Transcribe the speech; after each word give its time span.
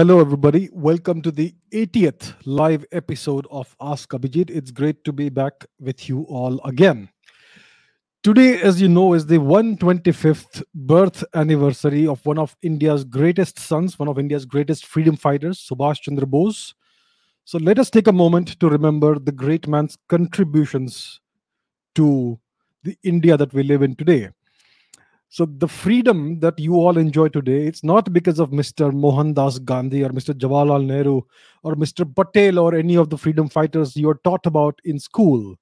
Hello, 0.00 0.18
everybody. 0.18 0.70
Welcome 0.72 1.20
to 1.20 1.30
the 1.30 1.54
80th 1.72 2.32
live 2.46 2.86
episode 2.90 3.46
of 3.50 3.76
Ask 3.82 4.08
Abhijit. 4.12 4.48
It's 4.48 4.70
great 4.70 5.04
to 5.04 5.12
be 5.12 5.28
back 5.28 5.66
with 5.78 6.08
you 6.08 6.22
all 6.22 6.58
again. 6.64 7.10
Today, 8.22 8.62
as 8.62 8.80
you 8.80 8.88
know, 8.88 9.12
is 9.12 9.26
the 9.26 9.36
125th 9.36 10.62
birth 10.74 11.22
anniversary 11.34 12.06
of 12.06 12.24
one 12.24 12.38
of 12.38 12.56
India's 12.62 13.04
greatest 13.04 13.58
sons, 13.58 13.98
one 13.98 14.08
of 14.08 14.18
India's 14.18 14.46
greatest 14.46 14.86
freedom 14.86 15.16
fighters, 15.16 15.68
Subhash 15.70 16.00
Chandra 16.00 16.26
Bose. 16.26 16.74
So 17.44 17.58
let 17.58 17.78
us 17.78 17.90
take 17.90 18.06
a 18.06 18.12
moment 18.12 18.58
to 18.60 18.70
remember 18.70 19.18
the 19.18 19.32
great 19.32 19.68
man's 19.68 19.98
contributions 20.08 21.20
to 21.96 22.40
the 22.84 22.96
India 23.02 23.36
that 23.36 23.52
we 23.52 23.64
live 23.64 23.82
in 23.82 23.96
today. 23.96 24.30
So 25.32 25.46
the 25.46 25.68
freedom 25.68 26.40
that 26.40 26.58
you 26.58 26.74
all 26.74 26.98
enjoy 26.98 27.28
today, 27.28 27.64
it's 27.64 27.84
not 27.84 28.12
because 28.12 28.40
of 28.40 28.50
Mr. 28.50 28.92
Mohandas 28.92 29.64
Gandhi 29.64 30.02
or 30.02 30.08
Mr. 30.08 30.34
Jawaharlal 30.34 30.84
Nehru 30.84 31.22
or 31.62 31.76
Mr. 31.76 32.04
Patel 32.04 32.58
or 32.58 32.74
any 32.74 32.96
of 32.96 33.10
the 33.10 33.16
freedom 33.16 33.48
fighters 33.48 33.96
you 33.96 34.10
are 34.10 34.20
taught 34.24 34.44
about 34.44 34.80
in 34.84 34.98
school. 34.98 35.54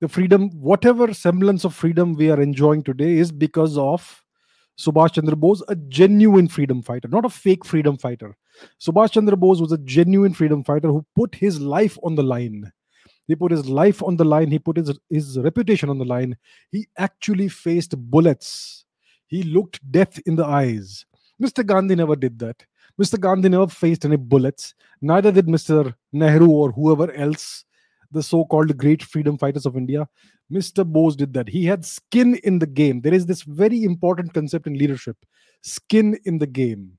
The 0.00 0.08
freedom, 0.08 0.48
whatever 0.58 1.12
semblance 1.12 1.64
of 1.64 1.74
freedom 1.74 2.14
we 2.14 2.30
are 2.30 2.40
enjoying 2.40 2.82
today, 2.82 3.18
is 3.18 3.30
because 3.30 3.76
of 3.76 4.24
Subhash 4.78 5.12
Chandra 5.12 5.36
Bose, 5.36 5.62
a 5.68 5.76
genuine 5.76 6.48
freedom 6.48 6.80
fighter, 6.80 7.08
not 7.08 7.26
a 7.26 7.30
fake 7.30 7.66
freedom 7.66 7.98
fighter. 7.98 8.34
Subhash 8.80 9.12
Chandra 9.12 9.36
Bose 9.36 9.60
was 9.60 9.72
a 9.72 9.78
genuine 9.78 10.32
freedom 10.32 10.64
fighter 10.64 10.88
who 10.88 11.04
put 11.14 11.34
his 11.34 11.60
life 11.60 11.98
on 12.02 12.14
the 12.14 12.22
line 12.22 12.72
he 13.26 13.34
put 13.34 13.52
his 13.52 13.68
life 13.68 14.02
on 14.02 14.16
the 14.16 14.24
line. 14.24 14.50
He 14.50 14.58
put 14.58 14.76
his, 14.76 14.98
his 15.08 15.38
reputation 15.38 15.90
on 15.90 15.98
the 15.98 16.04
line. 16.04 16.36
He 16.70 16.86
actually 16.98 17.48
faced 17.48 17.96
bullets. 17.96 18.84
He 19.26 19.42
looked 19.42 19.80
death 19.90 20.18
in 20.26 20.36
the 20.36 20.44
eyes. 20.44 21.06
Mr. 21.42 21.64
Gandhi 21.64 21.94
never 21.94 22.16
did 22.16 22.38
that. 22.38 22.64
Mr. 23.00 23.18
Gandhi 23.18 23.48
never 23.48 23.66
faced 23.66 24.04
any 24.04 24.16
bullets. 24.16 24.74
Neither 25.00 25.32
did 25.32 25.46
Mr. 25.46 25.94
Nehru 26.12 26.48
or 26.48 26.70
whoever 26.70 27.12
else, 27.12 27.64
the 28.12 28.22
so 28.22 28.44
called 28.44 28.76
great 28.76 29.02
freedom 29.02 29.36
fighters 29.36 29.66
of 29.66 29.76
India. 29.76 30.08
Mr. 30.52 30.84
Bose 30.84 31.16
did 31.16 31.32
that. 31.32 31.48
He 31.48 31.64
had 31.64 31.84
skin 31.84 32.36
in 32.44 32.58
the 32.58 32.66
game. 32.66 33.00
There 33.00 33.14
is 33.14 33.26
this 33.26 33.42
very 33.42 33.82
important 33.82 34.32
concept 34.34 34.66
in 34.66 34.74
leadership 34.74 35.16
skin 35.62 36.18
in 36.24 36.38
the 36.38 36.46
game 36.46 36.98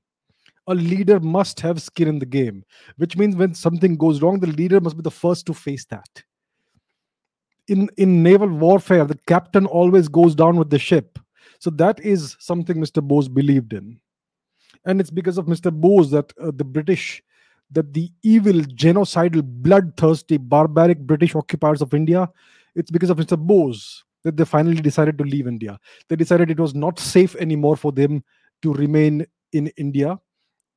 a 0.66 0.74
leader 0.74 1.20
must 1.20 1.60
have 1.60 1.80
skin 1.80 2.08
in 2.08 2.18
the 2.18 2.26
game, 2.26 2.64
which 2.96 3.16
means 3.16 3.36
when 3.36 3.54
something 3.54 3.96
goes 3.96 4.20
wrong, 4.20 4.40
the 4.40 4.48
leader 4.48 4.80
must 4.80 4.96
be 4.96 5.02
the 5.02 5.10
first 5.10 5.46
to 5.46 5.54
face 5.54 5.84
that. 5.86 6.22
In, 7.68 7.88
in 7.96 8.22
naval 8.22 8.48
warfare, 8.48 9.04
the 9.04 9.18
captain 9.26 9.66
always 9.66 10.08
goes 10.08 10.34
down 10.34 10.56
with 10.56 10.70
the 10.70 10.78
ship. 10.78 11.18
So 11.58 11.70
that 11.70 12.00
is 12.00 12.36
something 12.38 12.76
Mr. 12.76 13.02
Bose 13.02 13.28
believed 13.28 13.72
in. 13.72 14.00
And 14.84 15.00
it's 15.00 15.10
because 15.10 15.38
of 15.38 15.46
Mr. 15.46 15.72
Bose 15.72 16.10
that 16.10 16.32
uh, 16.40 16.52
the 16.54 16.64
British, 16.64 17.22
that 17.72 17.92
the 17.92 18.10
evil, 18.22 18.60
genocidal, 18.60 19.42
bloodthirsty, 19.42 20.36
barbaric 20.36 20.98
British 21.00 21.34
occupiers 21.34 21.82
of 21.82 21.94
India, 21.94 22.30
it's 22.74 22.90
because 22.90 23.10
of 23.10 23.18
Mr. 23.18 23.38
Bose 23.38 24.04
that 24.22 24.36
they 24.36 24.44
finally 24.44 24.80
decided 24.80 25.18
to 25.18 25.24
leave 25.24 25.46
India. 25.46 25.78
They 26.08 26.16
decided 26.16 26.50
it 26.50 26.60
was 26.60 26.74
not 26.74 26.98
safe 26.98 27.34
anymore 27.36 27.76
for 27.76 27.90
them 27.90 28.22
to 28.62 28.72
remain 28.72 29.26
in 29.52 29.68
India 29.76 30.18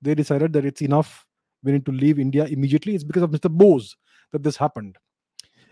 they 0.02 0.16
decided 0.16 0.54
that 0.54 0.66
it's 0.66 0.82
enough. 0.82 1.26
We 1.64 1.72
need 1.72 1.86
to 1.86 1.92
leave 1.92 2.20
India 2.20 2.46
immediately. 2.46 2.96
It's 2.96 3.04
because 3.04 3.24
of 3.24 3.32
Mr. 3.32 3.50
Bose 3.50 3.96
that 4.32 4.44
this 4.44 4.58
happened. 4.58 4.98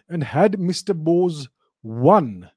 And 0.10 0.24
had 0.24 0.54
Mr. 0.54 0.96
Bose 0.96 1.48
won, 1.84 2.50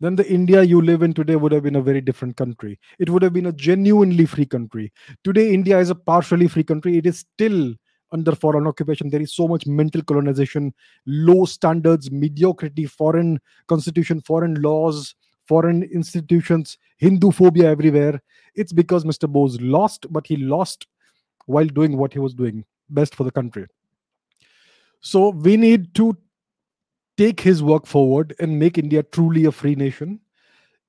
then 0.00 0.16
the 0.16 0.30
India 0.30 0.62
you 0.62 0.82
live 0.82 1.02
in 1.02 1.14
today 1.14 1.36
would 1.36 1.52
have 1.52 1.62
been 1.62 1.76
a 1.76 1.82
very 1.82 2.00
different 2.00 2.36
country. 2.36 2.78
It 2.98 3.08
would 3.10 3.22
have 3.22 3.32
been 3.32 3.46
a 3.46 3.52
genuinely 3.52 4.26
free 4.26 4.46
country. 4.46 4.92
Today, 5.24 5.54
India 5.54 5.78
is 5.78 5.90
a 5.90 5.94
partially 5.94 6.48
free 6.48 6.64
country. 6.64 6.98
It 6.98 7.06
is 7.06 7.20
still 7.20 7.74
under 8.12 8.34
foreign 8.34 8.66
occupation. 8.66 9.08
There 9.08 9.22
is 9.22 9.34
so 9.34 9.48
much 9.48 9.66
mental 9.66 10.02
colonization, 10.02 10.74
low 11.06 11.44
standards, 11.44 12.10
mediocrity, 12.10 12.86
foreign 12.86 13.40
constitution, 13.68 14.20
foreign 14.20 14.60
laws, 14.60 15.14
foreign 15.48 15.82
institutions, 15.84 16.76
Hindu 16.98 17.30
phobia 17.30 17.70
everywhere. 17.70 18.22
It's 18.54 18.72
because 18.72 19.04
Mr. 19.04 19.28
Bose 19.28 19.60
lost, 19.60 20.06
but 20.10 20.26
he 20.26 20.36
lost 20.36 20.86
while 21.46 21.66
doing 21.66 21.96
what 21.96 22.12
he 22.12 22.18
was 22.18 22.34
doing 22.34 22.64
best 22.90 23.14
for 23.14 23.24
the 23.24 23.30
country. 23.30 23.66
So 25.00 25.30
we 25.30 25.56
need 25.56 25.94
to 25.94 26.16
take 27.16 27.40
his 27.40 27.62
work 27.62 27.86
forward 27.86 28.34
and 28.40 28.58
make 28.58 28.78
India 28.78 29.02
truly 29.02 29.44
a 29.44 29.52
free 29.52 29.74
nation. 29.74 30.20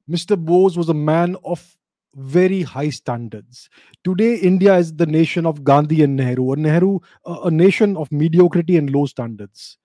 Mr. 0.09 0.37
Bose 0.37 0.77
was 0.77 0.89
a 0.89 0.93
man 0.93 1.35
of 1.43 1.77
very 2.15 2.63
high 2.63 2.89
standards. 2.89 3.69
Today, 4.03 4.35
India 4.35 4.75
is 4.75 4.93
the 4.93 5.05
nation 5.05 5.45
of 5.45 5.63
Gandhi 5.63 6.01
and 6.03 6.15
Nehru, 6.15 6.51
a 6.51 6.55
Nehru, 6.55 6.99
a 7.25 7.51
nation 7.51 7.95
of 7.95 8.11
mediocrity 8.11 8.77
and 8.77 8.89
low 8.89 9.05
standards. 9.05 9.77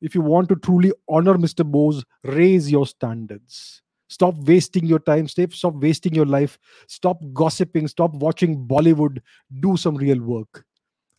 If 0.00 0.14
you 0.14 0.20
want 0.20 0.48
to 0.48 0.56
truly 0.56 0.92
honor 1.08 1.34
Mr. 1.34 1.64
Bose, 1.64 2.04
raise 2.24 2.70
your 2.70 2.86
standards. 2.86 3.81
Stop 4.12 4.34
wasting 4.46 4.84
your 4.84 4.98
time. 4.98 5.26
Stop 5.26 5.74
wasting 5.74 6.14
your 6.14 6.26
life. 6.26 6.58
Stop 6.86 7.22
gossiping. 7.32 7.88
Stop 7.88 8.14
watching 8.14 8.66
Bollywood. 8.66 9.20
Do 9.60 9.76
some 9.76 9.96
real 9.96 10.20
work. 10.20 10.64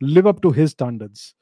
Live 0.01 0.27
up 0.27 0.41
to 0.43 0.51
his 0.51 0.71
standards. 0.71 1.33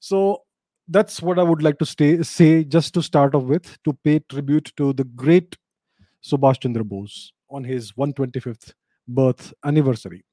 So 0.00 0.42
that's 0.88 1.22
what 1.22 1.38
I 1.38 1.42
would 1.42 1.62
like 1.62 1.78
to 1.78 1.86
stay, 1.86 2.22
say 2.22 2.64
just 2.64 2.92
to 2.94 3.02
start 3.02 3.34
off 3.34 3.44
with 3.44 3.78
to 3.84 3.92
pay 4.04 4.18
tribute 4.28 4.72
to 4.76 4.92
the 4.92 5.04
great 5.04 5.56
Subhash 6.24 6.60
Chandra 6.60 6.84
Bose 6.84 7.32
on 7.50 7.62
his 7.62 7.92
125th 7.92 8.72
birth 9.06 9.52
anniversary. 9.64 10.24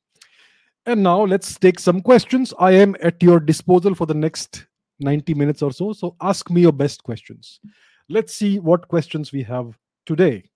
And 0.85 1.03
now 1.03 1.23
let's 1.23 1.57
take 1.57 1.79
some 1.79 2.01
questions. 2.01 2.53
I 2.59 2.71
am 2.71 2.95
at 3.01 3.21
your 3.21 3.39
disposal 3.39 3.95
for 3.95 4.05
the 4.05 4.13
next 4.13 4.65
90 4.99 5.33
minutes 5.33 5.61
or 5.61 5.71
so. 5.71 5.93
So 5.93 6.15
ask 6.21 6.49
me 6.49 6.61
your 6.61 6.71
best 6.71 7.03
questions. 7.03 7.59
Let's 8.09 8.35
see 8.35 8.59
what 8.59 8.87
questions 8.87 9.31
we 9.31 9.43
have 9.43 9.77
today. 10.05 10.49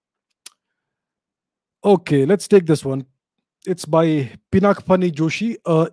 Okay, 1.87 2.25
let's 2.25 2.49
take 2.49 2.65
this 2.65 2.83
one. 2.83 3.05
It's 3.65 3.85
by 3.85 4.29
Pinakpani 4.51 5.09
Joshi. 5.09 5.55
Uh, 5.65 5.87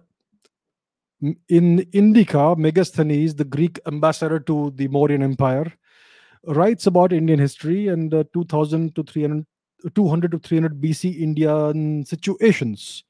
in 1.49 1.87
Indica, 1.93 2.57
Megasthenes, 2.57 3.37
the 3.37 3.45
Greek 3.45 3.79
ambassador 3.87 4.41
to 4.41 4.73
the 4.75 4.89
Mauryan 4.89 5.23
Empire, 5.23 5.73
writes 6.49 6.89
about 6.89 7.13
Indian 7.13 7.39
history 7.39 7.87
and 7.87 8.13
uh, 8.13 8.25
2000 8.33 8.97
to 8.97 9.05
300, 9.05 9.47
200 9.95 10.33
to 10.33 10.39
300 10.41 10.81
BC 10.81 11.21
Indian 11.21 12.05
situations. 12.05 13.05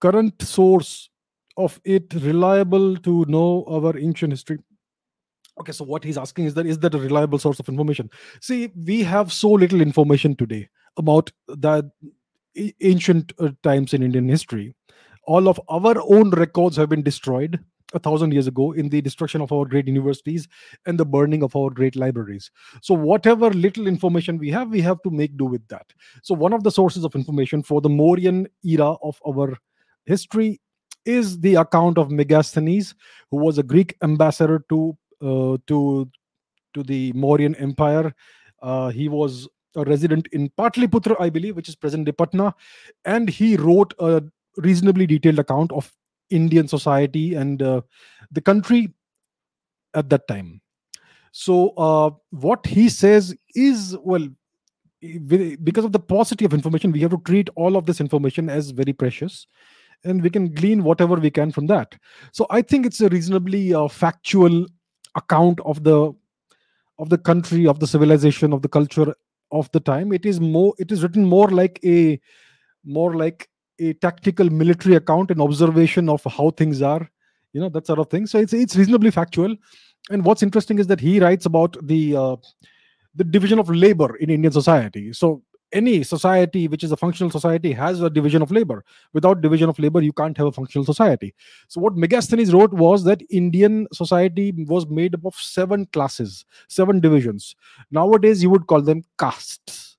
Current 0.00 0.40
source 0.40 1.10
of 1.56 1.80
it 1.82 2.14
reliable 2.14 2.96
to 2.98 3.24
know 3.26 3.64
our 3.68 3.98
ancient 3.98 4.32
history. 4.32 4.58
Okay, 5.58 5.72
so 5.72 5.84
what 5.84 6.04
he's 6.04 6.16
asking 6.16 6.44
is 6.44 6.54
that 6.54 6.64
is 6.64 6.78
that 6.78 6.94
a 6.94 6.98
reliable 6.98 7.40
source 7.40 7.58
of 7.58 7.68
information? 7.68 8.08
See, 8.40 8.70
we 8.86 9.02
have 9.02 9.32
so 9.32 9.50
little 9.50 9.80
information 9.80 10.36
today 10.36 10.68
about 10.96 11.30
the 11.48 11.90
ancient 12.80 13.32
uh, 13.38 13.50
times 13.62 13.94
in 13.94 14.02
Indian 14.02 14.28
history. 14.28 14.74
All 15.24 15.48
of 15.48 15.60
our 15.68 16.00
own 16.02 16.30
records 16.30 16.76
have 16.76 16.88
been 16.88 17.02
destroyed 17.02 17.60
a 17.94 17.98
thousand 17.98 18.32
years 18.32 18.46
ago 18.46 18.72
in 18.72 18.88
the 18.88 19.00
destruction 19.00 19.40
of 19.40 19.52
our 19.52 19.64
great 19.64 19.86
universities 19.86 20.48
and 20.86 20.98
the 20.98 21.04
burning 21.04 21.42
of 21.42 21.54
our 21.54 21.70
great 21.70 21.96
libraries. 21.96 22.50
So, 22.80 22.94
whatever 22.94 23.50
little 23.50 23.86
information 23.86 24.38
we 24.38 24.50
have, 24.50 24.70
we 24.70 24.80
have 24.80 25.02
to 25.02 25.10
make 25.10 25.36
do 25.36 25.44
with 25.44 25.66
that. 25.68 25.86
So, 26.22 26.34
one 26.34 26.52
of 26.52 26.64
the 26.64 26.70
sources 26.70 27.04
of 27.04 27.14
information 27.14 27.62
for 27.62 27.80
the 27.80 27.88
Mauryan 27.88 28.46
era 28.64 28.94
of 29.02 29.20
our 29.26 29.56
history 30.06 30.60
is 31.04 31.40
the 31.40 31.56
account 31.56 31.98
of 31.98 32.08
Megasthenes, 32.08 32.94
who 33.30 33.38
was 33.38 33.58
a 33.58 33.62
Greek 33.62 33.96
ambassador 34.02 34.64
to 34.68 34.96
uh, 35.20 35.56
to 35.66 36.08
to 36.74 36.82
the 36.82 37.12
Mauryan 37.12 37.60
Empire. 37.60 38.14
Uh, 38.62 38.90
he 38.90 39.08
was 39.08 39.48
a 39.76 39.84
resident 39.84 40.28
in 40.32 40.50
Patliputra, 40.50 41.16
I 41.20 41.30
believe, 41.30 41.56
which 41.56 41.68
is 41.68 41.74
present 41.74 42.04
day 42.04 42.12
Patna, 42.12 42.54
and 43.04 43.28
he 43.28 43.56
wrote 43.56 43.94
a 43.98 44.22
reasonably 44.56 45.06
detailed 45.06 45.38
account 45.38 45.72
of 45.72 45.92
Indian 46.30 46.68
society 46.68 47.34
and 47.34 47.62
uh, 47.62 47.82
the 48.30 48.40
country 48.40 48.92
at 49.94 50.08
that 50.10 50.26
time. 50.28 50.60
So, 51.32 51.70
uh, 51.70 52.10
what 52.30 52.66
he 52.66 52.88
says 52.88 53.34
is 53.54 53.96
well, 54.02 54.28
because 55.00 55.84
of 55.84 55.92
the 55.92 56.00
paucity 56.00 56.44
of 56.44 56.54
information, 56.54 56.92
we 56.92 57.00
have 57.00 57.10
to 57.10 57.22
treat 57.24 57.48
all 57.56 57.76
of 57.76 57.86
this 57.86 58.00
information 58.00 58.48
as 58.48 58.70
very 58.70 58.92
precious, 58.92 59.46
and 60.04 60.22
we 60.22 60.30
can 60.30 60.52
glean 60.52 60.84
whatever 60.84 61.14
we 61.14 61.30
can 61.30 61.50
from 61.50 61.66
that. 61.68 61.96
So, 62.32 62.46
I 62.50 62.62
think 62.62 62.84
it's 62.84 63.00
a 63.00 63.08
reasonably 63.08 63.74
uh, 63.74 63.88
factual 63.88 64.66
account 65.14 65.60
of 65.64 65.84
the 65.84 66.12
of 66.98 67.08
the 67.08 67.18
country, 67.18 67.66
of 67.66 67.80
the 67.80 67.86
civilization, 67.86 68.52
of 68.52 68.62
the 68.62 68.68
culture 68.68 69.14
of 69.52 69.70
the 69.72 69.80
time 69.80 70.12
it 70.12 70.26
is 70.26 70.40
more 70.40 70.74
it 70.78 70.90
is 70.90 71.02
written 71.02 71.24
more 71.24 71.48
like 71.48 71.78
a 71.84 72.20
more 72.84 73.14
like 73.14 73.48
a 73.78 73.92
tactical 73.94 74.48
military 74.50 74.94
account 74.96 75.30
an 75.30 75.40
observation 75.40 76.08
of 76.08 76.22
how 76.24 76.50
things 76.50 76.82
are 76.82 77.08
you 77.52 77.60
know 77.60 77.68
that 77.68 77.86
sort 77.86 77.98
of 77.98 78.08
thing. 78.08 78.26
So 78.26 78.38
it's 78.38 78.52
it's 78.52 78.76
reasonably 78.76 79.10
factual. 79.10 79.54
And 80.10 80.24
what's 80.24 80.42
interesting 80.42 80.78
is 80.78 80.86
that 80.88 81.00
he 81.00 81.20
writes 81.20 81.46
about 81.46 81.76
the 81.86 82.16
uh, 82.16 82.36
the 83.14 83.24
division 83.24 83.58
of 83.58 83.68
labor 83.68 84.16
in 84.16 84.30
indian 84.30 84.52
society. 84.52 85.12
So 85.12 85.42
any 85.72 86.02
society 86.02 86.68
which 86.68 86.84
is 86.84 86.92
a 86.92 86.96
functional 86.96 87.30
society 87.30 87.72
has 87.72 88.00
a 88.00 88.10
division 88.10 88.42
of 88.42 88.50
labor. 88.50 88.84
Without 89.12 89.40
division 89.40 89.68
of 89.68 89.78
labor 89.78 90.00
you 90.00 90.12
can't 90.12 90.36
have 90.36 90.46
a 90.46 90.52
functional 90.52 90.84
society. 90.84 91.34
So 91.68 91.80
what 91.80 91.96
megasthenes 91.96 92.52
wrote 92.52 92.72
was 92.72 93.04
that 93.04 93.22
indian 93.30 93.86
society 93.92 94.52
was 94.66 94.86
made 94.86 95.14
up 95.14 95.24
of 95.24 95.34
seven 95.34 95.86
classes 95.86 96.44
seven 96.68 97.00
divisions. 97.00 97.56
Nowadays 97.90 98.42
you 98.42 98.50
would 98.50 98.66
call 98.66 98.82
them 98.82 99.02
castes 99.18 99.92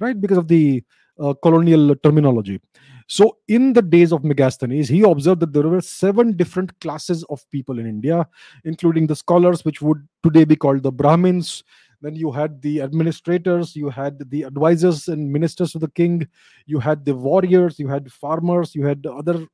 right? 0.00 0.20
Because 0.20 0.38
of 0.38 0.48
the 0.48 0.82
uh, 1.20 1.34
colonial 1.42 1.94
terminology. 1.96 2.60
So 3.06 3.38
in 3.48 3.72
the 3.72 3.82
days 3.82 4.12
of 4.12 4.22
megasthenes 4.22 4.88
he 4.88 5.02
observed 5.02 5.40
that 5.40 5.52
there 5.52 5.68
were 5.68 5.80
seven 5.80 6.36
different 6.36 6.78
classes 6.80 7.24
of 7.24 7.44
people 7.50 7.80
in 7.80 7.86
india 7.86 8.24
including 8.64 9.08
the 9.08 9.16
scholars 9.16 9.64
which 9.64 9.82
would 9.82 10.06
today 10.22 10.44
be 10.44 10.54
called 10.54 10.84
the 10.84 10.92
brahmins 10.92 11.64
then 12.02 12.14
you 12.14 12.30
had 12.30 12.60
the 12.62 12.80
administrators 12.80 13.76
you 13.76 13.88
had 13.88 14.18
the 14.30 14.42
advisors 14.42 15.08
and 15.08 15.32
ministers 15.32 15.74
of 15.74 15.80
the 15.80 15.90
king 15.90 16.26
you 16.66 16.78
had 16.78 17.04
the 17.04 17.14
warriors 17.14 17.78
you 17.78 17.88
had 17.88 18.12
farmers 18.12 18.74
you 18.74 18.84
had 18.84 19.04
other 19.06 19.46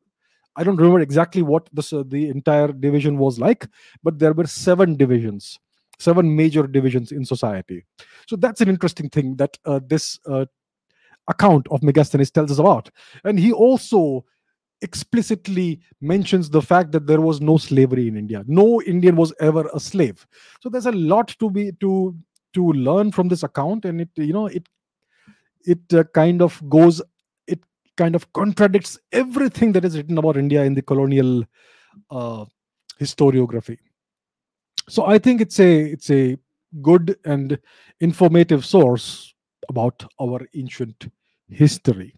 i 0.56 0.64
don't 0.64 0.76
remember 0.76 1.00
exactly 1.00 1.42
what 1.42 1.68
this 1.72 1.92
uh, 1.92 2.02
the 2.08 2.28
entire 2.28 2.68
division 2.68 3.18
was 3.18 3.38
like 3.38 3.66
but 4.02 4.18
there 4.18 4.32
were 4.32 4.46
seven 4.46 4.96
divisions 4.96 5.58
seven 5.98 6.34
major 6.36 6.66
divisions 6.66 7.12
in 7.12 7.24
society. 7.24 7.84
So 8.26 8.36
that's 8.36 8.60
an 8.60 8.68
interesting 8.68 9.08
thing 9.08 9.36
that 9.36 9.58
uh, 9.64 9.80
this 9.86 10.18
uh, 10.26 10.46
account 11.28 11.66
of 11.70 11.80
megasthenes 11.80 12.30
tells 12.30 12.50
us 12.50 12.58
about. 12.58 12.90
And 13.24 13.38
he 13.38 13.52
also 13.52 14.24
explicitly 14.82 15.80
mentions 16.00 16.50
the 16.50 16.60
fact 16.60 16.92
that 16.92 17.06
there 17.06 17.20
was 17.20 17.40
no 17.40 17.56
slavery 17.56 18.08
in 18.08 18.16
india. 18.16 18.44
No 18.46 18.82
indian 18.82 19.16
was 19.16 19.32
ever 19.40 19.70
a 19.72 19.80
slave. 19.80 20.26
So 20.60 20.68
there's 20.68 20.86
a 20.86 20.92
lot 20.92 21.28
to 21.40 21.50
be 21.50 21.72
to 21.80 22.14
to 22.56 22.72
learn 22.88 23.12
from 23.12 23.28
this 23.28 23.42
account 23.42 23.84
and 23.84 24.00
it 24.00 24.08
you 24.16 24.32
know 24.32 24.46
it 24.46 24.68
it 25.74 25.94
uh, 26.00 26.04
kind 26.20 26.42
of 26.46 26.60
goes 26.76 27.00
it 27.46 27.60
kind 27.96 28.14
of 28.14 28.30
contradicts 28.32 28.98
everything 29.12 29.72
that 29.72 29.84
is 29.88 29.96
written 29.96 30.18
about 30.22 30.36
india 30.44 30.64
in 30.64 30.74
the 30.74 30.82
colonial 30.82 31.32
uh, 32.10 32.44
historiography. 33.00 33.78
So 34.88 35.04
i 35.06 35.18
think 35.18 35.40
it's 35.40 35.60
a 35.60 35.72
it's 35.94 36.10
a 36.10 36.36
good 36.82 37.16
and 37.24 37.58
informative 38.00 38.64
source 38.64 39.34
about 39.68 40.04
our 40.20 40.40
ancient 40.54 41.08
history 41.48 42.14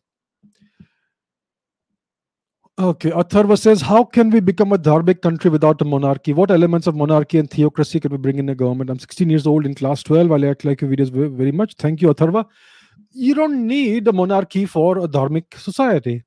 Okay, 2.80 3.10
Atharva 3.10 3.58
says, 3.58 3.80
How 3.80 4.04
can 4.04 4.30
we 4.30 4.38
become 4.38 4.72
a 4.72 4.78
Dharmic 4.78 5.20
country 5.20 5.50
without 5.50 5.82
a 5.82 5.84
monarchy? 5.84 6.32
What 6.32 6.52
elements 6.52 6.86
of 6.86 6.94
monarchy 6.94 7.38
and 7.38 7.50
theocracy 7.50 7.98
can 7.98 8.12
we 8.12 8.18
bring 8.18 8.38
in 8.38 8.48
a 8.50 8.54
government? 8.54 8.88
I'm 8.88 9.00
16 9.00 9.28
years 9.28 9.48
old 9.48 9.66
in 9.66 9.74
class 9.74 10.04
12. 10.04 10.30
I 10.30 10.36
like, 10.36 10.64
like 10.64 10.80
your 10.80 10.88
videos 10.88 11.10
very 11.10 11.50
much. 11.50 11.74
Thank 11.74 12.00
you, 12.00 12.14
Atharva. 12.14 12.46
You 13.10 13.34
don't 13.34 13.66
need 13.66 14.06
a 14.06 14.12
monarchy 14.12 14.64
for 14.64 14.98
a 14.98 15.08
Dharmic 15.08 15.58
society. 15.58 16.22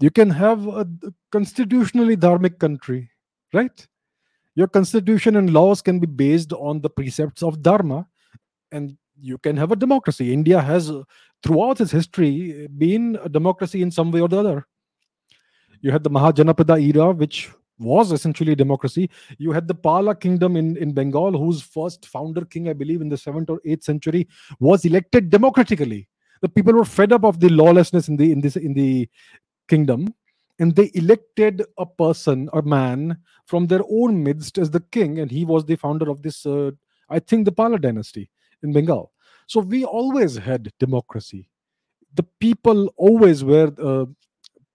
You 0.00 0.10
can 0.10 0.28
have 0.28 0.66
a 0.66 0.86
constitutionally 1.32 2.18
Dharmic 2.18 2.58
country, 2.58 3.10
right? 3.54 3.86
Your 4.54 4.68
constitution 4.68 5.36
and 5.36 5.54
laws 5.54 5.80
can 5.80 5.98
be 5.98 6.06
based 6.06 6.52
on 6.52 6.82
the 6.82 6.90
precepts 6.90 7.42
of 7.42 7.62
Dharma, 7.62 8.06
and 8.70 8.98
you 9.18 9.38
can 9.38 9.56
have 9.56 9.72
a 9.72 9.76
democracy. 9.76 10.30
India 10.30 10.60
has, 10.60 10.92
throughout 11.42 11.80
its 11.80 11.90
history, 11.90 12.68
been 12.76 13.18
a 13.24 13.30
democracy 13.30 13.80
in 13.80 13.90
some 13.90 14.10
way 14.10 14.20
or 14.20 14.28
the 14.28 14.40
other 14.40 14.66
you 15.80 15.90
had 15.90 16.02
the 16.02 16.10
Mahajanapada 16.10 16.80
era, 16.82 17.12
which 17.12 17.50
was 17.78 18.12
essentially 18.12 18.54
democracy. 18.54 19.08
You 19.38 19.52
had 19.52 19.68
the 19.68 19.74
Pala 19.74 20.14
kingdom 20.14 20.56
in, 20.56 20.76
in 20.76 20.92
Bengal, 20.92 21.32
whose 21.32 21.62
first 21.62 22.06
founder 22.06 22.44
king, 22.44 22.68
I 22.68 22.72
believe, 22.72 23.00
in 23.00 23.08
the 23.08 23.16
7th 23.16 23.50
or 23.50 23.60
8th 23.66 23.84
century, 23.84 24.28
was 24.58 24.84
elected 24.84 25.30
democratically. 25.30 26.08
The 26.40 26.48
people 26.48 26.74
were 26.74 26.84
fed 26.84 27.12
up 27.12 27.24
of 27.24 27.40
the 27.40 27.48
lawlessness 27.48 28.08
in 28.08 28.16
the 28.16 28.30
in 28.30 28.40
this 28.40 28.56
in 28.56 28.72
the 28.72 29.08
kingdom, 29.68 30.14
and 30.60 30.74
they 30.74 30.90
elected 30.94 31.64
a 31.78 31.86
person, 31.86 32.48
a 32.52 32.62
man 32.62 33.18
from 33.46 33.66
their 33.66 33.80
own 33.90 34.22
midst 34.22 34.58
as 34.58 34.70
the 34.70 34.80
king, 34.92 35.18
and 35.18 35.30
he 35.30 35.44
was 35.44 35.64
the 35.64 35.76
founder 35.76 36.10
of 36.10 36.22
this, 36.22 36.46
uh, 36.46 36.70
I 37.08 37.18
think, 37.18 37.44
the 37.44 37.52
Pala 37.52 37.78
dynasty 37.78 38.30
in 38.62 38.72
Bengal. 38.72 39.12
So 39.46 39.60
we 39.60 39.84
always 39.84 40.36
had 40.36 40.72
democracy. 40.78 41.48
The 42.14 42.24
people 42.38 42.92
always 42.96 43.42
were 43.42 43.72
uh, 43.82 44.06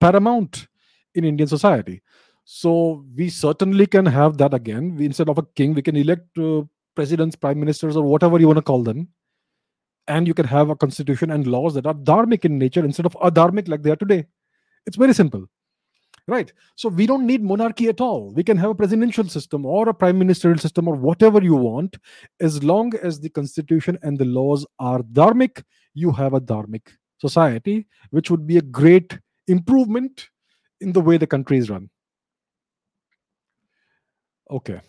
paramount 0.02 0.68
in 1.16 1.26
Indian 1.26 1.48
society. 1.48 2.02
So 2.46 3.06
we 3.16 3.30
certainly 3.30 3.88
can 3.88 4.06
have 4.06 4.38
that 4.38 4.54
again. 4.54 4.96
We, 4.96 5.06
instead 5.06 5.30
of 5.30 5.38
a 5.38 5.44
king, 5.56 5.74
we 5.74 5.82
can 5.82 5.96
elect 5.96 6.38
uh, 6.38 6.64
presidents, 6.96 7.36
prime 7.36 7.60
ministers, 7.60 7.96
or 7.96 8.04
whatever 8.04 8.40
you 8.40 8.48
want 8.48 8.58
to 8.58 8.64
call 8.64 8.84
them. 8.84 9.08
And 10.08 10.28
you 10.28 10.34
can 10.34 10.46
have 10.46 10.70
a 10.70 10.76
constitution 10.76 11.32
and 11.32 11.48
laws 11.48 11.74
that 11.76 11.86
are 11.86 11.94
dharmic 11.94 12.44
in 12.44 12.58
nature 12.58 12.84
instead 12.84 13.06
of 13.06 13.14
adharmic 13.14 13.70
like 13.70 13.82
they 13.82 13.92
are 13.92 13.96
today. 13.96 14.26
It's 14.86 14.98
very 14.98 15.14
simple. 15.14 15.46
Right. 16.26 16.54
So 16.76 16.88
we 16.88 17.06
don't 17.06 17.26
need 17.26 17.44
monarchy 17.44 17.90
at 17.90 18.00
all. 18.00 18.32
We 18.32 18.44
can 18.44 18.56
have 18.58 18.70
a 18.70 18.76
presidential 18.76 19.28
system 19.28 19.66
or 19.66 19.90
a 19.90 19.94
prime 19.94 20.18
ministerial 20.18 20.58
system 20.58 20.88
or 20.88 20.96
whatever 20.96 21.42
you 21.44 21.56
want. 21.56 21.98
As 22.40 22.64
long 22.64 22.94
as 23.02 23.20
the 23.20 23.30
constitution 23.30 23.98
and 24.04 24.18
the 24.18 24.26
laws 24.26 24.66
are 24.80 25.00
dharmic, 25.00 25.64
you 25.94 26.12
have 26.12 26.34
a 26.34 26.40
dharmic 26.40 26.82
society, 27.20 27.88
which 28.12 28.32
would 28.32 28.48
be 28.48 28.58
a 28.58 28.62
great 28.62 29.20
improvement 29.48 30.30
in 30.84 30.92
the 30.92 31.02
way 31.02 31.18
the 31.18 31.28
country 31.28 31.58
is 31.58 31.70
run. 31.70 31.90
Okay. 34.50 34.82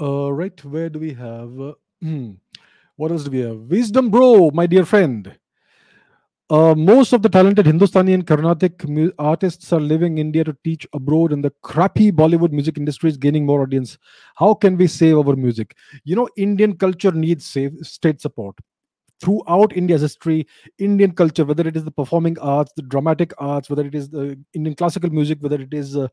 Uh, 0.00 0.32
right, 0.32 0.64
where 0.64 0.88
do 0.88 0.98
we 0.98 1.12
have? 1.12 1.60
Uh, 1.60 1.74
hmm, 2.00 2.32
what 2.96 3.12
else 3.12 3.24
do 3.24 3.30
we 3.30 3.40
have? 3.40 3.58
Wisdom 3.58 4.10
Bro, 4.10 4.50
my 4.52 4.66
dear 4.66 4.84
friend. 4.84 5.36
Uh, 6.50 6.74
most 6.74 7.12
of 7.12 7.22
the 7.22 7.28
talented 7.28 7.64
Hindustani 7.64 8.12
and 8.12 8.26
Carnatic 8.26 8.86
mu- 8.86 9.12
artists 9.18 9.72
are 9.72 9.80
leaving 9.80 10.18
India 10.18 10.44
to 10.44 10.56
teach 10.62 10.86
abroad, 10.92 11.32
and 11.32 11.44
the 11.44 11.52
crappy 11.62 12.12
Bollywood 12.12 12.52
music 12.52 12.76
industry 12.76 13.08
is 13.08 13.16
gaining 13.16 13.46
more 13.46 13.62
audience. 13.62 13.96
How 14.34 14.52
can 14.52 14.76
we 14.76 14.86
save 14.86 15.16
our 15.16 15.36
music? 15.36 15.74
You 16.04 16.16
know, 16.16 16.28
Indian 16.36 16.76
culture 16.76 17.12
needs 17.12 17.46
save, 17.46 17.72
state 17.82 18.20
support 18.20 18.58
throughout 19.20 19.76
India's 19.76 20.02
history, 20.02 20.46
Indian 20.78 21.12
culture, 21.12 21.44
whether 21.44 21.66
it 21.66 21.76
is 21.76 21.84
the 21.84 21.90
performing 21.90 22.38
arts, 22.38 22.72
the 22.76 22.82
dramatic 22.82 23.32
arts, 23.38 23.70
whether 23.70 23.86
it 23.86 23.94
is 23.94 24.10
the 24.10 24.38
Indian 24.54 24.74
classical 24.74 25.10
music, 25.10 25.38
whether 25.40 25.60
it 25.60 25.72
is 25.72 25.96
uh, 25.96 26.08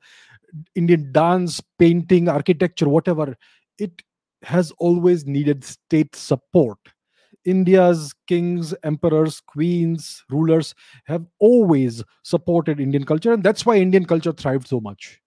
Indian 0.76 1.12
dance, 1.12 1.62
painting, 1.80 2.30
architecture, 2.30 2.90
whatever, 2.90 3.36
it 3.78 4.02
has 4.44 4.72
always 4.80 5.26
needed 5.26 5.64
state 5.64 6.16
support. 6.16 6.78
India's 7.46 8.14
kings, 8.28 8.74
emperors, 8.84 9.42
queens, 9.42 10.24
rulers 10.30 10.76
have 11.06 11.26
always 11.40 12.04
supported 12.24 12.80
Indian 12.80 13.04
culture, 13.04 13.34
and 13.34 13.44
that's 13.44 13.66
why 13.66 13.78
Indian 13.78 14.06
culture 14.06 14.32
thrived 14.32 14.68
so 14.68 14.80
much. 14.80 15.20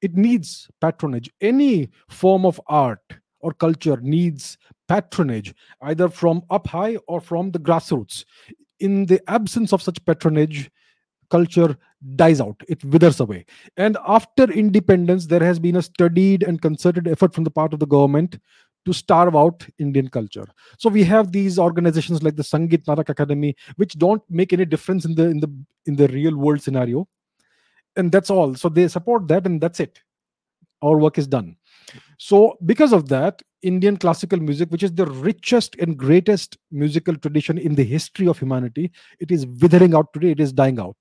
It 0.00 0.16
needs 0.16 0.68
patronage. 0.80 1.30
Any 1.40 1.90
form 2.08 2.46
of 2.46 2.60
art 2.66 3.17
or 3.40 3.52
culture 3.52 3.98
needs 4.00 4.58
patronage, 4.88 5.54
either 5.82 6.08
from 6.08 6.42
up 6.50 6.66
high 6.66 6.96
or 7.06 7.20
from 7.20 7.50
the 7.50 7.58
grassroots. 7.58 8.24
In 8.80 9.06
the 9.06 9.20
absence 9.28 9.72
of 9.72 9.82
such 9.82 10.04
patronage, 10.04 10.70
culture 11.30 11.76
dies 12.16 12.40
out, 12.40 12.60
it 12.68 12.82
withers 12.84 13.20
away. 13.20 13.44
And 13.76 13.96
after 14.06 14.44
independence, 14.44 15.26
there 15.26 15.42
has 15.42 15.58
been 15.58 15.76
a 15.76 15.82
studied 15.82 16.42
and 16.42 16.62
concerted 16.62 17.08
effort 17.08 17.34
from 17.34 17.44
the 17.44 17.50
part 17.50 17.72
of 17.72 17.80
the 17.80 17.86
government 17.86 18.38
to 18.84 18.92
starve 18.92 19.36
out 19.36 19.66
Indian 19.78 20.08
culture. 20.08 20.46
So 20.78 20.88
we 20.88 21.04
have 21.04 21.32
these 21.32 21.58
organizations 21.58 22.22
like 22.22 22.36
the 22.36 22.42
Sangit 22.42 22.84
Natak 22.84 23.08
Academy, 23.08 23.54
which 23.76 23.98
don't 23.98 24.22
make 24.30 24.52
any 24.52 24.64
difference 24.64 25.04
in 25.04 25.14
the 25.14 25.28
in 25.28 25.40
the 25.40 25.52
in 25.86 25.96
the 25.96 26.08
real 26.08 26.36
world 26.36 26.62
scenario. 26.62 27.06
And 27.96 28.12
that's 28.12 28.30
all. 28.30 28.54
So 28.54 28.68
they 28.68 28.88
support 28.88 29.28
that, 29.28 29.44
and 29.44 29.60
that's 29.60 29.80
it. 29.80 30.00
Our 30.80 30.96
work 30.96 31.18
is 31.18 31.26
done. 31.26 31.56
So, 32.18 32.58
because 32.66 32.92
of 32.92 33.08
that, 33.08 33.42
Indian 33.62 33.96
classical 33.96 34.38
music, 34.40 34.70
which 34.70 34.82
is 34.82 34.92
the 34.92 35.06
richest 35.06 35.76
and 35.76 35.96
greatest 35.96 36.58
musical 36.70 37.16
tradition 37.16 37.58
in 37.58 37.74
the 37.74 37.84
history 37.84 38.26
of 38.26 38.38
humanity, 38.38 38.90
it 39.20 39.30
is 39.30 39.46
withering 39.60 39.94
out 39.94 40.12
today. 40.12 40.32
It 40.32 40.40
is 40.40 40.52
dying 40.52 40.80
out. 40.80 40.96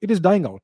It 0.00 0.10
is 0.10 0.20
dying 0.20 0.46
out. 0.46 0.62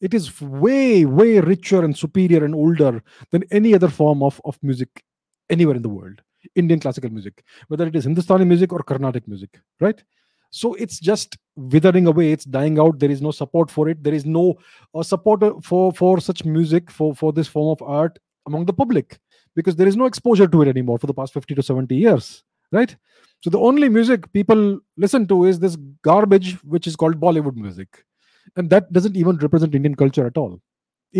It 0.00 0.14
is 0.14 0.40
way, 0.40 1.04
way 1.04 1.40
richer 1.40 1.84
and 1.84 1.96
superior 1.96 2.44
and 2.44 2.54
older 2.54 3.02
than 3.30 3.44
any 3.50 3.74
other 3.74 3.88
form 3.88 4.22
of, 4.22 4.40
of 4.44 4.58
music 4.62 5.02
anywhere 5.48 5.76
in 5.76 5.82
the 5.82 5.88
world. 5.88 6.20
Indian 6.54 6.78
classical 6.78 7.10
music, 7.10 7.44
whether 7.66 7.86
it 7.86 7.96
is 7.96 8.04
Hindustani 8.04 8.44
music 8.44 8.72
or 8.72 8.82
Carnatic 8.82 9.26
music, 9.26 9.60
right? 9.80 10.02
So 10.50 10.74
it's 10.74 10.98
just 10.98 11.36
withering 11.56 12.06
away. 12.06 12.32
It's 12.32 12.44
dying 12.44 12.78
out. 12.78 12.98
There 12.98 13.10
is 13.10 13.20
no 13.20 13.32
support 13.32 13.70
for 13.70 13.88
it. 13.88 14.02
There 14.02 14.14
is 14.14 14.24
no 14.24 14.56
uh, 14.94 15.02
support 15.02 15.42
for 15.64 15.92
for 15.92 16.20
such 16.20 16.44
music 16.44 16.90
for 16.90 17.14
for 17.14 17.32
this 17.32 17.48
form 17.48 17.68
of 17.68 17.82
art 17.82 18.18
among 18.46 18.64
the 18.66 18.72
public 18.72 19.18
because 19.54 19.76
there 19.76 19.88
is 19.88 19.96
no 19.96 20.06
exposure 20.06 20.46
to 20.46 20.62
it 20.62 20.68
anymore 20.68 20.98
for 20.98 21.06
the 21.06 21.14
past 21.14 21.32
50 21.32 21.54
to 21.54 21.62
70 21.62 21.96
years 21.96 22.42
right 22.72 22.96
so 23.40 23.50
the 23.50 23.58
only 23.58 23.88
music 23.88 24.30
people 24.32 24.80
listen 24.96 25.26
to 25.26 25.44
is 25.44 25.58
this 25.58 25.76
garbage 26.02 26.54
which 26.64 26.86
is 26.86 26.96
called 26.96 27.20
bollywood 27.20 27.56
music 27.56 28.04
and 28.56 28.70
that 28.70 28.92
doesn't 28.92 29.16
even 29.16 29.36
represent 29.38 29.74
indian 29.74 29.94
culture 30.04 30.26
at 30.32 30.36
all 30.44 30.58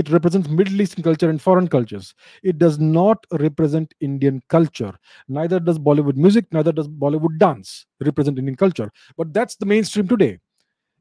It 0.01 0.09
represents 0.13 0.49
Middle 0.57 0.81
Eastern 0.83 1.03
culture 1.05 1.29
and 1.33 1.41
foreign 1.45 1.69
cultures. 1.75 2.09
It 2.51 2.57
does 2.63 2.75
not 2.97 3.23
represent 3.45 3.95
Indian 4.09 4.37
culture. 4.55 4.91
Neither 5.39 5.61
does 5.69 5.79
Bollywood 5.87 6.19
music, 6.25 6.49
neither 6.59 6.75
does 6.81 6.91
Bollywood 7.05 7.39
dance 7.45 7.71
represent 8.09 8.43
Indian 8.43 8.59
culture. 8.65 8.89
But 9.23 9.33
that's 9.39 9.57
the 9.63 9.69
mainstream 9.73 10.11
today. 10.13 10.31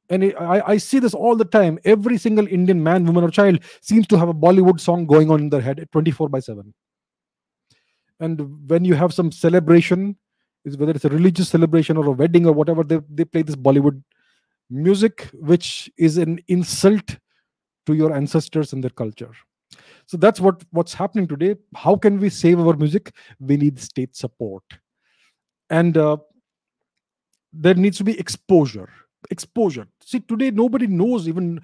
And 0.09 0.33
I, 0.39 0.63
I 0.65 0.77
see 0.77 0.99
this 0.99 1.13
all 1.13 1.35
the 1.35 1.45
time. 1.45 1.79
Every 1.83 2.17
single 2.17 2.47
Indian 2.47 2.81
man, 2.81 3.05
woman, 3.05 3.23
or 3.23 3.29
child 3.29 3.59
seems 3.81 4.07
to 4.07 4.17
have 4.17 4.29
a 4.29 4.33
Bollywood 4.33 4.79
song 4.79 5.05
going 5.05 5.29
on 5.29 5.41
in 5.41 5.49
their 5.49 5.61
head 5.61 5.85
24 5.91 6.29
by 6.29 6.39
7. 6.39 6.73
And 8.19 8.69
when 8.69 8.85
you 8.85 8.95
have 8.95 9.13
some 9.13 9.31
celebration, 9.31 10.17
is 10.65 10.77
whether 10.77 10.91
it's 10.91 11.05
a 11.05 11.09
religious 11.09 11.49
celebration 11.49 11.97
or 11.97 12.05
a 12.05 12.11
wedding 12.11 12.45
or 12.45 12.51
whatever, 12.53 12.83
they, 12.83 12.99
they 13.09 13.25
play 13.25 13.41
this 13.41 13.55
Bollywood 13.55 14.01
music, 14.69 15.29
which 15.33 15.89
is 15.97 16.17
an 16.17 16.39
insult 16.47 17.17
to 17.85 17.93
your 17.93 18.13
ancestors 18.13 18.73
and 18.73 18.83
their 18.83 18.91
culture. 18.91 19.31
So 20.05 20.17
that's 20.17 20.39
what 20.39 20.63
what's 20.71 20.93
happening 20.93 21.27
today. 21.27 21.55
How 21.75 21.95
can 21.95 22.19
we 22.19 22.29
save 22.29 22.59
our 22.59 22.75
music? 22.75 23.13
We 23.39 23.57
need 23.57 23.79
state 23.79 24.15
support, 24.15 24.63
and 25.69 25.97
uh, 25.97 26.17
there 27.51 27.73
needs 27.73 27.97
to 27.97 28.05
be 28.05 28.17
exposure. 28.17 28.89
Exposure. 29.29 29.87
See, 30.01 30.19
today 30.19 30.51
nobody 30.51 30.87
knows 30.87 31.27
even 31.27 31.61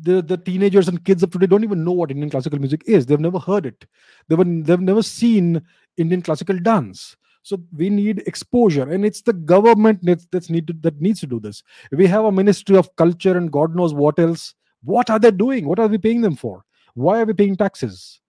the 0.00 0.22
the 0.22 0.36
teenagers 0.36 0.88
and 0.88 1.04
kids 1.04 1.22
of 1.22 1.30
today 1.30 1.46
don't 1.46 1.64
even 1.64 1.84
know 1.84 1.92
what 1.92 2.10
Indian 2.10 2.30
classical 2.30 2.58
music 2.58 2.82
is. 2.86 3.06
They've 3.06 3.20
never 3.20 3.38
heard 3.38 3.66
it. 3.66 3.86
They've 4.28 4.64
they've 4.64 4.80
never 4.80 5.02
seen 5.02 5.62
Indian 5.96 6.22
classical 6.22 6.58
dance. 6.58 7.16
So 7.42 7.62
we 7.76 7.90
need 7.90 8.22
exposure, 8.26 8.90
and 8.90 9.04
it's 9.04 9.20
the 9.20 9.34
government 9.34 10.00
that's, 10.02 10.26
that's 10.32 10.48
needed 10.48 10.82
that 10.82 11.00
needs 11.00 11.20
to 11.20 11.26
do 11.26 11.38
this. 11.38 11.62
We 11.92 12.06
have 12.06 12.24
a 12.24 12.32
Ministry 12.32 12.76
of 12.76 12.94
Culture 12.96 13.36
and 13.36 13.52
God 13.52 13.76
knows 13.76 13.92
what 13.92 14.18
else. 14.18 14.54
What 14.82 15.10
are 15.10 15.18
they 15.18 15.30
doing? 15.30 15.66
What 15.66 15.78
are 15.78 15.86
we 15.86 15.98
paying 15.98 16.22
them 16.22 16.36
for? 16.36 16.64
Why 16.94 17.20
are 17.20 17.24
we 17.26 17.34
paying 17.34 17.56
taxes? 17.56 18.20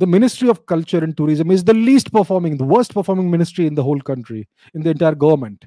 The 0.00 0.06
Ministry 0.06 0.48
of 0.48 0.66
Culture 0.66 1.04
and 1.04 1.16
Tourism 1.16 1.52
is 1.52 1.62
the 1.62 1.74
least 1.74 2.12
performing, 2.12 2.56
the 2.56 2.64
worst 2.64 2.92
performing 2.92 3.30
ministry 3.30 3.68
in 3.68 3.76
the 3.76 3.82
whole 3.84 4.00
country, 4.00 4.48
in 4.74 4.82
the 4.82 4.90
entire 4.90 5.14
government. 5.14 5.64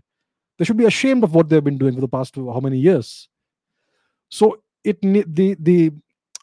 They 0.58 0.66
should 0.66 0.78
be 0.78 0.86
ashamed 0.86 1.24
of 1.24 1.34
what 1.34 1.50
they've 1.50 1.64
been 1.64 1.78
doing 1.78 1.96
for 1.96 2.02
the 2.02 2.08
past 2.08 2.36
how 2.36 2.60
many 2.62 2.78
years. 2.78 3.30
So 4.30 4.62
it 4.84 5.02
the 5.02 5.56
the 5.60 5.92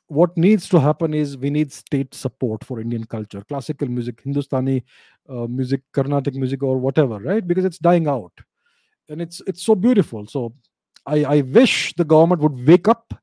what 0.09 0.37
needs 0.37 0.69
to 0.69 0.78
happen 0.78 1.14
is 1.14 1.38
we 1.38 1.49
need 1.49 1.73
state 1.73 2.14
support 2.14 2.62
for 2.64 2.81
Indian 2.81 3.04
culture, 3.04 3.42
classical 3.49 3.88
music, 3.88 4.21
Hindustani 4.23 4.85
uh, 5.28 5.47
music, 5.47 5.81
Carnatic 5.92 6.35
music, 6.35 6.62
or 6.62 6.76
whatever, 6.76 7.19
right? 7.19 7.47
Because 7.47 7.64
it's 7.64 7.78
dying 7.78 8.07
out, 8.07 8.33
and 9.09 9.23
it's 9.23 9.40
it's 9.47 9.62
so 9.62 9.75
beautiful. 9.75 10.26
So 10.26 10.54
I, 11.07 11.25
I 11.25 11.40
wish 11.40 11.95
the 11.95 12.04
government 12.04 12.42
would 12.42 12.66
wake 12.66 12.88
up, 12.88 13.14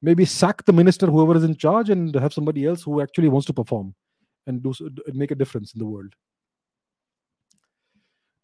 maybe 0.00 0.24
sack 0.24 0.64
the 0.64 0.72
minister, 0.72 1.06
whoever 1.06 1.36
is 1.36 1.44
in 1.44 1.56
charge, 1.56 1.90
and 1.90 2.14
have 2.14 2.32
somebody 2.32 2.66
else 2.66 2.82
who 2.82 3.00
actually 3.00 3.28
wants 3.28 3.46
to 3.46 3.52
perform 3.52 3.94
and 4.46 4.62
do 4.62 4.74
make 5.12 5.30
a 5.30 5.36
difference 5.36 5.72
in 5.74 5.78
the 5.78 5.86
world. 5.86 6.14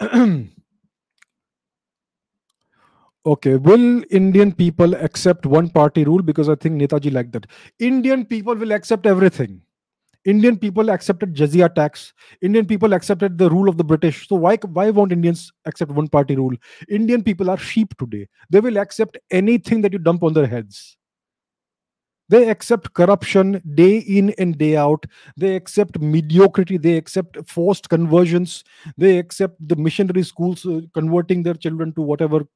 Okay, 3.28 3.56
will 3.56 4.02
Indian 4.10 4.52
people 4.52 4.94
accept 4.94 5.44
one 5.44 5.68
party 5.68 6.02
rule? 6.02 6.22
Because 6.22 6.48
I 6.48 6.54
think 6.54 6.80
Netaji 6.80 7.12
liked 7.12 7.32
that. 7.32 7.46
Indian 7.78 8.24
people 8.24 8.54
will 8.54 8.72
accept 8.72 9.04
everything. 9.04 9.60
Indian 10.24 10.56
people 10.58 10.88
accepted 10.88 11.34
jizya 11.34 11.74
tax. 11.74 12.14
Indian 12.40 12.64
people 12.64 12.94
accepted 12.94 13.36
the 13.36 13.50
rule 13.50 13.68
of 13.68 13.76
the 13.76 13.84
British. 13.84 14.26
So 14.28 14.36
why 14.36 14.56
why 14.78 14.88
won't 14.88 15.12
Indians 15.12 15.52
accept 15.66 15.90
one 15.90 16.08
party 16.08 16.36
rule? 16.36 16.56
Indian 16.88 17.22
people 17.22 17.50
are 17.50 17.58
sheep 17.58 17.94
today. 17.98 18.26
They 18.48 18.60
will 18.60 18.78
accept 18.78 19.18
anything 19.30 19.82
that 19.82 19.92
you 19.92 19.98
dump 19.98 20.22
on 20.22 20.32
their 20.32 20.46
heads. 20.46 20.96
They 22.30 22.48
accept 22.48 22.94
corruption 22.94 23.60
day 23.74 23.98
in 23.98 24.30
and 24.38 24.56
day 24.56 24.76
out. 24.76 25.04
They 25.36 25.54
accept 25.54 26.00
mediocrity. 26.00 26.78
They 26.78 26.96
accept 26.96 27.36
forced 27.46 27.90
conversions. 27.90 28.64
They 28.96 29.18
accept 29.18 29.56
the 29.68 29.76
missionary 29.76 30.22
schools 30.22 30.64
uh, 30.64 30.80
converting 30.94 31.42
their 31.42 31.54
children 31.54 31.92
to 31.94 32.00
whatever 32.02 32.46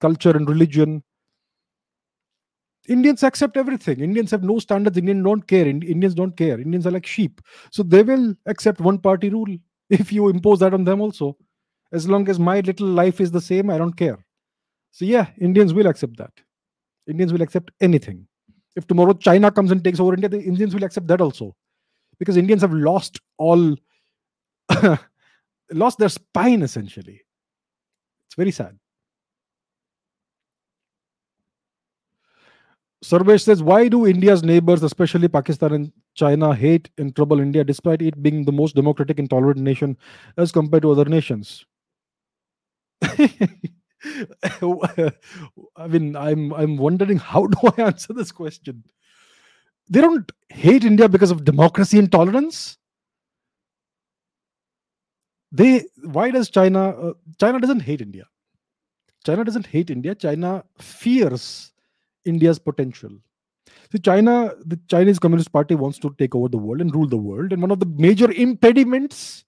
culture 0.00 0.36
and 0.36 0.48
religion. 0.48 1.02
Indians 2.88 3.22
accept 3.22 3.56
everything. 3.56 4.00
Indians 4.00 4.30
have 4.30 4.42
no 4.42 4.58
standards. 4.58 4.96
Indians 4.96 5.24
don't 5.24 5.46
care. 5.46 5.66
Indians 5.66 6.14
don't 6.14 6.36
care. 6.36 6.58
Indians 6.58 6.86
are 6.86 6.90
like 6.90 7.06
sheep. 7.06 7.40
So 7.70 7.82
they 7.82 8.02
will 8.02 8.34
accept 8.46 8.80
one 8.80 8.98
party 8.98 9.28
rule 9.28 9.54
if 9.90 10.12
you 10.12 10.28
impose 10.28 10.60
that 10.60 10.74
on 10.74 10.84
them 10.84 11.00
also. 11.00 11.36
As 11.92 12.08
long 12.08 12.28
as 12.28 12.38
my 12.38 12.60
little 12.60 12.86
life 12.86 13.20
is 13.20 13.30
the 13.30 13.40
same, 13.40 13.70
I 13.70 13.78
don't 13.78 13.94
care. 13.94 14.18
So 14.90 15.04
yeah, 15.04 15.26
Indians 15.38 15.74
will 15.74 15.86
accept 15.86 16.16
that. 16.18 16.32
Indians 17.06 17.32
will 17.32 17.42
accept 17.42 17.70
anything. 17.80 18.26
If 18.76 18.86
tomorrow 18.86 19.12
China 19.12 19.50
comes 19.50 19.70
and 19.70 19.82
takes 19.82 19.98
over 20.00 20.14
India, 20.14 20.28
the 20.28 20.40
Indians 20.40 20.74
will 20.74 20.84
accept 20.84 21.06
that 21.08 21.20
also. 21.20 21.54
Because 22.18 22.36
Indians 22.36 22.62
have 22.62 22.72
lost 22.72 23.20
all 23.38 23.76
lost 25.72 25.98
their 25.98 26.08
spine 26.08 26.62
essentially. 26.62 27.22
It's 28.26 28.34
very 28.36 28.50
sad. 28.50 28.78
Sarvesh 33.04 33.42
says, 33.42 33.62
why 33.62 33.88
do 33.88 34.06
India's 34.06 34.42
neighbors, 34.42 34.82
especially 34.82 35.28
Pakistan 35.28 35.72
and 35.72 35.92
China, 36.14 36.54
hate 36.54 36.90
and 36.98 37.14
trouble 37.14 37.38
India 37.38 37.62
despite 37.62 38.02
it 38.02 38.20
being 38.22 38.44
the 38.44 38.52
most 38.52 38.74
democratic 38.74 39.20
and 39.20 39.30
tolerant 39.30 39.60
nation 39.60 39.96
as 40.36 40.50
compared 40.50 40.82
to 40.82 40.90
other 40.90 41.04
nations? 41.04 41.64
I 43.02 43.28
mean, 45.88 46.16
I'm 46.16 46.52
I'm 46.52 46.76
wondering 46.76 47.18
how 47.18 47.46
do 47.46 47.72
I 47.76 47.82
answer 47.82 48.12
this 48.12 48.32
question? 48.32 48.84
They 49.88 50.00
don't 50.00 50.30
hate 50.48 50.84
India 50.84 51.08
because 51.08 51.30
of 51.30 51.44
democracy 51.44 51.98
and 51.98 52.10
tolerance. 52.10 52.78
They 55.52 55.84
why 56.02 56.30
does 56.30 56.50
China? 56.50 56.90
Uh, 56.90 57.12
China 57.40 57.60
doesn't 57.60 57.80
hate 57.80 58.00
India. 58.00 58.24
China 59.24 59.44
doesn't 59.44 59.66
hate 59.66 59.90
India. 59.90 60.14
China 60.14 60.64
fears 60.78 61.72
India's 62.28 62.58
potential. 62.58 63.10
So 63.90 63.98
China, 63.98 64.52
the 64.64 64.78
Chinese 64.88 65.18
Communist 65.18 65.52
Party 65.52 65.74
wants 65.74 65.98
to 66.00 66.14
take 66.18 66.34
over 66.34 66.48
the 66.48 66.58
world 66.58 66.80
and 66.80 66.94
rule 66.94 67.08
the 67.08 67.16
world. 67.16 67.52
And 67.52 67.62
one 67.62 67.70
of 67.70 67.80
the 67.80 67.86
major 67.86 68.30
impediments 68.30 69.44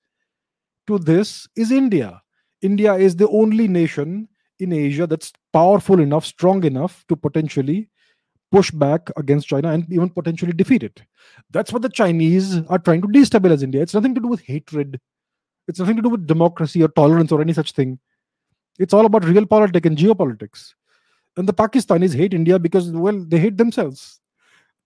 to 0.87 0.99
this 0.99 1.47
is 1.57 1.71
India. 1.71 2.23
India 2.63 2.95
is 2.95 3.17
the 3.17 3.29
only 3.29 3.69
nation 3.69 4.29
in 4.59 4.73
Asia 4.73 5.07
that's 5.07 5.33
powerful 5.53 6.01
enough, 6.01 6.27
strong 6.27 6.65
enough 6.65 7.05
to 7.09 7.17
potentially 7.17 7.89
push 8.53 8.71
back 8.71 9.11
against 9.17 9.49
China 9.49 9.71
and 9.71 9.91
even 9.93 10.11
potentially 10.11 10.53
defeat 10.53 10.83
it. 10.83 11.03
That's 11.51 11.73
what 11.73 11.83
the 11.83 11.89
Chinese 11.89 12.61
are 12.69 12.79
trying 12.79 13.01
to 13.03 13.09
destabilize 13.09 13.63
India. 13.63 13.81
It's 13.81 13.95
nothing 13.95 14.15
to 14.15 14.21
do 14.21 14.29
with 14.29 14.41
hatred. 14.43 15.01
It's 15.69 15.79
nothing 15.79 15.97
to 15.97 16.03
do 16.03 16.09
with 16.09 16.27
democracy 16.27 16.83
or 16.83 16.89
tolerance 16.89 17.33
or 17.33 17.41
any 17.41 17.53
such 17.53 17.73
thing. 17.73 17.99
It's 18.79 18.93
all 18.93 19.07
about 19.07 19.25
real 19.25 19.47
politics 19.47 19.87
and 19.87 19.97
geopolitics. 19.97 20.75
And 21.41 21.49
the 21.49 21.55
Pakistanis 21.55 22.15
hate 22.15 22.35
India 22.35 22.59
because, 22.59 22.91
well, 22.91 23.25
they 23.27 23.39
hate 23.39 23.57
themselves. 23.57 24.21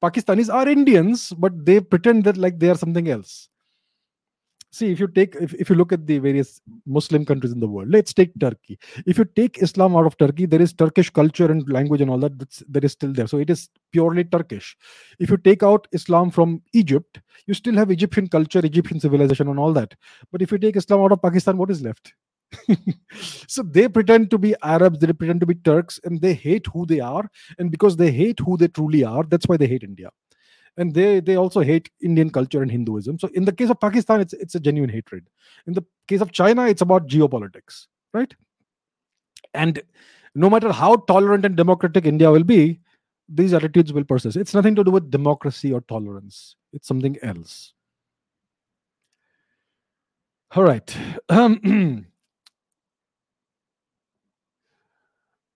Pakistanis 0.01 0.53
are 0.53 0.69
Indians, 0.69 1.33
but 1.33 1.65
they 1.67 1.81
pretend 1.81 2.23
that 2.25 2.37
like 2.37 2.61
they 2.61 2.71
are 2.71 2.77
something 2.77 3.09
else. 3.09 3.49
See, 4.71 4.93
if 4.93 5.01
you 5.01 5.09
take, 5.09 5.35
if, 5.41 5.53
if 5.55 5.69
you 5.69 5.75
look 5.75 5.93
at 5.93 6.07
the 6.07 6.19
various 6.19 6.61
Muslim 6.87 7.25
countries 7.25 7.53
in 7.53 7.59
the 7.59 7.67
world, 7.67 7.89
let's 7.91 8.15
take 8.15 8.31
Turkey. 8.39 8.79
If 9.05 9.19
you 9.19 9.25
take 9.25 9.59
Islam 9.59 9.97
out 9.97 10.07
of 10.07 10.17
Turkey, 10.17 10.47
there 10.47 10.63
is 10.63 10.73
Turkish 10.73 11.11
culture 11.11 11.51
and 11.51 11.69
language 11.69 12.01
and 12.01 12.11
all 12.11 12.19
that 12.19 12.39
that's, 12.39 12.63
that 12.69 12.85
is 12.85 12.93
still 12.93 13.13
there. 13.13 13.27
So 13.27 13.39
it 13.39 13.51
is 13.51 13.69
purely 13.91 14.23
Turkish. 14.23 14.77
If 15.19 15.31
you 15.31 15.37
take 15.37 15.65
out 15.65 15.89
Islam 15.91 16.31
from 16.31 16.63
Egypt, 16.73 17.21
you 17.47 17.55
still 17.55 17.75
have 17.75 17.91
Egyptian 17.91 18.29
culture, 18.29 18.61
Egyptian 18.65 19.01
civilization, 19.01 19.49
and 19.49 19.59
all 19.59 19.73
that. 19.73 19.95
But 20.31 20.43
if 20.43 20.53
you 20.53 20.59
take 20.59 20.77
Islam 20.77 21.01
out 21.01 21.13
of 21.13 21.23
Pakistan, 21.23 21.57
what 21.57 21.71
is 21.71 21.83
left? 21.83 22.15
so 23.47 23.63
they 23.63 23.89
pretend 23.89 24.31
to 24.31 24.39
be 24.39 24.55
Arabs, 24.63 24.99
they 24.99 25.13
pretend 25.13 25.41
to 25.41 25.47
be 25.47 25.55
Turks, 25.55 26.01
and 26.05 26.21
they 26.21 26.35
hate 26.35 26.67
who 26.73 26.87
they 26.87 27.01
are. 27.01 27.29
And 27.59 27.71
because 27.71 27.97
they 27.97 28.11
hate 28.11 28.41
who 28.41 28.57
they 28.57 28.69
truly 28.69 29.05
are, 29.05 29.25
that's 29.25 29.47
why 29.47 29.57
they 29.57 29.67
hate 29.67 29.83
India. 29.83 30.11
And 30.77 30.93
they 30.93 31.21
they 31.21 31.37
also 31.37 31.61
hate 31.61 31.91
Indian 32.03 32.31
culture 32.31 32.61
and 32.63 32.71
Hinduism. 32.71 33.19
So 33.19 33.29
in 33.35 33.45
the 33.45 33.53
case 33.53 33.71
of 33.71 33.81
Pakistan, 33.81 34.21
it's 34.21 34.33
it's 34.33 34.55
a 34.57 34.61
genuine 34.61 34.91
hatred. 34.91 35.29
In 35.67 35.73
the 35.75 35.85
case 36.09 36.21
of 36.21 36.33
China, 36.33 36.67
it's 36.67 36.83
about 36.83 37.07
geopolitics, 37.07 37.87
right? 38.13 38.35
And 39.53 39.81
no 40.35 40.51
matter 40.51 40.73
how 40.73 40.97
tolerant 40.97 41.45
and 41.45 41.57
democratic 41.57 42.07
India 42.07 42.31
will 42.31 42.43
be, 42.43 42.81
these 43.29 43.55
attitudes 43.55 43.93
will 43.93 44.05
persist. 44.05 44.37
It's 44.37 44.55
nothing 44.55 44.75
to 44.75 44.85
do 44.85 44.91
with 44.91 45.11
democracy 45.11 45.73
or 45.73 45.81
tolerance. 45.83 46.57
It's 46.73 46.89
something 46.89 47.17
else. 47.23 47.73
All 50.55 50.65
right. 50.65 50.97
Um, 51.29 52.07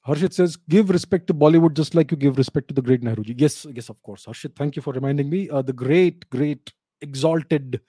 Harshit 0.09 0.33
says, 0.33 0.57
give 0.57 0.89
respect 0.89 1.27
to 1.27 1.35
Bollywood 1.35 1.75
just 1.75 1.95
like 1.95 2.11
you 2.11 2.17
give 2.17 2.39
respect 2.39 2.69
to 2.69 2.75
the 2.75 2.81
great 2.81 3.03
Nehruji. 3.03 3.35
Yes, 3.37 3.67
yes, 3.75 3.91
of 3.91 4.03
course. 4.03 4.25
Harshit, 4.25 4.57
thank 4.57 4.75
you 4.75 4.81
for 4.81 4.95
reminding 4.95 5.29
me. 5.29 5.51
Uh, 5.51 5.61
the 5.61 5.75
great, 5.75 6.29
great, 6.31 6.73
exalted 7.03 7.81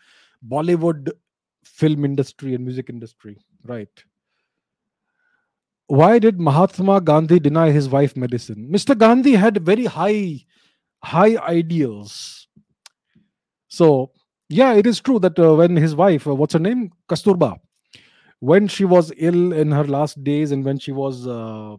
Bollywood 0.46 1.12
film 1.64 2.04
industry 2.04 2.56
and 2.56 2.66
music 2.66 2.90
industry. 2.90 3.38
Right. 3.64 4.04
Why 5.88 6.20
did 6.20 6.40
Mahatma 6.40 7.00
Gandhi 7.00 7.40
deny 7.40 7.72
his 7.72 7.88
wife 7.88 8.18
medicine? 8.18 8.70
Mr. 8.70 8.96
Gandhi 8.96 9.36
had 9.36 9.66
very 9.66 9.86
high 9.86 10.46
high 11.02 11.38
ideals. 11.38 12.48
So, 13.70 14.12
yeah, 14.50 14.74
it 14.74 14.86
is 14.86 15.00
true 15.00 15.20
that 15.20 15.40
uh, 15.40 15.56
when 15.56 15.78
his 15.78 15.96
wife, 15.96 16.28
uh, 16.28 16.36
what's 16.36 16.54
her 16.54 16.60
name? 16.60 16.92
Kasturba, 17.08 17.58
when 18.40 18.68
she 18.68 18.84
was 18.84 19.14
ill 19.18 19.54
in 19.54 19.72
her 19.72 19.86
last 19.86 20.22
days 20.24 20.52
and 20.52 20.66
when 20.66 20.80
she 20.80 20.92
was 20.92 21.26
uh, 21.26 21.78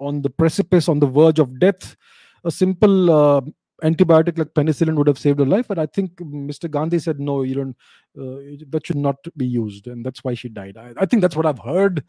on 0.00 0.22
the 0.22 0.30
precipice, 0.30 0.88
on 0.88 1.00
the 1.00 1.06
verge 1.06 1.38
of 1.38 1.58
death, 1.60 1.96
a 2.44 2.50
simple 2.50 3.10
uh, 3.10 3.40
antibiotic 3.84 4.38
like 4.38 4.48
penicillin 4.54 4.96
would 4.96 5.06
have 5.08 5.18
saved 5.18 5.38
her 5.40 5.46
life. 5.46 5.68
But 5.68 5.78
I 5.78 5.86
think 5.86 6.16
Mr. 6.16 6.70
Gandhi 6.70 6.98
said, 6.98 7.20
no, 7.20 7.42
you 7.42 7.54
don't, 7.54 7.76
uh, 8.18 8.64
that 8.70 8.86
should 8.86 8.96
not 8.96 9.16
be 9.36 9.46
used. 9.46 9.86
And 9.86 10.04
that's 10.04 10.24
why 10.24 10.34
she 10.34 10.48
died. 10.48 10.76
I, 10.76 10.92
I 10.98 11.06
think 11.06 11.22
that's 11.22 11.36
what 11.36 11.46
I've 11.46 11.60
heard. 11.60 12.04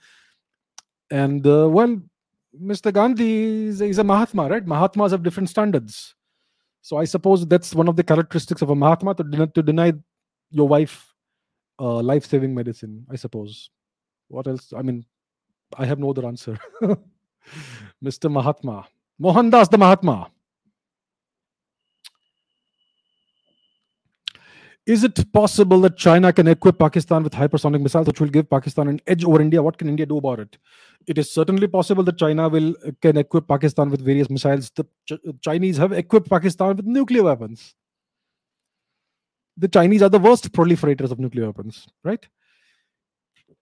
And 1.12 1.46
uh, 1.48 1.70
well, 1.70 2.02
Mr. 2.62 2.94
Gandhi 2.94 3.68
is, 3.68 3.82
is 3.82 4.00
a 4.00 4.04
Mahatma, 4.04 4.50
right? 4.50 4.66
Mahatmas 4.66 5.12
have 5.12 5.24
different 5.24 5.50
standards. 5.50 6.16
So 6.82 6.98
I 6.98 7.06
suppose 7.06 7.48
that's 7.48 7.76
one 7.76 7.88
of 7.88 7.96
the 7.96 8.04
characteristics 8.04 8.62
of 8.62 8.70
a 8.70 8.76
Mahatma 8.76 9.16
to, 9.16 9.24
deny, 9.24 9.46
to 9.48 9.64
deny 9.64 9.94
your 10.52 10.68
wife 10.68 11.08
uh, 11.80 12.02
life 12.02 12.26
saving 12.26 12.56
medicine, 12.56 13.06
I 13.12 13.16
suppose. 13.18 13.70
What 14.30 14.48
else? 14.48 14.74
I 14.76 14.82
mean, 14.82 15.06
I 15.78 15.86
have 15.86 16.00
no 16.00 16.12
other 16.12 16.26
answer. 16.28 16.58
Mr. 18.04 18.32
Mahatma. 18.32 18.86
Mohandas 19.22 19.70
the 19.70 19.78
Mahatma. 19.78 20.30
Is 24.86 25.06
it 25.06 25.32
possible 25.32 25.80
that 25.82 25.96
China 25.96 26.34
can 26.34 26.48
equip 26.48 26.78
Pakistan 26.78 27.24
with 27.24 27.32
hypersonic 27.32 27.82
missiles 27.82 28.06
which 28.06 28.20
will 28.20 28.28
give 28.28 28.50
Pakistan 28.50 28.90
an 28.90 29.00
edge 29.08 29.24
over 29.24 29.42
India? 29.42 29.64
What 29.64 29.78
can 29.78 29.88
India 29.88 30.06
do 30.06 30.18
about 30.18 30.40
it? 30.40 30.58
It 31.08 31.18
is 31.18 31.32
certainly 31.32 31.68
possible 31.68 32.04
that 32.04 32.18
China 32.18 32.50
will 32.50 32.76
can 33.02 33.16
equip 33.16 33.48
Pakistan 33.48 33.90
with 33.90 34.02
various 34.02 34.30
missiles. 34.30 34.72
The 34.76 34.86
Ch- 35.08 35.42
Chinese 35.42 35.78
have 35.78 35.94
equipped 35.94 36.30
Pakistan 36.30 36.76
with 36.76 36.86
nuclear 36.86 37.24
weapons. 37.24 37.76
The 39.56 39.70
Chinese 39.70 40.02
are 40.02 40.10
the 40.10 40.20
worst 40.20 40.52
proliferators 40.52 41.12
of 41.12 41.20
nuclear 41.20 41.46
weapons, 41.46 41.88
right? 42.04 42.28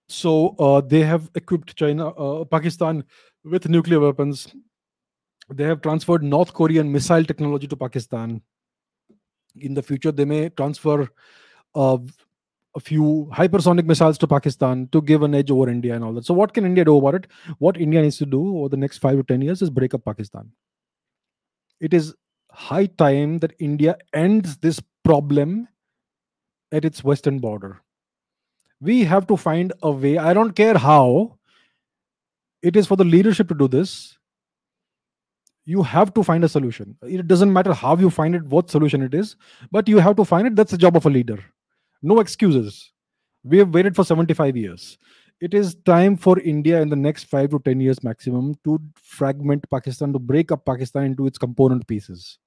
So 0.09 0.55
uh, 0.57 0.81
they 0.81 1.01
have 1.01 1.29
equipped 1.35 1.75
China, 1.75 2.07
uh, 2.09 2.45
Pakistan 2.45 3.03
with 3.43 3.67
nuclear 3.69 3.99
weapons. 3.99 4.47
They 5.49 5.63
have 5.65 5.81
transferred 5.81 6.23
North 6.23 6.53
Korean 6.53 6.91
missile 6.91 7.25
technology 7.25 7.67
to 7.67 7.75
Pakistan 7.75 8.41
in 9.59 9.73
the 9.73 9.81
future 9.81 10.11
they 10.11 10.25
may 10.25 10.49
transfer 10.49 11.09
uh, 11.75 11.97
a 12.75 12.79
few 12.79 13.29
hypersonic 13.33 13.85
missiles 13.85 14.17
to 14.17 14.27
Pakistan 14.27 14.87
to 14.91 15.01
give 15.01 15.23
an 15.23 15.35
edge 15.35 15.51
over 15.51 15.69
India 15.69 15.93
and 15.93 16.03
all 16.03 16.13
that. 16.13 16.25
So, 16.25 16.33
what 16.33 16.53
can 16.53 16.65
India 16.65 16.85
do 16.85 16.97
about 16.97 17.15
it? 17.15 17.27
What 17.57 17.77
India 17.77 18.01
needs 18.01 18.17
to 18.17 18.25
do 18.25 18.57
over 18.59 18.69
the 18.69 18.77
next 18.77 18.99
five 18.99 19.17
to 19.17 19.23
10 19.23 19.41
years 19.41 19.61
is 19.61 19.69
break 19.69 19.93
up 19.93 20.05
Pakistan. 20.05 20.51
It 21.81 21.93
is 21.93 22.13
high 22.51 22.85
time 22.85 23.39
that 23.39 23.53
India 23.59 23.97
ends 24.13 24.57
this 24.57 24.81
problem 25.03 25.67
at 26.71 26.85
its 26.85 27.03
western 27.03 27.39
border. 27.39 27.81
We 28.79 29.03
have 29.03 29.27
to 29.27 29.37
find 29.37 29.73
a 29.81 29.91
way. 29.91 30.17
I 30.17 30.33
don't 30.33 30.53
care 30.53 30.77
how. 30.77 31.37
It 32.61 32.75
is 32.75 32.87
for 32.87 32.95
the 32.95 33.03
leadership 33.03 33.47
to 33.49 33.55
do 33.55 33.67
this. 33.67 34.17
You 35.65 35.83
have 35.83 36.13
to 36.15 36.23
find 36.23 36.43
a 36.43 36.49
solution. 36.49 36.97
It 37.03 37.27
doesn't 37.27 37.53
matter 37.53 37.73
how 37.73 37.95
you 37.95 38.09
find 38.09 38.35
it 38.35 38.43
what 38.45 38.69
solution 38.69 39.01
it 39.01 39.13
is 39.13 39.35
but 39.71 39.87
you 39.87 39.99
have 39.99 40.15
to 40.17 40.25
find 40.25 40.47
it. 40.47 40.55
That's 40.55 40.71
the 40.71 40.77
job 40.77 40.97
of 40.97 41.05
a 41.05 41.09
leader. 41.09 41.43
No 42.01 42.19
excuses. 42.19 42.91
We 43.43 43.57
have 43.59 43.73
waited 43.73 43.95
for 43.95 44.03
75 44.03 44.57
years. 44.57 44.97
It 45.39 45.55
is 45.55 45.75
time 45.85 46.17
for 46.17 46.39
india 46.39 46.81
in 46.81 46.89
the 46.89 46.95
next 46.95 47.23
5 47.23 47.49
to 47.51 47.59
10 47.59 47.79
years 47.79 48.03
maximum 48.03 48.53
to 48.63 48.79
fragment 49.01 49.65
pakistan 49.71 50.13
to 50.13 50.19
break 50.19 50.51
up 50.51 50.65
pakistan 50.65 51.05
into 51.05 51.25
its 51.25 51.39
component 51.39 51.87
pieces 51.87 52.37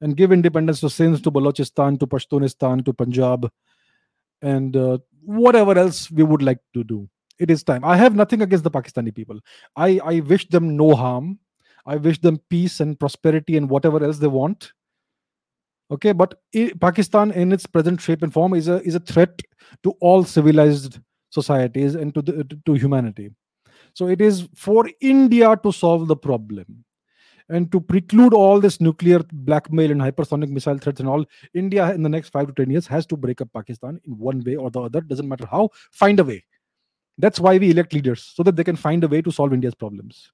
and 0.00 0.16
give 0.16 0.32
independence 0.32 0.80
to 0.80 0.90
Sindh, 0.90 1.22
to 1.22 1.30
Balochistan, 1.30 1.98
to 2.00 2.06
Pashtunistan, 2.06 2.84
to 2.84 2.92
Punjab, 2.92 3.50
and 4.42 4.76
uh, 4.76 4.98
whatever 5.22 5.76
else 5.78 6.10
we 6.10 6.22
would 6.22 6.42
like 6.42 6.60
to 6.74 6.84
do. 6.84 7.08
It 7.38 7.50
is 7.50 7.62
time. 7.62 7.84
I 7.84 7.96
have 7.96 8.14
nothing 8.14 8.42
against 8.42 8.64
the 8.64 8.70
Pakistani 8.70 9.14
people. 9.14 9.38
I, 9.76 10.00
I 10.04 10.20
wish 10.20 10.48
them 10.48 10.76
no 10.76 10.94
harm. 10.94 11.38
I 11.86 11.96
wish 11.96 12.20
them 12.20 12.40
peace 12.50 12.80
and 12.80 12.98
prosperity 12.98 13.56
and 13.56 13.70
whatever 13.70 14.02
else 14.02 14.18
they 14.18 14.26
want. 14.26 14.72
Okay, 15.90 16.12
but 16.12 16.34
Pakistan, 16.80 17.30
in 17.30 17.52
its 17.52 17.64
present 17.66 18.00
shape 18.00 18.22
and 18.22 18.32
form, 18.32 18.52
is 18.52 18.68
a 18.68 18.82
is 18.82 18.94
a 18.94 19.00
threat 19.00 19.40
to 19.82 19.92
all 20.00 20.22
civilized 20.22 20.98
societies 21.30 21.94
and 21.94 22.14
to 22.14 22.20
the 22.20 22.60
to 22.66 22.74
humanity. 22.74 23.30
So 23.94 24.08
it 24.08 24.20
is 24.20 24.48
for 24.54 24.90
India 25.00 25.56
to 25.62 25.72
solve 25.72 26.06
the 26.08 26.16
problem 26.16 26.84
and 27.48 27.72
to 27.72 27.80
preclude 27.80 28.34
all 28.34 28.60
this 28.60 28.80
nuclear 28.80 29.20
blackmail 29.32 29.90
and 29.90 30.00
hypersonic 30.00 30.50
missile 30.50 30.78
threats 30.78 31.00
and 31.00 31.08
all 31.08 31.24
india 31.54 31.92
in 31.92 32.02
the 32.02 32.08
next 32.08 32.28
5 32.30 32.48
to 32.48 32.52
10 32.52 32.70
years 32.70 32.86
has 32.86 33.06
to 33.06 33.16
break 33.16 33.40
up 33.40 33.50
pakistan 33.52 34.00
in 34.04 34.18
one 34.18 34.42
way 34.44 34.56
or 34.56 34.70
the 34.70 34.80
other 34.80 35.00
doesn't 35.00 35.28
matter 35.28 35.46
how 35.46 35.68
find 35.92 36.20
a 36.20 36.24
way 36.24 36.44
that's 37.18 37.40
why 37.40 37.58
we 37.58 37.70
elect 37.70 37.92
leaders 37.92 38.32
so 38.34 38.42
that 38.42 38.56
they 38.56 38.64
can 38.64 38.76
find 38.76 39.04
a 39.04 39.08
way 39.08 39.20
to 39.20 39.30
solve 39.30 39.52
india's 39.52 39.74
problems 39.74 40.30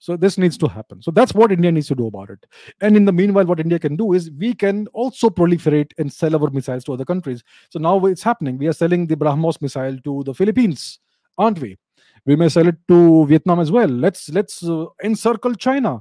so 0.00 0.16
this 0.16 0.38
needs 0.38 0.56
to 0.58 0.66
happen. 0.66 1.02
So 1.02 1.10
that's 1.10 1.34
what 1.34 1.52
India 1.52 1.70
needs 1.70 1.86
to 1.88 1.94
do 1.94 2.06
about 2.06 2.30
it. 2.30 2.46
And 2.80 2.96
in 2.96 3.04
the 3.04 3.12
meanwhile, 3.12 3.44
what 3.44 3.60
India 3.60 3.78
can 3.78 3.96
do 3.96 4.14
is 4.14 4.30
we 4.30 4.54
can 4.54 4.86
also 4.94 5.28
proliferate 5.28 5.92
and 5.98 6.10
sell 6.10 6.34
our 6.34 6.50
missiles 6.50 6.84
to 6.84 6.94
other 6.94 7.04
countries. 7.04 7.44
So 7.68 7.78
now 7.78 8.06
it's 8.06 8.22
happening. 8.22 8.56
We 8.56 8.66
are 8.66 8.72
selling 8.72 9.06
the 9.06 9.16
BrahMos 9.16 9.60
missile 9.60 9.98
to 10.04 10.22
the 10.24 10.32
Philippines, 10.32 11.00
aren't 11.36 11.60
we? 11.60 11.76
We 12.24 12.34
may 12.34 12.48
sell 12.48 12.66
it 12.66 12.76
to 12.88 13.26
Vietnam 13.26 13.60
as 13.60 13.70
well. 13.70 13.88
Let's 13.88 14.30
let's 14.30 14.64
uh, 14.64 14.86
encircle 15.04 15.54
China 15.54 16.00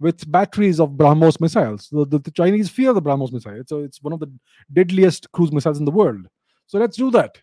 with 0.00 0.30
batteries 0.30 0.80
of 0.80 0.90
BrahMos 0.90 1.40
missiles. 1.40 1.88
The, 1.90 2.04
the, 2.04 2.18
the, 2.18 2.30
Chinese 2.32 2.68
fear 2.68 2.92
the 2.92 3.00
BrahMos 3.00 3.32
missile. 3.32 3.62
So 3.66 3.78
it's 3.78 4.02
one 4.02 4.12
of 4.12 4.18
the 4.18 4.30
deadliest 4.72 5.30
cruise 5.30 5.52
missiles 5.52 5.78
in 5.78 5.84
the 5.84 5.92
world. 5.92 6.26
So 6.66 6.78
let's 6.78 6.96
do 6.96 7.12
that. 7.12 7.38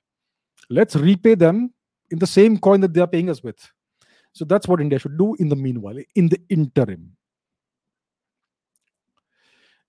Let's 0.69 0.97
repay 0.97 1.35
them 1.35 1.73
in 2.13 2.19
the 2.19 2.27
same 2.27 2.59
coin 2.59 2.79
that 2.81 2.93
they 2.93 3.01
are 3.01 3.07
paying 3.07 3.29
us 3.29 3.43
with. 3.43 3.59
So 4.33 4.45
that's 4.45 4.67
what 4.67 4.79
India 4.79 4.99
should 4.99 5.17
do 5.17 5.35
in 5.35 5.49
the 5.49 5.55
meanwhile, 5.55 5.97
in 6.15 6.29
the 6.29 6.39
interim. 6.47 7.17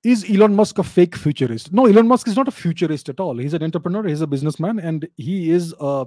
Is 0.02 0.24
Elon 0.30 0.54
Musk 0.54 0.78
a 0.78 0.82
fake 0.82 1.16
futurist? 1.16 1.72
No, 1.72 1.86
Elon 1.86 2.08
Musk 2.08 2.26
is 2.28 2.36
not 2.36 2.48
a 2.48 2.50
futurist 2.50 3.10
at 3.10 3.20
all. 3.20 3.36
He's 3.36 3.54
an 3.54 3.62
entrepreneur, 3.62 4.04
he's 4.04 4.22
a 4.22 4.26
businessman, 4.26 4.78
and 4.78 5.06
he 5.16 5.50
is 5.50 5.74
uh, 5.80 6.06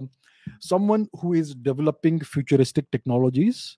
someone 0.60 1.08
who 1.20 1.34
is 1.34 1.54
developing 1.54 2.20
futuristic 2.20 2.90
technologies 2.92 3.78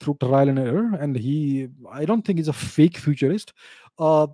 through 0.00 0.18
trial 0.20 0.48
and 0.48 0.58
error. 0.58 0.90
And 1.00 1.16
he, 1.16 1.68
I 1.90 2.04
don't 2.04 2.22
think 2.22 2.38
he's 2.38 2.48
a 2.48 2.54
fake 2.54 2.98
futurist. 2.98 3.54
Uh, 3.98 4.26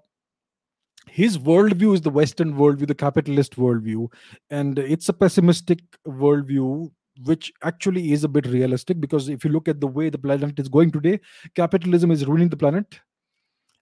his 1.09 1.39
worldview 1.39 1.95
is 1.95 2.01
the 2.01 2.11
Western 2.11 2.55
worldview, 2.55 2.89
the 2.89 2.95
capitalist 2.95 3.57
worldview, 3.57 4.13
and 4.51 4.79
it's 4.79 5.09
a 5.09 5.13
pessimistic 5.13 5.81
worldview 6.07 6.91
which 7.25 7.53
actually 7.63 8.13
is 8.13 8.25
a 8.25 8.29
bit 8.29 8.47
realistic 8.47 9.01
because 9.01 9.29
if 9.29 9.45
you 9.45 9.51
look 9.51 9.69
at 9.69 9.81
the 9.81 9.87
way 9.87 10.09
the 10.09 10.19
planet 10.19 10.59
is 10.59 10.69
going 10.69 10.91
today, 10.91 11.21
capitalism 11.55 12.11
is 12.11 12.27
ruining 12.27 12.49
the 12.49 12.57
planet. 12.57 13.01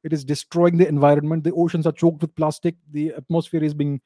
It 0.05 0.13
is 0.13 0.25
destroying 0.25 0.77
the 0.77 0.89
environment. 0.89 1.45
The 1.45 1.53
oceans 1.53 1.87
are 1.87 1.93
choked 1.93 2.23
with 2.23 2.35
plastic. 2.35 2.77
The 2.93 3.13
atmosphere 3.15 3.63
is 3.63 3.75
being 3.75 4.01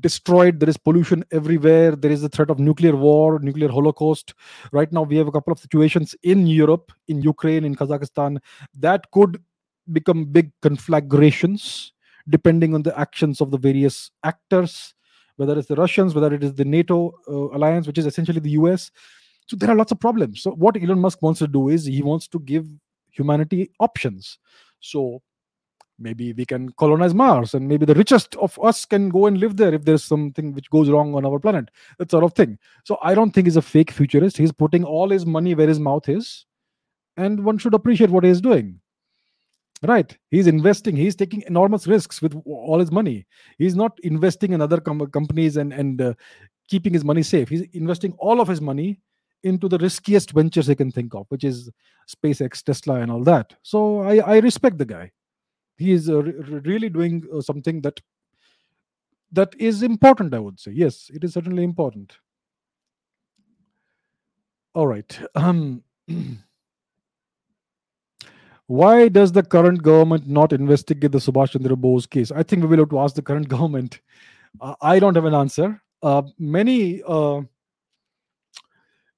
destroyed. 0.00 0.60
There 0.60 0.68
is 0.68 0.76
pollution 0.76 1.24
everywhere. 1.32 1.96
There 1.96 2.10
is 2.10 2.22
the 2.22 2.28
threat 2.28 2.50
of 2.50 2.58
nuclear 2.58 2.94
war, 2.94 3.38
nuclear 3.40 3.68
holocaust. 3.68 4.34
Right 4.72 4.90
now, 4.92 5.02
we 5.02 5.16
have 5.16 5.28
a 5.28 5.32
couple 5.32 5.52
of 5.52 5.58
situations 5.58 6.14
in 6.22 6.46
Europe, 6.46 6.92
in 7.08 7.22
Ukraine, 7.22 7.64
in 7.64 7.74
Kazakhstan, 7.74 8.38
that 8.78 9.10
could 9.10 9.42
become 9.92 10.24
big 10.24 10.52
conflagrations 10.62 11.92
depending 12.28 12.74
on 12.74 12.82
the 12.82 12.96
actions 12.98 13.40
of 13.40 13.50
the 13.50 13.58
various 13.58 14.10
actors 14.22 14.94
whether 15.40 15.58
it's 15.58 15.68
the 15.68 15.74
Russians, 15.74 16.14
whether 16.14 16.34
it 16.34 16.44
is 16.44 16.52
the 16.52 16.66
NATO 16.66 17.14
uh, 17.26 17.56
alliance, 17.56 17.86
which 17.86 17.96
is 17.96 18.04
essentially 18.04 18.40
the 18.40 18.50
US. 18.50 18.90
So 19.46 19.56
there 19.56 19.70
are 19.70 19.74
lots 19.74 19.90
of 19.90 19.98
problems. 19.98 20.42
So 20.42 20.50
what 20.50 20.76
Elon 20.76 21.00
Musk 21.00 21.22
wants 21.22 21.38
to 21.38 21.48
do 21.48 21.70
is 21.70 21.86
he 21.86 22.02
wants 22.02 22.28
to 22.28 22.38
give 22.40 22.66
humanity 23.10 23.70
options. 23.80 24.38
So 24.80 25.22
maybe 25.98 26.34
we 26.34 26.44
can 26.44 26.68
colonize 26.72 27.14
Mars, 27.14 27.54
and 27.54 27.66
maybe 27.66 27.86
the 27.86 27.94
richest 27.94 28.36
of 28.36 28.58
us 28.62 28.84
can 28.84 29.08
go 29.08 29.24
and 29.26 29.38
live 29.38 29.56
there 29.56 29.72
if 29.72 29.86
there's 29.86 30.04
something 30.04 30.52
which 30.52 30.68
goes 30.68 30.90
wrong 30.90 31.14
on 31.14 31.24
our 31.24 31.38
planet. 31.38 31.70
That 31.96 32.10
sort 32.10 32.24
of 32.24 32.34
thing. 32.34 32.58
So 32.84 32.98
I 33.02 33.14
don't 33.14 33.30
think 33.30 33.46
he's 33.46 33.56
a 33.56 33.62
fake 33.62 33.92
futurist. 33.92 34.36
He's 34.36 34.52
putting 34.52 34.84
all 34.84 35.08
his 35.08 35.24
money 35.24 35.54
where 35.54 35.68
his 35.68 35.80
mouth 35.80 36.06
is, 36.06 36.44
and 37.16 37.44
one 37.46 37.56
should 37.56 37.72
appreciate 37.72 38.10
what 38.10 38.24
he's 38.24 38.42
doing 38.42 38.80
right. 39.88 40.16
He's 40.30 40.46
investing. 40.46 40.94
He's 40.96 41.16
taking 41.16 41.42
enormous 41.46 41.86
risks 41.86 42.20
with 42.20 42.40
all 42.44 42.78
his 42.78 42.92
money. 42.92 43.26
He's 43.58 43.74
not 43.74 43.98
investing 44.02 44.52
in 44.52 44.60
other 44.60 44.80
com- 44.80 45.06
companies 45.10 45.56
and 45.56 45.72
and 45.72 46.00
uh, 46.02 46.14
keeping 46.68 46.92
his 46.92 47.04
money 47.04 47.22
safe. 47.22 47.48
He's 47.48 47.62
investing 47.72 48.12
all 48.18 48.40
of 48.40 48.48
his 48.48 48.60
money 48.60 49.00
into 49.42 49.68
the 49.68 49.78
riskiest 49.78 50.32
ventures 50.32 50.66
he 50.66 50.74
can 50.74 50.90
think 50.92 51.14
of 51.14 51.24
which 51.30 51.44
is 51.44 51.70
spacex 52.06 52.62
tesla 52.62 53.00
and 53.00 53.10
all 53.10 53.24
that. 53.24 53.54
So 53.62 54.02
i 54.02 54.16
i 54.18 54.38
respect 54.38 54.76
the 54.78 54.84
guy. 54.84 55.10
He 55.78 55.92
is 55.92 56.10
uh, 56.10 56.22
re- 56.22 56.60
really 56.70 56.90
doing 56.90 57.24
uh, 57.34 57.40
something 57.40 57.80
that 57.82 57.98
that 59.32 59.54
is 59.58 59.82
important 59.82 60.34
i 60.34 60.38
would 60.38 60.60
say. 60.60 60.72
Yes 60.72 61.10
it 61.14 61.24
is 61.24 61.32
certainly 61.32 61.64
important. 61.64 62.18
All 64.74 64.86
right. 64.86 65.18
Um 65.34 65.82
Why 68.70 69.08
does 69.08 69.32
the 69.32 69.42
current 69.42 69.82
government 69.82 70.28
not 70.28 70.52
investigate 70.52 71.10
the 71.10 71.18
Subhash 71.18 71.50
Chandra 71.50 71.74
Bose 71.74 72.06
case? 72.06 72.30
I 72.30 72.44
think 72.44 72.62
we 72.62 72.68
will 72.68 72.78
have 72.78 72.90
to 72.90 73.00
ask 73.00 73.16
the 73.16 73.22
current 73.22 73.48
government. 73.56 74.00
Uh, 74.60 74.76
I 74.80 75.00
don't 75.00 75.16
have 75.16 75.24
an 75.24 75.34
answer. 75.34 75.82
Uh, 76.04 76.22
many 76.38 77.02
uh, 77.02 77.40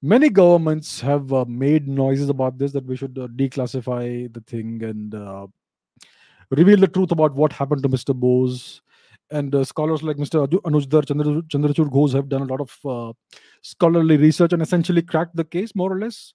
many 0.01 0.29
governments 0.29 0.99
have 1.01 1.31
uh, 1.31 1.45
made 1.47 1.87
noises 1.87 2.29
about 2.29 2.57
this 2.57 2.71
that 2.71 2.87
we 2.87 2.95
should 2.95 3.15
uh, 3.19 3.27
declassify 3.27 4.33
the 4.33 4.41
thing 4.41 4.81
and 4.81 5.13
uh, 5.13 5.45
reveal 6.49 6.77
the 6.77 6.87
truth 6.87 7.11
about 7.11 7.35
what 7.35 7.53
happened 7.53 7.83
to 7.83 7.89
Mr. 7.89 8.15
Bose. 8.15 8.81
And 9.29 9.55
scholars 9.67 10.01
like 10.01 10.17
Mr. 10.17 10.47
Anuj 10.47 10.87
Dhar 10.87 11.07
Chandra, 11.07 11.43
Chandrachur 11.43 11.91
Ghose 11.91 12.13
have 12.13 12.27
done 12.27 12.41
a 12.41 12.45
lot 12.45 12.59
of 12.59 13.15
scholarly 13.61 14.17
research 14.17 14.51
and 14.51 14.63
essentially 14.63 15.03
cracked 15.03 15.35
the 15.35 15.45
case 15.45 15.75
more 15.75 15.93
or 15.93 15.99
less. 15.99 16.33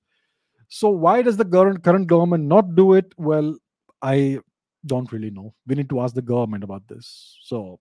So 0.68 0.90
why 0.90 1.22
does 1.22 1.36
the 1.36 1.44
current 1.44 1.82
current 1.82 2.06
government 2.06 2.44
not 2.44 2.74
do 2.74 2.92
it? 2.92 3.12
Well, 3.16 3.56
I 4.02 4.38
don't 4.86 5.10
really 5.12 5.30
know. 5.30 5.54
We 5.66 5.74
need 5.74 5.88
to 5.90 6.00
ask 6.00 6.14
the 6.14 6.22
government 6.22 6.64
about 6.64 6.86
this. 6.88 7.38
So 7.42 7.80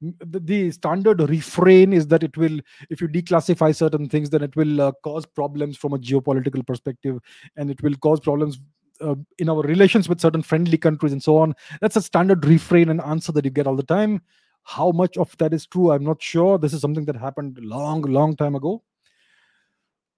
the, 0.00 0.40
the 0.40 0.70
standard 0.70 1.20
refrain 1.28 1.92
is 1.92 2.06
that 2.08 2.22
it 2.22 2.36
will, 2.36 2.58
if 2.90 3.00
you 3.00 3.08
declassify 3.08 3.74
certain 3.74 4.08
things, 4.08 4.30
then 4.30 4.42
it 4.42 4.56
will 4.56 4.80
uh, 4.80 4.92
cause 5.04 5.26
problems 5.26 5.76
from 5.76 5.92
a 5.92 5.98
geopolitical 5.98 6.66
perspective, 6.66 7.18
and 7.56 7.70
it 7.70 7.82
will 7.82 7.94
cause 7.96 8.20
problems. 8.20 8.60
Uh, 9.00 9.14
in 9.38 9.48
our 9.48 9.62
relations 9.62 10.08
with 10.08 10.20
certain 10.20 10.42
friendly 10.42 10.76
countries 10.76 11.12
and 11.12 11.22
so 11.22 11.36
on 11.36 11.54
that's 11.80 11.94
a 11.94 12.02
standard 12.02 12.44
refrain 12.44 12.88
and 12.88 13.00
answer 13.02 13.30
that 13.30 13.44
you 13.44 13.50
get 13.52 13.64
all 13.64 13.76
the 13.76 13.82
time 13.84 14.20
how 14.64 14.90
much 14.90 15.16
of 15.16 15.32
that 15.38 15.54
is 15.54 15.68
true 15.68 15.92
i'm 15.92 16.02
not 16.02 16.20
sure 16.20 16.58
this 16.58 16.72
is 16.72 16.80
something 16.80 17.04
that 17.04 17.14
happened 17.14 17.56
long 17.62 18.02
long 18.02 18.34
time 18.34 18.56
ago 18.56 18.82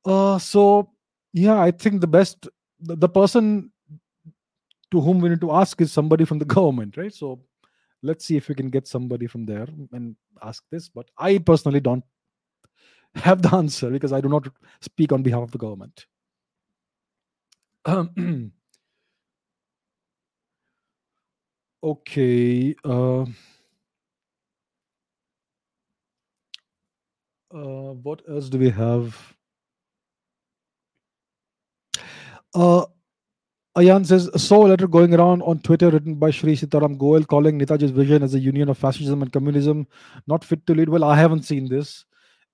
uh 0.06 0.38
so 0.38 0.88
yeah 1.32 1.60
i 1.60 1.70
think 1.70 2.00
the 2.00 2.06
best 2.06 2.48
the, 2.80 2.96
the 2.96 3.08
person 3.08 3.70
to 4.90 5.00
whom 5.00 5.20
we 5.20 5.28
need 5.28 5.40
to 5.40 5.52
ask 5.52 5.80
is 5.80 5.92
somebody 5.92 6.24
from 6.24 6.38
the 6.38 6.44
government 6.56 6.96
right? 6.96 7.14
So 7.14 7.40
let's 8.02 8.24
see 8.24 8.36
if 8.36 8.48
we 8.48 8.54
can 8.54 8.70
get 8.70 8.86
somebody 8.86 9.26
from 9.26 9.44
there 9.46 9.68
and 9.92 10.16
ask 10.42 10.64
this 10.70 10.88
but 10.88 11.10
i 11.18 11.36
personally 11.38 11.80
don't 11.80 12.04
have 13.14 13.42
the 13.42 13.54
answer 13.62 13.90
because 13.90 14.12
i 14.12 14.20
do 14.20 14.28
not 14.28 14.48
speak 14.80 15.12
on 15.12 15.22
behalf 15.22 15.42
of 15.42 15.50
the 15.50 15.58
government. 15.58 16.06
Okay 21.82 22.74
uh, 22.84 23.24
uh 27.54 27.92
what 28.04 28.20
else 28.28 28.50
do 28.50 28.58
we 28.58 28.68
have 28.68 29.34
uh 32.54 32.84
Ayan 33.78 34.04
says, 34.04 34.28
saw 34.34 34.66
a 34.66 34.68
letter 34.68 34.88
going 34.88 35.14
around 35.14 35.42
on 35.42 35.60
Twitter 35.60 35.90
written 35.90 36.16
by 36.16 36.30
Shri 36.30 36.56
Sitaram 36.56 36.98
Goel 36.98 37.24
calling 37.24 37.56
Netaji's 37.56 37.92
vision 37.92 38.24
as 38.24 38.34
a 38.34 38.40
union 38.40 38.68
of 38.68 38.76
fascism 38.76 39.22
and 39.22 39.32
communism 39.32 39.86
not 40.26 40.44
fit 40.44 40.66
to 40.66 40.74
lead. 40.74 40.88
Well, 40.88 41.04
I 41.04 41.16
haven't 41.16 41.44
seen 41.44 41.68
this. 41.68 42.04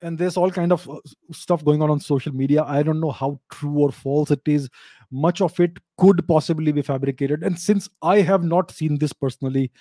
And 0.02 0.18
there's 0.18 0.36
all 0.36 0.50
kind 0.50 0.72
of 0.72 0.88
uh, 0.90 0.98
stuff 1.32 1.64
going 1.64 1.80
on 1.80 1.90
on 1.90 2.00
social 2.00 2.34
media. 2.34 2.64
I 2.64 2.82
don't 2.82 3.00
know 3.00 3.10
how 3.12 3.40
true 3.50 3.78
or 3.78 3.92
false 3.92 4.30
it 4.30 4.42
is. 4.44 4.68
Much 5.10 5.40
of 5.40 5.58
it 5.58 5.78
could 5.96 6.28
possibly 6.28 6.70
be 6.70 6.82
fabricated. 6.82 7.42
And 7.42 7.58
since 7.58 7.88
I 8.02 8.20
have 8.20 8.44
not 8.44 8.70
seen 8.70 8.98
this 8.98 9.14
personally, 9.14 9.72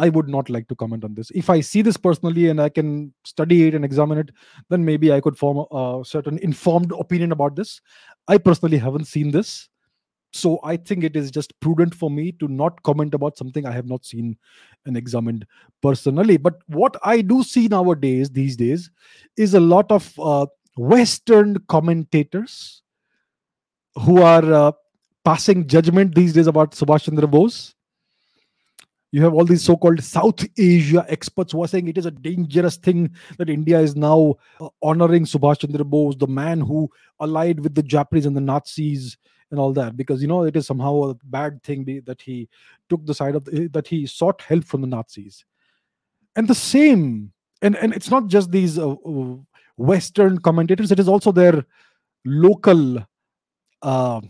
I 0.00 0.08
would 0.08 0.28
not 0.28 0.50
like 0.50 0.66
to 0.68 0.74
comment 0.74 1.04
on 1.04 1.14
this. 1.14 1.30
If 1.30 1.50
I 1.50 1.60
see 1.60 1.82
this 1.82 1.96
personally 1.96 2.48
and 2.48 2.60
I 2.60 2.68
can 2.68 3.12
study 3.24 3.66
it 3.68 3.74
and 3.74 3.84
examine 3.84 4.18
it, 4.18 4.30
then 4.68 4.84
maybe 4.84 5.12
I 5.12 5.20
could 5.20 5.36
form 5.36 5.58
a, 5.58 6.00
a 6.00 6.04
certain 6.04 6.38
informed 6.38 6.92
opinion 6.98 7.32
about 7.32 7.56
this. 7.56 7.80
I 8.26 8.38
personally 8.38 8.78
haven't 8.78 9.06
seen 9.06 9.30
this 9.30 9.68
so 10.32 10.60
i 10.62 10.76
think 10.76 11.02
it 11.02 11.16
is 11.16 11.30
just 11.30 11.58
prudent 11.60 11.94
for 11.94 12.10
me 12.10 12.32
to 12.32 12.46
not 12.48 12.82
comment 12.82 13.14
about 13.14 13.36
something 13.36 13.66
i 13.66 13.72
have 13.72 13.86
not 13.86 14.04
seen 14.04 14.36
and 14.86 14.96
examined 14.96 15.46
personally 15.82 16.36
but 16.36 16.58
what 16.66 16.96
i 17.02 17.20
do 17.20 17.42
see 17.42 17.66
nowadays 17.68 18.30
these 18.30 18.56
days 18.56 18.90
is 19.36 19.54
a 19.54 19.60
lot 19.60 19.90
of 19.90 20.12
uh, 20.20 20.46
western 20.76 21.56
commentators 21.68 22.82
who 24.02 24.22
are 24.22 24.52
uh, 24.52 24.72
passing 25.24 25.66
judgment 25.66 26.14
these 26.14 26.32
days 26.32 26.46
about 26.46 26.72
subhash 26.72 27.04
chandra 27.04 27.26
bose 27.26 27.74
you 29.12 29.22
have 29.22 29.34
all 29.34 29.44
these 29.44 29.64
so-called 29.64 30.02
south 30.02 30.44
asia 30.58 31.04
experts 31.08 31.52
who 31.52 31.62
are 31.64 31.68
saying 31.68 31.88
it 31.88 31.98
is 31.98 32.06
a 32.06 32.10
dangerous 32.10 32.76
thing 32.76 33.10
that 33.38 33.50
india 33.50 33.78
is 33.78 33.96
now 33.96 34.34
uh, 34.60 34.68
honoring 34.82 35.24
subhash 35.24 35.60
chandra 35.60 35.84
bose 35.84 36.16
the 36.16 36.26
man 36.26 36.60
who 36.60 36.88
allied 37.20 37.60
with 37.60 37.74
the 37.74 37.82
japanese 37.82 38.26
and 38.26 38.36
the 38.36 38.40
nazis 38.40 39.16
and 39.50 39.58
all 39.58 39.72
that. 39.72 39.96
Because 39.96 40.22
you 40.22 40.28
know 40.28 40.44
it 40.44 40.56
is 40.56 40.66
somehow 40.66 41.02
a 41.02 41.14
bad 41.24 41.62
thing 41.62 42.02
that 42.06 42.20
he 42.22 42.48
took 42.88 43.04
the 43.04 43.14
side 43.14 43.34
of 43.34 43.44
the, 43.44 43.68
that 43.68 43.86
he 43.86 44.06
sought 44.06 44.40
help 44.42 44.64
from 44.64 44.80
the 44.80 44.86
nazis. 44.86 45.44
And 46.36 46.46
the 46.46 46.54
same 46.54 47.32
and 47.62 47.76
and 47.76 47.92
it's 47.92 48.10
not 48.10 48.28
just 48.28 48.50
these 48.50 48.78
uh, 48.78 48.92
uh, 48.92 49.36
western 49.76 50.38
commentators 50.38 50.92
it 50.92 51.00
is 51.00 51.08
also 51.08 51.32
their 51.32 51.64
local 52.24 52.98
uh, 53.82 54.20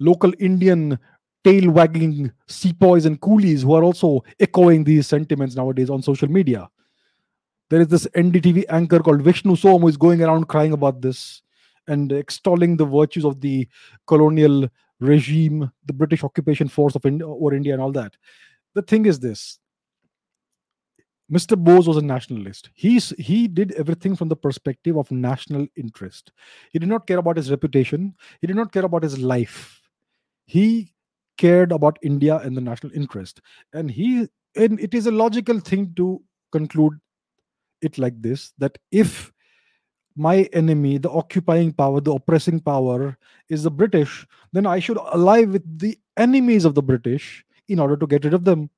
local 0.00 0.32
indian 0.38 0.98
tail 1.44 1.70
wagging 1.70 2.32
sepoys 2.48 3.04
and 3.04 3.20
coolies 3.20 3.62
who 3.62 3.74
are 3.74 3.84
also 3.84 4.22
echoing 4.40 4.84
these 4.84 5.06
sentiments 5.06 5.54
nowadays 5.54 5.90
on 5.90 6.02
social 6.02 6.28
media 6.28 6.68
there 7.70 7.80
is 7.80 7.88
this 7.88 8.06
ndtv 8.14 8.64
anchor 8.68 9.00
called 9.00 9.22
vishnu 9.22 9.56
som 9.56 9.80
who 9.80 9.88
is 9.88 9.96
going 9.96 10.22
around 10.22 10.48
crying 10.48 10.72
about 10.72 11.00
this 11.00 11.42
and 11.86 12.12
extolling 12.12 12.76
the 12.76 12.84
virtues 12.84 13.24
of 13.24 13.40
the 13.40 13.68
colonial 14.06 14.68
regime, 15.00 15.70
the 15.86 15.92
British 15.92 16.24
occupation 16.24 16.68
force 16.68 16.94
of 16.94 17.04
India 17.06 17.26
or 17.26 17.54
India 17.54 17.72
and 17.72 17.82
all 17.82 17.92
that. 17.92 18.16
The 18.74 18.82
thing 18.82 19.06
is 19.06 19.20
this. 19.20 19.58
Mr. 21.32 21.56
Bose 21.56 21.88
was 21.88 21.96
a 21.96 22.02
nationalist. 22.02 22.70
He's, 22.74 23.10
he 23.18 23.48
did 23.48 23.72
everything 23.72 24.14
from 24.14 24.28
the 24.28 24.36
perspective 24.36 24.96
of 24.96 25.10
national 25.10 25.66
interest. 25.74 26.32
He 26.70 26.78
did 26.78 26.88
not 26.88 27.06
care 27.06 27.18
about 27.18 27.38
his 27.38 27.50
reputation. 27.50 28.14
He 28.40 28.46
did 28.46 28.56
not 28.56 28.72
care 28.72 28.84
about 28.84 29.02
his 29.02 29.18
life. 29.18 29.80
He 30.44 30.93
cared 31.36 31.72
about 31.72 31.98
India 32.02 32.36
and 32.38 32.56
the 32.56 32.60
national 32.60 32.92
interest. 32.92 33.40
And 33.72 33.90
he 33.90 34.28
and 34.56 34.78
it 34.80 34.94
is 34.94 35.06
a 35.06 35.10
logical 35.10 35.58
thing 35.58 35.92
to 35.96 36.22
conclude 36.52 36.94
it 37.82 37.98
like 37.98 38.20
this 38.22 38.52
that 38.58 38.78
if 38.90 39.32
my 40.16 40.48
enemy, 40.52 40.98
the 40.98 41.10
occupying 41.10 41.72
power, 41.72 42.00
the 42.00 42.12
oppressing 42.12 42.60
power 42.60 43.18
is 43.48 43.64
the 43.64 43.70
British, 43.70 44.26
then 44.52 44.64
I 44.66 44.78
should 44.78 44.98
ally 44.98 45.42
with 45.44 45.78
the 45.78 45.98
enemies 46.16 46.64
of 46.64 46.74
the 46.74 46.82
British 46.82 47.44
in 47.68 47.80
order 47.80 47.96
to 47.96 48.06
get 48.06 48.24
rid 48.24 48.34
of 48.34 48.44
them. 48.44 48.70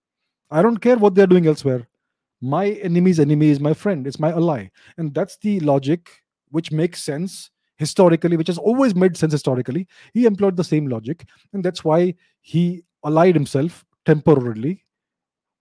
I 0.50 0.62
don't 0.62 0.78
care 0.78 0.96
what 0.96 1.14
they're 1.14 1.26
doing 1.26 1.46
elsewhere. 1.46 1.86
My 2.40 2.70
enemy's 2.70 3.20
enemy 3.20 3.48
is 3.48 3.60
my 3.60 3.74
friend, 3.74 4.06
it's 4.06 4.20
my 4.20 4.30
ally. 4.30 4.68
And 4.96 5.14
that's 5.14 5.36
the 5.38 5.60
logic 5.60 6.08
which 6.50 6.72
makes 6.72 7.02
sense 7.02 7.50
historically, 7.76 8.36
which 8.36 8.48
has 8.48 8.58
always 8.58 8.94
made 8.94 9.16
sense 9.16 9.32
historically. 9.32 9.86
He 10.14 10.26
employed 10.26 10.56
the 10.56 10.64
same 10.64 10.86
logic, 10.86 11.26
and 11.52 11.64
that's 11.64 11.84
why 11.84 12.14
he 12.40 12.82
allied 13.04 13.34
himself 13.34 13.84
temporarily 14.04 14.84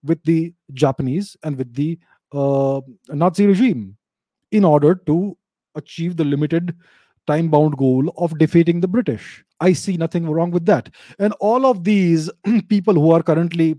with 0.04 0.22
the 0.24 0.54
Japanese 0.74 1.36
and 1.44 1.58
with 1.58 1.74
the 1.74 2.00
uh, 2.32 2.82
Nazi 3.10 3.48
regime 3.48 3.98
in 4.52 4.64
order 4.64 4.96
to 4.96 5.38
achieve 5.76 6.16
the 6.16 6.24
limited 6.24 6.76
time 7.28 7.50
bound 7.50 7.78
goal 7.78 8.14
of 8.18 8.38
defeating 8.38 8.80
the 8.80 8.88
British. 8.88 9.44
I 9.60 9.74
see 9.74 9.98
nothing 9.98 10.30
wrong 10.30 10.52
with 10.52 10.66
that. 10.66 10.90
And 11.20 11.34
all 11.40 11.66
of 11.66 11.84
these 11.84 12.30
people 12.70 12.94
who 12.94 13.12
are 13.12 13.24
currently 13.24 13.78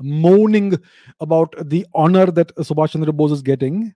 moaning 0.00 0.76
about 1.20 1.54
the 1.68 1.86
honor 1.94 2.26
that 2.26 2.54
Subhash 2.56 2.90
Chandra 2.90 3.12
Bose 3.12 3.32
is 3.32 3.42
getting, 3.42 3.94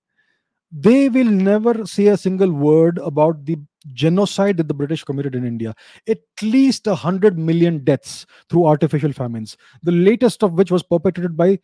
they 0.71 1.09
will 1.09 1.25
never 1.25 1.87
say 1.87 2.09
a 2.09 2.17
single 2.17 2.53
word 2.53 2.99
about 2.99 3.45
the 3.45 3.57
genocide 3.95 4.57
that 4.59 4.69
the 4.69 4.75
British 4.75 5.05
committed 5.05 5.35
in 5.35 5.47
India. 5.47 5.75
At 6.07 6.19
least 6.43 6.87
a 6.87 6.95
hundred 6.95 7.39
million 7.39 7.85
deaths 7.85 8.27
through 8.51 8.67
artificial 8.67 9.13
famines, 9.13 9.57
the 9.83 9.93
latest 9.93 10.43
of 10.43 10.53
which 10.55 10.71
was 10.71 10.83
perpetrated 10.83 11.37
by 11.37 11.59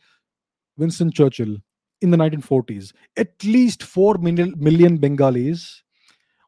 Winston 0.77 1.11
Churchill 1.11 1.57
in 2.01 2.11
the 2.11 2.17
1940s. 2.17 2.93
At 3.17 3.33
least 3.45 3.83
4 3.83 4.19
million, 4.19 4.55
million 4.57 4.97
Bengalis 4.97 5.83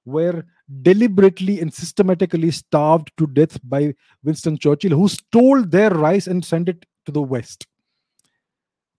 were 0.05 0.45
deliberately 0.83 1.61
and 1.61 1.73
systematically 1.73 2.51
starved 2.51 3.11
to 3.19 3.27
death 3.27 3.59
by 3.69 3.95
Winston 4.25 4.57
Churchill, 4.57 4.97
who 4.97 5.09
stole 5.09 5.63
their 5.63 5.91
rice 5.91 6.27
and 6.27 6.45
sent 6.45 6.69
it 6.69 6.87
to 7.05 7.13
the 7.13 7.23
West 7.23 7.67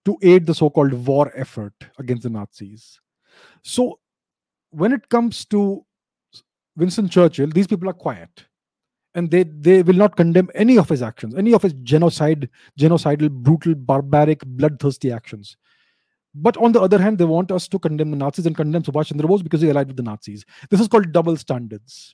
to 0.06 0.18
aid 0.22 0.46
the 0.46 0.54
so 0.54 0.70
called 0.70 0.94
war 0.94 1.32
effort 1.36 1.74
against 1.98 2.24
the 2.24 2.30
Nazis. 2.30 3.00
So, 3.64 4.00
when 4.72 4.94
it 4.94 5.10
comes 5.10 5.46
to 5.46 5.86
Winston 6.76 7.10
Churchill, 7.10 7.50
these 7.50 7.68
people 7.68 7.90
are 7.90 7.94
quiet 7.94 8.46
and 9.16 9.32
they, 9.32 9.44
they 9.44 9.82
will 9.84 9.96
not 9.96 10.16
condemn 10.16 10.50
any 10.56 10.78
of 10.78 10.90
his 10.90 11.02
actions, 11.02 11.36
any 11.36 11.54
of 11.54 11.64
his 11.64 11.74
genocide, 11.84 12.50
genocidal, 12.80 13.32
brutal, 13.32 13.76
barbaric, 13.76 14.42
bloodthirsty 14.46 15.12
actions. 15.12 15.58
But 16.36 16.58
on 16.58 16.72
the 16.72 16.82
other 16.82 17.00
hand, 17.00 17.18
they 17.18 17.26
want 17.26 17.52
us 17.52 17.68
to 17.70 17.80
condemn 17.80 18.12
the 18.12 18.18
Nazis 18.18 18.46
and 18.46 18.56
condemn 18.56 18.84
Subhash 18.84 19.08
Chandra 19.08 19.28
Bose 19.28 19.42
because 19.42 19.62
he 19.62 19.70
allied 19.70 19.88
with 19.88 19.98
the 19.98 20.04
Nazis. 20.04 20.46
This 20.70 20.80
is 20.80 20.88
called 20.88 21.12
double 21.12 21.36
standards. 21.38 22.14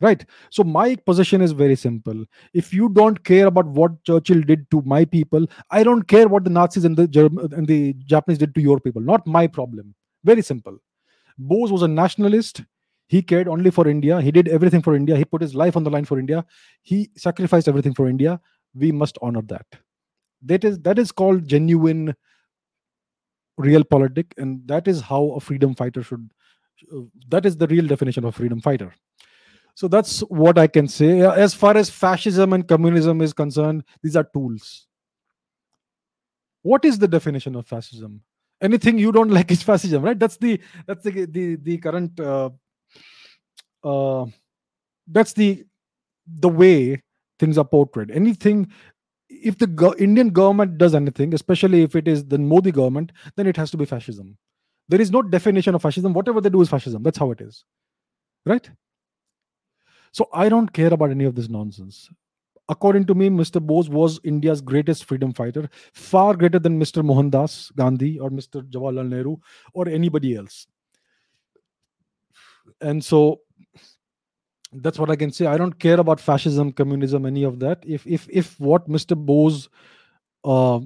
right 0.00 0.22
so 0.50 0.64
my 0.64 0.96
position 1.08 1.42
is 1.46 1.52
very 1.52 1.76
simple 1.80 2.24
if 2.60 2.72
you 2.76 2.88
don't 2.98 3.18
care 3.28 3.46
about 3.50 3.66
what 3.80 3.92
churchill 4.08 4.40
did 4.50 4.64
to 4.74 4.80
my 4.92 5.04
people 5.12 5.46
i 5.70 5.82
don't 5.88 6.06
care 6.12 6.28
what 6.32 6.44
the 6.48 6.54
nazis 6.56 6.84
and 6.88 6.96
the 6.96 7.06
Germ- 7.16 7.38
and 7.58 7.66
the 7.72 7.78
japanese 8.14 8.38
did 8.42 8.54
to 8.56 8.64
your 8.68 8.78
people 8.86 9.04
not 9.10 9.26
my 9.36 9.44
problem 9.58 9.94
very 10.24 10.42
simple. 10.42 10.78
Bose 11.38 11.72
was 11.72 11.82
a 11.82 11.88
nationalist. 11.88 12.62
He 13.08 13.22
cared 13.22 13.48
only 13.48 13.70
for 13.70 13.88
india. 13.88 14.20
He 14.20 14.30
did 14.30 14.48
everything 14.48 14.82
for 14.82 14.94
india. 14.94 15.16
He 15.16 15.24
put 15.24 15.42
his 15.42 15.54
life 15.54 15.76
on 15.76 15.84
the 15.84 15.90
line 15.90 16.04
for 16.04 16.18
india. 16.18 16.44
He 16.82 17.10
sacrificed 17.16 17.68
everything 17.68 17.94
for 17.94 18.08
india. 18.08 18.40
We 18.74 18.92
must 18.92 19.18
honor 19.20 19.42
that. 19.42 19.66
That 20.42 20.64
is 20.64 20.78
that 20.80 20.98
is 20.98 21.12
called 21.12 21.46
genuine 21.46 22.14
realpolitik 23.60 24.32
and 24.38 24.66
that 24.66 24.88
is 24.88 25.00
how 25.00 25.32
a 25.32 25.40
freedom 25.40 25.74
fighter 25.74 26.02
should 26.02 26.30
uh, 26.92 27.02
that 27.28 27.44
is 27.46 27.56
the 27.56 27.66
real 27.66 27.86
definition 27.86 28.24
of 28.24 28.34
freedom 28.34 28.60
fighter. 28.60 28.92
So 29.74 29.88
that's 29.88 30.20
what 30.20 30.58
i 30.58 30.66
can 30.66 30.88
say. 30.88 31.20
As 31.20 31.54
far 31.54 31.76
as 31.76 31.90
fascism 31.90 32.52
and 32.52 32.66
communism 32.66 33.20
is 33.20 33.32
concerned 33.32 33.84
these 34.02 34.16
are 34.16 34.24
tools. 34.24 34.86
What 36.62 36.84
is 36.84 36.98
the 36.98 37.08
definition 37.08 37.56
of 37.56 37.66
fascism 37.66 38.22
anything 38.62 38.98
you 38.98 39.12
don't 39.12 39.30
like 39.38 39.50
is 39.50 39.62
fascism 39.62 40.02
right? 40.04 40.18
That's 40.18 40.38
the 40.38 40.60
that's 40.86 41.04
the 41.04 41.26
the, 41.26 41.56
the 41.56 41.78
current 41.78 42.18
uh, 42.20 42.50
uh, 43.84 44.26
that's 45.08 45.32
the 45.34 45.64
the 46.26 46.48
way 46.48 47.02
things 47.38 47.58
are 47.58 47.64
portrayed. 47.64 48.10
Anything 48.10 48.70
if 49.28 49.58
the 49.58 49.66
go- 49.66 49.94
indian 49.98 50.28
government 50.30 50.78
does 50.78 50.94
anything 50.94 51.34
especially 51.34 51.82
if 51.82 51.96
it 51.96 52.06
is 52.06 52.24
the 52.26 52.38
modi 52.38 52.70
government 52.70 53.12
then 53.36 53.46
it 53.46 53.56
has 53.56 53.70
to 53.72 53.76
be 53.78 53.86
fascism. 53.86 54.36
There 54.88 55.00
is 55.00 55.10
no 55.10 55.22
definition 55.22 55.74
of 55.74 55.82
fascism. 55.82 56.12
Whatever 56.12 56.40
they 56.40 56.50
do 56.50 56.60
is 56.62 56.68
fascism. 56.68 57.02
That's 57.02 57.18
how 57.18 57.30
it 57.32 57.40
is. 57.40 57.64
Right? 58.46 58.68
So 60.12 60.28
i 60.32 60.48
don't 60.48 60.72
care 60.72 60.92
about 60.92 61.10
any 61.10 61.24
of 61.24 61.34
this 61.34 61.48
nonsense 61.48 62.10
according 62.68 63.04
to 63.06 63.14
me 63.14 63.28
mr 63.28 63.60
bose 63.60 63.88
was 63.88 64.20
india's 64.24 64.60
greatest 64.60 65.04
freedom 65.04 65.32
fighter 65.32 65.68
far 65.92 66.34
greater 66.34 66.58
than 66.58 66.78
mr 66.80 67.04
mohandas 67.04 67.56
gandhi 67.76 68.18
or 68.18 68.30
mr 68.30 68.62
jawaharlal 68.76 69.08
nehru 69.08 69.36
or 69.74 69.88
anybody 69.88 70.36
else 70.36 70.66
and 72.80 73.04
so 73.04 73.40
that's 74.72 74.98
what 74.98 75.10
I 75.10 75.16
can 75.16 75.30
say. 75.30 75.46
I 75.46 75.58
don't 75.58 75.78
care 75.78 76.00
about 76.00 76.20
fascism, 76.20 76.72
communism, 76.72 77.26
any 77.26 77.44
of 77.44 77.58
that. 77.60 77.82
If 77.86 78.06
if 78.06 78.26
if 78.30 78.58
what 78.58 78.88
Mr. 78.88 79.16
Bose 79.16 79.68
uh, 80.44 80.80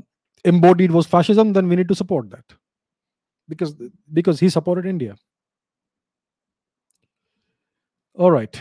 embodied 0.45 0.91
was 0.91 1.07
fascism, 1.07 1.53
then 1.53 1.69
we 1.69 1.77
need 1.77 1.89
to 1.89 1.95
support 1.95 2.31
that 2.31 2.45
because 3.49 3.75
because 4.13 4.41
he 4.41 4.49
supported 4.49 4.87
India. 4.87 5.17
All 8.15 8.31
right. 8.31 8.59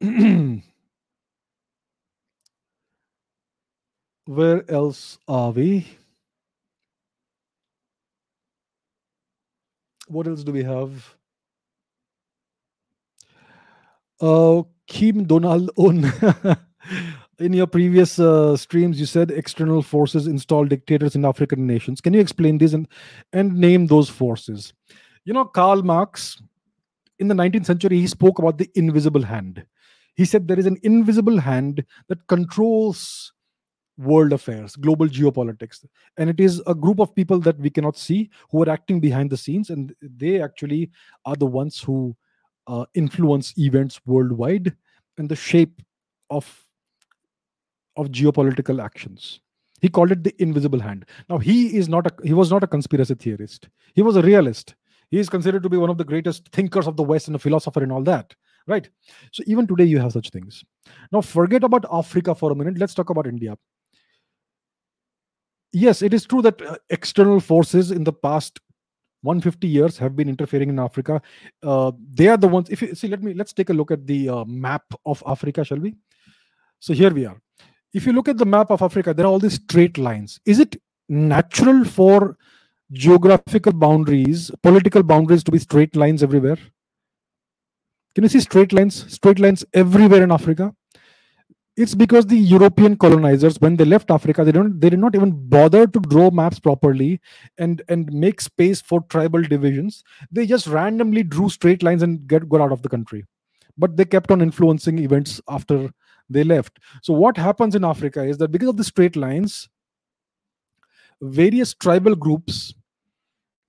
Where 4.26 4.70
else 4.70 5.18
are 5.26 5.50
we? 5.50 5.86
What 10.08 10.26
else 10.26 10.44
do 10.44 10.52
we 10.52 10.64
have? 10.64 11.14
Uh, 14.20 14.62
Kim 14.86 15.24
Donald 15.24 15.70
Un. 15.78 16.12
in 17.38 17.52
your 17.52 17.66
previous 17.66 18.18
uh, 18.18 18.56
streams, 18.56 19.00
you 19.00 19.06
said 19.06 19.30
external 19.30 19.82
forces 19.82 20.26
install 20.26 20.64
dictators 20.64 21.14
in 21.14 21.24
African 21.24 21.66
nations. 21.66 22.00
Can 22.00 22.12
you 22.12 22.20
explain 22.20 22.58
this 22.58 22.74
and, 22.74 22.86
and 23.32 23.54
name 23.54 23.86
those 23.86 24.10
forces? 24.10 24.74
You 25.24 25.32
know, 25.32 25.44
Karl 25.44 25.82
Marx, 25.82 26.42
in 27.18 27.28
the 27.28 27.34
19th 27.34 27.66
century, 27.66 27.98
he 27.98 28.06
spoke 28.06 28.38
about 28.38 28.58
the 28.58 28.70
invisible 28.74 29.22
hand. 29.22 29.64
He 30.16 30.24
said 30.24 30.46
there 30.46 30.58
is 30.58 30.66
an 30.66 30.78
invisible 30.82 31.38
hand 31.38 31.84
that 32.08 32.26
controls 32.26 33.32
world 34.00 34.32
affairs, 34.32 34.76
global 34.76 35.06
geopolitics. 35.06 35.84
And 36.16 36.30
it 36.30 36.40
is 36.40 36.62
a 36.66 36.74
group 36.74 37.00
of 37.00 37.14
people 37.14 37.38
that 37.40 37.58
we 37.58 37.70
cannot 37.70 37.96
see 37.96 38.30
who 38.50 38.62
are 38.62 38.70
acting 38.70 39.00
behind 39.00 39.30
the 39.30 39.36
scenes, 39.36 39.70
and 39.70 39.94
they 40.00 40.40
actually 40.40 40.90
are 41.24 41.36
the 41.36 41.46
ones 41.46 41.80
who 41.80 42.16
uh, 42.66 42.86
influence 42.94 43.56
events 43.58 44.00
worldwide 44.06 44.74
and 45.18 45.28
the 45.28 45.36
shape 45.36 45.82
of 46.30 46.66
of 47.96 48.08
geopolitical 48.08 48.82
actions. 48.82 49.40
He 49.80 49.88
called 49.88 50.12
it 50.12 50.22
the 50.22 50.34
invisible 50.40 50.78
hand. 50.78 51.06
Now 51.28 51.38
he 51.38 51.76
is 51.76 51.88
not 51.88 52.06
a 52.06 52.12
he 52.24 52.32
was 52.32 52.50
not 52.50 52.64
a 52.64 52.66
conspiracy 52.66 53.14
theorist. 53.14 53.68
He 53.94 54.02
was 54.02 54.16
a 54.16 54.22
realist. 54.22 54.74
He 55.10 55.18
is 55.18 55.28
considered 55.28 55.64
to 55.64 55.68
be 55.68 55.76
one 55.76 55.90
of 55.90 55.98
the 55.98 56.04
greatest 56.04 56.48
thinkers 56.50 56.86
of 56.86 56.96
the 56.96 57.02
west 57.02 57.26
and 57.26 57.34
a 57.34 57.38
philosopher 57.38 57.82
and 57.82 57.92
all 57.92 58.04
that 58.04 58.34
right? 58.66 58.88
So 59.32 59.42
even 59.46 59.66
today 59.66 59.84
you 59.84 59.98
have 59.98 60.12
such 60.12 60.28
things. 60.30 60.62
Now 61.10 61.22
forget 61.22 61.64
about 61.64 61.86
africa 61.92 62.34
for 62.34 62.52
a 62.52 62.54
minute. 62.54 62.78
Let's 62.78 62.94
talk 62.94 63.10
about 63.10 63.26
india 63.26 63.56
yes 65.72 66.02
it 66.02 66.14
is 66.14 66.24
true 66.24 66.42
that 66.42 66.60
uh, 66.62 66.76
external 66.90 67.40
forces 67.40 67.90
in 67.90 68.04
the 68.04 68.12
past 68.12 68.60
150 69.22 69.68
years 69.68 69.98
have 69.98 70.16
been 70.16 70.28
interfering 70.28 70.70
in 70.70 70.78
africa. 70.78 71.20
Uh, 71.62 71.92
they 72.12 72.28
are 72.28 72.36
the 72.36 72.48
ones 72.48 72.70
if 72.70 72.82
you 72.82 72.94
see 72.94 73.08
let 73.08 73.22
me 73.22 73.34
let's 73.34 73.52
take 73.52 73.70
a 73.70 73.72
look 73.72 73.90
at 73.90 74.06
the 74.06 74.28
uh, 74.28 74.44
map 74.46 74.84
of 75.04 75.22
africa 75.26 75.64
shall 75.64 75.78
we? 75.78 75.96
So 76.78 76.94
here 76.94 77.10
we 77.10 77.26
are. 77.26 77.38
If 77.92 78.06
you 78.06 78.12
look 78.12 78.28
at 78.28 78.38
the 78.38 78.46
map 78.46 78.70
of 78.70 78.82
africa 78.82 79.12
there 79.12 79.26
are 79.26 79.28
all 79.28 79.38
these 79.38 79.54
straight 79.54 79.98
lines. 79.98 80.40
Is 80.46 80.58
it 80.58 80.80
natural 81.08 81.84
for 81.84 82.36
geographical 82.92 83.72
boundaries 83.72 84.50
political 84.62 85.02
boundaries 85.02 85.44
to 85.44 85.50
be 85.50 85.58
straight 85.58 85.94
lines 85.96 86.22
everywhere? 86.22 86.58
Can 88.14 88.24
you 88.24 88.30
see 88.30 88.40
straight 88.40 88.72
lines 88.72 89.12
straight 89.12 89.38
lines 89.38 89.64
everywhere 89.74 90.22
in 90.22 90.32
africa 90.32 90.74
it's 91.82 91.94
because 91.94 92.26
the 92.26 92.36
european 92.36 92.96
colonizers 93.02 93.58
when 93.64 93.76
they 93.76 93.84
left 93.84 94.10
africa 94.16 94.44
they 94.44 94.52
don't 94.56 94.80
they 94.80 94.90
did 94.94 94.98
not 95.04 95.14
even 95.18 95.30
bother 95.54 95.86
to 95.86 96.00
draw 96.12 96.30
maps 96.30 96.60
properly 96.66 97.20
and 97.58 97.82
and 97.88 98.12
make 98.12 98.40
space 98.40 98.80
for 98.80 99.00
tribal 99.14 99.42
divisions. 99.42 100.04
They 100.30 100.46
just 100.46 100.66
randomly 100.66 101.22
drew 101.22 101.48
straight 101.48 101.82
lines 101.82 102.02
and 102.02 102.26
get 102.26 102.48
got 102.48 102.60
out 102.60 102.72
of 102.72 102.82
the 102.82 102.88
country. 102.88 103.24
But 103.78 103.96
they 103.96 104.04
kept 104.04 104.30
on 104.30 104.42
influencing 104.42 104.98
events 104.98 105.40
after 105.48 105.90
they 106.28 106.44
left. 106.44 106.78
So 107.02 107.14
what 107.14 107.36
happens 107.36 107.74
in 107.74 107.84
africa 107.84 108.24
is 108.24 108.38
that 108.38 108.52
because 108.52 108.68
of 108.68 108.76
the 108.76 108.84
straight 108.84 109.16
lines 109.16 109.68
various 111.22 111.74
tribal 111.74 112.14
groups 112.14 112.74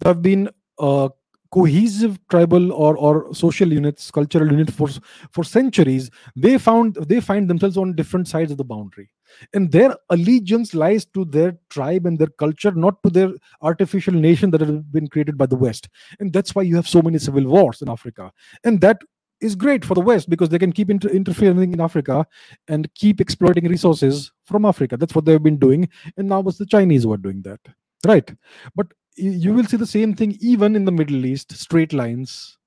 have 0.03 0.21
been 0.21 0.49
uh, 0.79 1.09
cohesive 1.51 2.17
tribal 2.29 2.71
or 2.71 2.95
or 2.95 3.33
social 3.33 3.71
units 3.71 4.09
cultural 4.09 4.49
units 4.49 4.73
for 4.73 4.87
for 5.31 5.43
centuries 5.43 6.09
they 6.35 6.57
found 6.57 6.95
they 7.07 7.19
find 7.19 7.49
themselves 7.49 7.77
on 7.77 7.93
different 7.95 8.27
sides 8.27 8.51
of 8.51 8.57
the 8.57 8.63
boundary. 8.63 9.09
And 9.53 9.71
their 9.71 9.95
allegiance 10.09 10.73
lies 10.73 11.05
to 11.05 11.23
their 11.23 11.57
tribe 11.69 12.05
and 12.05 12.19
their 12.19 12.27
culture 12.27 12.71
not 12.71 13.01
to 13.03 13.09
their 13.09 13.31
artificial 13.61 14.13
nation 14.13 14.51
that 14.51 14.59
has 14.59 14.71
been 14.91 15.07
created 15.07 15.37
by 15.37 15.45
the 15.45 15.55
west. 15.55 15.87
And 16.19 16.33
that's 16.33 16.53
why 16.53 16.63
you 16.63 16.75
have 16.75 16.87
so 16.87 17.01
many 17.01 17.17
civil 17.17 17.45
wars 17.45 17.81
in 17.81 17.89
africa. 17.89 18.31
And 18.65 18.81
that 18.81 19.01
is 19.41 19.55
great 19.55 19.83
for 19.85 19.95
the 19.95 20.01
west 20.01 20.29
because 20.29 20.49
they 20.49 20.59
can 20.59 20.71
keep 20.71 20.89
inter- 20.89 21.09
interfering 21.09 21.73
in 21.73 21.81
africa 21.81 22.25
and 22.67 22.93
keep 22.95 23.21
exploiting 23.21 23.67
resources 23.67 24.31
from 24.45 24.65
africa. 24.65 24.97
That's 24.97 25.15
what 25.15 25.25
they've 25.25 25.41
been 25.41 25.57
doing. 25.57 25.89
And 26.17 26.27
now 26.27 26.41
it's 26.41 26.57
the 26.57 26.65
chinese 26.65 27.03
who 27.03 27.13
are 27.13 27.17
doing 27.17 27.41
that. 27.43 27.59
Right. 28.05 28.29
But 28.75 28.87
you 29.15 29.53
will 29.53 29.65
see 29.65 29.77
the 29.77 29.85
same 29.85 30.13
thing 30.15 30.37
even 30.39 30.75
in 30.75 30.85
the 30.85 30.91
middle 30.91 31.25
east 31.25 31.51
straight 31.51 31.93
lines 31.93 32.57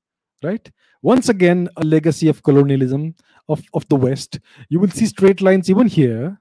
right? 0.42 0.70
Once 1.02 1.28
again 1.28 1.68
a 1.76 1.84
legacy 1.84 2.28
of 2.28 2.42
colonialism 2.42 3.14
of, 3.48 3.62
of 3.74 3.88
the 3.88 3.96
west. 3.96 4.40
You 4.68 4.80
will 4.80 4.90
see 4.90 5.06
straight 5.06 5.40
lines 5.40 5.70
even 5.70 5.86
here 5.86 6.38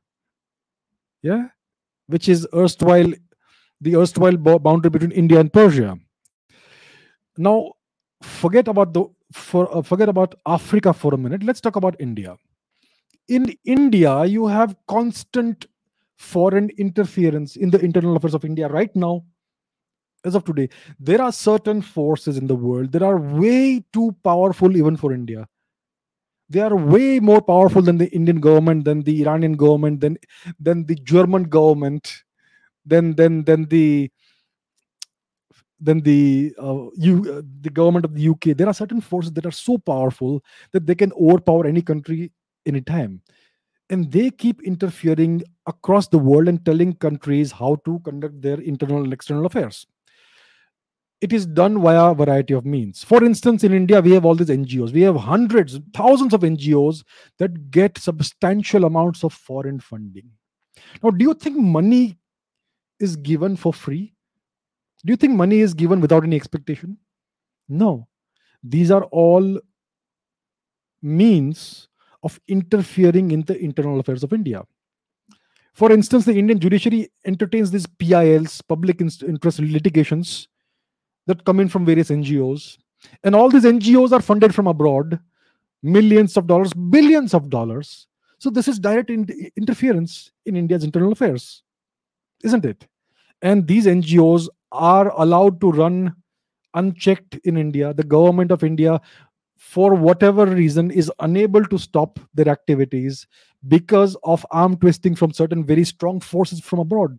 yeah 1.22 1.48
which 2.08 2.28
is 2.28 2.46
erstwhile 2.54 3.12
the 3.82 3.96
erstwhile 3.96 4.38
boundary 4.38 4.90
between 4.90 5.12
india 5.12 5.40
and 5.40 5.52
persia. 5.52 5.98
Now 7.38 7.74
forget 8.22 8.68
about 8.68 8.94
the 8.94 9.06
for 9.34 9.76
uh, 9.76 9.82
forget 9.82 10.10
about 10.10 10.36
africa 10.46 10.94
for 10.94 11.14
a 11.14 11.18
minute. 11.18 11.44
Let's 11.44 11.62
talk 11.62 11.76
about 11.76 11.96
india. 12.00 12.38
In 13.28 13.56
india 13.64 14.26
you 14.26 14.48
have 14.48 14.76
constant 14.88 15.66
foreign 16.18 16.70
interference 16.78 17.56
in 17.56 17.70
the 17.70 17.80
internal 17.80 18.16
affairs 18.18 18.34
of 18.34 18.46
india 18.46 18.68
right 18.68 18.96
now 18.96 19.24
as 20.24 20.36
of 20.36 20.44
today 20.44 20.70
there 21.00 21.22
are 21.22 21.32
certain 21.32 21.82
forces 21.82 22.38
in 22.38 22.48
the 22.48 22.56
world 22.56 22.92
that 22.92 23.02
are 23.02 23.18
way 23.18 23.84
too 23.94 24.16
powerful 24.24 24.76
even 24.78 24.98
for 24.98 25.14
india. 25.14 25.48
They 26.50 26.60
are 26.60 26.76
way 26.76 27.20
more 27.20 27.42
powerful 27.42 27.82
than 27.82 27.98
the 27.98 28.10
indian 28.12 28.40
government 28.40 28.86
than 28.86 29.02
the 29.02 29.22
iranian 29.22 29.54
government 29.54 30.02
than 30.02 30.18
than 30.60 30.86
the 30.86 30.96
german 30.96 31.44
government 31.44 32.24
than 32.86 33.16
than 33.16 33.44
than 33.44 33.66
the 33.66 34.12
than 35.80 36.02
the 36.02 36.54
uh, 36.58 36.86
you 36.96 37.16
uh, 37.32 37.42
the 37.62 37.70
government 37.70 38.06
of 38.06 38.14
the 38.14 38.28
uk 38.30 38.44
there 38.58 38.68
are 38.68 38.74
certain 38.74 39.02
forces 39.02 39.34
that 39.34 39.46
are 39.46 39.52
so 39.52 39.78
powerful 39.78 40.44
that 40.72 40.86
they 40.86 40.96
can 40.96 41.12
overpower 41.14 41.66
any 41.66 41.82
country 41.82 42.32
anytime. 42.66 43.22
And 43.90 44.12
they 44.12 44.30
keep 44.32 44.62
interfering 44.64 45.44
across 45.68 46.08
the 46.08 46.18
world 46.18 46.48
and 46.48 46.66
telling 46.66 46.94
countries 46.94 47.52
how 47.52 47.76
to 47.86 48.00
conduct 48.00 48.42
their 48.42 48.60
internal 48.62 49.04
and 49.04 49.14
external 49.14 49.46
affairs 49.46 49.86
it 51.24 51.32
is 51.32 51.46
done 51.46 51.82
via 51.82 52.12
a 52.12 52.14
variety 52.14 52.54
of 52.54 52.66
means. 52.66 53.02
For 53.02 53.24
instance, 53.24 53.64
in 53.64 53.74
India, 53.74 54.02
we 54.02 54.12
have 54.12 54.26
all 54.26 54.36
these 54.36 54.50
NGOs. 54.50 54.92
We 54.92 55.04
have 55.04 55.16
hundreds, 55.16 55.80
thousands 55.94 56.34
of 56.34 56.42
NGOs 56.42 57.02
that 57.40 57.72
get 57.72 57.98
substantial 57.98 58.84
amounts 58.84 59.24
of 59.24 59.32
foreign 59.32 59.80
funding. 59.80 60.30
Now, 61.02 61.12
do 61.12 61.24
you 61.24 61.34
think 61.34 61.58
money 61.58 62.18
is 63.00 63.16
given 63.16 63.56
for 63.56 63.72
free? 63.72 64.14
Do 65.06 65.14
you 65.14 65.16
think 65.16 65.34
money 65.34 65.62
is 65.62 65.74
given 65.74 66.02
without 66.02 66.26
any 66.26 66.36
expectation? 66.36 66.98
No. 67.70 68.10
These 68.62 68.92
are 68.92 69.04
all 69.04 69.62
means 71.02 71.88
of 72.22 72.38
interfering 72.50 73.32
in 73.32 73.44
the 73.44 73.58
internal 73.58 74.02
affairs 74.02 74.24
of 74.24 74.34
India. 74.34 74.64
For 75.74 75.90
instance, 75.90 76.26
the 76.26 76.38
Indian 76.38 76.60
judiciary 76.60 77.14
entertains 77.24 77.72
these 77.72 77.88
PILs, 77.88 78.62
public 78.62 79.00
interest 79.00 79.60
litigations, 79.60 80.50
that 81.28 81.46
come 81.46 81.60
in 81.60 81.70
from 81.70 81.86
various 81.86 82.10
NGOs. 82.10 82.78
And 83.24 83.36
all 83.36 83.50
these 83.50 83.64
NGOs 83.64 84.12
are 84.12 84.22
funded 84.22 84.56
from 84.56 84.68
abroad, 84.68 85.20
millions 85.82 86.38
of 86.38 86.48
dollars, 86.48 86.74
billions 86.74 87.34
of 87.34 87.50
dollars. 87.50 88.08
So 88.40 88.50
this 88.50 88.68
is 88.68 88.80
direct 88.80 89.10
in- 89.10 89.52
interference 89.56 90.32
in 90.46 90.56
India's 90.56 90.84
internal 90.84 91.12
affairs, 91.12 91.64
isn't 92.44 92.66
it? 92.66 92.88
And 93.42 93.68
these 93.68 93.86
NGOs 93.86 94.48
are 94.72 95.14
allowed 95.22 95.62
to 95.62 95.72
run 95.72 96.16
unchecked 96.74 97.36
in 97.44 97.58
India. 97.58 97.94
The 97.94 98.04
government 98.04 98.52
of 98.52 98.64
India, 98.64 99.00
for 99.58 99.94
whatever 99.94 100.46
reason, 100.46 100.92
is 100.92 101.12
unable 101.20 101.64
to 101.66 101.78
stop 101.78 102.20
their 102.34 102.50
activities 102.50 103.28
because 103.68 104.18
of 104.24 104.46
arm 104.52 104.78
twisting 104.78 105.16
from 105.16 105.32
certain 105.32 105.64
very 105.64 105.84
strong 105.84 106.20
forces 106.20 106.60
from 106.60 106.80
abroad 106.80 107.18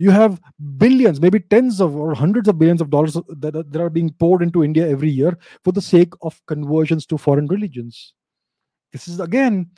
you 0.00 0.10
have 0.10 0.40
billions 0.78 1.20
maybe 1.20 1.38
tens 1.38 1.78
of 1.78 1.94
or 1.94 2.14
hundreds 2.14 2.48
of 2.48 2.58
billions 2.58 2.80
of 2.80 2.88
dollars 2.88 3.12
that, 3.28 3.52
that 3.70 3.80
are 3.80 3.90
being 3.90 4.10
poured 4.22 4.42
into 4.42 4.64
india 4.64 4.88
every 4.88 5.10
year 5.10 5.36
for 5.62 5.72
the 5.72 5.82
sake 5.82 6.14
of 6.22 6.40
conversions 6.46 7.04
to 7.06 7.18
foreign 7.18 7.46
religions. 7.46 8.14
This 8.92 9.06
is 9.08 9.20
again 9.20 9.70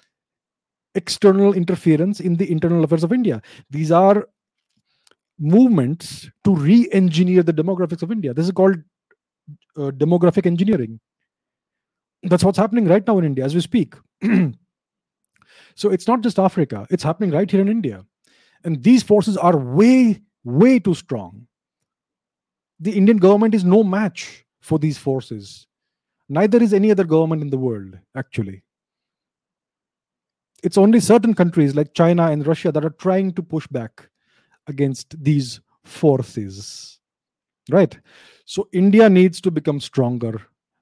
external 0.94 1.54
interference 1.54 2.20
in 2.20 2.36
the 2.36 2.50
internal 2.50 2.84
affairs 2.84 3.02
of 3.02 3.12
india. 3.12 3.42
These 3.70 3.90
are 3.90 4.28
movements 5.40 6.30
to 6.44 6.54
re-engineer 6.54 7.42
the 7.42 7.52
demographics 7.52 8.02
of 8.02 8.12
india. 8.12 8.32
This 8.32 8.46
is 8.46 8.52
called 8.52 8.76
uh, 9.76 9.90
demographic 10.04 10.46
engineering. 10.46 11.00
That's 12.22 12.44
what's 12.44 12.58
happening 12.58 12.86
right 12.86 13.04
now 13.04 13.18
in 13.18 13.24
india 13.24 13.44
as 13.44 13.56
we 13.56 13.60
speak. 13.60 13.94
So 15.74 15.88
it's 15.88 16.06
not 16.06 16.20
just 16.20 16.38
africa. 16.38 16.86
It's 16.90 17.02
happening 17.02 17.30
right 17.30 17.50
here 17.50 17.60
in 17.60 17.68
india 17.68 18.04
and 18.64 18.82
these 18.82 19.02
forces 19.02 19.36
are 19.36 19.56
way, 19.56 20.20
way 20.44 20.78
too 20.78 20.94
strong. 20.94 21.46
The 22.80 22.92
Indian 22.92 23.18
government 23.18 23.54
is 23.54 23.64
no 23.64 23.84
match 23.84 24.44
for 24.60 24.78
these 24.78 24.98
forces. 24.98 25.66
Neither 26.28 26.62
is 26.62 26.72
any 26.72 26.90
other 26.90 27.04
government 27.04 27.42
in 27.42 27.50
the 27.50 27.58
world, 27.58 27.98
actually. 28.16 28.62
It's 30.62 30.78
only 30.78 31.00
certain 31.00 31.34
countries 31.34 31.74
like 31.74 31.94
China 31.94 32.30
and 32.30 32.46
Russia 32.46 32.72
that 32.72 32.84
are 32.84 32.90
trying 32.90 33.32
to 33.32 33.42
push 33.42 33.66
back 33.66 34.08
against 34.66 35.22
these 35.22 35.60
forces. 35.84 37.00
Right? 37.70 37.98
So 38.44 38.68
India 38.72 39.08
needs 39.08 39.40
to 39.42 39.50
become 39.50 39.80
stronger. 39.80 40.40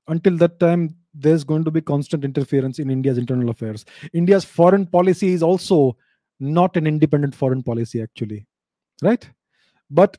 Until 0.08 0.36
that 0.38 0.58
time, 0.60 0.96
there's 1.14 1.44
going 1.44 1.64
to 1.64 1.70
be 1.70 1.80
constant 1.80 2.24
interference 2.24 2.78
in 2.78 2.90
India's 2.90 3.18
internal 3.18 3.50
affairs. 3.50 3.84
India's 4.12 4.44
foreign 4.44 4.86
policy 4.86 5.32
is 5.32 5.42
also 5.42 5.96
not 6.40 6.76
an 6.76 6.86
independent 6.86 7.34
foreign 7.34 7.62
policy 7.62 8.02
actually 8.02 8.46
right? 9.02 9.28
But 9.90 10.18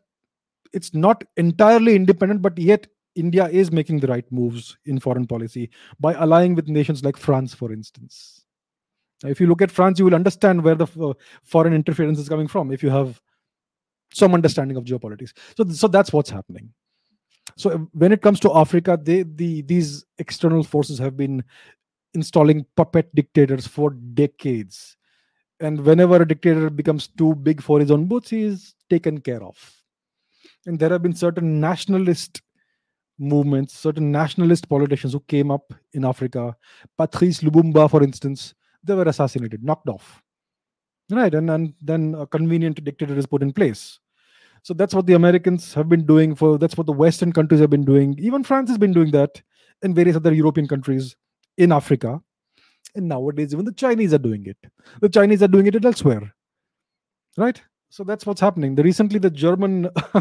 it's 0.73 0.93
not 0.93 1.23
entirely 1.37 1.95
independent 1.95 2.41
but 2.41 2.57
yet 2.57 2.87
india 3.15 3.47
is 3.47 3.71
making 3.71 3.99
the 3.99 4.07
right 4.07 4.29
moves 4.31 4.77
in 4.85 4.99
foreign 4.99 5.27
policy 5.27 5.69
by 5.99 6.13
allying 6.13 6.55
with 6.55 6.69
nations 6.69 7.03
like 7.03 7.17
france 7.17 7.53
for 7.53 7.73
instance. 7.73 8.45
If 9.23 9.39
you 9.39 9.47
look 9.47 9.61
at 9.61 9.69
france 9.69 9.99
you 9.99 10.05
will 10.05 10.15
understand 10.15 10.63
where 10.63 10.75
the 10.75 10.87
uh, 10.99 11.13
foreign 11.43 11.73
interference 11.73 12.19
is 12.19 12.29
coming 12.29 12.47
from 12.47 12.71
if 12.71 12.81
you 12.81 12.89
have 12.89 13.21
some 14.13 14.33
understanding 14.33 14.77
of 14.77 14.83
geopolitics. 14.83 15.33
So 15.57 15.65
so 15.69 15.87
that's 15.87 16.11
what's 16.11 16.29
happening. 16.29 16.73
So 17.57 17.69
uh, 17.71 17.77
when 17.91 18.11
it 18.11 18.21
comes 18.21 18.39
to 18.41 18.55
africa 18.55 18.97
they 19.01 19.23
the 19.23 19.61
these 19.63 20.05
external 20.17 20.63
forces 20.63 20.97
have 20.99 21.17
been 21.17 21.43
installing 22.13 22.65
puppet 22.75 23.13
dictators 23.13 23.67
for 23.67 23.91
decades 23.91 24.97
and 25.61 25.79
whenever 25.85 26.15
a 26.17 26.27
dictator 26.27 26.69
becomes 26.69 27.07
too 27.07 27.35
big 27.35 27.61
for 27.61 27.79
his 27.79 27.91
own 27.91 28.05
boots 28.05 28.29
he 28.29 28.41
is 28.41 28.73
taken 28.89 29.19
care 29.19 29.43
of. 29.43 29.57
And 30.65 30.77
there 30.77 30.89
have 30.89 31.03
been 31.03 31.15
certain 31.15 31.59
nationalist 31.59 32.41
movements 33.19 33.77
certain 33.77 34.11
nationalist 34.11 34.67
politicians 34.67 35.13
who 35.13 35.19
came 35.27 35.51
up 35.51 35.73
in 35.93 36.03
africa. 36.03 36.55
Patrice 36.97 37.41
lumumba 37.41 37.89
for 37.89 38.01
instance 38.01 38.55
they 38.83 38.95
were 38.95 39.03
assassinated 39.03 39.63
knocked 39.63 39.87
off. 39.87 40.21
Right 41.09 41.33
and, 41.33 41.49
and 41.49 41.73
then 41.81 42.15
a 42.17 42.25
convenient 42.25 42.83
dictator 42.83 43.17
is 43.17 43.27
put 43.27 43.43
in 43.43 43.53
place. 43.53 43.99
So 44.63 44.73
that's 44.73 44.95
what 44.95 45.05
the 45.05 45.13
americans 45.13 45.73
have 45.73 45.87
been 45.87 46.05
doing 46.05 46.35
for 46.35 46.57
that's 46.57 46.77
what 46.77 46.87
the 46.87 46.93
western 46.93 47.31
countries 47.31 47.61
have 47.61 47.69
been 47.69 47.85
doing. 47.85 48.17
Even 48.19 48.43
france 48.43 48.69
has 48.69 48.79
been 48.79 48.93
doing 48.93 49.11
that 49.11 49.41
in 49.83 49.93
various 49.93 50.15
other 50.15 50.33
european 50.33 50.67
countries 50.67 51.15
in 51.57 51.71
africa 51.71 52.21
and 52.95 53.07
nowadays, 53.07 53.53
even 53.53 53.65
the 53.65 53.71
Chinese 53.71 54.13
are 54.13 54.17
doing 54.19 54.45
it. 54.45 54.57
The 55.01 55.09
Chinese 55.09 55.41
are 55.43 55.47
doing 55.47 55.67
it 55.67 55.83
elsewhere. 55.83 56.33
Right? 57.37 57.61
So 57.89 58.03
that's 58.03 58.25
what's 58.25 58.41
happening. 58.41 58.75
The 58.75 58.83
recently 58.83 59.19
the 59.19 59.29
German 59.29 59.89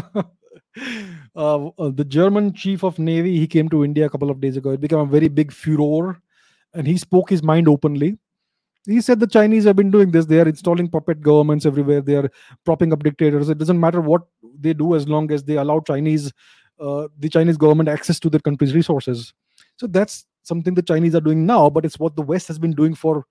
uh, 1.35 1.67
uh, 1.67 1.89
the 1.89 2.05
German 2.05 2.53
chief 2.53 2.83
of 2.83 2.99
navy 2.99 3.37
he 3.37 3.47
came 3.47 3.69
to 3.69 3.83
India 3.83 4.05
a 4.05 4.09
couple 4.09 4.29
of 4.29 4.41
days 4.41 4.57
ago. 4.57 4.71
It 4.71 4.81
became 4.81 4.99
a 4.99 5.05
very 5.05 5.27
big 5.27 5.51
furor, 5.51 6.21
and 6.73 6.87
he 6.87 6.97
spoke 6.97 7.29
his 7.29 7.43
mind 7.43 7.67
openly. 7.67 8.17
He 8.85 8.99
said 8.99 9.19
the 9.19 9.27
Chinese 9.27 9.65
have 9.65 9.75
been 9.75 9.91
doing 9.91 10.11
this. 10.11 10.25
They 10.25 10.39
are 10.39 10.47
installing 10.47 10.89
puppet 10.89 11.21
governments 11.21 11.65
everywhere. 11.65 12.01
They 12.01 12.15
are 12.15 12.31
propping 12.65 12.91
up 12.91 13.03
dictators. 13.03 13.47
It 13.49 13.59
doesn't 13.59 13.79
matter 13.79 14.01
what 14.01 14.23
they 14.59 14.73
do 14.73 14.95
as 14.95 15.07
long 15.07 15.31
as 15.31 15.43
they 15.43 15.57
allow 15.57 15.81
Chinese, 15.81 16.31
uh, 16.79 17.07
the 17.19 17.29
Chinese 17.29 17.57
government 17.57 17.89
access 17.89 18.19
to 18.21 18.29
their 18.29 18.39
country's 18.39 18.73
resources. 18.73 19.33
So 19.77 19.87
that's 19.87 20.25
something 20.43 20.73
the 20.73 20.81
Chinese 20.81 21.15
are 21.15 21.21
doing 21.21 21.45
now, 21.45 21.69
but 21.69 21.85
it's 21.85 21.99
what 21.99 22.15
the 22.15 22.21
West 22.21 22.47
has 22.47 22.59
been 22.59 22.73
doing 22.73 22.95
for 22.95 23.25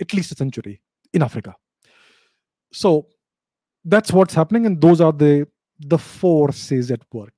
at 0.00 0.12
least 0.12 0.32
a 0.32 0.36
century 0.36 0.80
in 1.12 1.22
Africa. 1.22 1.54
So 2.72 3.08
that's 3.84 4.12
what's 4.12 4.34
happening, 4.34 4.66
and 4.66 4.80
those 4.80 5.00
are 5.00 5.12
the 5.12 5.46
the 5.80 5.98
forces 5.98 6.90
at 6.90 7.02
work. 7.12 7.32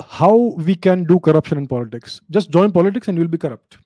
How 0.00 0.36
we 0.36 0.74
can 0.74 1.04
do 1.04 1.18
corruption 1.20 1.58
in 1.58 1.66
politics? 1.66 2.20
Just 2.30 2.50
join 2.50 2.72
politics 2.72 3.08
and 3.08 3.18
you'll 3.18 3.28
be 3.28 3.38
corrupt. 3.38 3.78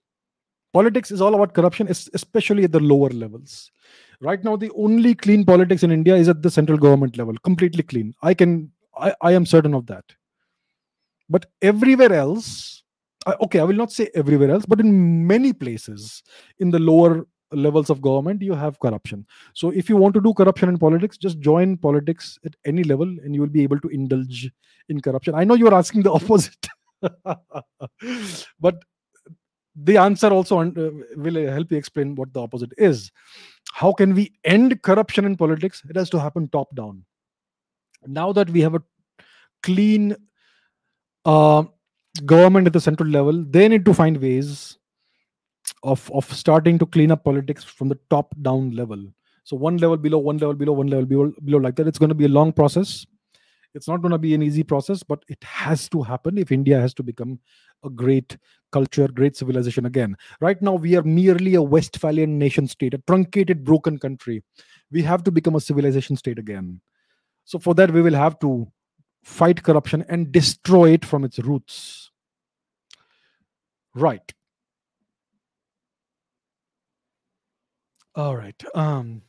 Politics 0.72 1.11
is 1.11 1.20
all 1.20 1.35
about 1.35 1.53
corruption, 1.55 1.89
especially 1.89 2.64
at 2.64 2.72
the 2.72 2.80
lower 2.80 3.09
levels. 3.11 3.70
Right 4.20 4.43
now, 4.45 4.57
the 4.57 4.70
only 4.76 5.14
clean 5.14 5.45
politics 5.45 5.83
in 5.83 5.91
India 5.91 6.14
is 6.14 6.28
at 6.28 6.43
the 6.43 6.51
central 6.51 6.78
government 6.78 7.16
level, 7.18 7.35
completely 7.45 7.83
clean. 7.83 8.14
I 8.22 8.35
can, 8.35 8.70
I, 8.97 9.14
I 9.20 9.33
am 9.33 9.45
certain 9.45 9.74
of 9.74 9.87
that 9.87 10.05
but 11.33 11.47
everywhere 11.62 12.12
else, 12.12 12.83
okay, 13.41 13.59
I 13.59 13.64
will 13.64 13.76
not 13.83 13.91
say 13.91 14.11
everywhere 14.14 14.51
else, 14.51 14.66
but 14.66 14.80
in 14.80 15.26
many 15.26 15.53
places 15.53 16.22
in 16.59 16.70
the 16.70 16.78
lower 16.78 17.26
levels 17.53 17.89
of 17.89 18.03
government, 18.03 18.43
you 18.43 18.55
have 18.55 18.78
corruption. 18.80 19.26
So 19.55 19.70
if 19.70 19.89
you 19.89 19.97
want 19.97 20.14
to 20.14 20.20
do 20.20 20.35
corruption 20.35 20.68
in 20.68 20.78
politics, 20.78 21.16
just 21.16 21.41
join 21.41 21.78
politics 21.78 22.39
at 22.45 22.55
any 22.66 22.85
level 22.85 23.09
and 23.24 23.35
you 23.35 23.41
will 23.41 23.49
be 23.49 23.62
able 23.62 23.80
to 23.80 23.89
indulge 23.89 24.51
in 24.91 25.01
corruption. 25.01 25.35
I 25.35 25.45
know 25.45 25.55
you 25.55 25.68
are 25.68 25.74
asking 25.74 26.03
the 26.03 26.12
opposite. 26.20 26.66
but 28.61 28.83
the 29.74 29.97
answer 29.97 30.28
also 30.28 30.61
uh, 30.61 30.91
will 31.16 31.51
help 31.51 31.72
you 31.72 31.78
explain 31.78 32.14
what 32.14 32.33
the 32.35 32.43
opposite 32.43 32.72
is. 32.76 33.11
How 33.72 33.93
can 33.93 34.14
we 34.14 34.35
end 34.45 34.83
corruption 34.83 35.24
in 35.24 35.37
politics? 35.37 35.83
It 35.89 35.97
has 35.97 36.11
to 36.11 36.20
happen 36.20 36.49
top 36.49 36.74
down. 36.74 37.05
Now 38.07 38.33
that 38.33 38.51
we 38.51 38.61
have 38.61 38.74
a 38.74 38.83
clean 39.62 40.14
uh, 41.25 41.64
government 42.27 42.66
at 42.66 42.73
the 42.73 42.81
central 42.81 43.09
level 43.09 43.45
they 43.49 43.68
need 43.68 43.85
to 43.85 43.95
find 43.95 44.16
ways 44.18 44.79
of 45.83 46.11
of 46.12 46.25
starting 46.33 46.79
to 46.79 46.87
clean 46.87 47.11
up 47.11 47.25
politics 47.25 47.64
from 47.64 47.89
the 47.89 47.99
top 48.11 48.35
down 48.43 48.70
level. 48.70 49.03
So 49.45 49.57
one 49.57 49.77
level 49.79 49.97
below 49.97 50.18
one 50.18 50.39
level 50.39 50.55
below 50.55 50.73
one 50.73 50.87
level 50.87 51.07
below, 51.07 51.33
below 51.45 51.59
like 51.59 51.77
that. 51.77 51.89
It's 51.89 51.99
going 51.99 52.11
to 52.11 52.14
be 52.14 52.27
a 52.27 52.29
long 52.29 52.53
process. 52.53 53.07
It's 53.75 53.89
not 53.89 54.03
going 54.03 54.12
to 54.12 54.18
be 54.18 54.35
an 54.35 54.43
easy 54.43 54.62
process 54.62 55.03
but 55.03 55.25
it 55.29 55.43
has 55.43 55.89
to 55.91 56.03
happen 56.03 56.37
if 56.37 56.53
india 56.53 56.79
has 56.79 56.93
to 56.95 57.03
become 57.03 57.39
a 57.85 57.89
great 57.89 58.37
culture 58.70 59.09
great 59.09 59.37
civilization 59.37 59.87
again. 59.87 60.16
Right 60.41 60.61
now 60.61 60.75
we 60.75 60.95
are 60.97 61.03
merely 61.03 61.55
a 61.55 61.62
westphalian 61.62 62.39
nation 62.39 62.68
state 62.68 62.95
a 62.95 62.99
truncated 63.07 63.64
broken 63.64 63.99
country. 63.99 64.43
We 64.91 65.03
have 65.03 65.25
to 65.25 65.31
become 65.31 65.55
a 65.55 65.61
civilization 65.61 66.16
state 66.16 66.39
again. 66.39 66.81
So 67.45 67.59
for 67.59 67.75
that 67.75 67.91
we 67.91 68.03
will 68.03 68.14
have 68.14 68.39
to 68.41 68.70
fight 69.23 69.62
corruption 69.62 70.05
and 70.09 70.33
destroy 70.33 70.91
it 70.91 71.05
from 71.05 71.25
its 71.25 71.39
roots. 71.39 72.11
Right. 73.95 74.33
All 78.14 78.37
right. 78.37 78.62
Um, 78.75 79.23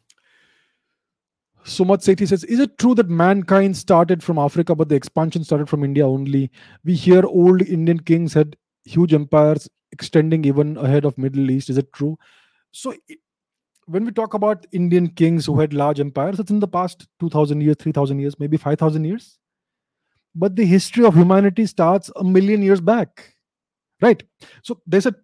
Sumat 1.66 2.04
Sethi 2.04 2.28
says, 2.28 2.44
Is 2.44 2.60
it 2.60 2.78
true 2.78 2.94
that 2.96 3.10
mankind 3.10 3.78
started 3.78 4.22
from 4.22 4.38
Africa, 4.38 4.76
but 4.76 4.90
the 4.90 4.96
expansion 4.96 5.44
started 5.44 5.70
from 5.70 5.84
India 5.84 6.08
only? 6.08 6.52
We 6.84 6.96
hear 6.96 7.26
old 7.26 7.62
Indian 7.62 8.00
kings 8.00 8.34
had 8.34 8.58
huge 8.84 9.14
empires 9.14 9.70
extending 9.92 10.44
even 10.44 10.76
ahead 10.78 11.06
of 11.06 11.18
Middle 11.18 11.50
East. 11.50 11.70
Is 11.70 11.78
it 11.78 11.94
true? 11.94 12.18
So 12.72 12.94
when 13.86 14.06
we 14.06 14.12
talk 14.12 14.34
about 14.34 14.66
Indian 14.72 15.08
kings 15.08 15.46
who 15.46 15.60
had 15.60 15.74
large 15.74 16.00
empires, 16.00 16.40
it's 16.40 16.52
in 16.52 16.60
the 16.60 16.68
past 16.68 17.08
2000 17.20 17.62
years, 17.62 17.76
3000 17.80 18.20
years, 18.20 18.40
maybe 18.40 18.58
5000 18.58 19.06
years. 19.06 19.40
But 20.36 20.56
the 20.56 20.66
history 20.66 21.06
of 21.06 21.16
humanity 21.16 21.66
starts 21.66 22.10
a 22.16 22.24
million 22.24 22.62
years 22.62 22.82
back. 22.82 23.36
Right? 24.02 24.22
So 24.64 24.82
there's 24.86 25.06
a 25.06 25.16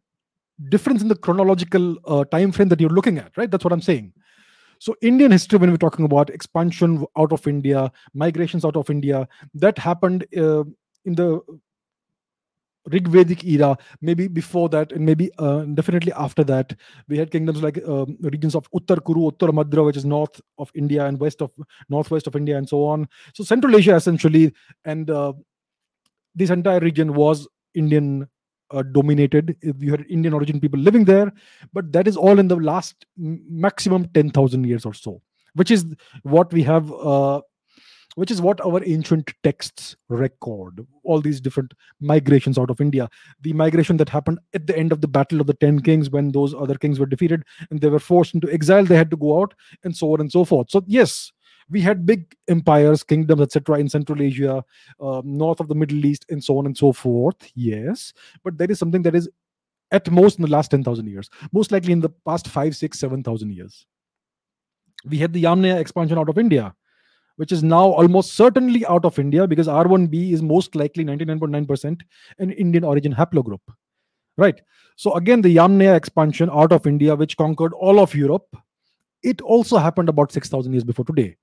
difference 0.68 1.02
in 1.02 1.08
the 1.08 1.16
chronological 1.16 1.98
uh, 2.06 2.26
time 2.26 2.52
frame 2.52 2.70
that 2.70 2.80
you're 2.80 2.90
looking 2.90 3.18
at, 3.18 3.36
right? 3.38 3.50
That's 3.50 3.64
what 3.64 3.74
I'm 3.74 3.82
saying. 3.82 4.14
So, 4.80 4.96
Indian 5.02 5.32
history, 5.32 5.60
when 5.60 5.72
we're 5.72 5.78
talking 5.78 6.06
about 6.06 6.30
expansion 6.30 7.06
out 7.18 7.34
of 7.34 7.46
India, 7.48 7.92
migrations 8.14 8.64
out 8.64 8.78
of 8.78 8.90
India, 8.90 9.28
that 9.54 9.78
happened 9.78 10.26
uh, 10.38 10.64
in 11.04 11.16
the 11.16 11.42
Rig 12.88 13.08
Vedic 13.08 13.44
era, 13.44 13.78
maybe 14.02 14.28
before 14.28 14.70
that, 14.70 14.92
and 14.92 15.06
maybe 15.06 15.30
uh, 15.38 15.62
definitely 15.74 16.14
after 16.14 16.44
that, 16.46 16.76
we 17.08 17.18
had 17.18 17.30
kingdoms 17.30 17.62
like 17.62 17.78
um, 17.88 18.18
regions 18.22 18.56
of 18.56 18.72
Uttar 18.72 19.04
Kuru, 19.06 19.30
Uttar 19.32 19.50
Madra, 19.50 19.86
which 19.86 19.98
is 19.98 20.06
north 20.06 20.42
of 20.58 20.72
India 20.74 21.06
and 21.06 21.20
west 21.20 21.42
of 21.42 21.52
northwest 21.90 22.26
of 22.26 22.36
India, 22.36 22.58
and 22.58 22.68
so 22.68 22.86
on. 22.86 23.08
So 23.34 23.44
Central 23.44 23.76
Asia 23.76 23.96
essentially, 23.96 24.54
and 24.86 25.10
uh, 25.10 25.34
this 26.36 26.50
entire 26.50 26.80
region 26.80 27.14
was 27.14 27.48
Indian 27.76 28.28
uh, 28.72 28.84
dominated. 28.84 29.56
You 29.62 29.92
had 29.92 30.06
Indian 30.10 30.34
origin 30.34 30.60
people 30.60 30.80
living 30.80 31.06
there, 31.06 31.32
but 31.74 31.92
that 31.92 32.08
is 32.08 32.16
all 32.18 32.40
in 32.40 32.48
the 32.48 32.56
last 32.56 33.06
maximum 33.18 34.06
ten 34.14 34.30
thousand 34.30 34.66
years 34.66 34.86
or 34.86 34.94
so, 34.94 35.22
which 35.54 35.70
is 35.70 35.86
what 36.24 36.52
we 36.54 36.64
have 36.64 36.92
uh, 36.94 37.42
which 38.20 38.32
is 38.32 38.42
what 38.42 38.60
our 38.66 38.84
ancient 38.84 39.34
texts 39.44 39.96
record. 40.10 40.86
All 41.04 41.22
these 41.22 41.40
different 41.40 41.74
migrations 42.02 42.58
out 42.58 42.70
of 42.70 42.82
india. 42.82 43.10
The 43.42 43.54
migration 43.54 43.96
that 43.98 44.10
happened 44.10 44.40
at 44.54 44.68
the 44.68 44.78
end 44.78 44.92
of 44.92 45.00
the 45.00 45.08
battle 45.08 45.40
of 45.40 45.48
the 45.48 45.54
10 45.54 45.80
kings 45.80 46.10
when 46.10 46.34
those 46.34 46.54
other 46.54 46.76
kings 46.76 47.00
were 47.00 47.06
defeated 47.06 47.44
and 47.70 47.80
they 47.80 47.88
were 47.88 48.06
forced 48.08 48.34
into 48.36 48.52
exile 48.52 48.84
they 48.84 48.98
had 48.98 49.12
to 49.12 49.18
go 49.18 49.42
out 49.42 49.54
and 49.86 49.96
so 49.96 50.12
on 50.14 50.20
and 50.20 50.34
so 50.34 50.44
forth. 50.44 50.70
So 50.70 50.84
yes 50.86 51.32
we 51.70 51.82
had 51.82 52.06
big 52.06 52.36
empires 52.50 53.04
kingdoms 53.04 53.42
etc 53.42 53.80
in 53.80 53.88
central 53.88 54.22
asia 54.22 54.66
uh, 55.00 55.22
north 55.24 55.62
of 55.62 55.70
the 55.70 55.76
middle 55.76 56.04
east 56.12 56.26
and 56.30 56.44
so 56.44 56.58
on 56.58 56.66
and 56.66 56.78
so 56.78 56.92
forth 56.92 57.50
yes. 57.56 58.12
But 58.44 58.58
there 58.58 58.70
is 58.70 58.80
something 58.80 59.04
that 59.04 59.16
is 59.16 59.30
at 59.92 60.12
most 60.12 60.40
in 60.40 60.44
the 60.44 60.52
last 60.52 60.72
10000 60.72 61.08
years 61.08 61.30
most 61.54 61.72
likely 61.72 61.94
in 61.94 62.02
the 62.02 62.10
past 62.32 62.50
5 62.50 62.76
6 62.76 63.00
7000 63.00 63.54
years. 63.54 63.86
We 65.06 65.20
had 65.20 65.32
the 65.32 65.44
yamnaya 65.46 65.80
expansion 65.80 66.18
out 66.18 66.28
of 66.28 66.38
india 66.38 66.76
which 67.40 67.54
is 67.54 67.64
now 67.64 67.84
almost 68.00 68.34
certainly 68.34 68.86
out 68.86 69.06
of 69.06 69.18
India 69.18 69.48
because 69.48 69.68
R1b 69.68 70.34
is 70.34 70.42
most 70.42 70.76
likely 70.76 71.06
99.9% 71.06 72.02
an 72.40 72.52
Indian 72.52 72.84
origin 72.84 73.14
haplogroup. 73.14 73.62
Right. 74.36 74.60
So 74.98 75.14
again, 75.14 75.42
the 75.42 75.56
Yamnaya 75.56 75.96
expansion 75.96 76.50
out 76.52 76.74
of 76.74 76.86
India, 76.86 77.16
which 77.16 77.38
conquered 77.38 77.72
all 77.74 78.02
of 78.02 78.14
Europe, 78.14 78.58
it 79.24 79.40
also 79.40 79.78
happened 79.78 80.10
about 80.10 80.34
6,000 80.34 80.74
years 80.74 80.84
before 80.84 81.06
today. 81.06 81.38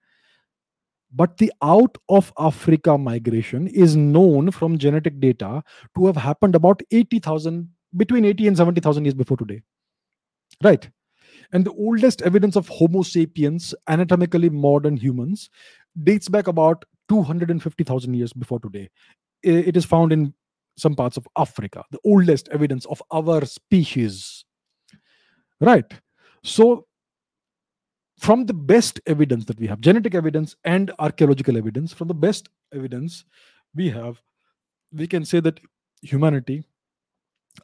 But 1.14 1.38
the 1.38 1.50
out 1.62 1.96
of 2.10 2.30
Africa 2.38 2.98
migration 2.98 3.66
is 3.66 3.96
known 3.96 4.50
from 4.50 4.76
genetic 4.76 5.18
data 5.18 5.62
to 5.96 6.06
have 6.06 6.16
happened 6.16 6.54
about 6.54 6.82
80,000, 6.90 7.70
between 7.96 8.26
80 8.26 8.48
and 8.48 8.56
70,000 8.58 9.06
years 9.06 9.14
before 9.14 9.38
today. 9.38 9.62
Right. 10.62 10.90
And 11.52 11.64
the 11.64 11.72
oldest 11.72 12.22
evidence 12.22 12.56
of 12.56 12.68
Homo 12.68 13.02
sapiens, 13.02 13.74
anatomically 13.88 14.50
modern 14.50 14.96
humans, 14.96 15.50
dates 16.02 16.28
back 16.28 16.46
about 16.46 16.84
250,000 17.08 18.14
years 18.14 18.32
before 18.32 18.60
today. 18.60 18.88
It 19.42 19.76
is 19.76 19.84
found 19.84 20.12
in 20.12 20.34
some 20.76 20.94
parts 20.94 21.16
of 21.16 21.26
Africa, 21.38 21.84
the 21.90 22.00
oldest 22.04 22.48
evidence 22.48 22.84
of 22.86 23.02
our 23.10 23.44
species. 23.44 24.44
Right. 25.60 25.90
So, 26.42 26.86
from 28.18 28.46
the 28.46 28.54
best 28.54 29.00
evidence 29.06 29.44
that 29.46 29.58
we 29.58 29.66
have, 29.66 29.80
genetic 29.80 30.14
evidence 30.14 30.56
and 30.64 30.90
archaeological 30.98 31.56
evidence, 31.56 31.92
from 31.92 32.08
the 32.08 32.14
best 32.14 32.48
evidence 32.74 33.24
we 33.74 33.90
have, 33.90 34.20
we 34.92 35.06
can 35.06 35.24
say 35.24 35.40
that 35.40 35.60
humanity, 36.02 36.64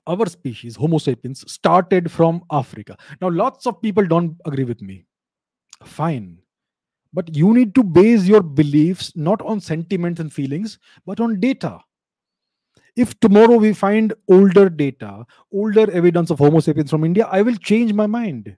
our 0.07 0.27
species, 0.27 0.77
Homo 0.77 0.99
sapiens, 0.99 1.51
started 1.51 2.11
from 2.11 2.43
Africa. 2.51 2.97
Now, 3.21 3.31
lots 3.31 3.67
of 3.67 3.81
people 3.83 4.07
don't 4.07 4.37
agree 4.45 4.65
with 4.65 4.83
me. 4.83 5.05
Fine 5.85 6.39
but 7.13 7.35
you 7.37 7.53
need 7.53 7.75
to 7.75 7.83
base 7.83 8.25
your 8.25 8.43
beliefs 8.43 9.13
not 9.15 9.43
on 9.43 9.61
sentiments 9.61 10.21
and 10.21 10.33
feelings, 10.33 10.79
but 11.07 11.21
on 11.21 11.41
data. 11.41 11.79
If 12.97 13.19
tomorrow 13.21 13.57
we 13.57 13.73
find 13.73 14.13
older 14.29 14.69
data, 14.69 15.25
older 15.53 15.91
evidence 15.91 16.31
of 16.31 16.39
Homo 16.39 16.61
sapiens 16.61 16.91
from 16.91 17.05
India, 17.05 17.27
I 17.31 17.43
will 17.43 17.57
change 17.57 17.93
my 17.93 18.07
mind. 18.07 18.57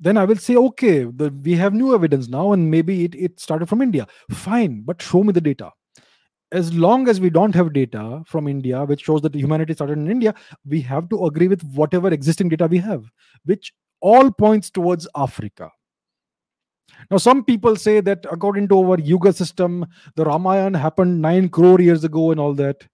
Then 0.00 0.16
I 0.16 0.24
will 0.24 0.36
say, 0.36 0.54
okay, 0.56 1.04
the, 1.04 1.32
we 1.42 1.54
have 1.54 1.74
new 1.74 1.94
evidence 1.94 2.28
now, 2.28 2.52
and 2.52 2.70
maybe 2.70 3.04
it, 3.04 3.14
it 3.16 3.40
started 3.40 3.68
from 3.68 3.82
India. 3.82 4.06
Fine, 4.30 4.82
but 4.84 5.02
show 5.02 5.24
me 5.24 5.32
the 5.32 5.40
data. 5.40 5.70
As 6.50 6.72
long 6.72 7.08
as 7.08 7.20
we 7.20 7.30
don't 7.30 7.54
have 7.54 7.72
data 7.72 8.22
from 8.26 8.48
India, 8.48 8.84
which 8.84 9.02
shows 9.02 9.20
that 9.22 9.34
humanity 9.34 9.74
started 9.74 9.98
in 9.98 10.10
India, 10.10 10.34
we 10.64 10.80
have 10.82 11.08
to 11.10 11.26
agree 11.26 11.48
with 11.48 11.62
whatever 11.74 12.08
existing 12.08 12.48
data 12.48 12.66
we 12.66 12.78
have, 12.78 13.04
which 13.44 13.72
all 14.00 14.30
points 14.30 14.70
towards 14.70 15.06
Africa 15.14 15.70
now, 17.10 17.16
some 17.16 17.44
people 17.44 17.76
say 17.76 18.00
that 18.00 18.26
according 18.30 18.68
to 18.68 18.78
our 18.82 18.98
Yuga 18.98 19.32
system, 19.32 19.86
the 20.16 20.24
Ramayana 20.24 20.78
happened 20.78 21.22
9 21.22 21.48
crore 21.48 21.80
years 21.80 22.04
ago 22.04 22.30
and 22.30 22.40
all 22.40 22.54
that. 22.54 22.86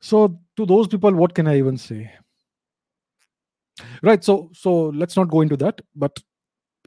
So, 0.00 0.40
to 0.56 0.66
those 0.66 0.88
people, 0.88 1.12
what 1.14 1.34
can 1.34 1.46
I 1.46 1.58
even 1.58 1.76
say? 1.76 2.10
Right. 4.02 4.22
So, 4.24 4.50
so 4.52 4.86
let's 4.88 5.16
not 5.16 5.28
go 5.28 5.40
into 5.40 5.56
that. 5.58 5.80
But 5.94 6.18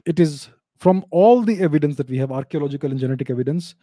it 0.04 0.20
is 0.20 0.48
from 0.78 1.04
all 1.10 1.42
the 1.42 1.60
evidence 1.60 1.96
that 1.96 2.10
we 2.10 2.18
have, 2.18 2.30
archaeological 2.30 2.90
and 2.90 3.00
genetic 3.00 3.30
evidence, 3.30 3.74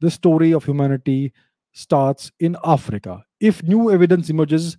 the 0.00 0.10
story 0.10 0.52
of 0.52 0.64
humanity 0.64 1.32
starts 1.72 2.32
in 2.40 2.56
Africa. 2.64 3.24
If 3.40 3.62
new 3.62 3.90
evidence 3.90 4.30
emerges 4.30 4.76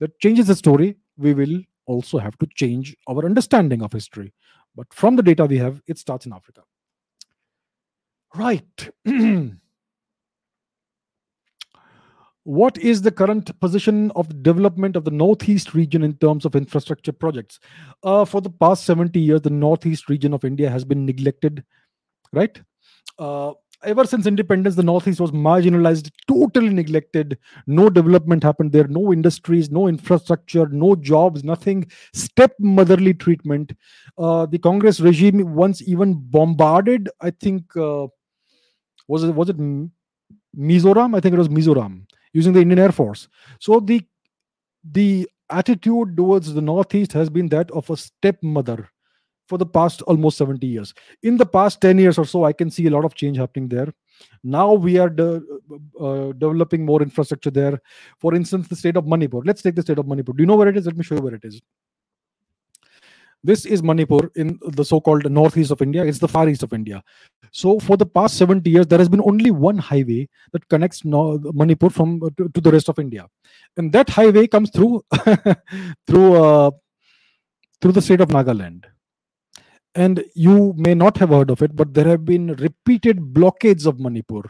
that 0.00 0.18
changes 0.20 0.46
the 0.46 0.54
story, 0.54 0.96
we 1.16 1.34
will 1.34 1.60
also 1.86 2.18
have 2.18 2.36
to 2.38 2.46
change 2.54 2.96
our 3.08 3.24
understanding 3.24 3.82
of 3.82 3.92
history. 3.92 4.32
But 4.74 4.92
from 4.92 5.16
the 5.16 5.22
data 5.22 5.46
we 5.46 5.58
have, 5.58 5.80
it 5.86 5.98
starts 5.98 6.26
in 6.26 6.32
Africa. 6.32 6.62
Right. 8.34 8.90
what 12.44 12.76
is 12.78 13.00
the 13.00 13.10
current 13.10 13.58
position 13.58 14.10
of 14.14 14.28
the 14.28 14.34
development 14.34 14.96
of 14.96 15.04
the 15.04 15.10
northeast 15.10 15.74
region 15.74 16.02
in 16.04 16.14
terms 16.14 16.44
of 16.44 16.54
infrastructure 16.54 17.12
projects 17.12 17.58
uh, 18.02 18.24
for 18.24 18.42
the 18.42 18.50
past 18.50 18.84
70 18.84 19.18
years 19.18 19.40
the 19.40 19.50
northeast 19.50 20.10
region 20.10 20.34
of 20.34 20.44
india 20.44 20.68
has 20.68 20.84
been 20.84 21.06
neglected 21.06 21.64
right 22.32 22.60
uh, 23.18 23.52
ever 23.84 24.04
since 24.04 24.26
independence, 24.26 24.74
the 24.74 24.82
Northeast 24.82 25.20
was 25.20 25.30
marginalized, 25.30 26.10
totally 26.26 26.70
neglected. 26.70 27.38
No 27.66 27.88
development 27.88 28.42
happened 28.42 28.72
there, 28.72 28.86
no 28.88 29.12
industries, 29.12 29.70
no 29.70 29.86
infrastructure, 29.88 30.66
no 30.68 30.96
jobs, 30.96 31.44
nothing. 31.44 31.90
Stepmotherly 32.12 33.14
treatment. 33.14 33.72
Uh, 34.18 34.46
the 34.46 34.58
Congress 34.58 35.00
regime 35.00 35.54
once 35.54 35.82
even 35.86 36.14
bombarded, 36.14 37.08
I 37.20 37.30
think, 37.30 37.76
uh, 37.76 38.06
was 39.08 39.24
it 39.24 39.34
was 39.34 39.50
it 39.50 39.58
Mizoram? 40.56 41.16
I 41.16 41.20
think 41.20 41.34
it 41.34 41.38
was 41.38 41.48
Mizoram, 41.48 42.06
using 42.32 42.52
the 42.52 42.60
Indian 42.60 42.78
Air 42.78 42.92
Force. 42.92 43.28
So 43.60 43.80
the 43.80 44.02
the 44.90 45.28
attitude 45.50 46.16
towards 46.16 46.52
the 46.52 46.60
Northeast 46.60 47.12
has 47.12 47.28
been 47.28 47.48
that 47.48 47.70
of 47.70 47.88
a 47.90 47.96
stepmother 47.96 48.88
for 49.46 49.58
the 49.58 49.66
past 49.66 50.02
almost 50.02 50.38
70 50.38 50.66
years. 50.66 50.94
In 51.22 51.36
the 51.36 51.46
past 51.46 51.80
10 51.80 51.98
years 51.98 52.18
or 52.18 52.24
so, 52.24 52.44
I 52.44 52.52
can 52.52 52.70
see 52.70 52.86
a 52.86 52.90
lot 52.90 53.04
of 53.04 53.14
change 53.14 53.36
happening 53.36 53.68
there. 53.68 53.92
Now 54.42 54.72
we 54.72 54.98
are 54.98 55.10
de- 55.10 55.42
uh, 56.00 56.32
developing 56.32 56.84
more 56.84 57.02
infrastructure 57.02 57.50
there. 57.50 57.80
For 58.18 58.34
instance, 58.34 58.68
the 58.68 58.76
state 58.76 58.96
of 58.96 59.06
Manipur. 59.06 59.42
Let's 59.44 59.62
take 59.62 59.74
the 59.74 59.82
state 59.82 59.98
of 59.98 60.06
Manipur. 60.06 60.32
Do 60.32 60.42
you 60.42 60.46
know 60.46 60.56
where 60.56 60.68
it 60.68 60.76
is? 60.76 60.86
Let 60.86 60.96
me 60.96 61.04
show 61.04 61.16
you 61.16 61.22
where 61.22 61.34
it 61.34 61.44
is. 61.44 61.60
This 63.42 63.66
is 63.66 63.82
Manipur 63.82 64.30
in 64.36 64.58
the 64.62 64.84
so 64.84 65.02
called 65.02 65.30
northeast 65.30 65.70
of 65.70 65.82
India. 65.82 66.02
It's 66.02 66.18
the 66.18 66.28
far 66.28 66.48
east 66.48 66.62
of 66.62 66.72
India. 66.72 67.02
So, 67.52 67.78
for 67.78 67.98
the 67.98 68.06
past 68.06 68.38
70 68.38 68.70
years, 68.70 68.86
there 68.86 68.98
has 68.98 69.10
been 69.10 69.20
only 69.20 69.50
one 69.50 69.76
highway 69.76 70.30
that 70.52 70.66
connects 70.70 71.04
Manipur 71.04 71.90
from 71.90 72.22
uh, 72.22 72.30
to, 72.38 72.48
to, 72.48 72.60
the 72.62 72.72
rest 72.72 72.88
of 72.88 72.98
India. 72.98 73.26
And 73.76 73.92
that 73.92 74.08
highway 74.08 74.46
comes 74.46 74.70
through 74.70 75.04
through 76.06 76.42
uh, 76.42 76.70
through 77.82 77.92
the 77.92 78.00
state 78.00 78.22
of 78.22 78.28
Nagaland 78.28 78.84
and 79.94 80.24
you 80.34 80.74
may 80.76 80.94
not 80.94 81.16
have 81.18 81.30
heard 81.30 81.50
of 81.50 81.62
it, 81.62 81.76
but 81.76 81.94
there 81.94 82.08
have 82.08 82.24
been 82.24 82.54
repeated 82.56 83.32
blockades 83.32 83.86
of 83.86 84.00
Manipur 84.00 84.42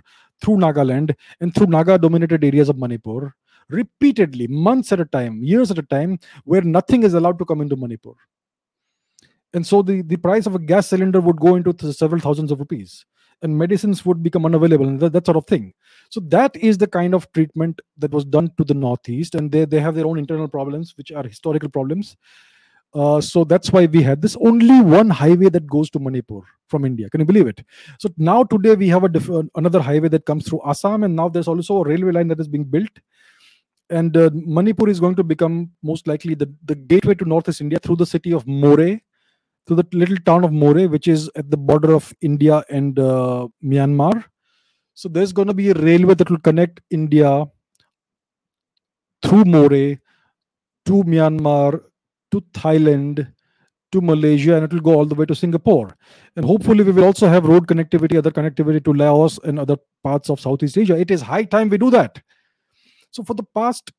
through 0.42 0.56
Nagaland 0.56 1.14
and 1.40 1.54
through 1.54 1.66
Naga 1.66 1.98
dominated 1.98 2.44
areas 2.44 2.68
of 2.68 2.78
Manipur, 2.78 3.34
repeatedly, 3.68 4.46
months 4.46 4.92
at 4.92 5.00
a 5.00 5.04
time, 5.04 5.42
years 5.42 5.70
at 5.70 5.78
a 5.78 5.82
time, 5.82 6.18
where 6.44 6.62
nothing 6.62 7.02
is 7.02 7.14
allowed 7.14 7.38
to 7.38 7.44
come 7.44 7.60
into 7.60 7.76
Manipur. 7.76 8.14
and 9.52 9.66
so 9.66 9.82
the, 9.82 10.02
the 10.02 10.16
price 10.16 10.46
of 10.46 10.54
a 10.54 10.58
gas 10.58 10.88
cylinder 10.88 11.20
would 11.20 11.36
go 11.36 11.54
into 11.56 11.72
th- 11.72 11.94
several 11.94 12.20
thousands 12.20 12.50
of 12.50 12.58
rupees 12.58 13.04
and 13.42 13.56
medicines 13.56 14.04
would 14.04 14.22
become 14.22 14.46
unavailable 14.46 14.88
and 14.88 15.00
that, 15.00 15.12
that 15.12 15.26
sort 15.26 15.36
of 15.36 15.46
thing 15.46 15.72
so 16.10 16.20
that 16.20 16.54
is 16.56 16.78
the 16.78 16.86
kind 16.86 17.14
of 17.14 17.30
treatment 17.32 17.80
that 17.98 18.10
was 18.10 18.24
done 18.24 18.50
to 18.58 18.64
the 18.64 18.74
northeast 18.74 19.34
and 19.34 19.50
they, 19.52 19.64
they 19.64 19.80
have 19.80 19.94
their 19.94 20.06
own 20.06 20.18
internal 20.18 20.48
problems 20.48 20.94
which 20.96 21.12
are 21.12 21.24
historical 21.24 21.68
problems 21.68 22.16
uh, 22.94 23.20
so 23.20 23.44
that's 23.44 23.72
why 23.72 23.86
we 23.86 24.02
had 24.02 24.22
this 24.22 24.36
only 24.40 24.80
one 24.80 25.10
highway 25.10 25.48
that 25.48 25.66
goes 25.66 25.90
to 25.90 25.98
Manipur 25.98 26.40
from 26.68 26.84
India. 26.84 27.10
Can 27.10 27.20
you 27.20 27.26
believe 27.26 27.46
it? 27.46 27.64
So 27.98 28.08
now 28.16 28.44
today 28.44 28.74
we 28.74 28.88
have 28.88 29.04
a 29.04 29.08
diff- 29.08 29.48
another 29.54 29.80
highway 29.80 30.08
that 30.08 30.26
comes 30.26 30.48
through 30.48 30.60
Assam, 30.64 31.04
and 31.04 31.16
now 31.16 31.28
there's 31.28 31.48
also 31.48 31.78
a 31.78 31.84
railway 31.84 32.12
line 32.12 32.28
that 32.28 32.40
is 32.40 32.48
being 32.48 32.64
built. 32.64 32.90
And 33.90 34.16
uh, 34.16 34.30
Manipur 34.32 34.88
is 34.88 35.00
going 35.00 35.14
to 35.16 35.24
become 35.24 35.70
most 35.82 36.06
likely 36.06 36.34
the, 36.34 36.52
the 36.64 36.74
gateway 36.74 37.14
to 37.14 37.24
Northeast 37.24 37.60
India 37.60 37.78
through 37.78 37.96
the 37.96 38.06
city 38.06 38.32
of 38.32 38.46
Moreh, 38.46 39.00
through 39.66 39.76
the 39.76 39.86
little 39.92 40.16
town 40.24 40.44
of 40.44 40.52
Moreh, 40.52 40.88
which 40.88 41.06
is 41.08 41.30
at 41.36 41.50
the 41.50 41.56
border 41.56 41.94
of 41.94 42.12
India 42.20 42.64
and 42.70 42.98
uh, 42.98 43.46
Myanmar. 43.62 44.24
So 44.94 45.08
there's 45.08 45.32
going 45.32 45.48
to 45.48 45.54
be 45.54 45.70
a 45.70 45.74
railway 45.74 46.14
that 46.14 46.30
will 46.30 46.38
connect 46.38 46.80
India 46.90 47.44
through 49.24 49.44
Moreh 49.44 49.98
to 50.86 51.02
Myanmar, 51.04 51.82
to 52.34 52.40
Thailand, 52.52 53.26
to 53.92 54.00
Malaysia, 54.00 54.56
and 54.56 54.64
it 54.64 54.72
will 54.72 54.80
go 54.80 54.94
all 54.94 55.06
the 55.06 55.14
way 55.14 55.24
to 55.24 55.34
Singapore. 55.34 55.96
And 56.36 56.44
hopefully, 56.44 56.84
we 56.84 56.92
will 56.92 57.04
also 57.04 57.28
have 57.28 57.46
road 57.46 57.66
connectivity, 57.68 58.18
other 58.18 58.32
connectivity 58.32 58.84
to 58.84 58.92
Laos 58.92 59.38
and 59.44 59.58
other 59.58 59.76
parts 60.02 60.30
of 60.30 60.40
Southeast 60.40 60.76
Asia. 60.76 60.98
It 60.98 61.10
is 61.10 61.22
high 61.22 61.44
time 61.44 61.68
we 61.68 61.78
do 61.78 61.90
that. 61.90 62.20
So, 63.10 63.22
for 63.22 63.34
the 63.34 63.44
past 63.54 63.92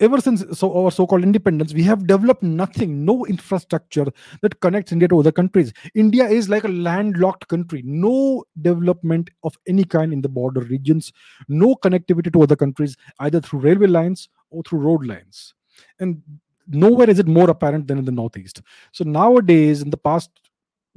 ever 0.00 0.18
since 0.18 0.42
so 0.58 0.68
our 0.82 0.90
so-called 0.90 1.22
independence 1.22 1.74
we 1.74 1.82
have 1.82 2.06
developed 2.06 2.42
nothing 2.42 3.04
no 3.04 3.26
infrastructure 3.26 4.06
that 4.40 4.58
connects 4.60 4.92
india 4.92 5.06
to 5.12 5.18
other 5.18 5.32
countries 5.40 5.74
india 5.94 6.26
is 6.36 6.48
like 6.48 6.64
a 6.64 6.74
landlocked 6.86 7.46
country 7.48 7.82
no 7.84 8.42
development 8.62 9.28
of 9.44 9.58
any 9.68 9.84
kind 9.84 10.14
in 10.14 10.22
the 10.22 10.32
border 10.38 10.62
regions 10.70 11.12
no 11.48 11.74
connectivity 11.74 12.32
to 12.32 12.42
other 12.42 12.56
countries 12.56 12.96
either 13.18 13.42
through 13.42 13.60
railway 13.60 13.86
lines 13.86 14.30
or 14.48 14.62
through 14.62 14.78
road 14.78 15.04
lines 15.04 15.52
and 15.98 16.22
nowhere 16.70 17.10
is 17.10 17.18
it 17.18 17.26
more 17.26 17.50
apparent 17.50 17.86
than 17.86 17.98
in 17.98 18.04
the 18.04 18.12
northeast. 18.12 18.62
So 18.92 19.04
nowadays 19.04 19.82
in 19.82 19.90
the 19.90 19.96
past 19.96 20.30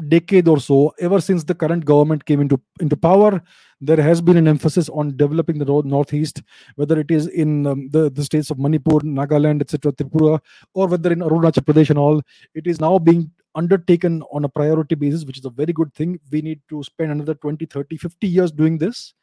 decade 0.08 0.48
or 0.48 0.60
so 0.60 0.94
ever 1.00 1.22
since 1.22 1.44
the 1.44 1.54
current 1.54 1.86
government 1.86 2.26
came 2.26 2.42
into 2.42 2.60
into 2.80 2.98
power 2.98 3.40
there 3.80 4.02
has 4.02 4.22
been 4.22 4.38
an 4.38 4.48
emphasis 4.48 4.90
on 4.90 5.16
developing 5.16 5.60
the 5.60 5.66
northeast 5.86 6.42
whether 6.78 7.00
it 7.00 7.12
is 7.12 7.28
in 7.28 7.68
um, 7.68 7.90
the, 7.90 8.10
the 8.10 8.24
states 8.24 8.50
of 8.50 8.58
manipur 8.58 9.00
nagaland 9.02 9.62
etc 9.62 9.92
tripura 9.92 10.40
or 10.74 10.88
whether 10.88 11.12
in 11.12 11.20
arunachal 11.20 11.64
pradesh 11.64 11.92
and 11.92 12.00
all 12.00 12.20
it 12.56 12.66
is 12.66 12.82
now 12.82 12.98
being 12.98 13.30
undertaken 13.56 14.24
on 14.32 14.46
a 14.46 14.50
priority 14.50 14.96
basis 14.96 15.26
which 15.26 15.38
is 15.38 15.46
a 15.46 15.50
very 15.50 15.74
good 15.74 15.94
thing. 15.94 16.20
We 16.32 16.42
need 16.42 16.62
to 16.70 16.84
spend 16.84 17.12
another 17.12 17.36
20 17.36 17.66
30 17.66 17.98
50 17.98 18.28
years 18.28 18.52
doing 18.52 18.78
this 18.78 19.14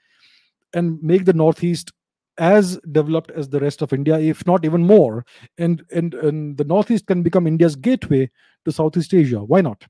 and 0.74 1.02
make 1.02 1.24
the 1.24 1.32
northeast 1.32 1.92
as 2.40 2.80
developed 2.90 3.30
as 3.32 3.48
the 3.50 3.60
rest 3.60 3.82
of 3.82 3.92
India, 3.92 4.18
if 4.18 4.44
not 4.46 4.64
even 4.64 4.82
more. 4.84 5.24
And, 5.58 5.84
and, 5.92 6.14
and 6.14 6.56
the 6.56 6.64
Northeast 6.64 7.06
can 7.06 7.22
become 7.22 7.46
India's 7.46 7.76
gateway 7.76 8.30
to 8.64 8.72
Southeast 8.72 9.14
Asia. 9.14 9.44
Why 9.44 9.60
not? 9.60 9.84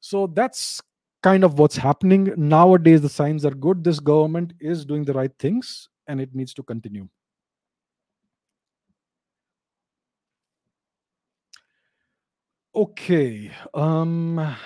So 0.00 0.28
that's 0.28 0.80
kind 1.22 1.42
of 1.42 1.58
what's 1.58 1.76
happening. 1.76 2.32
Nowadays, 2.36 3.02
the 3.02 3.08
signs 3.08 3.44
are 3.44 3.50
good. 3.50 3.82
This 3.82 3.98
government 3.98 4.54
is 4.60 4.84
doing 4.84 5.04
the 5.04 5.12
right 5.12 5.32
things 5.38 5.88
and 6.06 6.20
it 6.20 6.32
needs 6.32 6.54
to 6.54 6.62
continue. 6.62 7.08
Okay. 12.74 13.50
Um, 13.74 14.56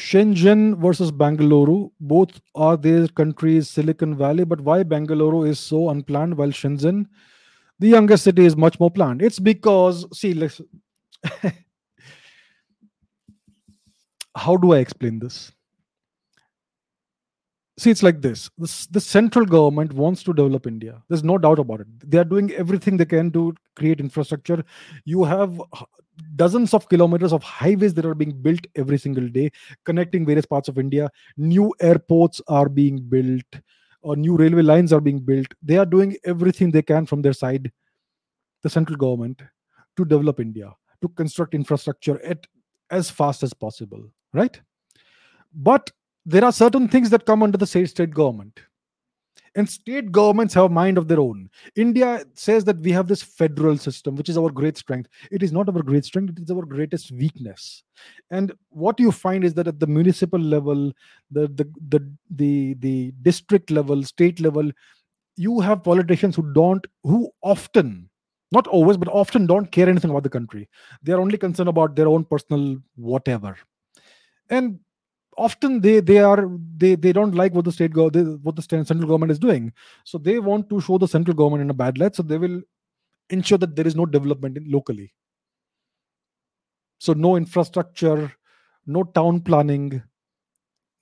Shenzhen 0.00 0.80
versus 0.80 1.12
Bangalore, 1.12 1.90
both 2.00 2.40
are 2.54 2.76
their 2.76 3.06
countries 3.08 3.68
Silicon 3.68 4.16
Valley, 4.16 4.44
but 4.44 4.60
why 4.62 4.82
Bangalore 4.82 5.46
is 5.46 5.60
so 5.60 5.90
unplanned 5.90 6.36
while 6.38 6.48
Shenzhen, 6.48 7.06
the 7.78 7.88
youngest 7.88 8.24
city, 8.24 8.46
is 8.46 8.56
much 8.56 8.80
more 8.80 8.90
planned? 8.90 9.20
It's 9.20 9.38
because, 9.38 10.06
see, 10.18 10.32
let's, 10.32 10.60
how 14.36 14.56
do 14.56 14.72
I 14.72 14.78
explain 14.78 15.18
this? 15.18 15.52
see 17.80 17.90
it's 17.90 18.02
like 18.02 18.20
this. 18.20 18.50
this 18.58 18.86
the 18.86 19.00
central 19.00 19.46
government 19.46 19.92
wants 20.00 20.22
to 20.22 20.34
develop 20.40 20.66
india 20.66 21.02
there's 21.08 21.24
no 21.24 21.36
doubt 21.44 21.58
about 21.58 21.80
it 21.80 21.86
they 22.14 22.18
are 22.22 22.28
doing 22.32 22.50
everything 22.62 22.98
they 22.98 23.06
can 23.12 23.30
to 23.36 23.44
create 23.74 24.00
infrastructure 24.00 24.62
you 25.04 25.24
have 25.24 25.62
dozens 26.36 26.74
of 26.74 26.88
kilometers 26.88 27.32
of 27.32 27.42
highways 27.42 27.94
that 27.94 28.06
are 28.06 28.14
being 28.14 28.32
built 28.32 28.60
every 28.76 28.98
single 28.98 29.28
day 29.28 29.50
connecting 29.84 30.26
various 30.26 30.46
parts 30.46 30.68
of 30.68 30.78
india. 30.78 31.10
New 31.36 31.72
airports 31.80 32.40
are 32.48 32.68
being 32.68 32.98
built 33.00 33.62
or 34.02 34.16
new 34.16 34.36
railway 34.36 34.62
lines 34.62 34.92
are 34.92 35.00
being 35.00 35.20
built. 35.20 35.46
They 35.62 35.76
are 35.76 35.86
doing 35.86 36.16
everything 36.24 36.70
they 36.70 36.82
can 36.82 37.06
from 37.06 37.22
their 37.22 37.32
side 37.34 37.70
the 38.62 38.70
central 38.70 38.96
government 38.96 39.42
to 39.96 40.04
develop 40.04 40.38
india 40.38 40.70
to 41.02 41.08
construct 41.08 41.54
infrastructure 41.54 42.22
at 42.24 42.46
as 42.90 43.08
fast 43.08 43.42
as 43.42 43.54
possible 43.54 44.02
right? 44.32 44.60
But 45.54 45.90
there 46.24 46.44
are 46.44 46.52
certain 46.52 46.88
things 46.88 47.10
that 47.10 47.26
come 47.26 47.42
under 47.42 47.58
the 47.58 47.66
state, 47.66 47.90
state 47.90 48.10
government 48.10 48.60
and 49.56 49.68
state 49.68 50.12
governments 50.12 50.54
have 50.54 50.64
a 50.64 50.68
mind 50.68 50.96
of 50.96 51.08
their 51.08 51.20
own. 51.20 51.50
India 51.76 52.24
says 52.34 52.64
that 52.64 52.78
we 52.78 52.92
have 52.92 53.08
this 53.08 53.22
federal 53.22 53.76
system 53.76 54.14
which 54.14 54.28
is 54.28 54.38
our 54.38 54.50
great 54.50 54.76
strength. 54.76 55.08
It 55.30 55.42
is 55.42 55.52
not 55.52 55.68
our 55.68 55.82
great 55.82 56.04
strength 56.04 56.38
it 56.38 56.42
is 56.42 56.50
our 56.50 56.64
greatest 56.64 57.10
weakness. 57.12 57.82
And 58.30 58.52
what 58.68 59.00
you 59.00 59.10
find 59.10 59.44
is 59.44 59.54
that 59.54 59.68
at 59.68 59.80
the 59.80 59.86
municipal 59.86 60.40
level 60.40 60.92
the 61.30 61.48
the 61.48 61.68
the 61.88 62.12
the, 62.30 62.74
the 62.74 63.12
district 63.22 63.70
level 63.70 64.02
state 64.04 64.40
level 64.40 64.70
you 65.36 65.60
have 65.60 65.82
politicians 65.82 66.36
who 66.36 66.52
don't 66.52 66.86
who 67.02 67.30
often 67.42 68.08
not 68.52 68.66
always 68.66 68.96
but 68.96 69.08
often 69.08 69.46
don't 69.46 69.70
care 69.70 69.88
anything 69.88 70.10
about 70.10 70.24
the 70.24 70.28
country. 70.28 70.68
They 71.02 71.12
are 71.12 71.20
only 71.20 71.38
concerned 71.38 71.68
about 71.68 71.96
their 71.96 72.08
own 72.08 72.24
personal 72.24 72.78
whatever. 72.96 73.56
And 74.48 74.80
often 75.46 75.80
they 75.80 76.00
they 76.00 76.18
are 76.18 76.48
they 76.76 76.94
they 77.04 77.12
don't 77.12 77.34
like 77.34 77.54
what 77.54 77.64
the 77.64 77.72
state 77.72 77.92
go 77.92 78.08
what 78.48 78.56
the 78.56 78.62
central 78.62 79.00
government 79.00 79.32
is 79.32 79.38
doing. 79.38 79.72
So 80.04 80.18
they 80.18 80.38
want 80.38 80.68
to 80.70 80.80
show 80.80 80.98
the 80.98 81.08
central 81.08 81.36
government 81.36 81.62
in 81.62 81.70
a 81.70 81.74
bad 81.84 81.98
light 81.98 82.16
so 82.16 82.22
they 82.22 82.38
will 82.38 82.60
ensure 83.30 83.58
that 83.58 83.74
there 83.76 83.86
is 83.86 83.96
no 83.96 84.06
development 84.06 84.56
in 84.56 84.70
locally. 84.70 85.12
So 86.98 87.12
no 87.12 87.36
infrastructure 87.36 88.32
no 88.86 89.04
town 89.04 89.40
planning. 89.40 90.02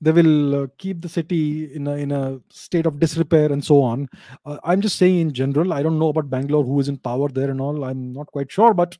They 0.00 0.12
will 0.12 0.62
uh, 0.62 0.66
keep 0.78 1.00
the 1.00 1.08
city 1.08 1.74
in 1.74 1.88
a, 1.88 1.94
in 1.96 2.12
a 2.12 2.40
state 2.50 2.86
of 2.86 3.00
disrepair 3.00 3.50
and 3.50 3.64
so 3.64 3.82
on. 3.82 4.08
Uh, 4.46 4.58
i'm 4.62 4.80
just 4.80 4.96
saying 4.96 5.18
in 5.18 5.32
general 5.32 5.72
i 5.72 5.82
don't 5.82 5.98
know 5.98 6.10
about 6.10 6.30
bangalore 6.30 6.64
who 6.64 6.78
is 6.78 6.88
in 6.88 6.98
power 6.98 7.28
there 7.28 7.50
and 7.50 7.60
all 7.60 7.84
i'm 7.84 8.12
not 8.12 8.28
quite 8.28 8.50
sure 8.50 8.72
but 8.74 8.96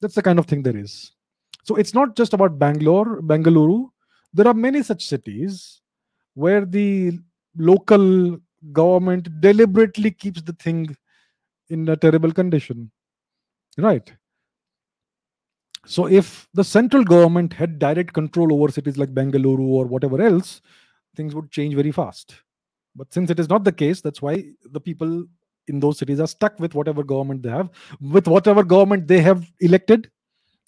that's 0.00 0.14
the 0.14 0.22
kind 0.22 0.38
of 0.38 0.46
thing 0.46 0.62
there 0.62 0.76
is. 0.76 1.12
So 1.64 1.76
it's 1.76 1.94
not 1.94 2.14
just 2.16 2.34
about 2.34 2.58
bangalore 2.58 3.22
bangalore 3.22 3.90
there 4.32 4.46
are 4.46 4.54
many 4.54 4.82
such 4.82 5.04
cities 5.04 5.80
where 6.34 6.64
the 6.64 7.18
local 7.56 8.38
government 8.72 9.40
deliberately 9.40 10.10
keeps 10.10 10.42
the 10.42 10.52
thing 10.52 10.96
in 11.70 11.88
a 11.88 11.96
terrible 11.96 12.32
condition 12.32 12.90
right? 13.78 14.12
So 15.86 16.06
if 16.06 16.48
the 16.52 16.64
central 16.64 17.04
government 17.04 17.52
had 17.52 17.78
direct 17.78 18.12
control 18.12 18.52
over 18.52 18.70
cities 18.70 18.98
like 18.98 19.14
bangalore 19.14 19.60
or 19.60 19.86
whatever 19.86 20.20
else 20.20 20.60
things 21.16 21.34
would 21.34 21.50
change 21.50 21.74
very 21.74 21.92
fast. 21.92 22.34
But 22.94 23.12
since 23.12 23.30
it 23.30 23.38
is 23.38 23.48
not 23.48 23.64
the 23.64 23.72
case 23.72 24.00
that's 24.00 24.20
why 24.20 24.44
the 24.64 24.80
people 24.80 25.24
in 25.68 25.80
those 25.80 25.98
cities 25.98 26.20
are 26.20 26.26
stuck 26.26 26.58
with 26.58 26.74
whatever 26.74 27.02
government 27.02 27.42
they 27.42 27.50
have 27.50 27.70
with 28.00 28.26
whatever 28.26 28.64
government 28.64 29.06
they 29.06 29.20
have 29.20 29.50
elected 29.60 30.10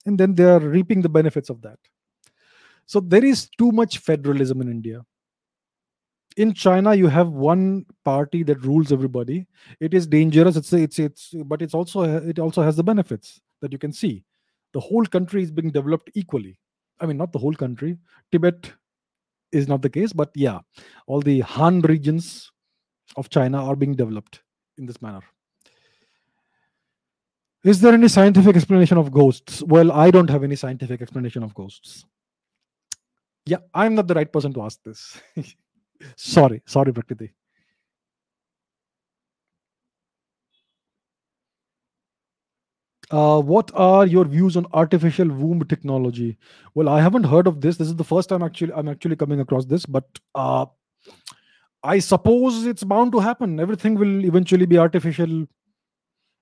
and 0.07 0.19
then 0.19 0.35
they 0.35 0.45
are 0.45 0.61
reaping 0.61 1.03
the 1.03 1.09
benefits 1.09 1.51
of 1.51 1.61
that 1.63 1.79
so 2.91 2.99
there 2.99 3.25
is 3.25 3.49
too 3.57 3.71
much 3.71 3.99
federalism 3.99 4.61
in 4.61 4.69
India. 4.69 5.05
In 6.37 6.53
China, 6.53 6.93
you 6.93 7.07
have 7.07 7.29
one 7.29 7.87
party 8.05 8.43
that 8.43 8.65
rules 8.65 8.91
everybody. 8.91 9.47
It 9.79 9.95
is 9.95 10.09
dangerous. 10.09 10.57
It's 10.57 10.73
it's 10.73 10.99
it's, 10.99 11.35
but 11.45 11.63
it's 11.63 11.73
also 11.73 12.03
it 12.03 12.41
also 12.41 12.63
has 12.63 12.75
the 12.75 12.83
benefits 12.83 13.41
that 13.61 13.71
you 13.71 13.79
can 13.79 13.93
see. 13.93 14.25
The 14.73 14.81
whole 14.81 15.07
country 15.07 15.45
is 15.45 15.53
being 15.53 15.71
developed 15.71 16.11
equally. 16.15 16.59
I 16.99 17.07
mean, 17.07 17.17
not 17.17 17.31
the 17.31 17.39
whole 17.39 17.55
country. 17.55 17.97
Tibet 18.33 18.73
is 19.53 19.69
not 19.69 19.83
the 19.83 19.95
case, 19.99 20.13
but 20.13 20.33
yeah, 20.35 20.59
all 21.07 21.21
the 21.21 21.41
Han 21.55 21.83
regions 21.83 22.51
of 23.15 23.31
China 23.31 23.65
are 23.65 23.77
being 23.77 23.95
developed 23.95 24.43
in 24.79 24.87
this 24.87 25.01
manner. 25.01 25.23
Is 27.63 27.81
there 27.81 27.95
any 27.95 28.09
scientific 28.09 28.57
explanation 28.57 28.99
of 28.99 29.13
ghosts? 29.13 29.63
Well, 29.63 29.93
I 29.93 30.11
don't 30.11 30.31
have 30.31 30.43
any 30.43 30.57
scientific 30.57 31.01
explanation 31.01 31.45
of 31.45 31.55
ghosts 31.55 32.05
yeah 33.47 33.59
i'm 33.75 33.95
not 33.95 34.07
the 34.07 34.15
right 34.15 34.33
person 34.33 34.53
to 34.53 34.63
ask 34.63 34.83
this 34.85 35.21
sorry 36.17 36.63
sorry 36.67 36.93
prakriti 36.93 37.33
Uh, 43.11 43.41
what 43.41 43.73
are 43.75 44.07
your 44.07 44.25
views 44.25 44.57
on 44.57 44.67
artificial 44.73 45.29
womb 45.29 45.65
technology? 45.65 46.39
Well, 46.75 46.89
I 46.89 47.01
haven't 47.01 47.25
heard 47.25 47.49
of 47.49 47.61
this. 47.61 47.77
This 47.77 47.89
is 47.89 47.97
the 47.97 48.05
first 48.05 48.29
time 48.29 48.43
actually 48.43 48.73
I'm 48.73 48.89
actually 48.89 49.17
coming 49.17 49.41
across 49.41 49.65
this, 49.65 49.85
but 49.85 50.05
uh, 50.37 50.67
I 51.83 51.99
suppose 51.99 52.67
it's 52.67 52.85
bound 52.85 53.13
to 53.13 53.19
happen. 53.19 53.59
Everything 53.59 53.97
will 53.97 54.25
eventually 54.25 54.67
be 54.67 54.79
artificial. 54.79 55.47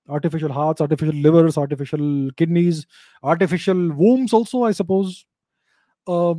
Artificial 0.07 0.51
hearts, 0.51 0.81
artificial 0.81 1.15
livers, 1.15 1.55
artificial 1.57 2.31
kidneys, 2.35 2.85
artificial 3.23 3.91
wombs. 3.93 4.33
Also, 4.33 4.63
I 4.63 4.71
suppose. 4.71 5.25
Uh, 6.07 6.35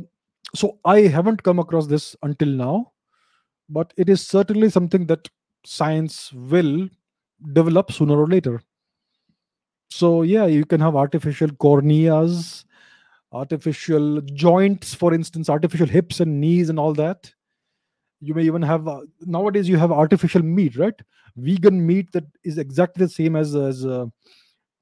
so 0.53 0.79
I 0.85 1.01
haven't 1.01 1.43
come 1.43 1.59
across 1.59 1.87
this 1.87 2.15
until 2.23 2.49
now, 2.49 2.91
but 3.69 3.93
it 3.97 4.09
is 4.09 4.25
certainly 4.25 4.69
something 4.69 5.05
that 5.07 5.27
science 5.65 6.31
will 6.33 6.89
develop 7.53 7.91
sooner 7.91 8.19
or 8.19 8.27
later. 8.27 8.61
So 9.89 10.21
yeah, 10.23 10.45
you 10.45 10.65
can 10.65 10.79
have 10.81 10.95
artificial 10.95 11.49
corneas, 11.49 12.65
artificial 13.31 14.21
joints, 14.21 14.93
for 14.93 15.13
instance, 15.13 15.49
artificial 15.49 15.87
hips 15.87 16.19
and 16.19 16.39
knees 16.39 16.69
and 16.69 16.79
all 16.79 16.93
that. 16.93 17.31
You 18.19 18.33
may 18.33 18.43
even 18.43 18.61
have 18.61 18.87
uh, 18.87 19.01
nowadays 19.21 19.67
you 19.67 19.77
have 19.77 19.91
artificial 19.91 20.43
meat, 20.43 20.77
right? 20.77 20.99
Vegan 21.37 21.85
meat 21.85 22.11
that 22.11 22.25
is 22.43 22.57
exactly 22.57 23.05
the 23.05 23.11
same 23.11 23.35
as 23.35 23.55
as 23.55 23.85
uh, 23.85 24.05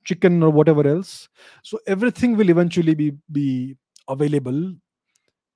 chicken 0.04 0.44
or 0.44 0.50
whatever 0.50 0.88
else. 0.88 1.30
So 1.64 1.80
everything 1.88 2.36
will 2.36 2.50
eventually 2.50 2.96
be 2.96 3.14
be 3.32 3.78
available 4.08 4.74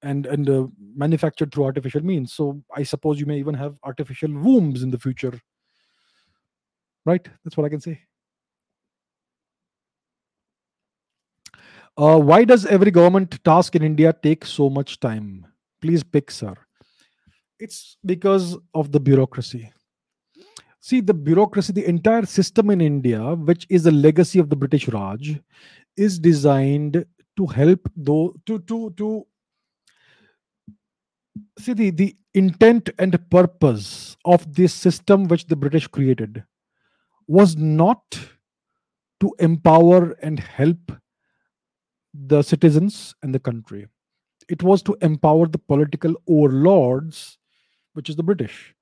and 0.04 0.26
and 0.28 0.50
uh, 0.50 0.68
manufactured 0.96 1.52
through 1.52 1.64
artificial 1.64 2.04
means. 2.04 2.34
So 2.34 2.62
I 2.76 2.84
suppose 2.84 3.20
you 3.20 3.26
may 3.26 3.40
even 3.40 3.56
have 3.56 3.76
artificial 3.84 4.32
wombs 4.32 4.84
in 4.84 4.92
the 4.92 5.00
future, 5.00 5.34
right? 7.06 7.28
That's 7.44 7.58
what 7.58 7.66
I 7.66 7.70
can 7.70 7.82
say. 7.82 8.02
Uh, 11.96 12.20
why 12.20 12.44
does 12.44 12.66
every 12.66 12.92
government 12.92 13.44
task 13.44 13.76
in 13.76 13.84
India 13.84 14.14
take 14.22 14.46
so 14.46 14.70
much 14.70 15.00
time? 15.00 15.46
Please 15.80 16.04
pick, 16.04 16.32
sir. 16.32 16.56
It's 17.60 17.98
because 18.06 18.58
of 18.74 18.92
the 18.92 19.00
bureaucracy. 19.00 19.72
See, 20.80 21.00
the 21.00 21.14
bureaucracy, 21.14 21.72
the 21.72 21.88
entire 21.88 22.26
system 22.26 22.70
in 22.72 22.82
India, 22.82 23.36
which 23.36 23.66
is 23.70 23.86
a 23.86 23.92
legacy 23.92 24.40
of 24.40 24.50
the 24.50 24.56
British 24.56 24.90
Raj, 24.90 25.40
is 25.96 26.20
designed 26.20 27.06
to 27.38 27.46
help 27.48 27.90
though 27.96 28.36
to 28.46 28.60
to 28.60 28.92
to 28.98 29.26
see 31.60 31.74
the, 31.74 31.90
the 31.92 32.16
intent 32.34 32.90
and 33.00 33.18
purpose 33.30 34.18
of 34.26 34.54
this 34.56 34.74
system 34.74 35.28
which 35.28 35.48
the 35.48 35.56
British 35.56 35.88
created 35.88 36.44
was 37.28 37.56
not 37.56 38.20
to 39.20 39.34
empower 39.40 40.12
and 40.22 40.40
help 40.40 40.92
the 42.14 42.42
citizens 42.42 43.16
and 43.24 43.34
the 43.34 43.40
country. 43.40 43.88
It 44.50 44.62
was 44.62 44.82
to 44.84 44.98
empower 45.02 45.48
the 45.48 45.58
political 45.58 46.16
overlords, 46.28 47.38
which 47.94 48.10
is 48.10 48.16
the 48.16 48.24
British. 48.24 48.76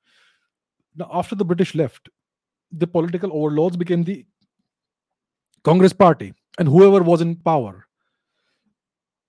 Now, 0.95 1.09
after 1.13 1.35
the 1.35 1.45
British 1.45 1.75
left, 1.75 2.09
the 2.71 2.87
political 2.87 3.31
overlords 3.31 3.77
became 3.77 4.03
the 4.03 4.25
Congress 5.63 5.93
party 5.93 6.33
and 6.57 6.67
whoever 6.67 7.03
was 7.03 7.21
in 7.21 7.35
power. 7.35 7.87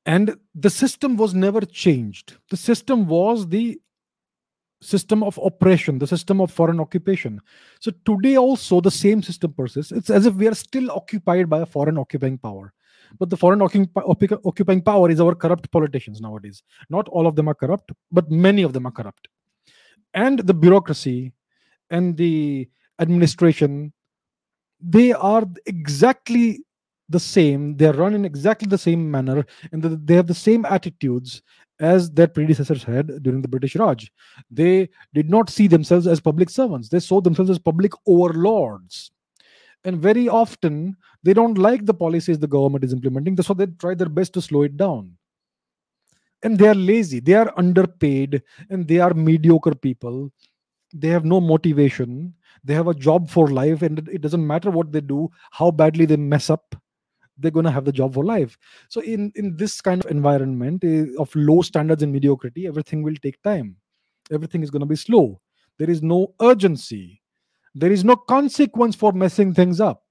And 0.04 0.36
the 0.54 0.70
system 0.70 1.16
was 1.16 1.32
never 1.32 1.60
changed. 1.60 2.36
The 2.50 2.56
system 2.56 3.06
was 3.06 3.48
the 3.48 3.80
system 4.80 5.22
of 5.22 5.38
oppression, 5.42 5.98
the 5.98 6.08
system 6.08 6.40
of 6.40 6.50
foreign 6.50 6.80
occupation. 6.80 7.40
So 7.80 7.92
today 8.04 8.36
also 8.36 8.80
the 8.80 8.90
same 8.90 9.22
system 9.22 9.52
persists. 9.52 9.92
It's 9.92 10.10
as 10.10 10.26
if 10.26 10.34
we 10.34 10.48
are 10.48 10.54
still 10.54 10.90
occupied 10.90 11.48
by 11.48 11.60
a 11.60 11.66
foreign 11.66 11.98
occupying 11.98 12.38
power. 12.38 12.72
But 13.18 13.30
the 13.30 13.36
foreign 13.36 13.62
occupying 13.62 14.82
power 14.82 15.10
is 15.10 15.20
our 15.20 15.34
corrupt 15.34 15.70
politicians 15.70 16.20
nowadays. 16.20 16.62
Not 16.90 17.08
all 17.08 17.26
of 17.26 17.36
them 17.36 17.46
are 17.46 17.54
corrupt, 17.54 17.92
but 18.10 18.30
many 18.30 18.62
of 18.62 18.72
them 18.72 18.86
are 18.86 18.90
corrupt. 18.90 19.28
And 20.14 20.40
the 20.40 20.54
bureaucracy 20.54 21.32
and 21.90 22.16
the 22.16 22.68
administration, 22.98 23.92
they 24.80 25.12
are 25.12 25.44
exactly 25.66 26.64
the 27.12 27.20
same. 27.20 27.76
They 27.76 27.86
are 27.86 27.92
run 27.92 28.14
in 28.14 28.24
exactly 28.24 28.66
the 28.68 28.78
same 28.78 29.10
manner, 29.10 29.44
and 29.70 29.82
they 29.82 30.14
have 30.14 30.26
the 30.26 30.34
same 30.34 30.64
attitudes 30.64 31.42
as 31.80 32.10
their 32.10 32.28
predecessors 32.28 32.84
had 32.84 33.22
during 33.22 33.42
the 33.42 33.48
British 33.48 33.76
Raj. 33.76 34.10
They 34.50 34.88
did 35.14 35.28
not 35.28 35.50
see 35.50 35.66
themselves 35.66 36.06
as 36.06 36.20
public 36.20 36.50
servants, 36.50 36.88
they 36.88 37.00
saw 37.00 37.20
themselves 37.20 37.50
as 37.50 37.58
public 37.58 37.92
overlords. 38.06 39.10
And 39.84 40.00
very 40.00 40.28
often, 40.28 40.96
they 41.24 41.32
don't 41.32 41.58
like 41.58 41.86
the 41.86 41.94
policies 41.94 42.38
the 42.38 42.46
government 42.46 42.84
is 42.84 42.92
implementing, 42.92 43.36
so 43.42 43.52
they 43.52 43.66
try 43.66 43.94
their 43.94 44.08
best 44.08 44.32
to 44.34 44.42
slow 44.42 44.62
it 44.62 44.76
down. 44.76 45.16
And 46.44 46.58
they 46.58 46.68
are 46.68 46.74
lazy, 46.74 47.20
they 47.20 47.34
are 47.34 47.52
underpaid, 47.56 48.42
and 48.70 48.86
they 48.86 48.98
are 48.98 49.14
mediocre 49.14 49.74
people. 49.74 50.30
They 50.94 51.08
have 51.08 51.24
no 51.24 51.40
motivation. 51.40 52.34
They 52.64 52.74
have 52.74 52.86
a 52.86 52.94
job 52.94 53.28
for 53.28 53.48
life, 53.48 53.82
and 53.82 54.08
it 54.08 54.20
doesn't 54.20 54.46
matter 54.46 54.70
what 54.70 54.92
they 54.92 55.00
do, 55.00 55.30
how 55.50 55.70
badly 55.70 56.04
they 56.06 56.16
mess 56.16 56.48
up 56.50 56.76
they're 57.42 57.50
going 57.50 57.66
to 57.66 57.70
have 57.70 57.84
the 57.84 57.92
job 57.92 58.14
for 58.14 58.24
life. 58.24 58.56
So 58.88 59.00
in 59.00 59.32
in 59.34 59.56
this 59.56 59.80
kind 59.80 60.04
of 60.04 60.10
environment 60.10 60.84
uh, 60.84 61.20
of 61.20 61.34
low 61.34 61.62
standards 61.62 62.02
and 62.02 62.12
mediocrity 62.12 62.66
everything 62.66 63.02
will 63.02 63.16
take 63.22 63.42
time. 63.42 63.76
Everything 64.30 64.62
is 64.62 64.70
going 64.70 64.80
to 64.80 64.86
be 64.86 64.96
slow. 64.96 65.40
There 65.78 65.90
is 65.90 66.02
no 66.02 66.34
urgency. 66.40 67.20
There 67.74 67.92
is 67.92 68.04
no 68.04 68.16
consequence 68.16 68.94
for 68.94 69.12
messing 69.12 69.54
things 69.54 69.80
up. 69.80 70.02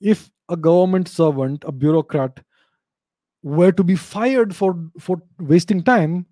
If 0.00 0.30
a 0.48 0.56
government 0.56 1.08
servant 1.08 1.64
a 1.66 1.72
bureaucrat 1.72 2.40
were 3.42 3.72
to 3.72 3.84
be 3.84 3.94
fired 3.94 4.54
for 4.54 4.76
for 4.98 5.22
wasting 5.38 5.82
time 5.82 6.26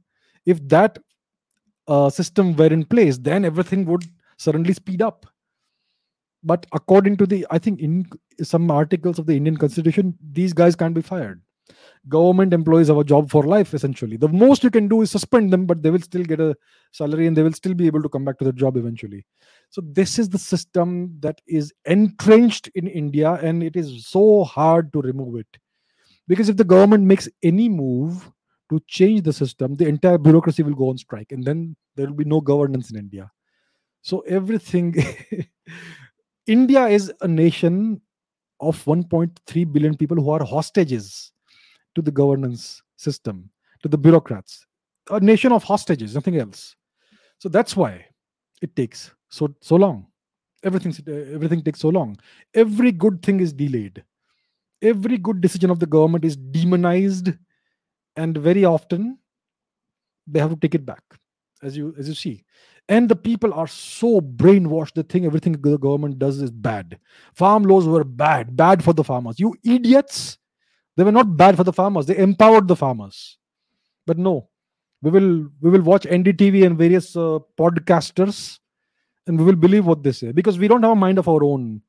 if 0.44 0.66
that 0.68 0.98
uh, 1.88 2.10
system 2.10 2.56
were 2.56 2.66
in 2.66 2.84
place 2.84 3.18
then 3.18 3.44
everything 3.44 3.84
would 3.84 4.04
suddenly 4.38 4.72
speed 4.72 5.02
up 5.02 5.26
but 6.50 6.66
according 6.78 7.16
to 7.20 7.26
the 7.26 7.46
i 7.50 7.58
think 7.58 7.80
in 7.80 7.94
some 8.42 8.70
articles 8.70 9.18
of 9.18 9.26
the 9.26 9.36
indian 9.36 9.56
constitution 9.64 10.16
these 10.40 10.52
guys 10.52 10.76
can't 10.76 10.94
be 10.94 11.02
fired. 11.02 11.42
Government 12.08 12.52
employees 12.54 12.88
have 12.88 12.98
a 12.98 13.04
job 13.04 13.30
for 13.30 13.42
life 13.42 13.74
essentially. 13.74 14.16
The 14.16 14.28
most 14.28 14.62
you 14.62 14.70
can 14.70 14.86
do 14.86 15.02
is 15.02 15.10
suspend 15.10 15.52
them 15.52 15.66
but 15.66 15.82
they 15.82 15.90
will 15.90 16.00
still 16.00 16.22
get 16.22 16.40
a 16.40 16.54
salary 16.92 17.26
and 17.26 17.36
they 17.36 17.42
will 17.42 17.52
still 17.52 17.74
be 17.74 17.86
able 17.88 18.02
to 18.02 18.08
come 18.08 18.24
back 18.24 18.38
to 18.38 18.44
their 18.44 18.52
job 18.52 18.76
eventually. 18.76 19.26
So 19.70 19.82
this 19.84 20.18
is 20.18 20.28
the 20.28 20.38
system 20.38 21.16
that 21.20 21.40
is 21.48 21.72
entrenched 21.84 22.70
in 22.76 22.86
india 22.86 23.32
and 23.42 23.64
it 23.70 23.74
is 23.74 24.06
so 24.06 24.44
hard 24.44 24.92
to 24.92 25.02
remove 25.02 25.36
it. 25.40 25.58
Because 26.28 26.48
if 26.48 26.56
the 26.56 26.64
government 26.64 27.04
makes 27.04 27.28
any 27.42 27.68
move 27.68 28.30
to 28.70 28.80
change 28.86 29.22
the 29.22 29.32
system 29.32 29.74
the 29.76 29.88
entire 29.88 30.18
bureaucracy 30.18 30.62
will 30.62 30.74
go 30.74 30.90
on 30.90 30.98
strike 30.98 31.32
and 31.32 31.44
then 31.44 31.76
there 31.96 32.06
will 32.06 32.14
be 32.14 32.24
no 32.36 32.40
governance 32.40 32.90
in 32.92 32.98
india. 32.98 33.30
So 34.02 34.20
everything 34.20 34.94
India 36.46 36.86
is 36.86 37.12
a 37.22 37.28
nation 37.28 38.00
of 38.60 38.82
1.3 38.84 39.72
billion 39.72 39.96
people 39.96 40.16
who 40.16 40.30
are 40.30 40.44
hostages 40.44 41.32
to 41.94 42.02
the 42.02 42.10
governance 42.10 42.82
system, 42.96 43.50
to 43.82 43.88
the 43.88 43.98
bureaucrats. 43.98 44.64
A 45.10 45.20
nation 45.20 45.52
of 45.52 45.64
hostages, 45.64 46.14
nothing 46.14 46.36
else. 46.38 46.76
So 47.38 47.48
that's 47.48 47.76
why 47.76 48.06
it 48.62 48.74
takes 48.76 49.10
so 49.28 49.54
so 49.60 49.76
long. 49.76 50.06
Everything 50.64 50.94
everything 51.34 51.62
takes 51.62 51.80
so 51.80 51.88
long. 51.88 52.16
Every 52.54 52.92
good 52.92 53.22
thing 53.22 53.40
is 53.40 53.52
delayed. 53.52 54.02
Every 54.82 55.18
good 55.18 55.40
decision 55.40 55.70
of 55.70 55.80
the 55.80 55.86
government 55.86 56.24
is 56.24 56.36
demonized, 56.36 57.32
and 58.16 58.36
very 58.36 58.64
often 58.64 59.18
they 60.26 60.40
have 60.40 60.50
to 60.50 60.56
take 60.56 60.74
it 60.74 60.86
back, 60.86 61.02
as 61.62 61.76
you 61.76 61.94
as 61.98 62.08
you 62.08 62.14
see 62.14 62.44
and 62.88 63.08
the 63.08 63.16
people 63.16 63.52
are 63.52 63.66
so 63.66 64.20
brainwashed 64.20 64.94
they 64.94 65.02
think 65.02 65.26
everything 65.26 65.52
the 65.52 65.78
government 65.78 66.18
does 66.18 66.40
is 66.40 66.50
bad. 66.50 66.98
Farm 67.34 67.64
laws 67.64 67.86
were 67.86 68.04
bad 68.04 68.56
bad 68.56 68.84
for 68.84 68.92
the 68.92 69.04
farmers. 69.04 69.40
You 69.40 69.54
idiots 69.64 70.38
they 70.96 71.04
were 71.04 71.12
not 71.12 71.36
bad 71.36 71.56
for 71.56 71.64
the 71.64 71.72
farmers 71.72 72.06
they 72.06 72.16
empowered 72.16 72.68
the 72.68 72.76
farmers. 72.76 73.38
But 74.06 74.18
no 74.18 74.48
we 75.02 75.10
will 75.10 75.48
we 75.60 75.70
will 75.70 75.82
watch 75.82 76.04
ndtv 76.04 76.64
and 76.64 76.78
various 76.78 77.16
uh, 77.16 77.38
podcasters 77.58 78.58
and 79.26 79.38
we 79.38 79.44
will 79.44 79.56
believe 79.56 79.84
what 79.86 80.02
they 80.02 80.12
say 80.12 80.32
because 80.32 80.58
we 80.58 80.68
don't 80.68 80.82
have 80.82 80.92
a 80.92 80.96
mind 80.96 81.18
of 81.18 81.28
our 81.28 81.42
own. 81.42 81.82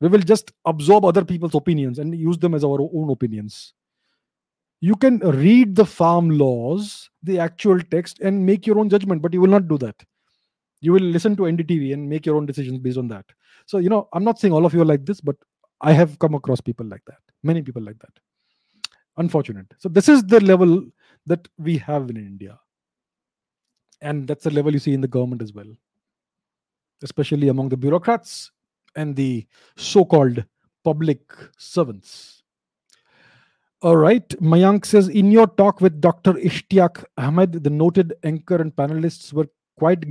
We 0.00 0.08
will 0.08 0.20
just 0.20 0.52
absorb 0.64 1.04
other 1.04 1.24
people's 1.24 1.54
opinions 1.54 1.98
and 1.98 2.14
use 2.14 2.38
them 2.38 2.54
as 2.54 2.64
our 2.64 2.80
own 2.80 3.10
opinions. 3.10 3.74
You 4.80 4.96
can 4.96 5.18
read 5.18 5.74
the 5.76 5.84
farm 5.84 6.30
laws 6.30 7.10
the 7.22 7.38
actual 7.38 7.80
text 7.90 8.20
and 8.20 8.46
make 8.46 8.66
your 8.66 8.78
own 8.78 8.88
judgment 8.88 9.20
but 9.20 9.32
you 9.34 9.40
will 9.40 9.48
not 9.48 9.68
do 9.68 9.76
that 9.78 9.94
you 10.80 10.92
will 10.92 11.08
listen 11.16 11.36
to 11.36 11.42
ndtv 11.42 11.92
and 11.92 12.08
make 12.08 12.26
your 12.26 12.36
own 12.36 12.46
decisions 12.46 12.78
based 12.78 12.98
on 12.98 13.08
that 13.08 13.24
so 13.66 13.78
you 13.78 13.88
know 13.88 14.08
i'm 14.12 14.24
not 14.24 14.38
saying 14.38 14.52
all 14.52 14.66
of 14.66 14.74
you 14.74 14.82
are 14.82 14.90
like 14.92 15.04
this 15.04 15.20
but 15.20 15.36
i 15.80 15.92
have 15.92 16.18
come 16.18 16.34
across 16.34 16.60
people 16.60 16.86
like 16.86 17.04
that 17.06 17.20
many 17.42 17.62
people 17.62 17.82
like 17.82 17.98
that 17.98 18.22
unfortunate 19.16 19.66
so 19.78 19.88
this 19.88 20.08
is 20.08 20.22
the 20.24 20.40
level 20.40 20.84
that 21.26 21.46
we 21.58 21.76
have 21.76 22.08
in 22.10 22.16
india 22.16 22.58
and 24.00 24.26
that's 24.26 24.44
the 24.44 24.50
level 24.50 24.72
you 24.72 24.78
see 24.78 24.94
in 24.94 25.00
the 25.00 25.14
government 25.18 25.42
as 25.42 25.52
well 25.52 25.70
especially 27.02 27.48
among 27.48 27.68
the 27.68 27.76
bureaucrats 27.76 28.50
and 28.96 29.16
the 29.16 29.46
so-called 29.76 30.44
public 30.84 31.20
servants. 31.58 32.42
All 33.82 33.96
right. 33.96 34.28
Mayank 34.40 34.84
says 34.84 35.08
In 35.08 35.30
your 35.30 35.46
talk 35.46 35.80
with 35.80 36.00
Dr. 36.00 36.34
Ishtiaq 36.34 37.04
Ahmed, 37.16 37.64
the 37.64 37.70
noted 37.70 38.14
anchor 38.24 38.56
and 38.56 38.74
panelists 38.74 39.32
were 39.32 39.48
quite, 39.80 40.04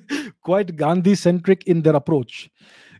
quite 0.42 0.76
Gandhi 0.76 1.14
centric 1.14 1.66
in 1.66 1.82
their 1.82 1.96
approach. 1.96 2.50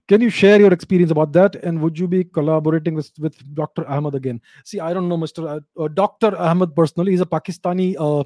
Can 0.09 0.21
you 0.21 0.31
share 0.31 0.59
your 0.59 0.73
experience 0.73 1.11
about 1.11 1.33
that? 1.33 1.57
And 1.57 1.81
would 1.81 1.99
you 1.99 2.09
be 2.09 2.25
collaborating 2.25 2.95
with, 2.95 3.11
with 3.19 3.37
Dr. 3.55 3.89
Ahmed 3.89 4.15
again? 4.15 4.41
See, 4.65 4.81
I 4.81 4.93
don't 4.93 5.09
know, 5.09 5.17
Mr. 5.17 5.47
Uh, 5.49 5.83
uh 5.83 5.89
Dr. 5.89 6.37
Ahmed 6.37 6.75
personally. 6.75 7.13
He's 7.13 7.23
a 7.23 7.27
Pakistani 7.27 7.95
uh, 7.99 8.25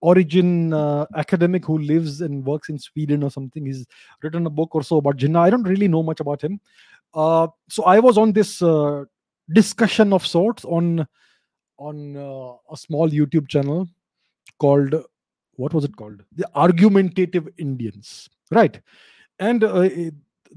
origin 0.00 0.72
uh, 0.72 1.06
academic 1.16 1.64
who 1.64 1.78
lives 1.78 2.20
and 2.22 2.44
works 2.44 2.68
in 2.68 2.78
Sweden 2.78 3.22
or 3.22 3.30
something. 3.30 3.66
He's 3.66 3.86
written 4.22 4.46
a 4.46 4.50
book 4.50 4.74
or 4.74 4.82
so 4.82 4.96
about 4.96 5.16
Jinnah. 5.16 5.40
I 5.40 5.50
don't 5.50 5.68
really 5.74 5.88
know 5.88 6.02
much 6.02 6.20
about 6.20 6.42
him. 6.42 6.60
Uh, 7.14 7.48
so 7.68 7.84
I 7.84 7.98
was 8.00 8.18
on 8.18 8.32
this 8.32 8.60
uh, 8.62 9.04
discussion 9.52 10.12
of 10.12 10.26
sorts 10.26 10.64
on 10.64 11.06
on 11.78 12.16
a 12.72 12.76
small 12.76 13.10
YouTube 13.10 13.48
channel 13.48 13.86
called 14.58 14.94
what 15.56 15.74
was 15.74 15.84
it 15.84 15.96
called? 15.96 16.22
The 16.34 16.48
Argumentative 16.54 17.48
Indians, 17.58 18.28
right? 18.50 18.80
And 19.38 19.64
uh, 19.64 19.88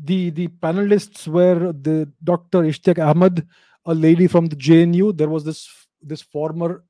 the 0.04 0.30
the 0.30 0.48
panelists 0.48 1.28
were 1.28 1.74
the 1.74 2.12
Dr. 2.24 2.64
Ishtiaq 2.64 3.00
Ahmed, 3.04 3.48
a 3.86 3.94
lady 3.94 4.28
from 4.28 4.48
the 4.48 4.56
JNU. 4.56 5.18
There 5.18 5.30
was 5.30 5.44
this 5.44 5.68
this 6.02 6.22
former 6.22 6.84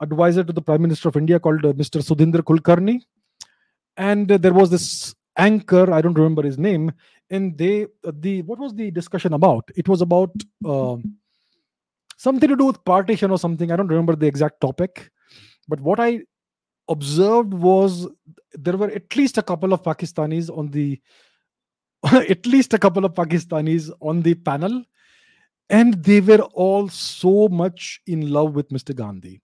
advisor 0.00 0.44
to 0.44 0.52
the 0.52 0.62
Prime 0.62 0.82
Minister 0.82 1.08
of 1.08 1.16
India 1.16 1.40
called 1.40 1.64
uh, 1.64 1.72
Mr. 1.72 2.02
Sudhindra 2.02 2.42
Kulkarni, 2.42 3.02
and 3.96 4.30
uh, 4.30 4.38
there 4.38 4.52
was 4.52 4.70
this 4.70 5.14
anchor. 5.36 5.92
I 5.92 6.00
don't 6.00 6.14
remember 6.14 6.42
his 6.42 6.58
name. 6.58 6.92
And 7.30 7.58
they 7.58 7.84
uh, 8.04 8.12
the 8.14 8.42
what 8.42 8.58
was 8.58 8.74
the 8.74 8.90
discussion 8.90 9.32
about? 9.32 9.68
It 9.76 9.88
was 9.88 10.00
about 10.00 10.30
um, 10.64 11.16
something 12.16 12.48
to 12.48 12.56
do 12.56 12.66
with 12.66 12.84
partition 12.84 13.30
or 13.30 13.38
something. 13.38 13.72
I 13.72 13.76
don't 13.76 13.88
remember 13.88 14.14
the 14.14 14.26
exact 14.26 14.60
topic, 14.60 15.10
but 15.68 15.80
what 15.80 15.98
I 15.98 16.20
observed 16.88 17.52
was 17.52 18.06
there 18.52 18.76
were 18.76 18.90
at 18.90 19.14
least 19.16 19.38
a 19.38 19.42
couple 19.42 19.72
of 19.72 19.82
Pakistanis 19.82 20.56
on 20.56 20.70
the 20.70 21.00
at 22.12 22.46
least 22.46 22.74
a 22.74 22.78
couple 22.78 23.04
of 23.04 23.14
Pakistanis 23.14 23.90
on 24.00 24.22
the 24.22 24.34
panel, 24.34 24.84
and 25.68 25.94
they 26.04 26.20
were 26.20 26.42
all 26.52 26.88
so 26.88 27.48
much 27.48 28.00
in 28.06 28.30
love 28.30 28.54
with 28.54 28.68
Mr. 28.68 28.94
Gandhi. 28.94 29.40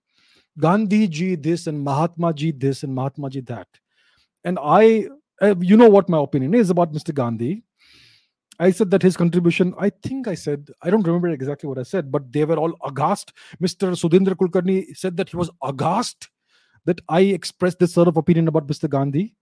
Gandhi 0.58 1.08
ji 1.08 1.34
this 1.34 1.66
and 1.66 1.82
Mahatma 1.82 2.32
ji 2.32 2.52
this 2.52 2.82
and 2.82 2.94
Mahatma 2.94 3.30
ji 3.30 3.40
that. 3.40 3.68
And 4.44 4.58
I, 4.62 5.08
uh, 5.40 5.54
you 5.60 5.76
know 5.76 5.88
what 5.88 6.08
my 6.08 6.22
opinion 6.22 6.54
is 6.54 6.70
about 6.70 6.92
Mr. 6.92 7.14
Gandhi. 7.14 7.62
I 8.58 8.70
said 8.70 8.90
that 8.90 9.02
his 9.02 9.16
contribution, 9.16 9.74
I 9.78 9.90
think 9.90 10.28
I 10.28 10.34
said, 10.34 10.68
I 10.82 10.90
don't 10.90 11.06
remember 11.06 11.28
exactly 11.28 11.68
what 11.68 11.78
I 11.78 11.84
said, 11.84 12.12
but 12.12 12.30
they 12.30 12.44
were 12.44 12.58
all 12.58 12.76
aghast. 12.84 13.32
Mr. 13.60 13.92
Sudhindra 13.96 14.34
Kulkarni 14.34 14.94
said 14.96 15.16
that 15.16 15.30
he 15.30 15.36
was 15.36 15.50
aghast 15.62 16.28
that 16.84 17.00
I 17.08 17.20
expressed 17.20 17.78
this 17.78 17.92
sort 17.92 18.08
of 18.08 18.16
opinion 18.16 18.48
about 18.48 18.66
Mr. 18.66 18.88
Gandhi. 18.88 19.34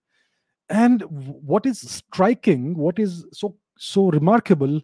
And 0.69 1.03
what 1.03 1.67
is 1.67 1.81
striking, 1.81 2.77
what 2.77 2.99
is 2.99 3.25
so 3.33 3.57
so 3.77 4.11
remarkable, 4.11 4.81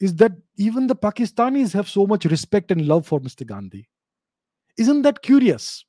is 0.00 0.16
that 0.16 0.32
even 0.56 0.86
the 0.86 0.96
Pakistanis 0.96 1.72
have 1.72 1.88
so 1.88 2.06
much 2.06 2.24
respect 2.24 2.70
and 2.70 2.86
love 2.86 3.06
for 3.06 3.20
Mr. 3.20 3.46
Gandhi. 3.46 3.88
Isn't 4.76 5.02
that 5.02 5.22
curious? 5.22 5.84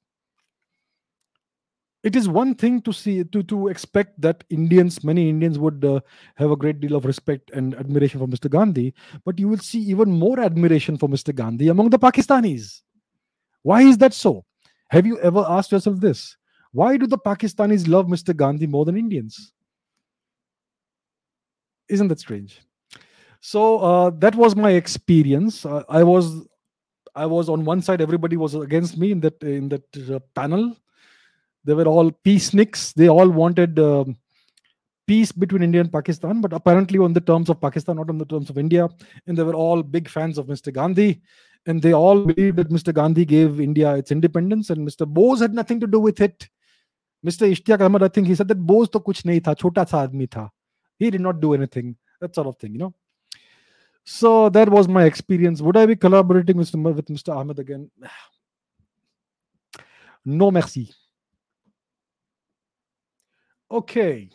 It 2.03 2.15
is 2.15 2.27
one 2.27 2.55
thing 2.55 2.81
to 2.81 2.91
see 2.91 3.23
to 3.23 3.43
to 3.43 3.67
expect 3.67 4.19
that 4.21 4.43
Indians, 4.49 5.03
many 5.03 5.29
Indians, 5.29 5.59
would 5.59 5.85
uh, 5.85 5.99
have 6.35 6.49
a 6.49 6.55
great 6.55 6.79
deal 6.79 6.95
of 6.95 7.05
respect 7.05 7.51
and 7.51 7.75
admiration 7.75 8.19
for 8.19 8.27
Mr. 8.27 8.49
Gandhi, 8.49 8.93
but 9.23 9.37
you 9.37 9.47
will 9.47 9.59
see 9.59 9.79
even 9.79 10.11
more 10.11 10.39
admiration 10.39 10.97
for 10.97 11.07
Mr. 11.07 11.33
Gandhi 11.33 11.67
among 11.67 11.91
the 11.91 11.99
Pakistanis. 11.99 12.81
Why 13.61 13.83
is 13.83 13.99
that 13.99 14.13
so? 14.13 14.45
Have 14.91 15.07
you 15.07 15.17
ever 15.19 15.45
asked 15.47 15.71
yourself 15.71 16.01
this? 16.01 16.35
Why 16.73 16.97
do 16.97 17.07
the 17.07 17.17
Pakistanis 17.17 17.87
love 17.87 18.07
Mr. 18.07 18.35
Gandhi 18.35 18.67
more 18.67 18.83
than 18.83 18.97
Indians? 18.97 19.53
Isn't 21.87 22.09
that 22.09 22.19
strange? 22.19 22.61
So 23.39 23.79
uh, 23.79 24.09
that 24.19 24.35
was 24.35 24.55
my 24.55 24.71
experience. 24.71 25.65
Uh, 25.65 25.83
I 25.87 26.03
was, 26.03 26.45
I 27.15 27.25
was 27.25 27.47
on 27.47 27.63
one 27.63 27.81
side. 27.81 28.01
Everybody 28.01 28.35
was 28.35 28.53
against 28.53 28.97
me 28.97 29.11
in 29.11 29.21
that 29.21 29.41
in 29.41 29.69
that 29.69 30.13
uh, 30.13 30.19
panel. 30.35 30.75
They 31.63 31.73
were 31.73 31.87
all 31.87 32.11
peaceniks. 32.11 32.93
They 32.93 33.07
all 33.07 33.29
wanted 33.29 33.79
um, 33.79 34.17
peace 35.07 35.31
between 35.31 35.63
India 35.63 35.79
and 35.79 35.91
Pakistan, 35.91 36.41
but 36.41 36.51
apparently 36.51 36.99
on 36.99 37.13
the 37.13 37.21
terms 37.21 37.49
of 37.49 37.61
Pakistan, 37.61 37.95
not 37.95 38.09
on 38.09 38.17
the 38.17 38.25
terms 38.25 38.49
of 38.49 38.57
India. 38.57 38.89
And 39.25 39.37
they 39.37 39.43
were 39.43 39.55
all 39.55 39.83
big 39.83 40.09
fans 40.09 40.37
of 40.37 40.47
Mr. 40.47 40.73
Gandhi 40.73 41.21
and 41.67 41.81
they 41.81 41.93
all 41.93 42.25
believed 42.25 42.57
that 42.57 42.69
Mr. 42.69 42.93
Gandhi 42.93 43.25
gave 43.25 43.59
India 43.59 43.95
its 43.95 44.11
independence, 44.11 44.69
and 44.69 44.87
Mr. 44.87 45.07
Bose 45.07 45.41
had 45.41 45.53
nothing 45.53 45.79
to 45.79 45.87
do 45.87 45.99
with 45.99 46.21
it. 46.21 46.49
Mr. 47.25 47.49
Ishtiaq 47.51 47.81
Ahmed, 47.81 48.03
I 48.03 48.07
think 48.07 48.27
he 48.27 48.35
said 48.35 48.47
that 48.47 48.65
Bose 48.65 48.89
to 48.89 48.99
kuch 48.99 49.23
nahi 49.23 49.43
tha, 49.43 49.55
chota 49.55 49.85
sa 49.87 50.07
aadmi 50.07 50.29
tha. 50.29 50.49
He 50.97 51.11
did 51.11 51.21
not 51.21 51.39
do 51.39 51.53
anything. 51.53 51.95
That 52.19 52.33
sort 52.33 52.47
of 52.47 52.57
thing, 52.57 52.73
you 52.73 52.79
know. 52.79 52.93
So 54.03 54.49
that 54.49 54.69
was 54.69 54.87
my 54.87 55.05
experience. 55.05 55.61
Would 55.61 55.77
I 55.77 55.85
be 55.85 55.95
collaborating 55.95 56.57
with, 56.57 56.73
with 56.73 57.05
Mr. 57.05 57.35
Ahmed 57.35 57.59
again? 57.59 57.89
No, 60.23 60.51
merci. 60.51 60.93
Okay. 63.71 64.29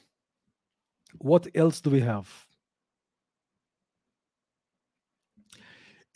What 1.18 1.46
else 1.54 1.80
do 1.80 1.90
we 1.90 2.00
have? 2.00 2.45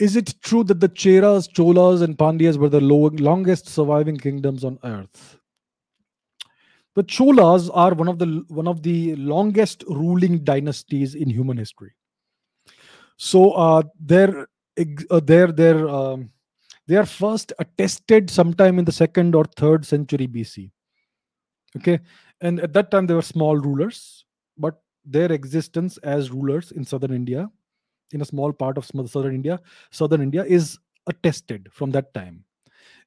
Is 0.01 0.17
it 0.17 0.35
true 0.43 0.65
that 0.65 0.81
the 0.81 0.89
Cheras, 0.89 1.47
Cholas, 1.47 2.01
and 2.01 2.17
Pandyas 2.17 2.57
were 2.57 2.71
the 2.71 2.81
longest 2.81 3.69
surviving 3.69 4.17
kingdoms 4.17 4.65
on 4.65 4.79
earth? 4.83 5.37
The 6.95 7.05
Cholas 7.05 7.71
are 7.73 7.93
one 7.93 8.09
of 8.09 8.19
the 8.19 8.43
one 8.49 8.67
of 8.67 8.83
the 8.83 9.15
longest 9.17 9.85
ruling 9.87 10.43
dynasties 10.43 11.15
in 11.15 11.29
human 11.29 11.59
history. 11.59 11.93
So 13.19 13.53
uh, 13.53 13.83
they're 14.01 14.49
uh, 14.79 15.21
they're 15.23 15.53
they're 15.53 15.89
um, 15.89 16.31
they 16.87 16.97
are 16.97 17.07
first 17.07 17.53
attested 17.59 18.31
sometime 18.31 18.79
in 18.79 18.87
the 18.87 18.93
second 18.93 19.35
or 19.35 19.45
third 19.45 19.85
century 19.85 20.27
BC. 20.27 20.71
Okay, 21.77 22.01
and 22.41 22.59
at 22.61 22.73
that 22.73 22.91
time 22.91 23.07
they 23.07 23.15
were 23.15 23.23
small 23.23 23.59
rulers, 23.59 24.25
but 24.57 24.83
their 25.05 25.31
existence 25.31 25.99
as 25.99 26.31
rulers 26.31 26.73
in 26.73 26.85
southern 26.85 27.13
India, 27.13 27.51
in 28.13 28.21
a 28.21 28.25
small 28.25 28.53
part 28.53 28.77
of 28.79 28.85
southern 28.85 29.35
India, 29.35 29.61
southern 29.91 30.23
India 30.23 30.45
is 30.45 30.79
attested 31.07 31.69
from 31.73 31.91
that 31.91 32.13
time 32.15 32.45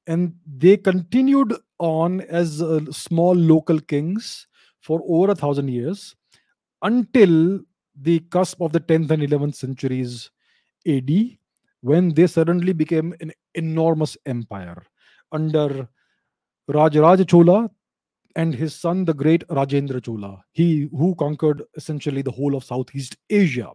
and 0.08 0.34
they 0.45 0.78
continued 0.78 1.54
on 1.80 2.22
as 2.22 2.62
uh, 2.62 2.80
small 2.91 3.34
local 3.34 3.80
kings 3.80 4.47
for 4.82 5.01
over 5.08 5.32
a 5.32 5.36
thousand 5.36 5.70
years 5.70 6.16
until 6.82 7.62
the 8.01 8.20
cusp 8.32 8.62
of 8.62 8.74
the 8.74 8.80
10th 8.80 9.12
and 9.12 9.24
11th 9.24 9.56
centuries 9.56 10.30
AD, 10.88 11.38
when 11.82 12.14
they 12.14 12.28
suddenly 12.28 12.74
became 12.74 13.14
an 13.22 13.32
enormous 13.56 14.18
empire 14.26 14.84
under 15.32 15.88
Rajaraja 16.70 17.28
Chola 17.28 17.70
and 18.36 18.54
his 18.54 18.76
son, 18.76 19.06
the 19.06 19.14
great 19.14 19.47
Rajendra 19.47 20.04
Chola, 20.04 20.43
he 20.51 20.89
who 20.91 21.16
conquered 21.16 21.64
essentially 21.76 22.22
the 22.22 22.32
whole 22.32 22.56
of 22.56 22.64
Southeast 22.64 23.16
Asia. 23.30 23.70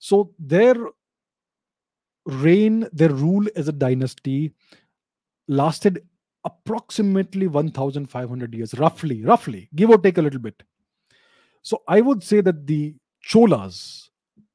So 0.00 0.34
their 0.38 0.74
reign, 2.26 2.88
their 2.92 3.10
rule 3.10 3.46
as 3.54 3.68
a 3.68 3.72
dynasty 3.72 4.52
lasted 5.46 6.02
approximately 6.44 7.46
1500 7.46 8.54
years 8.54 8.72
roughly 8.78 9.22
roughly 9.22 9.68
give 9.74 9.90
or 9.90 9.98
take 9.98 10.16
a 10.16 10.22
little 10.22 10.40
bit. 10.40 10.62
So 11.62 11.82
i 11.86 12.00
would 12.00 12.22
say 12.24 12.40
that 12.40 12.66
the 12.66 12.94
cholas 13.22 14.08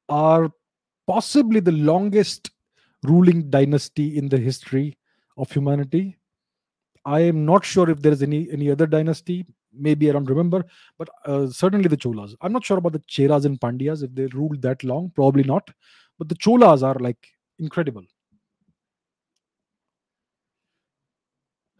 are 0.08 0.50
possibly 1.06 1.60
the 1.60 1.72
longest 1.72 2.50
ruling 3.04 3.48
dynasty 3.50 4.18
in 4.18 4.28
the 4.28 4.38
history 4.38 4.98
of 5.36 5.52
humanity. 5.52 6.18
I 7.04 7.20
am 7.20 7.44
not 7.44 7.64
sure 7.64 7.88
if 7.88 8.02
there 8.02 8.12
is 8.12 8.22
any 8.22 8.50
any 8.50 8.68
other 8.68 8.86
dynasty 8.88 9.46
maybe 9.78 10.08
i 10.08 10.12
don't 10.12 10.28
remember 10.34 10.64
but 10.98 11.08
uh, 11.24 11.46
certainly 11.46 11.88
the 11.88 11.96
cholas 11.96 12.34
i'm 12.40 12.52
not 12.52 12.64
sure 12.64 12.78
about 12.78 12.92
the 12.92 13.04
cheras 13.16 13.44
and 13.44 13.60
pandyas 13.60 14.02
if 14.02 14.14
they 14.14 14.26
ruled 14.26 14.60
that 14.62 14.82
long 14.84 15.10
probably 15.14 15.42
not 15.42 15.68
but 16.18 16.28
the 16.28 16.34
cholas 16.36 16.82
are 16.82 16.98
like 17.08 17.28
incredible 17.58 18.04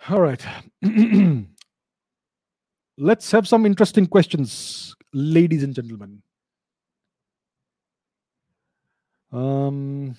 All 0.08 0.20
right. 0.20 0.44
Let's 2.98 3.30
have 3.32 3.48
some 3.48 3.66
interesting 3.66 4.06
questions, 4.06 4.94
ladies 5.12 5.64
and 5.64 5.74
gentlemen. 5.74 6.22
Um, 9.32 10.16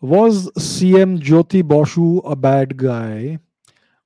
was 0.00 0.50
CM 0.52 1.18
Jyoti 1.20 1.66
Basu 1.66 2.18
a 2.18 2.36
bad 2.36 2.76
guy? 2.76 3.38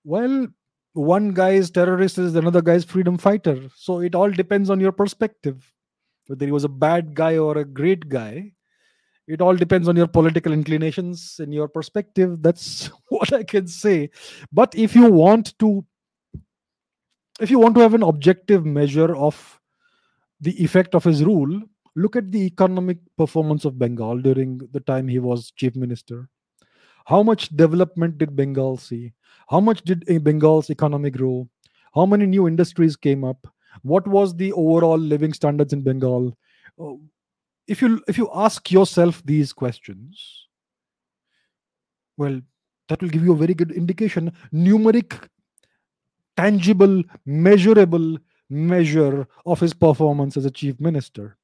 Well, 0.04 0.48
one 0.92 1.32
guy's 1.32 1.70
terrorist 1.70 2.18
is 2.18 2.34
another 2.34 2.62
guy's 2.62 2.84
freedom 2.84 3.18
fighter. 3.18 3.68
So 3.76 4.00
it 4.00 4.14
all 4.14 4.30
depends 4.30 4.70
on 4.70 4.80
your 4.80 4.92
perspective. 4.92 5.72
whether 6.26 6.46
he 6.46 6.52
was 6.52 6.64
a 6.64 6.68
bad 6.68 7.14
guy 7.14 7.38
or 7.38 7.58
a 7.58 7.64
great 7.64 8.08
guy. 8.08 8.52
It 9.26 9.40
all 9.40 9.56
depends 9.56 9.88
on 9.88 9.96
your 9.96 10.06
political 10.06 10.52
inclinations 10.52 11.36
and 11.40 11.52
your 11.52 11.68
perspective. 11.68 12.42
That's 12.42 12.86
what 13.08 13.32
I 13.32 13.42
can 13.42 13.66
say. 13.66 14.10
But 14.52 14.74
if 14.76 14.94
you 14.94 15.10
want 15.10 15.58
to, 15.58 15.84
if 17.40 17.50
you 17.50 17.58
want 17.58 17.74
to 17.76 17.80
have 17.80 17.94
an 17.94 18.02
objective 18.02 18.64
measure 18.64 19.14
of 19.16 19.60
the 20.40 20.62
effect 20.62 20.94
of 20.94 21.04
his 21.04 21.24
rule, 21.24 21.62
look 22.00 22.16
at 22.16 22.32
the 22.32 22.44
economic 22.46 22.98
performance 23.16 23.64
of 23.64 23.78
Bengal 23.78 24.18
during 24.18 24.58
the 24.72 24.80
time 24.80 25.06
he 25.08 25.18
was 25.18 25.50
chief 25.52 25.76
minister. 25.76 26.28
How 27.04 27.22
much 27.22 27.48
development 27.56 28.18
did 28.18 28.36
Bengal 28.36 28.76
see? 28.76 29.12
How 29.48 29.60
much 29.60 29.82
did 29.82 30.08
uh, 30.08 30.18
Bengal's 30.18 30.70
economy 30.70 31.10
grow? 31.10 31.48
How 31.94 32.06
many 32.06 32.26
new 32.26 32.46
industries 32.46 32.96
came 32.96 33.24
up? 33.24 33.46
What 33.82 34.06
was 34.06 34.34
the 34.34 34.52
overall 34.52 34.98
living 34.98 35.32
standards 35.32 35.72
in 35.72 35.82
Bengal? 35.82 36.36
Uh, 36.80 36.94
if 37.66 37.82
you 37.82 38.02
if 38.08 38.18
you 38.18 38.28
ask 38.34 38.70
yourself 38.70 39.22
these 39.24 39.52
questions, 39.52 40.46
well, 42.16 42.40
that 42.88 43.00
will 43.00 43.08
give 43.08 43.24
you 43.24 43.32
a 43.32 43.42
very 43.42 43.54
good 43.54 43.72
indication. 43.72 44.32
Numeric, 44.52 45.28
tangible, 46.36 47.02
measurable 47.26 48.18
measure 48.48 49.26
of 49.46 49.60
his 49.60 49.74
performance 49.74 50.36
as 50.36 50.44
a 50.44 50.50
chief 50.50 50.80
minister 50.80 51.36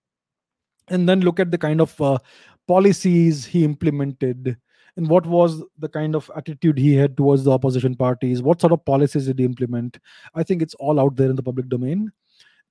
and 0.88 1.08
then 1.08 1.20
look 1.20 1.40
at 1.40 1.50
the 1.50 1.58
kind 1.58 1.80
of 1.80 2.00
uh, 2.00 2.18
policies 2.66 3.44
he 3.44 3.64
implemented 3.64 4.56
and 4.96 5.08
what 5.08 5.26
was 5.26 5.62
the 5.78 5.88
kind 5.88 6.14
of 6.14 6.30
attitude 6.36 6.78
he 6.78 6.94
had 6.94 7.16
towards 7.16 7.44
the 7.44 7.50
opposition 7.50 7.94
parties 7.94 8.42
what 8.42 8.60
sort 8.60 8.72
of 8.72 8.84
policies 8.84 9.26
did 9.26 9.38
he 9.38 9.44
implement. 9.44 9.98
I 10.34 10.42
think 10.42 10.62
it's 10.62 10.74
all 10.74 10.98
out 10.98 11.16
there 11.16 11.30
in 11.30 11.36
the 11.36 11.42
public 11.42 11.68
domain. 11.68 12.12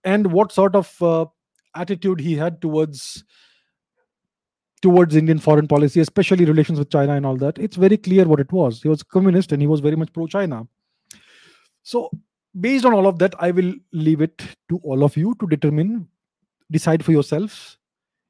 And 0.04 0.32
what 0.32 0.52
sort 0.52 0.76
of 0.76 1.02
uh, 1.02 1.26
attitude 1.76 2.20
he 2.20 2.36
had 2.36 2.62
towards 2.62 3.24
towards 4.82 5.16
indian 5.16 5.40
foreign 5.40 5.68
policy 5.68 6.00
especially 6.00 6.46
relations 6.46 6.78
with 6.78 6.92
china 6.92 7.14
and 7.14 7.26
all 7.26 7.38
that. 7.38 7.58
It's 7.58 7.76
very 7.76 7.98
clear 7.98 8.26
what 8.26 8.40
it 8.40 8.52
was. 8.52 8.82
He 8.82 8.90
was 8.90 9.04
communist 9.04 9.52
and 9.52 9.62
he 9.62 9.68
was 9.68 9.80
very 9.80 9.96
much 9.96 10.14
pro 10.14 10.28
china 10.28 10.68
so 11.86 12.10
based 12.60 12.86
on 12.86 12.94
all 12.94 13.08
of 13.08 13.20
that 13.20 13.34
i 13.40 13.52
will 13.52 13.74
leave 13.94 14.22
it 14.22 14.44
to 14.70 14.80
all 14.84 15.04
of 15.04 15.16
you 15.16 15.36
to 15.40 15.48
determine 15.48 16.08
decide 16.72 17.06
for 17.06 17.12
yourselves 17.12 17.78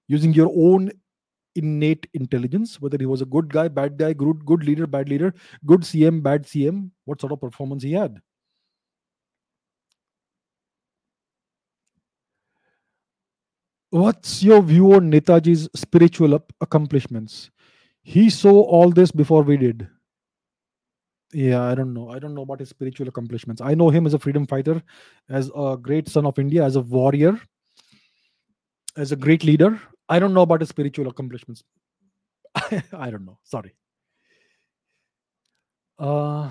using 0.07 0.33
your 0.33 0.51
own 0.55 0.91
innate 1.55 2.07
intelligence 2.13 2.81
whether 2.81 2.97
he 2.97 3.05
was 3.05 3.21
a 3.21 3.25
good 3.25 3.47
guy 3.49 3.67
bad 3.67 3.97
guy 3.97 4.11
good 4.11 4.45
good 4.45 4.63
leader 4.63 4.85
bad 4.85 5.07
leader 5.07 5.33
good 5.65 5.81
cm 5.81 6.21
bad 6.21 6.43
cm 6.43 6.89
what 7.05 7.21
sort 7.21 7.31
of 7.31 7.39
performance 7.39 7.83
he 7.83 7.93
had. 7.93 8.19
What's 13.91 14.43
your 14.43 14.61
view 14.61 14.93
on 14.93 15.09
netaji's 15.09 15.69
spiritual 15.73 16.37
accomplishments? 16.59 17.49
He 18.03 18.29
saw 18.29 18.61
all 18.61 18.89
this 18.89 19.09
before 19.09 19.41
we 19.41 19.55
did. 19.55 19.87
Yeah 21.31 21.63
i 21.63 21.75
don't 21.75 21.93
know. 21.93 22.09
I 22.09 22.19
don't 22.19 22.35
know 22.35 22.41
about 22.41 22.59
his 22.59 22.69
spiritual 22.69 23.07
accomplishments. 23.07 23.61
I 23.61 23.73
know 23.73 23.89
him 23.89 24.05
as 24.05 24.13
a 24.13 24.19
freedom 24.19 24.45
fighter 24.45 24.81
as 25.29 25.49
a 25.55 25.77
great 25.81 26.09
son 26.09 26.25
of 26.25 26.37
india 26.37 26.63
as 26.63 26.75
a 26.75 26.81
warrior 26.81 27.39
as 28.97 29.11
a 29.11 29.15
great 29.15 29.43
leader 29.43 29.79
I 30.07 30.19
don't 30.19 30.33
know 30.33 30.41
about 30.41 30.61
his 30.61 30.69
spiritual 30.69 31.07
accomplishments. 31.07 31.63
I 32.93 33.09
don't 33.09 33.25
know. 33.25 33.39
Sorry. 33.43 33.73
Uh, 35.97 36.49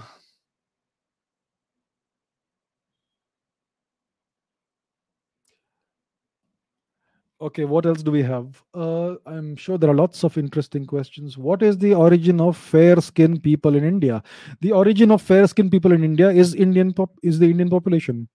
okay, 7.40 7.64
what 7.64 7.86
else 7.86 8.02
do 8.02 8.10
we 8.10 8.22
have? 8.22 8.62
Uh, 8.72 9.16
I'm 9.26 9.56
sure 9.56 9.78
there 9.78 9.90
are 9.90 9.94
lots 9.94 10.24
of 10.24 10.38
interesting 10.38 10.86
questions. 10.86 11.36
What 11.36 11.62
is 11.62 11.78
the 11.78 11.94
origin 11.94 12.40
of 12.40 12.56
fair 12.56 13.00
skinned 13.00 13.42
people 13.42 13.74
in 13.76 13.84
India? 13.84 14.22
The 14.60 14.72
origin 14.72 15.10
of 15.10 15.22
fair 15.22 15.46
skinned 15.46 15.70
people 15.70 15.92
in 15.92 16.02
India 16.04 16.30
is 16.30 16.54
Indian 16.54 16.92
pop 16.92 17.10
is 17.22 17.38
the 17.38 17.50
Indian 17.50 17.68
population. 17.70 18.28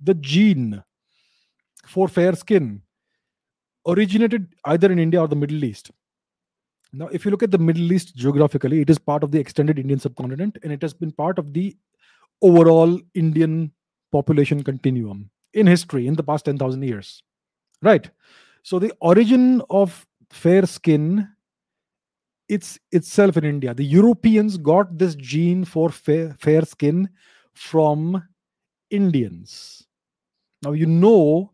The 0.00 0.14
gene 0.14 0.82
for 1.86 2.08
fair 2.08 2.34
skin 2.34 2.82
originated 3.86 4.54
either 4.64 4.90
in 4.90 4.98
India 4.98 5.20
or 5.20 5.28
the 5.28 5.36
Middle 5.36 5.64
East. 5.64 5.90
Now, 6.92 7.06
if 7.08 7.24
you 7.24 7.30
look 7.30 7.42
at 7.42 7.50
the 7.50 7.58
Middle 7.58 7.92
East 7.92 8.14
geographically, 8.14 8.80
it 8.80 8.90
is 8.90 8.98
part 8.98 9.22
of 9.22 9.30
the 9.30 9.38
extended 9.38 9.78
Indian 9.78 9.98
subcontinent 9.98 10.58
and 10.62 10.72
it 10.72 10.82
has 10.82 10.92
been 10.92 11.12
part 11.12 11.38
of 11.38 11.52
the 11.54 11.76
overall 12.42 13.00
Indian 13.14 13.72
population 14.10 14.62
continuum 14.62 15.30
in 15.54 15.66
history 15.66 16.06
in 16.06 16.14
the 16.14 16.22
past 16.22 16.44
10,000 16.44 16.82
years. 16.82 17.22
Right. 17.80 18.10
So, 18.62 18.78
the 18.78 18.92
origin 19.00 19.62
of 19.70 20.06
fair 20.30 20.66
skin 20.66 21.28
it's 22.52 22.78
itself 22.90 23.38
in 23.38 23.44
India. 23.44 23.72
The 23.72 23.84
Europeans 23.84 24.58
got 24.58 24.98
this 24.98 25.14
gene 25.14 25.64
for 25.64 25.88
fair, 25.88 26.36
fair 26.38 26.62
skin 26.66 27.08
from 27.54 28.22
Indians. 28.90 29.86
Now, 30.62 30.72
you 30.72 30.84
know 30.84 31.52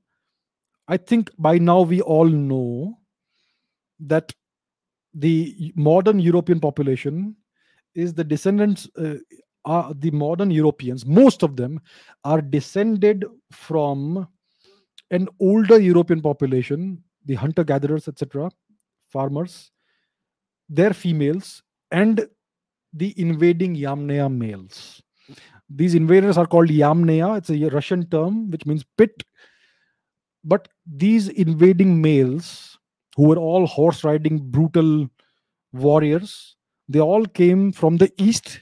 I 0.89 0.97
think 0.97 1.31
by 1.39 1.59
now 1.59 1.83
we 1.83 2.01
all 2.01 2.27
know 2.27 2.99
that 4.01 4.33
the 5.15 5.73
modern 5.77 6.19
European 6.19 6.61
population 6.61 7.37
is 7.95 8.15
the 8.15 8.25
descendants, 8.25 8.89
uh, 8.97 9.17
are 9.65 9.93
the 9.95 10.11
modern 10.11 10.51
Europeans, 10.51 11.05
most 11.05 11.43
of 11.43 11.57
them 11.57 11.81
are 12.25 12.41
descended 12.41 13.25
from 13.51 14.27
an 15.11 15.29
older 15.41 15.79
European 15.79 16.23
population, 16.23 17.03
the 17.27 17.35
hunter 17.35 17.65
gatherers, 17.65 18.09
etc., 18.09 18.51
farmers, 19.09 19.71
their 20.69 20.93
females, 20.95 21.63
and 21.91 22.27
the 22.93 23.15
invading 23.21 23.75
Yamnaya 23.75 24.33
males. 24.33 25.03
These 25.69 25.95
invaders 25.95 26.39
are 26.39 26.47
called 26.47 26.69
Yamnaya. 26.69 27.39
It's 27.39 27.51
a 27.51 27.69
Russian 27.69 28.09
term 28.09 28.51
which 28.51 28.65
means 28.65 28.85
pit 28.97 29.23
but 30.45 30.69
these 30.87 31.29
invading 31.29 32.01
males 32.01 32.79
who 33.17 33.29
were 33.29 33.39
all 33.39 33.67
horse 33.67 34.05
riding 34.05 34.39
brutal 34.39 35.09
warriors 35.73 36.57
they 36.89 37.01
all 37.01 37.27
came 37.27 37.71
from 37.71 37.97
the 37.99 38.11
east. 38.17 38.61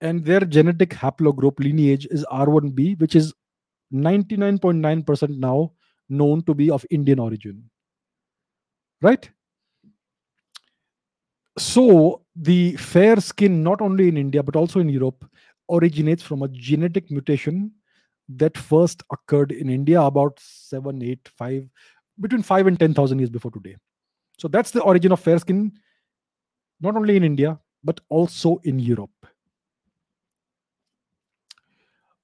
And 0.00 0.24
their 0.24 0.40
genetic 0.40 0.90
haplogroup 0.90 1.58
lineage 1.58 2.06
is 2.10 2.26
r1b 2.30 3.00
which 3.00 3.14
is 3.16 3.32
99.9% 3.94 5.38
now 5.38 5.72
known 6.08 6.42
to 6.42 6.54
be 6.54 6.70
of 6.70 6.84
indian 6.90 7.18
origin. 7.18 7.70
Right? 9.00 9.30
So 11.58 12.22
the 12.34 12.76
fair 12.76 13.18
skin 13.20 13.62
not 13.62 13.80
only 13.80 14.08
in 14.08 14.18
india 14.18 14.42
but 14.42 14.56
also 14.56 14.80
in 14.80 14.90
europe 14.90 15.24
originates 15.70 16.22
from 16.22 16.42
a 16.42 16.48
genetic 16.48 17.10
mutation 17.10 17.72
that 18.28 18.56
first 18.56 19.02
occurred 19.12 19.52
in 19.52 19.70
India 19.70 20.00
about 20.00 20.38
seven, 20.40 21.02
eight, 21.02 21.28
five, 21.36 21.68
between 22.20 22.42
five 22.42 22.66
and 22.66 22.78
ten 22.78 22.94
thousand 22.94 23.18
years 23.18 23.30
before 23.30 23.50
today. 23.50 23.76
So 24.38 24.48
that's 24.48 24.70
the 24.70 24.82
origin 24.82 25.12
of 25.12 25.20
fair 25.20 25.38
skin, 25.38 25.72
not 26.80 26.96
only 26.96 27.16
in 27.16 27.24
India 27.24 27.58
but 27.84 28.00
also 28.08 28.58
in 28.64 28.78
Europe. 28.80 29.10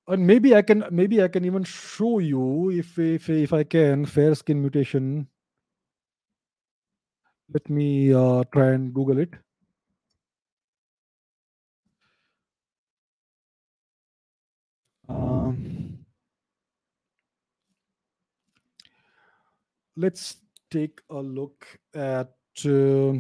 And 0.09 0.27
maybe 0.27 0.57
I 0.57 0.63
can 0.63 0.85
maybe 0.91 1.23
I 1.23 1.29
can 1.29 1.45
even 1.45 1.63
show 1.63 2.19
you 2.19 2.71
if 2.71 2.99
if 2.99 3.31
if 3.31 3.53
I 3.53 3.63
can 3.63 4.05
fair 4.05 4.35
skin 4.35 4.61
mutation. 4.61 5.29
Let 7.55 7.71
me 7.71 8.13
uh, 8.13 8.43
try 8.53 8.71
and 8.73 8.93
Google 8.93 9.19
it. 9.19 9.35
Um, 15.09 15.42
let's 19.97 20.37
take 20.71 21.01
a 21.11 21.21
look 21.21 21.67
at 21.95 22.33
uh, 22.65 23.13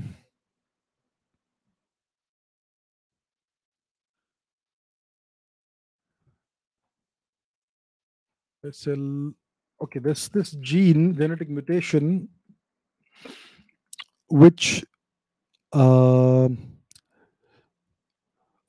let's 8.63 8.79
say 8.79 8.95
okay 9.83 9.99
this 9.99 10.29
this 10.29 10.53
gene 10.53 11.15
genetic 11.15 11.49
mutation 11.49 12.29
which 14.29 14.85
uh, 15.75 16.49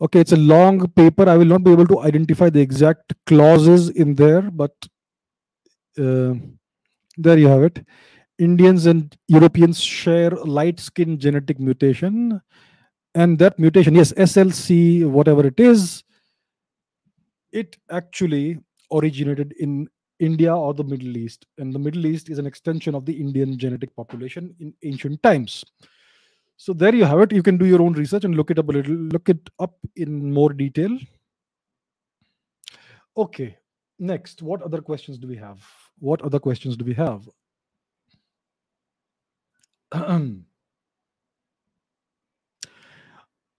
okay 0.02 0.20
it's 0.20 0.34
a 0.34 0.38
long 0.38 0.88
paper. 0.90 1.30
I 1.30 1.38
will 1.38 1.46
not 1.46 1.64
be 1.64 1.72
able 1.72 1.88
to 1.88 2.02
identify 2.02 2.50
the 2.50 2.60
exact 2.60 3.14
clauses 3.26 3.90
in 3.90 4.16
there 4.16 4.42
but 4.42 4.74
uh, 5.98 6.34
there 7.18 7.38
you 7.38 7.48
have 7.48 7.64
it. 7.64 7.86
Indians 8.40 8.86
and 8.86 9.16
Europeans 9.28 9.80
share 9.80 10.32
light 10.32 10.80
skin 10.80 11.20
genetic 11.20 11.60
mutation. 11.60 12.42
And 13.16 13.38
that 13.40 13.60
mutation, 13.60 13.94
yes, 13.94 14.12
SLC, 14.14 15.08
whatever 15.08 15.46
it 15.46 15.60
is, 15.60 16.04
it 17.52 17.78
actually 17.92 18.60
originated 18.92 19.54
in 19.60 19.88
India 20.20 20.56
or 20.56 20.74
the 20.74 20.84
Middle 20.84 21.16
East. 21.16 21.46
And 21.60 21.74
the 21.74 21.80
Middle 21.80 22.06
East 22.08 22.30
is 22.30 22.40
an 22.40 22.48
extension 22.48 22.96
of 22.96 23.06
the 23.06 23.14
Indian 23.14 23.58
genetic 23.58 23.96
population 23.96 24.56
in 24.60 24.74
ancient 24.84 25.22
times. 25.22 25.64
So 26.58 26.74
there 26.74 26.96
you 26.96 27.06
have 27.06 27.20
it. 27.20 27.32
You 27.32 27.44
can 27.44 27.58
do 27.58 27.66
your 27.66 27.82
own 27.82 27.94
research 27.94 28.24
and 28.24 28.36
look 28.36 28.50
it 28.50 28.58
up 28.58 28.70
a 28.70 28.72
little, 28.72 28.96
look 28.96 29.30
it 29.30 29.50
up 29.60 29.76
in 29.96 30.34
more 30.34 30.54
detail. 30.54 30.98
Okay. 33.16 33.58
Next, 34.00 34.42
what 34.42 34.62
other 34.64 34.82
questions 34.82 35.18
do 35.18 35.28
we 35.28 35.38
have? 35.38 35.60
What 36.04 36.22
other 36.22 36.38
questions 36.38 36.76
do 36.76 36.84
we 36.84 36.94
have? 36.96 37.30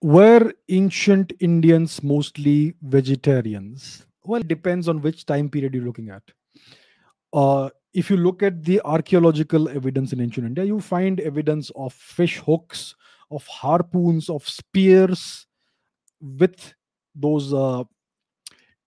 Were 0.03 0.53
ancient 0.69 1.33
Indians 1.39 2.03
mostly 2.03 2.75
vegetarians? 2.83 4.05
Well, 4.25 4.41
it 4.41 4.47
depends 4.47 4.87
on 4.87 5.01
which 5.01 5.25
time 5.25 5.49
period 5.49 5.73
you're 5.73 5.85
looking 5.85 6.11
at. 6.11 6.21
Uh, 7.33 7.71
if 7.95 8.11
you 8.11 8.17
look 8.17 8.43
at 8.43 8.63
the 8.63 8.79
archaeological 8.85 9.67
evidence 9.67 10.13
in 10.13 10.21
ancient 10.21 10.45
India, 10.45 10.65
you 10.65 10.79
find 10.79 11.19
evidence 11.21 11.71
of 11.75 11.93
fish 11.93 12.37
hooks, 12.37 12.93
of 13.31 13.43
harpoons, 13.47 14.29
of 14.29 14.47
spears 14.47 15.47
with 16.21 16.75
those 17.15 17.51
uh, 17.55 17.83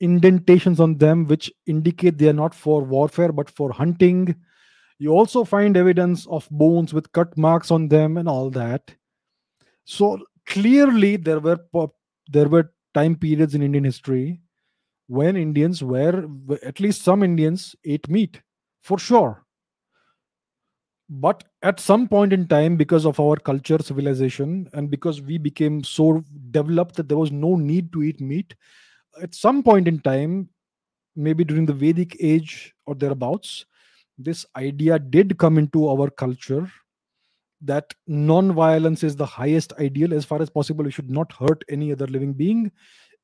indentations 0.01 0.81
on 0.81 0.99
them, 0.99 1.27
which 1.27 1.51
indicate 1.67 2.19
they 2.19 2.29
are 2.29 2.33
not 2.33 2.55
for 2.55 2.83
warfare 2.83 3.33
but 3.33 3.51
for 3.51 3.73
hunting. 3.73 4.35
You 4.99 5.11
also 5.11 5.45
find 5.45 5.77
evidence 5.77 6.27
of 6.27 6.49
bones 6.51 6.93
with 6.93 7.13
cut 7.13 7.37
marks 7.37 7.71
on 7.71 7.89
them 7.89 8.17
and 8.17 8.29
all 8.29 8.51
that. 8.51 8.95
So 9.85 10.19
clearly 10.47 11.17
there 11.17 11.41
were 11.41 11.59
there 12.29 12.49
were 12.49 12.73
time 12.95 13.17
periods 13.17 13.55
in 13.55 13.63
Indian 13.63 13.85
history 13.85 14.41
when 15.07 15.37
Indians 15.37 15.83
were 15.83 16.29
at 16.63 16.81
least 16.81 17.03
some 17.03 17.23
Indians 17.23 17.75
ate 17.85 18.09
meat 18.09 18.43
for 18.83 18.99
sure. 18.99 19.45
But 21.11 21.45
at 21.63 21.81
some 21.81 22.07
point 22.07 22.35
in 22.35 22.47
time, 22.49 22.77
because 22.77 23.07
of 23.07 23.19
our 23.19 23.37
culture, 23.37 23.79
civilization, 23.79 24.69
and 24.75 24.91
because 24.91 25.23
we 25.23 25.39
became 25.39 25.83
so 25.83 26.23
developed 26.51 26.97
that 26.97 27.09
there 27.09 27.17
was 27.17 27.33
no 27.33 27.57
need 27.57 27.93
to 27.95 28.03
eat 28.03 28.21
meat, 28.21 28.55
at 29.23 29.35
some 29.35 29.63
point 29.63 29.89
in 29.89 30.01
time, 30.01 30.49
maybe 31.17 31.45
during 31.45 31.67
the 31.67 31.73
Vedic 31.73 32.17
age 32.21 32.75
or 32.87 32.95
thereabouts, 32.95 33.67
this 34.19 34.47
idea 34.57 34.99
did 34.99 35.39
come 35.39 35.59
into 35.59 35.89
our 35.89 36.11
culture 36.11 36.71
that 37.61 37.93
non-violence 38.07 39.03
is 39.03 39.17
the 39.17 39.27
highest 39.27 39.73
ideal 39.81 40.15
as 40.15 40.25
far 40.25 40.41
as 40.41 40.51
possible. 40.51 40.85
We 40.85 40.91
should 40.91 41.11
not 41.11 41.33
hurt 41.33 41.65
any 41.69 41.93
other 41.93 42.07
living 42.07 42.33
being. 42.33 42.71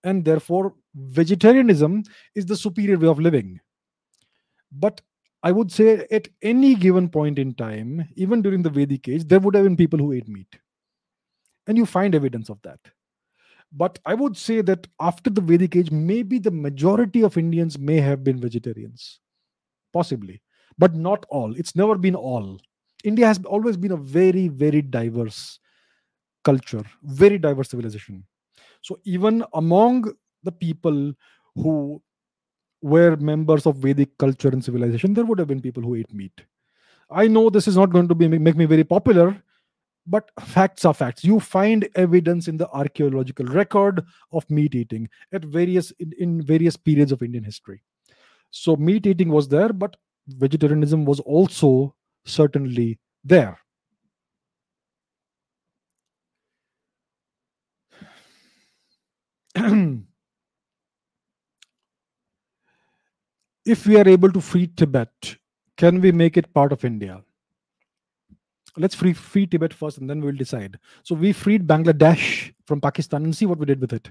And 0.02 0.24
therefore 0.24 0.74
vegetarianism 0.94 2.04
is 2.34 2.46
the 2.46 2.56
superior 2.56 2.98
way 2.98 3.08
of 3.08 3.18
living. 3.18 3.60
But 4.72 5.00
i 5.44 5.52
would 5.52 5.70
say 5.70 6.06
at 6.10 6.26
any 6.40 6.74
given 6.74 7.06
point 7.06 7.38
in 7.38 7.52
time 7.54 8.08
even 8.16 8.40
during 8.40 8.62
the 8.62 8.70
vedic 8.70 9.06
age 9.08 9.24
there 9.28 9.38
would 9.40 9.54
have 9.54 9.64
been 9.64 9.76
people 9.76 9.98
who 9.98 10.12
ate 10.12 10.26
meat. 10.26 10.58
And 11.66 11.76
you 11.76 11.86
find 11.86 12.14
evidence 12.14 12.48
of 12.48 12.60
that 12.62 12.80
but 13.72 13.98
i 14.06 14.14
would 14.14 14.36
say 14.36 14.60
that 14.60 14.86
after 15.00 15.30
the 15.30 15.40
vedic 15.40 15.76
age 15.76 15.90
maybe 15.90 16.38
the 16.38 16.50
majority 16.50 17.22
of 17.22 17.36
indians 17.36 17.78
may 17.78 18.00
have 18.00 18.22
been 18.24 18.40
vegetarians 18.40 19.20
possibly 19.92 20.40
but 20.78 20.94
not 20.94 21.26
all 21.28 21.54
it's 21.56 21.76
never 21.76 21.96
been 21.96 22.14
all 22.14 22.58
India 23.04 23.26
has 23.26 23.38
always 23.44 23.76
been 23.76 23.92
a 23.92 23.96
very, 23.96 24.48
very 24.48 24.80
diverse 24.82 25.60
culture, 26.42 26.84
very 27.02 27.38
diverse 27.38 27.68
civilization. 27.68 28.24
So 28.82 28.98
even 29.04 29.44
among 29.52 30.12
the 30.42 30.52
people 30.52 31.12
who 31.54 32.02
were 32.82 33.16
members 33.16 33.66
of 33.66 33.76
Vedic 33.76 34.16
culture 34.18 34.48
and 34.48 34.64
civilization, 34.64 35.14
there 35.14 35.24
would 35.24 35.38
have 35.38 35.48
been 35.48 35.60
people 35.60 35.82
who 35.82 35.94
ate 35.94 36.12
meat. 36.12 36.32
I 37.10 37.28
know 37.28 37.50
this 37.50 37.68
is 37.68 37.76
not 37.76 37.90
going 37.90 38.08
to 38.08 38.14
be 38.14 38.26
make 38.26 38.56
me 38.56 38.64
very 38.64 38.84
popular, 38.84 39.42
but 40.06 40.30
facts 40.40 40.84
are 40.84 40.94
facts. 40.94 41.24
You 41.24 41.40
find 41.40 41.88
evidence 41.94 42.48
in 42.48 42.56
the 42.56 42.68
archaeological 42.70 43.46
record 43.46 44.04
of 44.32 44.48
meat 44.50 44.74
eating 44.74 45.08
at 45.32 45.44
various 45.44 45.90
in, 45.92 46.12
in 46.18 46.42
various 46.42 46.76
periods 46.76 47.12
of 47.12 47.22
Indian 47.22 47.44
history. 47.44 47.82
So 48.50 48.76
meat 48.76 49.06
eating 49.06 49.30
was 49.30 49.48
there, 49.48 49.72
but 49.72 49.96
vegetarianism 50.28 51.04
was 51.04 51.20
also 51.20 51.94
certainly 52.24 52.98
there. 53.24 53.58
if 63.64 63.86
we 63.86 63.96
are 63.96 64.08
able 64.08 64.30
to 64.32 64.40
free 64.40 64.66
Tibet, 64.66 65.36
can 65.76 66.00
we 66.00 66.12
make 66.12 66.36
it 66.36 66.52
part 66.52 66.72
of 66.72 66.84
India? 66.84 67.23
Let's 68.76 68.94
free, 68.94 69.12
free 69.12 69.46
Tibet 69.46 69.72
first 69.72 69.98
and 69.98 70.10
then 70.10 70.20
we'll 70.20 70.34
decide. 70.34 70.78
So 71.02 71.14
we 71.14 71.32
freed 71.32 71.66
Bangladesh 71.66 72.52
from 72.66 72.80
Pakistan 72.80 73.24
and 73.24 73.36
see 73.36 73.46
what 73.46 73.58
we 73.58 73.66
did 73.66 73.80
with 73.80 73.92
it. 73.92 74.10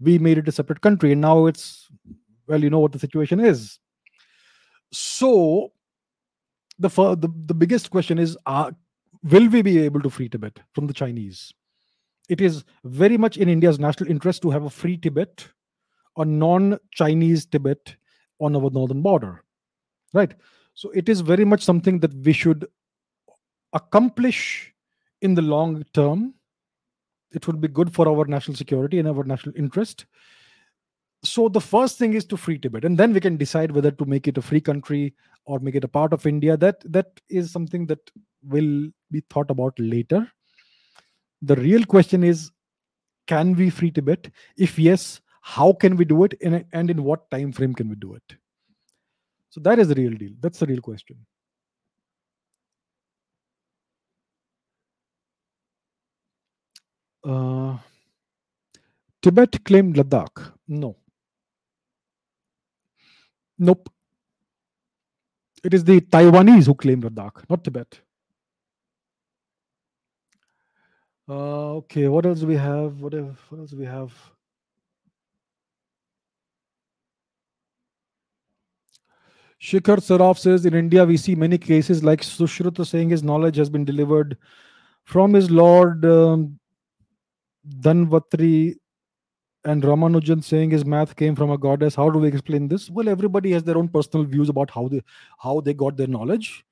We 0.00 0.18
made 0.18 0.38
it 0.38 0.48
a 0.48 0.52
separate 0.52 0.80
country 0.80 1.12
and 1.12 1.20
now 1.20 1.46
it's, 1.46 1.88
well, 2.46 2.62
you 2.62 2.70
know 2.70 2.78
what 2.78 2.92
the 2.92 2.98
situation 2.98 3.40
is. 3.40 3.78
So 4.92 5.72
the 6.80 6.88
the, 6.88 7.28
the 7.46 7.54
biggest 7.54 7.90
question 7.90 8.18
is 8.18 8.36
uh, 8.46 8.70
will 9.22 9.48
we 9.48 9.62
be 9.62 9.78
able 9.78 10.00
to 10.00 10.10
free 10.10 10.28
tibet 10.28 10.58
from 10.72 10.86
the 10.86 10.94
chinese 10.94 11.52
it 12.28 12.40
is 12.40 12.64
very 12.84 13.18
much 13.18 13.36
in 13.36 13.48
india's 13.48 13.78
national 13.78 14.10
interest 14.10 14.42
to 14.42 14.50
have 14.50 14.64
a 14.64 14.70
free 14.70 14.96
tibet 14.96 15.46
a 16.16 16.24
non-chinese 16.24 17.46
tibet 17.46 17.94
on 18.40 18.56
our 18.56 18.70
northern 18.70 19.02
border 19.02 19.44
right 20.14 20.34
so 20.74 20.90
it 20.90 21.08
is 21.08 21.20
very 21.20 21.44
much 21.44 21.62
something 21.62 22.00
that 22.00 22.14
we 22.24 22.32
should 22.32 22.66
accomplish 23.72 24.72
in 25.22 25.34
the 25.34 25.42
long 25.42 25.84
term 25.92 26.34
it 27.32 27.46
would 27.46 27.60
be 27.60 27.68
good 27.68 27.92
for 27.92 28.08
our 28.08 28.24
national 28.24 28.56
security 28.56 28.98
and 28.98 29.08
our 29.08 29.24
national 29.24 29.54
interest. 29.56 30.06
So 31.22 31.48
the 31.48 31.60
first 31.60 31.98
thing 31.98 32.14
is 32.14 32.24
to 32.26 32.36
free 32.36 32.58
tibet 32.58 32.84
and 32.84 32.98
then 32.98 33.12
we 33.12 33.20
can 33.20 33.36
decide 33.36 33.70
whether 33.70 33.90
to 33.90 34.04
make 34.04 34.26
it 34.26 34.38
a 34.38 34.42
free 34.42 34.60
country 34.60 35.14
or 35.44 35.58
make 35.58 35.74
it 35.74 35.84
a 35.84 35.88
part 35.88 36.12
of 36.12 36.26
india. 36.26 36.56
That 36.56 36.80
that 36.92 37.20
is 37.28 37.52
something 37.52 37.86
that 37.86 38.10
will 38.42 38.88
be 39.10 39.22
thought 39.30 39.50
about 39.50 39.78
later. 39.78 40.26
The 41.42 41.56
real 41.56 41.84
question 41.84 42.24
is 42.24 42.50
can 43.26 43.54
we 43.54 43.70
free 43.70 43.90
tibet? 43.90 44.30
If 44.56 44.78
yes 44.78 45.20
how 45.42 45.72
can 45.72 45.96
we 45.96 46.04
do 46.04 46.24
it? 46.24 46.34
And 46.40 46.90
in 46.90 47.02
what 47.04 47.30
time 47.30 47.52
frame 47.52 47.74
can 47.74 47.88
we 47.88 47.96
do 47.96 48.14
it? 48.14 48.36
So 49.50 49.60
that 49.60 49.78
is 49.78 49.88
the 49.88 49.94
real 49.94 50.14
deal. 50.14 50.32
That's 50.40 50.58
the 50.58 50.66
real 50.66 50.80
question 50.80 51.16
uh, 57.24 57.76
tibet 59.22 59.64
claimed 59.64 59.96
ladakh 59.96 60.52
no 60.68 60.96
Nope. 63.62 63.90
It 65.62 65.74
is 65.74 65.84
the 65.84 66.00
Taiwanese 66.00 66.64
who 66.64 66.74
claim 66.74 67.02
Ladakh, 67.02 67.48
not 67.50 67.62
Tibet. 67.62 68.00
Uh, 71.28 71.74
okay, 71.74 72.08
what 72.08 72.24
else 72.24 72.40
do 72.40 72.46
we 72.46 72.56
have? 72.56 73.02
What, 73.02 73.12
what 73.12 73.60
else 73.60 73.70
do 73.70 73.76
we 73.76 73.84
have? 73.84 74.12
Shikhar 79.60 79.98
Saraf 79.98 80.38
says 80.38 80.64
in 80.64 80.72
India 80.72 81.04
we 81.04 81.18
see 81.18 81.34
many 81.34 81.58
cases 81.58 82.02
like 82.02 82.22
Sushruta 82.22 82.86
saying 82.86 83.10
his 83.10 83.22
knowledge 83.22 83.56
has 83.56 83.68
been 83.68 83.84
delivered 83.84 84.38
from 85.04 85.34
his 85.34 85.50
Lord 85.50 86.02
um, 86.06 86.58
Dhanvantari 87.80 88.76
and 89.64 89.82
Ramanujan 89.82 90.42
saying 90.42 90.70
his 90.70 90.84
math 90.84 91.16
came 91.16 91.36
from 91.36 91.50
a 91.50 91.58
goddess. 91.58 91.94
How 91.94 92.10
do 92.10 92.18
we 92.18 92.28
explain 92.28 92.68
this? 92.68 92.88
Well, 92.90 93.08
everybody 93.08 93.52
has 93.52 93.62
their 93.62 93.76
own 93.76 93.88
personal 93.88 94.24
views 94.24 94.48
about 94.48 94.70
how 94.70 94.88
they 94.88 95.02
how 95.38 95.60
they 95.60 95.74
got 95.74 95.96
their 95.96 96.06
knowledge, 96.06 96.64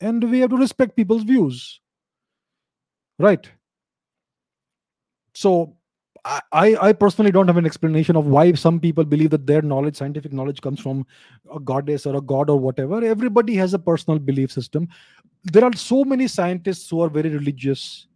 and 0.00 0.30
we 0.30 0.40
have 0.40 0.50
to 0.50 0.56
respect 0.56 0.96
people's 0.96 1.22
views. 1.22 1.80
Right. 3.18 3.48
So 5.34 5.76
I, 6.24 6.76
I 6.80 6.92
personally 6.92 7.30
don't 7.30 7.48
have 7.48 7.58
an 7.58 7.66
explanation 7.66 8.16
of 8.16 8.26
why 8.26 8.52
some 8.54 8.80
people 8.80 9.04
believe 9.04 9.30
that 9.30 9.46
their 9.46 9.60
knowledge, 9.60 9.96
scientific 9.96 10.32
knowledge, 10.32 10.60
comes 10.62 10.80
from 10.80 11.06
a 11.54 11.60
goddess 11.60 12.06
or 12.06 12.16
a 12.16 12.20
god 12.20 12.48
or 12.48 12.58
whatever. 12.58 13.04
Everybody 13.04 13.54
has 13.56 13.74
a 13.74 13.78
personal 13.78 14.18
belief 14.18 14.50
system. 14.50 14.88
There 15.42 15.64
are 15.64 15.72
so 15.74 16.04
many 16.04 16.26
scientists 16.26 16.88
who 16.88 17.02
are 17.02 17.10
very 17.10 17.28
religious 17.28 18.06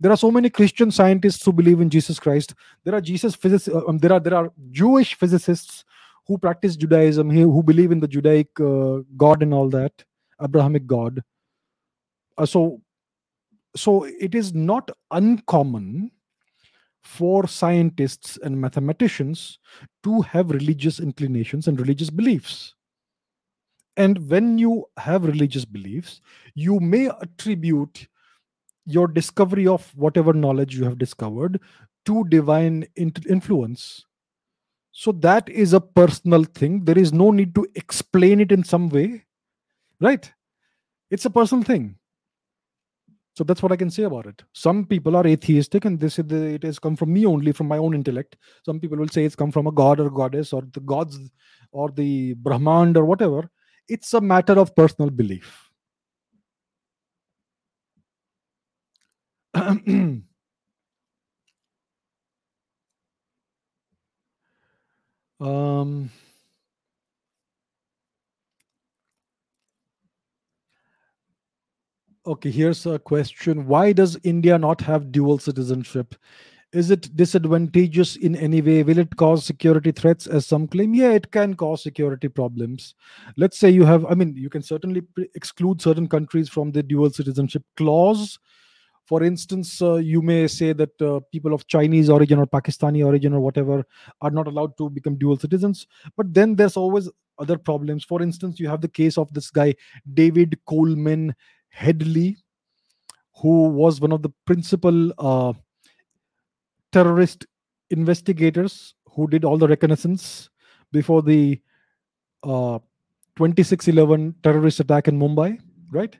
there 0.00 0.12
are 0.12 0.16
so 0.16 0.30
many 0.30 0.50
christian 0.50 0.90
scientists 0.90 1.44
who 1.44 1.52
believe 1.52 1.80
in 1.80 1.90
jesus 1.90 2.18
christ. 2.18 2.54
There 2.84 2.94
are 2.94 3.00
jesus 3.00 3.34
physicists 3.34 3.68
uh, 3.68 3.86
um, 3.86 3.98
there 3.98 4.12
are 4.12 4.20
there 4.20 4.34
are 4.34 4.52
jewish 4.70 5.14
physicists 5.14 5.84
who 6.26 6.38
practice 6.38 6.76
judaism 6.76 7.30
here, 7.30 7.46
who 7.46 7.62
believe 7.62 7.92
in 7.92 8.00
the 8.00 8.08
judaic 8.08 8.48
uh, 8.60 9.00
god 9.16 9.42
and 9.42 9.52
all 9.52 9.68
that 9.70 9.92
abrahamic 10.40 10.86
god. 10.86 11.22
Uh, 12.38 12.46
so 12.46 12.80
so 13.76 14.04
it 14.04 14.34
is 14.34 14.54
not 14.54 14.90
uncommon 15.10 16.10
for 17.02 17.46
scientists 17.46 18.38
and 18.42 18.58
mathematicians 18.58 19.58
to 20.02 20.22
have 20.22 20.50
religious 20.50 21.00
inclinations 21.00 21.68
and 21.68 21.78
religious 21.78 22.10
beliefs. 22.10 22.74
And 23.96 24.28
when 24.28 24.58
you 24.58 24.86
have 24.96 25.24
religious 25.24 25.64
beliefs, 25.64 26.20
you 26.54 26.80
may 26.80 27.10
attribute 27.20 28.08
your 28.86 29.08
discovery 29.08 29.66
of 29.66 29.90
whatever 29.96 30.32
knowledge 30.32 30.76
you 30.76 30.84
have 30.84 30.98
discovered 30.98 31.60
to 32.06 32.24
divine 32.24 32.86
influence. 32.96 34.04
So 34.92 35.10
that 35.12 35.48
is 35.48 35.72
a 35.72 35.80
personal 35.80 36.44
thing. 36.44 36.84
There 36.84 36.98
is 36.98 37.12
no 37.12 37.30
need 37.30 37.54
to 37.56 37.66
explain 37.74 38.40
it 38.40 38.52
in 38.52 38.62
some 38.62 38.88
way, 38.88 39.24
right? 40.00 40.30
It's 41.10 41.24
a 41.24 41.30
personal 41.30 41.64
thing. 41.64 41.96
So 43.36 43.42
that's 43.42 43.62
what 43.62 43.72
I 43.72 43.76
can 43.76 43.90
say 43.90 44.04
about 44.04 44.26
it. 44.26 44.44
Some 44.52 44.84
people 44.84 45.16
are 45.16 45.26
atheistic 45.26 45.84
and 45.86 45.98
they 45.98 46.08
say 46.08 46.22
that 46.22 46.42
it 46.54 46.62
has 46.62 46.78
come 46.78 46.94
from 46.94 47.12
me 47.12 47.26
only, 47.26 47.50
from 47.50 47.66
my 47.66 47.78
own 47.78 47.94
intellect. 47.94 48.36
Some 48.64 48.78
people 48.78 48.96
will 48.96 49.08
say 49.08 49.24
it's 49.24 49.34
come 49.34 49.50
from 49.50 49.66
a 49.66 49.72
god 49.72 49.98
or 49.98 50.08
goddess 50.08 50.52
or 50.52 50.62
the 50.72 50.80
gods 50.80 51.18
or 51.72 51.90
the 51.90 52.34
Brahmand 52.34 52.96
or 52.96 53.04
whatever. 53.04 53.50
It's 53.88 54.14
a 54.14 54.20
matter 54.20 54.52
of 54.52 54.76
personal 54.76 55.10
belief. 55.10 55.63
um, 65.40 66.10
okay, 72.26 72.50
here's 72.50 72.86
a 72.86 72.98
question. 72.98 73.66
Why 73.66 73.92
does 73.92 74.18
India 74.24 74.58
not 74.58 74.80
have 74.82 75.12
dual 75.12 75.38
citizenship? 75.38 76.14
Is 76.72 76.90
it 76.90 77.16
disadvantageous 77.16 78.16
in 78.16 78.36
any 78.36 78.60
way? 78.60 78.82
Will 78.82 78.98
it 78.98 79.16
cause 79.16 79.44
security 79.44 79.92
threats, 79.92 80.26
as 80.26 80.46
some 80.46 80.68
claim? 80.68 80.94
Yeah, 80.94 81.12
it 81.12 81.32
can 81.32 81.54
cause 81.54 81.82
security 81.82 82.28
problems. 82.28 82.94
Let's 83.36 83.58
say 83.58 83.70
you 83.70 83.86
have, 83.86 84.04
I 84.06 84.14
mean, 84.14 84.36
you 84.36 84.50
can 84.50 84.62
certainly 84.62 85.02
pre- 85.02 85.30
exclude 85.34 85.80
certain 85.82 86.08
countries 86.08 86.48
from 86.50 86.72
the 86.72 86.82
dual 86.82 87.10
citizenship 87.10 87.64
clause. 87.76 88.38
For 89.04 89.22
instance, 89.22 89.82
uh, 89.82 89.96
you 89.96 90.22
may 90.22 90.46
say 90.46 90.72
that 90.72 91.02
uh, 91.02 91.20
people 91.30 91.52
of 91.52 91.66
Chinese 91.66 92.08
origin 92.08 92.38
or 92.38 92.46
Pakistani 92.46 93.04
origin 93.04 93.34
or 93.34 93.40
whatever 93.40 93.84
are 94.22 94.30
not 94.30 94.46
allowed 94.46 94.76
to 94.78 94.88
become 94.88 95.16
dual 95.16 95.36
citizens. 95.36 95.86
But 96.16 96.32
then 96.32 96.56
there's 96.56 96.76
always 96.76 97.10
other 97.38 97.58
problems. 97.58 98.04
For 98.04 98.22
instance, 98.22 98.58
you 98.58 98.68
have 98.68 98.80
the 98.80 98.88
case 98.88 99.18
of 99.18 99.32
this 99.34 99.50
guy, 99.50 99.74
David 100.14 100.58
Coleman 100.66 101.34
Headley, 101.68 102.38
who 103.36 103.68
was 103.68 104.00
one 104.00 104.12
of 104.12 104.22
the 104.22 104.32
principal 104.46 105.12
uh, 105.18 105.52
terrorist 106.92 107.46
investigators 107.90 108.94
who 109.10 109.26
did 109.26 109.44
all 109.44 109.58
the 109.58 109.68
reconnaissance 109.68 110.48
before 110.92 111.22
the 111.22 111.60
uh, 112.42 112.78
2611 113.36 114.34
terrorist 114.42 114.80
attack 114.80 115.08
in 115.08 115.18
Mumbai, 115.18 115.58
right? 115.90 116.16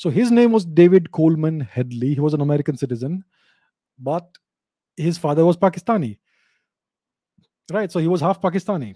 So 0.00 0.08
his 0.08 0.30
name 0.30 0.50
was 0.50 0.64
David 0.64 1.12
Coleman 1.12 1.60
Headley. 1.60 2.14
He 2.14 2.20
was 2.20 2.32
an 2.32 2.40
American 2.40 2.74
citizen, 2.74 3.22
but 3.98 4.26
his 4.96 5.18
father 5.18 5.44
was 5.44 5.58
Pakistani, 5.58 6.16
right? 7.70 7.92
So 7.92 7.98
he 7.98 8.08
was 8.08 8.22
half 8.22 8.40
Pakistani. 8.40 8.94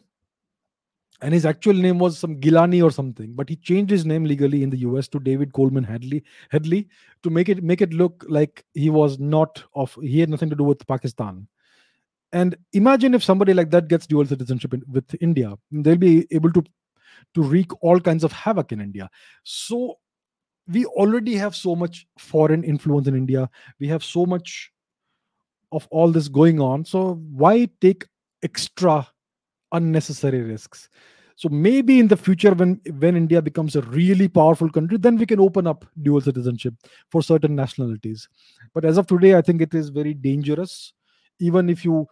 And 1.21 1.35
his 1.35 1.45
actual 1.45 1.75
name 1.75 1.99
was 1.99 2.19
some 2.19 2.41
Gilani 2.41 2.83
or 2.83 2.91
something, 2.91 3.35
but 3.35 3.51
he 3.51 3.57
changed 3.57 3.91
his 3.91 4.07
name 4.07 4.25
legally 4.25 4.63
in 4.63 4.71
the 4.71 4.79
US 4.79 5.07
to 5.09 5.21
David 5.21 5.53
Coleman 5.53 5.85
Headley, 5.85 6.25
Headley 6.51 6.89
to 7.23 7.29
make 7.29 7.51
it 7.51 7.63
make 7.63 7.83
it 7.83 7.93
look 7.93 8.25
like 8.27 8.65
he 8.73 8.89
was 8.89 9.19
not 9.19 9.63
of 9.75 9.95
he 10.01 10.21
had 10.21 10.31
nothing 10.31 10.49
to 10.49 10.57
do 10.57 10.65
with 10.65 10.87
Pakistan. 10.87 11.47
And 12.33 12.57
imagine 12.73 13.13
if 13.13 13.23
somebody 13.23 13.53
like 13.53 13.71
that 13.73 13.89
gets 13.89 14.07
dual 14.07 14.25
citizenship 14.25 14.73
in, 14.73 14.83
with 14.91 15.15
India, 15.21 15.55
they'll 15.71 15.99
be 15.99 16.27
able 16.31 16.51
to 16.53 16.65
to 17.35 17.43
wreak 17.43 17.71
all 17.83 18.01
kinds 18.01 18.25
of 18.25 18.33
havoc 18.33 18.73
in 18.73 18.81
India. 18.81 19.11
So 19.43 19.99
we 20.69 20.85
already 20.87 21.35
have 21.35 21.55
so 21.55 21.77
much 21.77 22.07
foreign 22.19 22.65
influence 22.65 23.07
in 23.07 23.15
India. 23.15 23.51
We 23.79 23.89
have 23.89 24.03
so 24.03 24.25
much 24.27 24.73
of 25.73 25.87
all 25.91 26.11
this 26.11 26.29
going 26.29 26.61
on. 26.61 26.85
So 26.85 27.15
why 27.31 27.69
take 27.81 28.07
extra 28.43 29.07
unnecessary 29.73 30.41
risks? 30.41 30.89
So 31.37 31.49
maybe 31.49 31.99
in 31.99 32.07
the 32.07 32.17
future, 32.17 32.55
when 32.55 32.81
when 32.99 33.17
India 33.17 33.43
becomes 33.43 33.75
a 33.75 33.83
really 33.83 34.29
powerful 34.29 34.71
country, 34.71 34.99
then 34.99 35.17
we 35.17 35.27
can 35.27 35.41
open 35.41 35.67
up 35.67 35.85
dual 36.03 36.21
citizenship 36.21 36.75
for 37.11 37.23
certain 37.23 37.57
nationalities. 37.57 38.29
But 38.73 38.85
as 38.85 38.99
of 38.99 39.09
today, 39.09 39.35
I 39.37 39.43
think 39.43 39.61
it 39.61 39.75
is 39.75 39.89
very 39.89 40.15
dangerous. 40.15 40.93
Even 41.41 41.69
if 41.69 41.85
you 41.85 42.07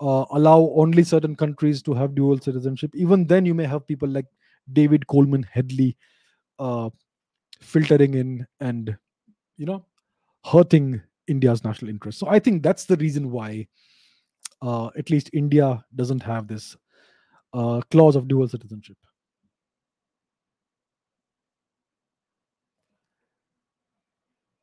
uh, 0.00 0.24
allow 0.32 0.72
only 0.74 1.04
certain 1.04 1.36
countries 1.36 1.80
to 1.82 1.94
have 1.94 2.16
dual 2.16 2.40
citizenship, 2.40 2.90
even 2.94 3.26
then 3.28 3.46
you 3.46 3.54
may 3.54 3.64
have 3.64 3.86
people 3.86 4.08
like 4.08 4.26
David 4.72 5.06
Coleman 5.06 5.44
Headley 5.44 5.96
uh, 6.58 6.90
filtering 7.60 8.14
in 8.14 8.46
and 8.60 8.96
you 9.56 9.66
know 9.66 9.84
hurting 10.44 11.00
India's 11.28 11.64
national 11.64 11.90
interest. 11.90 12.18
So 12.18 12.28
I 12.28 12.38
think 12.38 12.62
that's 12.62 12.84
the 12.84 12.96
reason 12.96 13.30
why 13.30 13.66
uh, 14.62 14.90
at 14.96 15.10
least 15.10 15.30
India 15.32 15.84
doesn't 15.94 16.22
have 16.22 16.46
this 16.46 16.76
uh, 17.52 17.80
clause 17.90 18.16
of 18.16 18.28
dual 18.28 18.48
citizenship. 18.48 18.96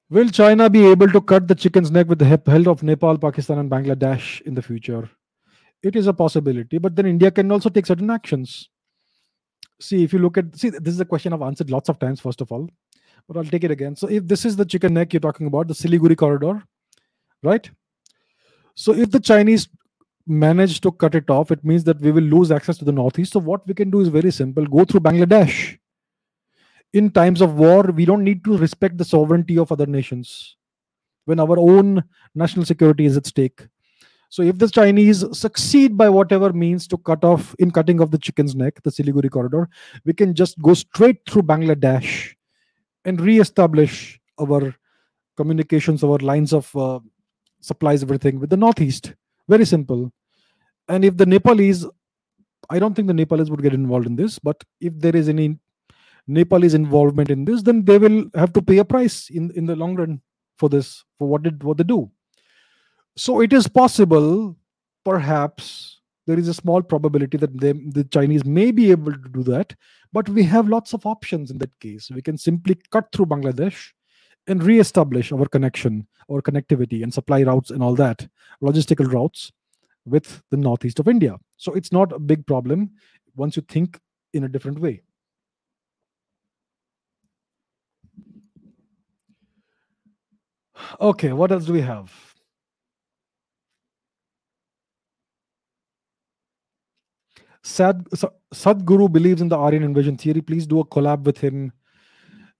Will 0.10 0.30
China 0.30 0.70
be 0.70 0.86
able 0.86 1.10
to 1.10 1.22
cut 1.22 1.48
the 1.48 1.56
chicken's 1.56 1.90
neck 1.90 2.08
with 2.08 2.20
the 2.20 2.26
help 2.26 2.68
of 2.68 2.84
Nepal, 2.84 3.18
Pakistan, 3.18 3.58
and 3.58 3.72
Bangladesh 3.72 4.42
in 4.42 4.54
the 4.54 4.62
future? 4.62 5.10
It 5.82 5.96
is 5.96 6.06
a 6.08 6.14
possibility, 6.14 6.78
but 6.78 6.96
then 6.96 7.08
India 7.08 7.32
can 7.32 7.52
also 7.52 7.70
take 7.70 7.88
certain 7.88 8.12
actions. 8.12 8.70
See, 9.84 10.02
if 10.02 10.14
you 10.14 10.20
look 10.20 10.38
at, 10.38 10.56
see, 10.56 10.70
this 10.70 10.94
is 10.94 11.02
a 11.02 11.06
question 11.06 11.34
I've 11.34 11.42
answered 11.42 11.70
lots 11.70 11.90
of 11.90 12.00
times, 12.00 12.22
first 12.22 12.40
of 12.40 12.52
all, 12.54 12.70
but 13.28 13.36
I'll 13.36 13.44
take 13.44 13.66
it 13.66 13.72
again. 13.72 13.98
So, 13.98 14.08
if 14.08 14.26
this 14.26 14.46
is 14.46 14.56
the 14.56 14.64
chicken 14.64 14.94
neck 14.94 15.12
you're 15.12 15.20
talking 15.20 15.46
about, 15.46 15.68
the 15.68 15.74
Siliguri 15.74 16.18
corridor, 16.18 16.64
right? 17.44 17.70
So, 18.76 18.94
if 18.94 19.12
the 19.12 19.20
Chinese 19.20 19.68
manage 20.26 20.80
to 20.82 20.92
cut 20.94 21.16
it 21.16 21.30
off, 21.30 21.52
it 21.52 21.66
means 21.66 21.84
that 21.84 22.00
we 22.00 22.14
will 22.14 22.24
lose 22.24 22.50
access 22.50 22.78
to 22.78 22.86
the 22.86 22.94
northeast. 22.94 23.34
So, 23.34 23.42
what 23.42 23.68
we 23.68 23.74
can 23.74 23.90
do 23.90 24.00
is 24.00 24.08
very 24.08 24.32
simple 24.32 24.66
go 24.66 24.86
through 24.86 25.02
Bangladesh. 25.02 25.78
In 26.94 27.12
times 27.12 27.42
of 27.42 27.56
war, 27.56 27.84
we 27.84 28.06
don't 28.06 28.24
need 28.24 28.46
to 28.46 28.58
respect 28.58 28.98
the 28.98 29.06
sovereignty 29.06 29.58
of 29.58 29.70
other 29.70 29.86
nations 29.86 30.56
when 31.26 31.42
our 31.42 31.60
own 31.60 32.04
national 32.36 32.64
security 32.64 33.06
is 33.06 33.18
at 33.18 33.26
stake. 33.26 33.68
So, 34.34 34.42
if 34.42 34.58
the 34.58 34.68
Chinese 34.68 35.24
succeed 35.38 35.96
by 35.96 36.10
whatever 36.10 36.52
means 36.52 36.88
to 36.88 36.98
cut 36.98 37.24
off 37.24 37.54
in 37.60 37.70
cutting 37.70 38.02
off 38.02 38.10
the 38.10 38.18
chicken's 38.18 38.56
neck, 38.56 38.82
the 38.82 38.90
Siliguri 38.90 39.30
corridor, 39.30 39.70
we 40.06 40.14
can 40.14 40.34
just 40.34 40.60
go 40.60 40.74
straight 40.74 41.20
through 41.30 41.44
Bangladesh 41.44 42.34
and 43.06 43.22
re-establish 43.22 44.20
our 44.42 44.74
communications, 45.38 46.04
our 46.04 46.18
lines 46.18 46.52
of 46.52 46.76
uh, 46.76 47.00
supplies, 47.62 48.02
everything 48.02 48.40
with 48.40 48.50
the 48.50 48.58
northeast. 48.58 49.14
Very 49.48 49.66
simple. 49.66 50.12
And 50.90 51.06
if 51.06 51.16
the 51.16 51.28
Nepalese, 51.28 51.86
I 52.72 52.80
don't 52.80 52.96
think 52.96 53.10
the 53.10 53.14
Nepalese 53.14 53.52
would 53.52 53.62
get 53.62 53.76
involved 53.76 54.08
in 54.08 54.16
this, 54.16 54.40
but 54.40 54.64
if 54.82 54.94
there 54.98 55.16
is 55.16 55.30
any 55.30 55.60
Nepalese 56.26 56.74
involvement 56.74 57.30
in 57.30 57.46
this, 57.46 57.62
then 57.62 57.86
they 57.86 58.00
will 58.00 58.32
have 58.34 58.52
to 58.54 58.64
pay 58.64 58.80
a 58.80 58.86
price 58.86 59.30
in, 59.30 59.52
in 59.52 59.68
the 59.68 59.76
long 59.76 59.96
run 59.96 60.22
for 60.58 60.70
this, 60.70 61.04
for 61.20 61.28
what 61.28 61.44
did 61.44 61.62
what 61.62 61.78
they 61.78 61.84
do. 61.84 62.10
So 63.16 63.42
it 63.42 63.54
is 63.54 63.68
possible, 63.68 64.56
perhaps 65.06 66.02
there 66.26 66.40
is 66.40 66.48
a 66.48 66.54
small 66.54 66.82
probability 66.82 67.38
that 67.38 67.60
they, 67.60 67.74
the 67.74 68.06
Chinese 68.06 68.46
may 68.46 68.72
be 68.72 68.92
able 68.92 69.12
to 69.12 69.30
do 69.30 69.44
that, 69.44 69.76
but 70.12 70.30
we 70.30 70.44
have 70.44 70.70
lots 70.70 70.94
of 70.94 71.06
options 71.06 71.52
in 71.52 71.58
that 71.60 71.78
case. 71.80 72.10
We 72.10 72.22
can 72.22 72.38
simply 72.38 72.80
cut 72.92 73.12
through 73.12 73.28
Bangladesh 73.28 73.92
and 74.48 74.64
re-establish 74.64 75.32
our 75.32 75.46
connection, 75.46 76.08
our 76.32 76.42
connectivity 76.42 77.04
and 77.04 77.14
supply 77.14 77.44
routes 77.44 77.72
and 77.72 77.84
all 77.84 77.96
that, 77.96 78.28
logistical 78.62 79.12
routes 79.12 79.52
with 80.06 80.42
the 80.50 80.58
northeast 80.58 81.00
of 81.00 81.08
India. 81.08 81.38
So 81.58 81.74
it's 81.74 81.92
not 81.92 82.12
a 82.12 82.20
big 82.20 82.46
problem 82.48 82.92
once 83.36 83.56
you 83.56 83.64
think 83.68 84.00
in 84.34 84.44
a 84.44 84.50
different 84.50 84.80
way. 84.80 85.04
Okay, 91.00 91.32
what 91.32 91.52
else 91.52 91.66
do 91.66 91.74
we 91.74 91.82
have? 91.82 92.33
Sad, 97.64 98.06
Sadhguru 98.54 99.12
believes 99.12 99.42
in 99.42 99.48
the 99.48 99.58
Aryan 99.58 99.84
invasion 99.84 100.18
theory. 100.18 100.42
Please 100.42 100.68
do 100.68 100.82
a 100.82 100.86
collab 100.86 101.24
with 101.24 101.38
him 101.38 101.72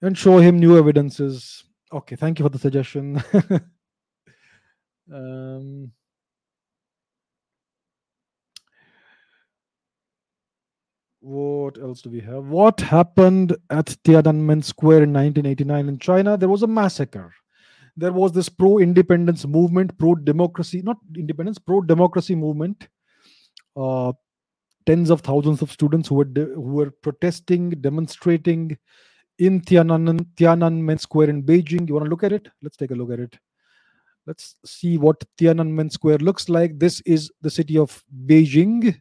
and 0.00 0.16
show 0.16 0.38
him 0.38 0.58
new 0.58 0.78
evidences. 0.78 1.64
Okay, 1.92 2.16
thank 2.16 2.38
you 2.38 2.44
for 2.44 2.48
the 2.48 2.58
suggestion. 2.58 3.22
um, 5.12 5.92
what 11.20 11.76
else 11.78 12.00
do 12.00 12.08
we 12.08 12.20
have? 12.20 12.46
What 12.46 12.80
happened 12.80 13.54
at 13.68 13.86
Tiananmen 14.04 14.64
Square 14.64 15.02
in 15.02 15.12
1989 15.12 15.88
in 15.88 15.98
China? 15.98 16.38
There 16.38 16.48
was 16.48 16.62
a 16.62 16.66
massacre. 16.66 17.34
There 17.96 18.12
was 18.12 18.32
this 18.32 18.48
pro 18.48 18.78
independence 18.78 19.46
movement, 19.46 19.96
pro 19.98 20.14
democracy, 20.14 20.80
not 20.82 20.96
independence, 21.14 21.58
pro 21.58 21.82
democracy 21.82 22.34
movement. 22.34 22.88
Uh, 23.76 24.12
tens 24.86 25.10
of 25.10 25.20
thousands 25.20 25.62
of 25.62 25.72
students 25.72 26.08
who 26.08 26.16
were 26.16 26.24
de- 26.24 26.54
who 26.54 26.60
were 26.60 26.90
protesting, 26.90 27.70
demonstrating 27.70 28.76
in 29.38 29.60
Tiananmen, 29.60 30.26
Tiananmen 30.36 31.00
Square 31.00 31.30
in 31.30 31.42
Beijing. 31.42 31.88
You 31.88 31.94
want 31.94 32.04
to 32.06 32.10
look 32.10 32.22
at 32.22 32.32
it? 32.32 32.48
Let's 32.62 32.76
take 32.76 32.90
a 32.90 32.94
look 32.94 33.10
at 33.10 33.20
it. 33.20 33.38
Let's 34.26 34.56
see 34.64 34.96
what 34.96 35.22
Tiananmen 35.38 35.92
Square 35.92 36.18
looks 36.18 36.48
like. 36.48 36.78
This 36.78 37.00
is 37.04 37.30
the 37.42 37.50
city 37.50 37.76
of 37.76 38.02
Beijing. 38.26 39.00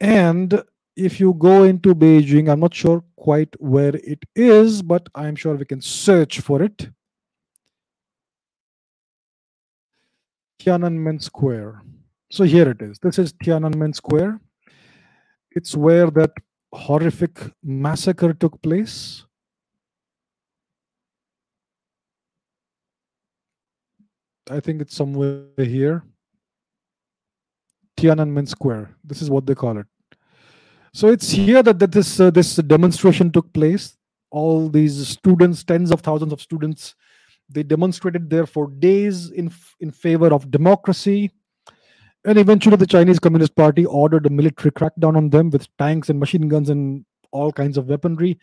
And 0.00 0.62
if 0.96 1.20
you 1.20 1.34
go 1.34 1.64
into 1.64 1.94
Beijing, 1.94 2.50
I'm 2.50 2.60
not 2.60 2.74
sure 2.74 3.02
quite 3.16 3.54
where 3.60 3.96
it 3.96 4.22
is, 4.34 4.80
but 4.82 5.08
I'm 5.14 5.36
sure 5.36 5.54
we 5.54 5.64
can 5.64 5.80
search 5.80 6.40
for 6.40 6.62
it. 6.62 6.88
Tiananmen 10.60 11.22
Square. 11.22 11.82
So 12.34 12.42
here 12.42 12.68
it 12.68 12.82
is. 12.82 12.98
This 12.98 13.20
is 13.20 13.32
Tiananmen 13.32 13.94
Square. 13.94 14.40
It's 15.52 15.76
where 15.76 16.10
that 16.10 16.32
horrific 16.72 17.38
massacre 17.62 18.34
took 18.34 18.60
place. 18.60 19.24
I 24.50 24.58
think 24.58 24.82
it's 24.82 24.96
somewhere 24.96 25.44
here. 25.56 26.02
Tiananmen 27.96 28.48
Square. 28.48 28.96
This 29.04 29.22
is 29.22 29.30
what 29.30 29.46
they 29.46 29.54
call 29.54 29.78
it. 29.78 29.86
So 30.92 31.06
it's 31.06 31.30
here 31.30 31.62
that, 31.62 31.78
that 31.78 31.92
this 31.92 32.18
uh, 32.18 32.32
this 32.32 32.56
demonstration 32.56 33.30
took 33.30 33.52
place. 33.52 33.96
All 34.32 34.68
these 34.68 35.06
students, 35.06 35.62
tens 35.62 35.92
of 35.92 36.00
thousands 36.00 36.32
of 36.32 36.40
students, 36.40 36.96
they 37.48 37.62
demonstrated 37.62 38.28
there 38.28 38.46
for 38.46 38.70
days 38.70 39.30
in 39.30 39.52
in 39.78 39.92
favor 39.92 40.34
of 40.34 40.50
democracy. 40.50 41.30
And 42.24 42.38
eventually, 42.38 42.76
the 42.76 42.86
Chinese 42.86 43.18
Communist 43.18 43.54
Party 43.54 43.84
ordered 43.84 44.26
a 44.26 44.30
military 44.30 44.70
crackdown 44.70 45.16
on 45.16 45.30
them 45.30 45.50
with 45.50 45.68
tanks 45.76 46.08
and 46.08 46.18
machine 46.18 46.48
guns 46.48 46.70
and 46.70 47.04
all 47.32 47.52
kinds 47.52 47.76
of 47.76 47.88
weaponry. 47.88 48.38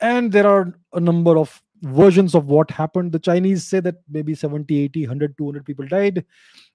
And 0.00 0.30
there 0.30 0.46
are 0.46 0.72
a 0.92 1.00
number 1.00 1.36
of 1.36 1.60
versions 1.82 2.34
of 2.34 2.46
what 2.46 2.70
happened. 2.70 3.12
The 3.12 3.18
Chinese 3.18 3.66
say 3.66 3.80
that 3.80 3.96
maybe 4.08 4.34
70, 4.34 4.78
80, 4.78 5.02
100, 5.02 5.38
200 5.38 5.64
people 5.64 5.86
died. 5.86 6.24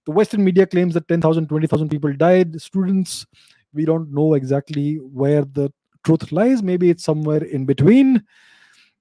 The 0.06 0.12
Western 0.12 0.44
media 0.44 0.66
claims 0.66 0.94
that 0.96 1.08
10,000, 1.08 1.48
20,000 1.48 1.90
people 1.90 2.14
died. 2.14 2.60
Students, 2.62 3.26
we 3.74 3.86
don't 3.86 4.12
know 4.12 4.34
exactly 4.34 4.96
where 4.96 5.46
the 5.46 5.72
truth 6.04 6.32
lies. 6.32 6.62
Maybe 6.62 6.90
it's 6.90 7.04
somewhere 7.04 7.44
in 7.44 7.66
between. 7.66 8.24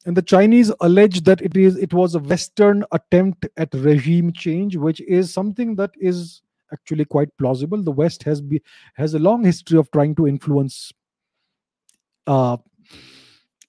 And 0.06 0.16
the 0.16 0.22
Chinese 0.22 0.70
allege 0.80 1.22
that 1.22 1.40
it 1.40 1.56
is 1.56 1.76
it 1.76 1.94
was 1.94 2.14
a 2.14 2.18
Western 2.18 2.84
attempt 2.92 3.46
at 3.56 3.72
regime 3.72 4.32
change, 4.32 4.76
which 4.76 5.00
is 5.00 5.32
something 5.32 5.76
that 5.76 5.92
is 5.98 6.42
actually 6.74 7.06
quite 7.06 7.30
plausible. 7.38 7.82
The 7.82 7.90
West 7.90 8.22
has 8.24 8.42
be, 8.42 8.60
has 8.94 9.14
a 9.14 9.18
long 9.18 9.44
history 9.44 9.78
of 9.78 9.90
trying 9.90 10.14
to 10.16 10.26
influence 10.26 10.92
uh, 12.26 12.58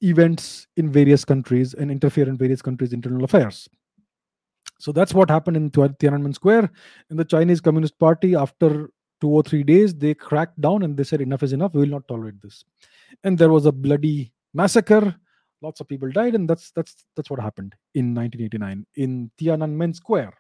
events 0.02 0.68
in 0.76 0.91
various 0.91 1.23
countries 1.23 1.73
and 1.73 1.90
interfere 1.90 2.27
in 2.27 2.38
various 2.38 2.61
countries' 2.61 2.94
internal 2.94 3.23
affairs. 3.23 3.69
So 4.80 4.91
that's 4.91 5.14
what 5.14 5.30
happened 5.30 5.57
in 5.57 5.72
Tiananmen 5.72 6.36
Square. 6.36 6.69
In 7.10 7.18
the 7.18 7.26
Chinese 7.26 7.61
Communist 7.61 7.98
Party, 7.98 8.36
after 8.36 8.90
two 9.22 9.30
or 9.30 9.44
three 9.44 9.64
days, 9.64 9.95
they 9.95 10.14
cracked 10.14 10.60
down 10.60 10.84
and 10.84 10.98
they 10.98 11.03
said, 11.03 11.22
enough 11.22 11.44
is 11.44 11.53
enough, 11.53 11.73
we 11.73 11.82
will 11.82 11.88
not 11.88 12.07
tolerate 12.07 12.41
this. 12.41 12.64
And 13.23 13.38
there 13.38 13.49
was 13.49 13.65
a 13.65 13.72
bloody 13.72 14.34
massacre. 14.53 15.15
Lots 15.61 15.80
of 15.80 15.88
people 15.88 16.11
died, 16.11 16.36
and 16.36 16.49
that's 16.49 16.72
that's 16.72 17.06
that's 17.15 17.30
what 17.30 17.40
happened 17.40 17.73
in 17.95 18.14
1989 18.14 18.86
in 18.98 19.32
Tiananmen 19.40 19.95
Square. 19.95 20.34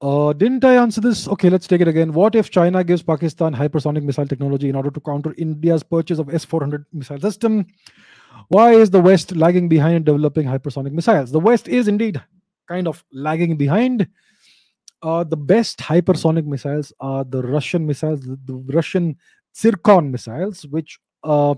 Uh, 0.00 0.32
didn't 0.32 0.64
I 0.64 0.76
answer 0.76 1.00
this? 1.00 1.26
Okay, 1.26 1.50
let's 1.50 1.66
take 1.66 1.80
it 1.80 1.88
again. 1.88 2.12
What 2.12 2.36
if 2.36 2.50
China 2.50 2.84
gives 2.84 3.02
Pakistan 3.02 3.52
hypersonic 3.52 4.04
missile 4.04 4.26
technology 4.26 4.68
in 4.68 4.76
order 4.76 4.90
to 4.90 5.00
counter 5.00 5.34
India's 5.36 5.82
purchase 5.82 6.20
of 6.20 6.32
S 6.32 6.44
400 6.44 6.84
missile 6.92 7.18
system? 7.18 7.66
Why 8.46 8.74
is 8.74 8.90
the 8.90 9.00
West 9.00 9.34
lagging 9.34 9.68
behind 9.68 9.96
in 9.96 10.04
developing 10.04 10.46
hypersonic 10.46 10.92
missiles? 10.92 11.32
The 11.32 11.40
West 11.40 11.66
is 11.66 11.88
indeed 11.88 12.22
kind 12.68 12.86
of 12.86 13.04
lagging 13.12 13.56
behind. 13.56 14.06
Uh, 15.02 15.24
the 15.24 15.36
best 15.36 15.78
hypersonic 15.78 16.44
missiles 16.44 16.92
are 17.00 17.24
the 17.24 17.42
Russian 17.42 17.84
missiles, 17.84 18.20
the, 18.20 18.38
the 18.44 18.54
Russian 18.72 19.16
Zircon 19.56 20.12
missiles, 20.12 20.64
which 20.66 21.00
uh, 21.24 21.54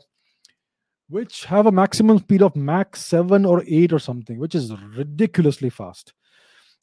which 1.10 1.44
have 1.44 1.66
a 1.66 1.72
maximum 1.72 2.18
speed 2.18 2.40
of 2.40 2.54
Mach 2.54 2.96
7 2.96 3.44
or 3.44 3.64
8 3.66 3.92
or 3.92 3.98
something, 3.98 4.38
which 4.38 4.54
is 4.54 4.72
ridiculously 4.96 5.68
fast. 5.68 6.14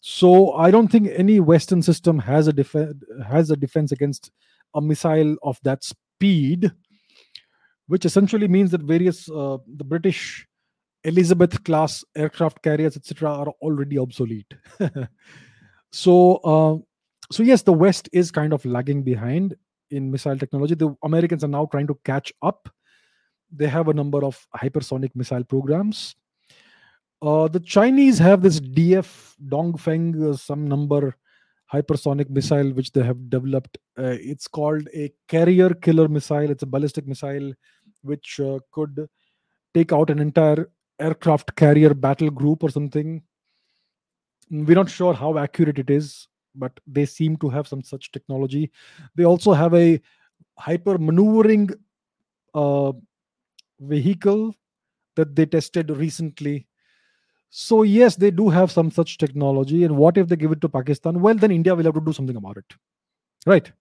So 0.01 0.53
I 0.53 0.71
don't 0.71 0.87
think 0.87 1.09
any 1.13 1.39
Western 1.39 1.81
system 1.81 2.19
has 2.19 2.47
a 2.47 2.53
def- 2.53 2.93
has 3.27 3.49
a 3.49 3.55
defense 3.55 3.91
against 3.91 4.31
a 4.73 4.81
missile 4.81 5.35
of 5.43 5.59
that 5.63 5.83
speed, 5.83 6.71
which 7.87 8.05
essentially 8.05 8.47
means 8.47 8.71
that 8.71 8.81
various 8.81 9.29
uh, 9.29 9.57
the 9.75 9.83
British 9.83 10.47
Elizabeth 11.03 11.63
class 11.63 12.03
aircraft 12.15 12.61
carriers 12.61 12.95
etc. 12.95 13.29
are 13.29 13.47
already 13.61 13.97
obsolete. 13.97 14.53
so 15.91 16.35
uh, 16.37 16.77
so 17.31 17.43
yes, 17.43 17.63
the 17.63 17.73
West 17.73 18.09
is 18.13 18.31
kind 18.31 18.53
of 18.53 18.63
lagging 18.65 19.03
behind 19.03 19.55
in 19.89 20.11
missile 20.11 20.37
technology. 20.37 20.75
The 20.75 20.95
Americans 21.03 21.43
are 21.43 21.49
now 21.49 21.65
trying 21.65 21.87
to 21.87 21.99
catch 22.05 22.31
up. 22.41 22.69
They 23.51 23.67
have 23.67 23.87
a 23.87 23.93
number 23.93 24.23
of 24.23 24.45
hypersonic 24.55 25.11
missile 25.15 25.43
programs 25.43 26.15
uh, 27.21 27.47
the 27.47 27.59
Chinese 27.59 28.19
have 28.19 28.41
this 28.41 28.59
DF 28.59 29.35
Dongfeng, 29.47 30.31
uh, 30.31 30.35
some 30.35 30.67
number 30.67 31.15
hypersonic 31.73 32.29
missile 32.29 32.71
which 32.71 32.91
they 32.91 33.03
have 33.03 33.29
developed. 33.29 33.77
Uh, 33.97 34.15
it's 34.19 34.47
called 34.47 34.87
a 34.93 35.11
carrier 35.27 35.73
killer 35.73 36.07
missile. 36.07 36.49
It's 36.49 36.63
a 36.63 36.67
ballistic 36.67 37.07
missile 37.07 37.53
which 38.03 38.39
uh, 38.39 38.59
could 38.71 39.07
take 39.73 39.91
out 39.91 40.09
an 40.09 40.19
entire 40.19 40.69
aircraft 40.99 41.55
carrier 41.55 41.93
battle 41.93 42.29
group 42.29 42.63
or 42.63 42.69
something. 42.69 43.21
We're 44.49 44.75
not 44.75 44.89
sure 44.89 45.13
how 45.13 45.37
accurate 45.37 45.77
it 45.77 45.89
is, 45.89 46.27
but 46.55 46.71
they 46.87 47.05
seem 47.05 47.35
to 47.37 47.49
have 47.49 47.67
some 47.67 47.83
such 47.83 48.11
technology. 48.11 48.71
They 49.15 49.25
also 49.25 49.53
have 49.53 49.73
a 49.73 49.99
hyper 50.57 50.97
maneuvering 50.97 51.71
uh, 52.53 52.93
vehicle 53.79 54.55
that 55.15 55.35
they 55.35 55.45
tested 55.45 55.89
recently 55.89 56.67
so 57.49 57.83
yes, 57.83 58.15
they 58.15 58.31
do 58.31 58.49
have 58.49 58.71
some 58.71 58.91
such 58.91 59.17
technology. 59.17 59.83
And 59.83 59.97
what 59.97 60.17
if 60.17 60.27
they 60.27 60.35
give 60.35 60.51
it 60.51 60.61
to 60.61 60.69
Pakistan? 60.69 61.21
Well, 61.21 61.35
then 61.35 61.51
India 61.51 61.75
will 61.75 61.83
have 61.85 61.93
to 61.93 62.01
do 62.01 62.13
something 62.13 62.35
about 62.35 62.57
it. 62.57 62.65
Right. 63.45 63.71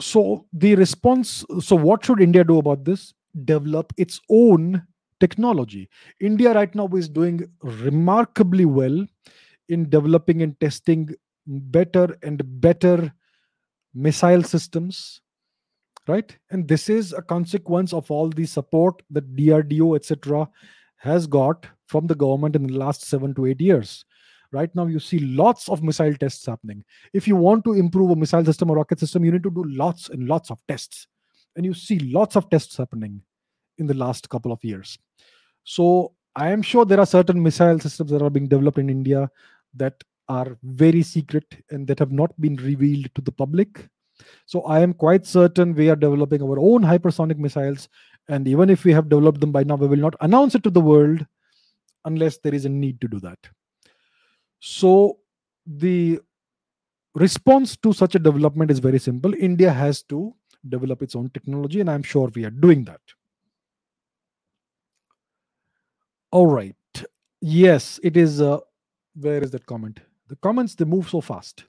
So 0.00 0.46
the 0.52 0.74
response, 0.76 1.44
so 1.60 1.76
what 1.76 2.04
should 2.04 2.20
India 2.20 2.44
do 2.44 2.58
about 2.58 2.84
this? 2.84 3.14
Develop 3.44 3.92
its 3.96 4.20
own 4.30 4.82
technology. 5.20 5.88
India 6.20 6.54
right 6.54 6.74
now 6.74 6.88
is 6.88 7.08
doing 7.08 7.48
remarkably 7.62 8.64
well 8.64 9.06
in 9.68 9.90
developing 9.90 10.42
and 10.42 10.58
testing 10.60 11.14
better 11.46 12.16
and 12.22 12.42
better 12.60 13.12
missile 13.94 14.42
systems 14.42 15.20
right 16.06 16.36
and 16.50 16.68
this 16.68 16.88
is 16.88 17.12
a 17.12 17.22
consequence 17.22 17.92
of 17.92 18.10
all 18.10 18.28
the 18.28 18.44
support 18.44 19.02
that 19.10 19.34
drdo 19.34 19.96
etc 19.96 20.46
has 20.96 21.26
got 21.26 21.66
from 21.88 22.06
the 22.06 22.14
government 22.14 22.54
in 22.54 22.66
the 22.66 22.78
last 22.78 23.02
seven 23.02 23.34
to 23.34 23.46
eight 23.46 23.60
years. 23.60 24.04
Right 24.52 24.74
now, 24.74 24.86
you 24.86 24.98
see 24.98 25.18
lots 25.18 25.68
of 25.68 25.82
missile 25.82 26.14
tests 26.14 26.46
happening. 26.46 26.84
If 27.12 27.28
you 27.28 27.36
want 27.36 27.64
to 27.64 27.74
improve 27.74 28.10
a 28.10 28.16
missile 28.16 28.44
system 28.44 28.70
or 28.70 28.76
rocket 28.76 29.00
system, 29.00 29.24
you 29.24 29.32
need 29.32 29.42
to 29.42 29.50
do 29.50 29.64
lots 29.66 30.08
and 30.08 30.28
lots 30.28 30.50
of 30.50 30.58
tests. 30.68 31.06
And 31.56 31.66
you 31.66 31.74
see 31.74 31.98
lots 31.98 32.36
of 32.36 32.48
tests 32.48 32.76
happening 32.76 33.20
in 33.78 33.86
the 33.86 33.94
last 33.94 34.28
couple 34.28 34.52
of 34.52 34.62
years. 34.64 34.98
So 35.64 36.12
I 36.34 36.50
am 36.50 36.62
sure 36.62 36.84
there 36.84 37.00
are 37.00 37.06
certain 37.06 37.42
missile 37.42 37.78
systems 37.78 38.10
that 38.10 38.22
are 38.22 38.30
being 38.30 38.48
developed 38.48 38.78
in 38.78 38.88
India 38.88 39.30
that 39.74 40.02
are 40.28 40.56
very 40.62 41.02
secret 41.02 41.44
and 41.70 41.86
that 41.86 41.98
have 41.98 42.12
not 42.12 42.38
been 42.40 42.56
revealed 42.56 43.08
to 43.14 43.20
the 43.20 43.32
public. 43.32 43.88
So 44.46 44.62
I 44.62 44.80
am 44.80 44.94
quite 44.94 45.26
certain 45.26 45.74
we 45.74 45.90
are 45.90 45.96
developing 45.96 46.42
our 46.42 46.58
own 46.58 46.82
hypersonic 46.82 47.38
missiles. 47.38 47.88
And 48.28 48.46
even 48.48 48.70
if 48.70 48.84
we 48.84 48.92
have 48.92 49.08
developed 49.08 49.40
them 49.40 49.52
by 49.52 49.64
now, 49.64 49.76
we 49.76 49.88
will 49.88 49.96
not 49.96 50.14
announce 50.20 50.54
it 50.54 50.62
to 50.64 50.70
the 50.70 50.80
world 50.80 51.26
unless 52.08 52.38
there 52.38 52.54
is 52.54 52.64
a 52.64 52.68
need 52.68 53.00
to 53.02 53.08
do 53.08 53.20
that. 53.20 53.38
So 54.60 55.18
the 55.66 56.20
response 57.14 57.76
to 57.84 57.92
such 57.92 58.14
a 58.14 58.18
development 58.18 58.70
is 58.70 58.78
very 58.78 58.98
simple. 58.98 59.34
India 59.34 59.72
has 59.72 60.02
to 60.04 60.34
develop 60.68 61.02
its 61.02 61.14
own 61.14 61.30
technology, 61.30 61.80
and 61.80 61.90
I'm 61.90 62.02
sure 62.02 62.30
we 62.34 62.44
are 62.44 62.56
doing 62.66 62.84
that. 62.84 63.00
All 66.30 66.46
right. 66.46 66.74
Yes, 67.40 68.00
it 68.02 68.16
is. 68.16 68.40
Uh, 68.40 68.58
where 69.14 69.42
is 69.42 69.50
that 69.52 69.66
comment? 69.66 70.00
The 70.28 70.36
comments 70.36 70.74
they 70.74 70.84
move 70.84 71.08
so 71.08 71.20
fast. 71.20 71.64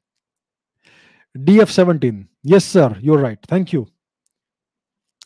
DF-17. 1.37 2.27
Yes, 2.43 2.65
sir. 2.65 2.97
You're 2.99 3.19
right. 3.19 3.39
Thank 3.47 3.71
you. 3.71 3.87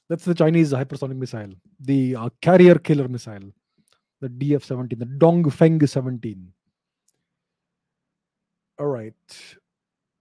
That's 0.10 0.26
the 0.26 0.36
Chinese 0.36 0.74
hypersonic 0.74 1.16
missile, 1.16 1.54
the 1.80 2.16
uh, 2.16 2.30
carrier 2.42 2.76
killer 2.76 3.08
missile 3.08 3.52
the 4.24 4.30
DF-17, 4.30 4.98
the 4.98 5.06
Dongfeng 5.06 5.88
17. 5.88 6.48
All 8.80 8.88
right. 8.88 9.14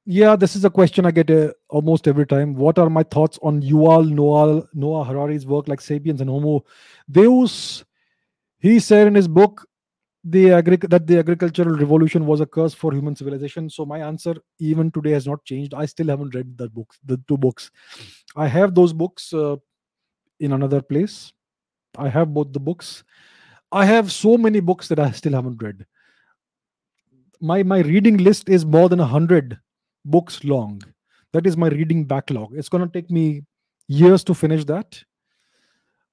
Yeah, 0.04 0.34
this 0.34 0.56
is 0.56 0.64
a 0.64 0.70
question 0.70 1.06
I 1.06 1.12
get 1.12 1.30
uh, 1.30 1.52
almost 1.68 2.08
every 2.08 2.26
time. 2.26 2.54
What 2.54 2.78
are 2.78 2.90
my 2.90 3.04
thoughts 3.04 3.38
on 3.42 3.62
Yuval 3.62 4.10
Noah, 4.10 4.66
Noah 4.74 5.04
Harari's 5.04 5.46
work 5.46 5.68
like 5.68 5.80
Sapiens 5.80 6.20
and 6.20 6.28
Homo 6.28 6.64
Deus? 7.08 7.84
He 8.58 8.80
said 8.80 9.06
in 9.06 9.14
his 9.14 9.28
book 9.28 9.64
the 10.24 10.52
agri- 10.52 10.76
that 10.76 11.06
the 11.06 11.18
agricultural 11.18 11.76
revolution 11.76 12.26
was 12.26 12.40
a 12.40 12.46
curse 12.46 12.74
for 12.74 12.92
human 12.92 13.14
civilization. 13.14 13.70
So 13.70 13.86
my 13.86 14.00
answer 14.00 14.34
even 14.58 14.90
today 14.90 15.12
has 15.12 15.26
not 15.26 15.44
changed. 15.44 15.74
I 15.74 15.86
still 15.86 16.08
haven't 16.08 16.34
read 16.34 16.58
the 16.58 16.68
books, 16.68 16.98
the 17.04 17.20
two 17.28 17.36
books. 17.36 17.70
I 18.34 18.48
have 18.48 18.74
those 18.74 18.92
books 18.92 19.32
uh, 19.32 19.56
in 20.40 20.52
another 20.52 20.82
place. 20.82 21.32
I 21.96 22.08
have 22.08 22.34
both 22.34 22.52
the 22.52 22.60
books. 22.60 23.04
I 23.72 23.86
have 23.86 24.12
so 24.12 24.36
many 24.36 24.60
books 24.60 24.88
that 24.88 24.98
I 24.98 25.10
still 25.12 25.32
haven't 25.32 25.62
read. 25.62 25.86
My 27.40 27.62
my 27.62 27.80
reading 27.80 28.18
list 28.18 28.48
is 28.48 28.64
more 28.64 28.88
than 28.88 28.98
hundred 28.98 29.58
books 30.04 30.44
long. 30.44 30.82
That 31.32 31.46
is 31.46 31.56
my 31.56 31.68
reading 31.68 32.04
backlog. 32.04 32.54
It's 32.54 32.68
gonna 32.68 32.86
take 32.86 33.10
me 33.10 33.44
years 33.88 34.22
to 34.24 34.34
finish 34.34 34.64
that. 34.66 35.02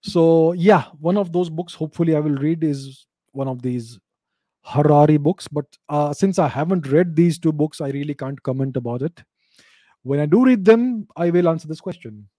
So 0.02 0.54
yeah, 0.54 0.86
one 1.00 1.18
of 1.18 1.34
those 1.34 1.50
books 1.50 1.74
hopefully 1.74 2.16
I 2.16 2.22
will 2.22 2.38
read 2.38 2.64
is 2.64 3.06
one 3.34 3.50
of 3.50 3.62
these 3.62 4.00
Harari 4.64 5.18
books. 5.18 5.48
But 5.48 5.66
uh, 5.90 6.14
since 6.14 6.40
I 6.40 6.48
haven't 6.48 6.88
read 6.88 7.16
these 7.16 7.38
two 7.38 7.52
books, 7.52 7.82
I 7.82 7.90
really 7.90 8.14
can't 8.14 8.42
comment 8.44 8.78
about 8.78 9.02
it. 9.02 9.22
When 10.04 10.20
I 10.20 10.26
do 10.26 10.46
read 10.46 10.64
them, 10.64 11.08
I 11.18 11.30
will 11.30 11.50
answer 11.50 11.68
this 11.68 11.82
question. 11.82 12.30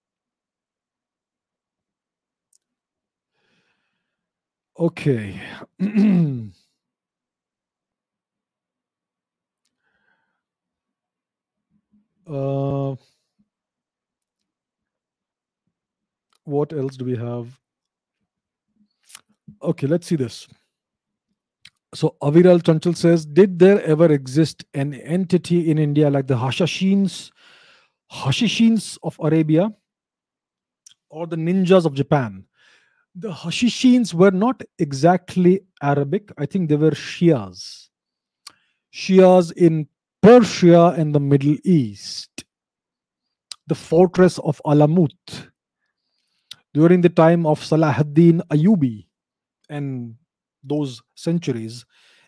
Okay. 4.81 5.39
uh, 12.27 12.95
what 16.45 16.73
else 16.73 16.97
do 16.97 17.05
we 17.05 17.15
have? 17.15 17.47
Okay, 19.61 19.85
let's 19.85 20.07
see 20.07 20.15
this. 20.15 20.47
So 21.93 22.15
Aviral 22.23 22.63
Chanchal 22.63 22.97
says, 22.97 23.23
did 23.23 23.59
there 23.59 23.83
ever 23.83 24.11
exist 24.11 24.65
an 24.73 24.95
entity 24.95 25.69
in 25.69 25.77
India 25.77 26.09
like 26.09 26.25
the 26.25 26.37
Hashashins, 26.37 27.29
Hashishins 28.11 28.97
of 29.03 29.15
Arabia, 29.21 29.71
or 31.11 31.27
the 31.27 31.35
ninjas 31.35 31.85
of 31.85 31.93
Japan? 31.93 32.45
The 33.13 33.31
Hashishins 33.31 34.13
were 34.13 34.31
not 34.31 34.61
exactly 34.79 35.61
Arabic. 35.81 36.31
I 36.37 36.45
think 36.45 36.69
they 36.69 36.77
were 36.77 36.91
Shias. 36.91 37.89
Shias 38.93 39.51
in 39.53 39.87
Persia 40.21 40.93
and 40.97 41.13
the 41.13 41.19
Middle 41.19 41.57
East. 41.63 42.45
The 43.67 43.75
fortress 43.75 44.37
of 44.39 44.61
Alamut 44.65 45.49
during 46.73 47.01
the 47.01 47.09
time 47.09 47.45
of 47.45 47.59
Salahuddin 47.59 48.41
Ayubi 48.47 49.07
and 49.69 50.15
those 50.63 51.01
centuries, 51.15 51.85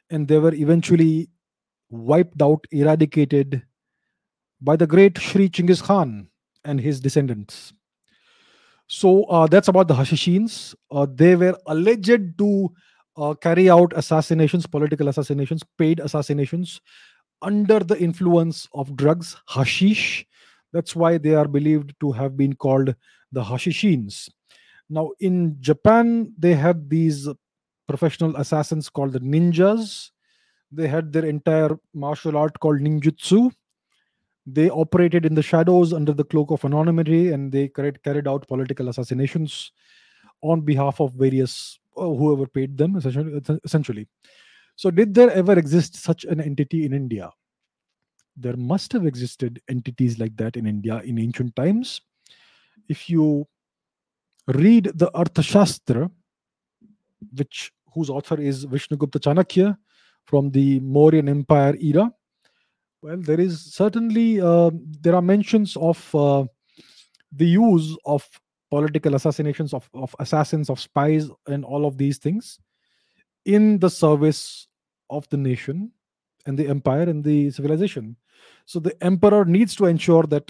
and 0.09 0.27
they 0.27 0.37
were 0.37 0.53
eventually 0.53 1.29
wiped 1.89 2.41
out, 2.41 2.65
eradicated 2.71 3.63
by 4.61 4.75
the 4.75 4.87
great 4.87 5.17
Sri 5.17 5.49
Chinggis 5.49 5.81
Khan 5.81 6.27
and 6.65 6.79
his 6.79 6.99
descendants. 6.99 7.73
So 8.93 9.23
uh, 9.23 9.47
that's 9.47 9.69
about 9.69 9.87
the 9.87 9.95
Hashishins. 9.95 10.75
Uh, 10.91 11.07
they 11.11 11.35
were 11.35 11.57
alleged 11.65 12.37
to 12.37 12.71
uh, 13.17 13.33
carry 13.33 13.67
out 13.67 13.91
assassinations, 13.95 14.67
political 14.67 15.07
assassinations, 15.07 15.63
paid 15.79 15.99
assassinations 15.99 16.79
under 17.41 17.79
the 17.79 17.99
influence 17.99 18.67
of 18.71 18.95
drugs, 18.95 19.35
hashish. 19.49 20.27
That's 20.73 20.95
why 20.95 21.17
they 21.17 21.33
are 21.33 21.47
believed 21.47 21.95
to 22.01 22.11
have 22.11 22.37
been 22.37 22.53
called 22.53 22.93
the 23.31 23.43
Hashishins. 23.43 24.29
Now, 24.91 25.09
in 25.19 25.57
Japan, 25.59 26.31
they 26.37 26.53
had 26.53 26.87
these 26.87 27.27
professional 27.87 28.35
assassins 28.35 28.91
called 28.91 29.13
the 29.13 29.21
ninjas. 29.21 30.11
They 30.71 30.87
had 30.87 31.11
their 31.11 31.25
entire 31.25 31.79
martial 31.95 32.37
art 32.37 32.59
called 32.59 32.79
ninjutsu. 32.79 33.51
They 34.45 34.69
operated 34.69 35.25
in 35.25 35.35
the 35.35 35.41
shadows 35.41 35.93
under 35.93 36.13
the 36.13 36.23
cloak 36.23 36.51
of 36.51 36.65
anonymity 36.65 37.31
and 37.31 37.51
they 37.51 37.69
carried, 37.69 38.27
out 38.27 38.47
political 38.47 38.89
assassinations 38.89 39.71
on 40.41 40.61
behalf 40.61 40.99
of 40.99 41.13
various 41.13 41.79
uh, 41.95 42.01
whoever 42.01 42.47
paid 42.47 42.77
them 42.77 42.97
essentially, 42.97 43.41
essentially. 43.63 44.07
So, 44.75 44.91
did 44.91 45.13
there 45.13 45.31
ever 45.31 45.57
exist 45.57 45.95
such 45.95 46.25
an 46.25 46.41
entity 46.41 46.85
in 46.85 46.93
India? 46.93 47.31
There 48.35 48.57
must 48.57 48.91
have 48.93 49.05
existed 49.05 49.61
entities 49.69 50.19
like 50.19 50.35
that 50.37 50.57
in 50.57 50.65
India 50.65 51.01
in 51.05 51.19
ancient 51.19 51.55
times. 51.55 52.01
If 52.89 53.09
you 53.09 53.47
read 54.47 54.91
the 54.95 55.11
Arthashastra, 55.11 56.09
which 57.35 57.71
whose 57.93 58.09
author 58.09 58.39
is 58.39 58.65
Vishnugupta 58.65 59.19
Chanakya 59.19 59.77
from 60.25 60.51
the 60.51 60.79
Mauryan 60.79 61.29
Empire 61.29 61.75
era. 61.79 62.11
Well, 63.03 63.17
there 63.17 63.39
is 63.41 63.73
certainly 63.73 64.39
uh, 64.39 64.71
there 65.01 65.13
are 65.13 65.21
mentions 65.21 65.75
of 65.75 66.15
uh, 66.15 66.45
the 67.33 67.45
use 67.45 67.97
of 68.05 68.25
political 68.71 69.15
assassinations 69.15 69.73
of, 69.73 69.89
of 69.93 70.15
assassins 70.19 70.69
of 70.69 70.79
spies 70.79 71.27
and 71.47 71.65
all 71.65 71.85
of 71.85 71.97
these 71.97 72.17
things 72.17 72.59
in 73.43 73.77
the 73.79 73.89
service 73.89 74.69
of 75.09 75.27
the 75.31 75.35
nation 75.35 75.91
and 76.45 76.57
the 76.57 76.65
empire 76.69 77.01
and 77.01 77.25
the 77.25 77.51
civilization. 77.51 78.15
So 78.65 78.79
the 78.79 78.95
emperor 79.03 79.43
needs 79.43 79.75
to 79.75 79.85
ensure 79.85 80.23
that 80.27 80.49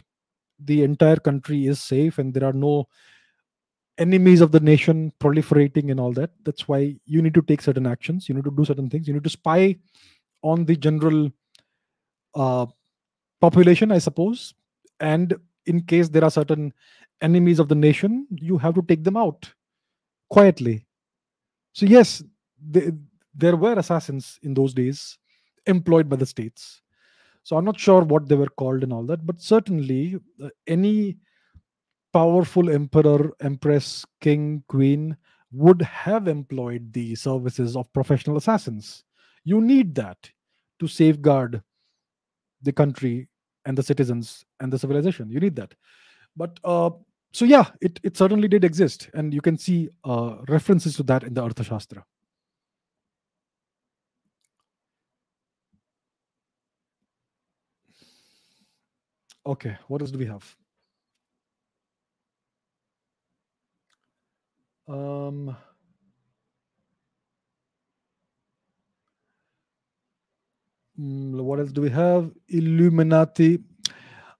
the 0.63 0.83
entire 0.83 1.17
country 1.17 1.65
is 1.65 1.81
safe 1.81 2.19
and 2.19 2.35
there 2.35 2.47
are 2.47 2.53
no 2.53 2.87
enemies 3.97 4.41
of 4.41 4.51
the 4.51 4.59
nation 4.59 5.11
proliferating 5.19 5.89
and 5.89 5.99
all 5.99 6.13
that. 6.13 6.29
That's 6.43 6.67
why 6.67 6.97
you 7.05 7.23
need 7.23 7.33
to 7.33 7.41
take 7.41 7.63
certain 7.63 7.87
actions. 7.87 8.29
You 8.29 8.35
need 8.35 8.45
to 8.45 8.55
do 8.55 8.63
certain 8.63 8.91
things. 8.91 9.07
You 9.07 9.15
need 9.15 9.23
to 9.23 9.29
spy 9.31 9.77
on 10.43 10.65
the 10.65 10.75
general 10.75 11.31
uh, 12.35 12.65
population 13.41 13.91
i 13.91 13.97
suppose. 13.97 14.53
And 14.99 15.35
in 15.65 15.81
case 15.81 16.09
there 16.09 16.23
are 16.23 16.31
certain 16.31 16.73
enemies 17.21 17.59
of 17.59 17.67
the 17.67 17.75
nation 17.75 18.27
you 18.31 18.57
have 18.57 18.75
to 18.75 18.81
take 18.81 19.03
them 19.03 19.17
out 19.17 19.51
quietly. 20.29 20.85
So 21.73 21.85
yes 21.85 22.23
they, 22.65 22.91
there 23.35 23.55
were 23.55 23.73
assassins 23.73 24.39
in 24.43 24.53
those 24.53 24.73
days 24.73 25.17
employed 25.65 26.09
by 26.09 26.17
the 26.17 26.25
states. 26.25 26.81
So 27.43 27.57
i'm 27.57 27.65
not 27.65 27.79
sure 27.79 28.01
what 28.01 28.29
they 28.29 28.35
were 28.35 28.53
called 28.61 28.83
and 28.83 28.93
all 28.93 29.03
that 29.05 29.25
but 29.25 29.41
certainly 29.41 30.17
uh, 30.41 30.49
any 30.67 31.17
powerful 32.13 32.69
emperor, 32.69 33.31
empress, 33.41 34.05
king, 34.21 34.63
queen 34.67 35.17
would 35.51 35.81
have 35.81 36.27
employed 36.27 36.93
the 36.93 37.15
services 37.15 37.75
of 37.75 37.91
professional 37.91 38.37
assassins. 38.37 39.03
You 39.43 39.61
need 39.61 39.95
that 39.95 40.29
to 40.79 40.87
safeguard 40.87 41.61
the 42.63 42.71
country 42.71 43.27
and 43.65 43.77
the 43.77 43.83
citizens 43.83 44.43
and 44.59 44.71
the 44.73 44.79
civilization. 44.79 45.29
You 45.29 45.39
need 45.39 45.55
that. 45.55 45.73
But 46.35 46.59
uh, 46.63 46.89
so, 47.31 47.45
yeah, 47.45 47.65
it, 47.81 47.99
it 48.03 48.17
certainly 48.17 48.47
did 48.47 48.63
exist. 48.63 49.09
And 49.13 49.33
you 49.33 49.41
can 49.41 49.57
see 49.57 49.89
uh, 50.03 50.37
references 50.47 50.95
to 50.97 51.03
that 51.03 51.23
in 51.23 51.33
the 51.33 51.41
Arthashastra. 51.41 52.03
Okay, 59.45 59.77
what 59.87 60.01
else 60.01 60.11
do 60.11 60.19
we 60.19 60.25
have? 60.25 60.55
Um, 64.87 65.55
Mm, 71.03 71.41
what 71.41 71.59
else 71.59 71.71
do 71.71 71.81
we 71.81 71.89
have? 71.89 72.31
Illuminati. 72.47 73.59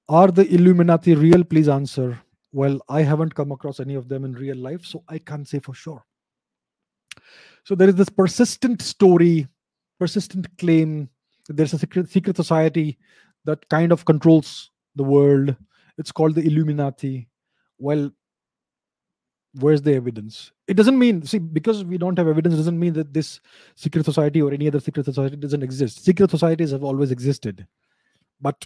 Are 0.08 0.32
the 0.32 0.48
Illuminati 0.54 1.16
real? 1.16 1.44
Please 1.44 1.68
answer. 1.68 2.20
Well, 2.52 2.80
I 2.88 3.02
haven't 3.02 3.36
come 3.36 3.52
across 3.52 3.80
any 3.80 3.96
of 3.96 4.08
them 4.08 4.26
in 4.26 4.34
real 4.34 4.58
life, 4.58 4.86
so 4.86 5.04
I 5.10 5.18
can't 5.18 5.48
say 5.48 5.60
for 5.60 5.74
sure. 5.74 6.06
So 7.64 7.76
there 7.76 7.90
is 7.90 7.96
this 7.96 8.10
persistent 8.10 8.82
story, 8.82 9.48
persistent 10.00 10.48
claim 10.58 11.10
there's 11.50 11.74
a 11.74 11.80
secret, 11.80 12.10
secret 12.10 12.36
society 12.36 12.98
that 13.46 13.68
kind 13.70 13.92
of 13.92 14.06
controls 14.06 14.72
the 14.96 15.04
world. 15.04 15.56
It's 15.98 16.12
called 16.12 16.36
the 16.36 16.46
Illuminati. 16.46 17.28
Well, 17.78 18.12
where's 19.60 19.82
the 19.82 19.94
evidence 19.94 20.52
it 20.68 20.76
doesn't 20.76 20.98
mean 20.98 21.22
see 21.24 21.38
because 21.38 21.84
we 21.84 21.98
don't 21.98 22.18
have 22.18 22.28
evidence 22.28 22.56
doesn't 22.56 22.80
mean 22.80 22.94
that 22.94 23.14
this 23.14 23.40
secret 23.76 24.04
society 24.06 24.42
or 24.42 24.52
any 24.52 24.68
other 24.68 24.80
secret 24.80 25.06
society 25.06 25.36
doesn't 25.36 25.64
exist 25.64 26.04
secret 26.04 26.30
societies 26.30 26.72
have 26.72 26.84
always 26.84 27.12
existed 27.12 27.68
but 28.42 28.66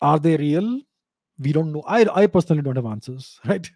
are 0.00 0.18
they 0.18 0.36
real 0.36 0.80
we 1.38 1.52
don't 1.52 1.72
know 1.72 1.82
i 1.86 2.04
i 2.14 2.26
personally 2.26 2.62
don't 2.62 2.76
have 2.76 2.86
answers 2.86 3.40
right 3.44 3.70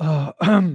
uh, 0.00 0.32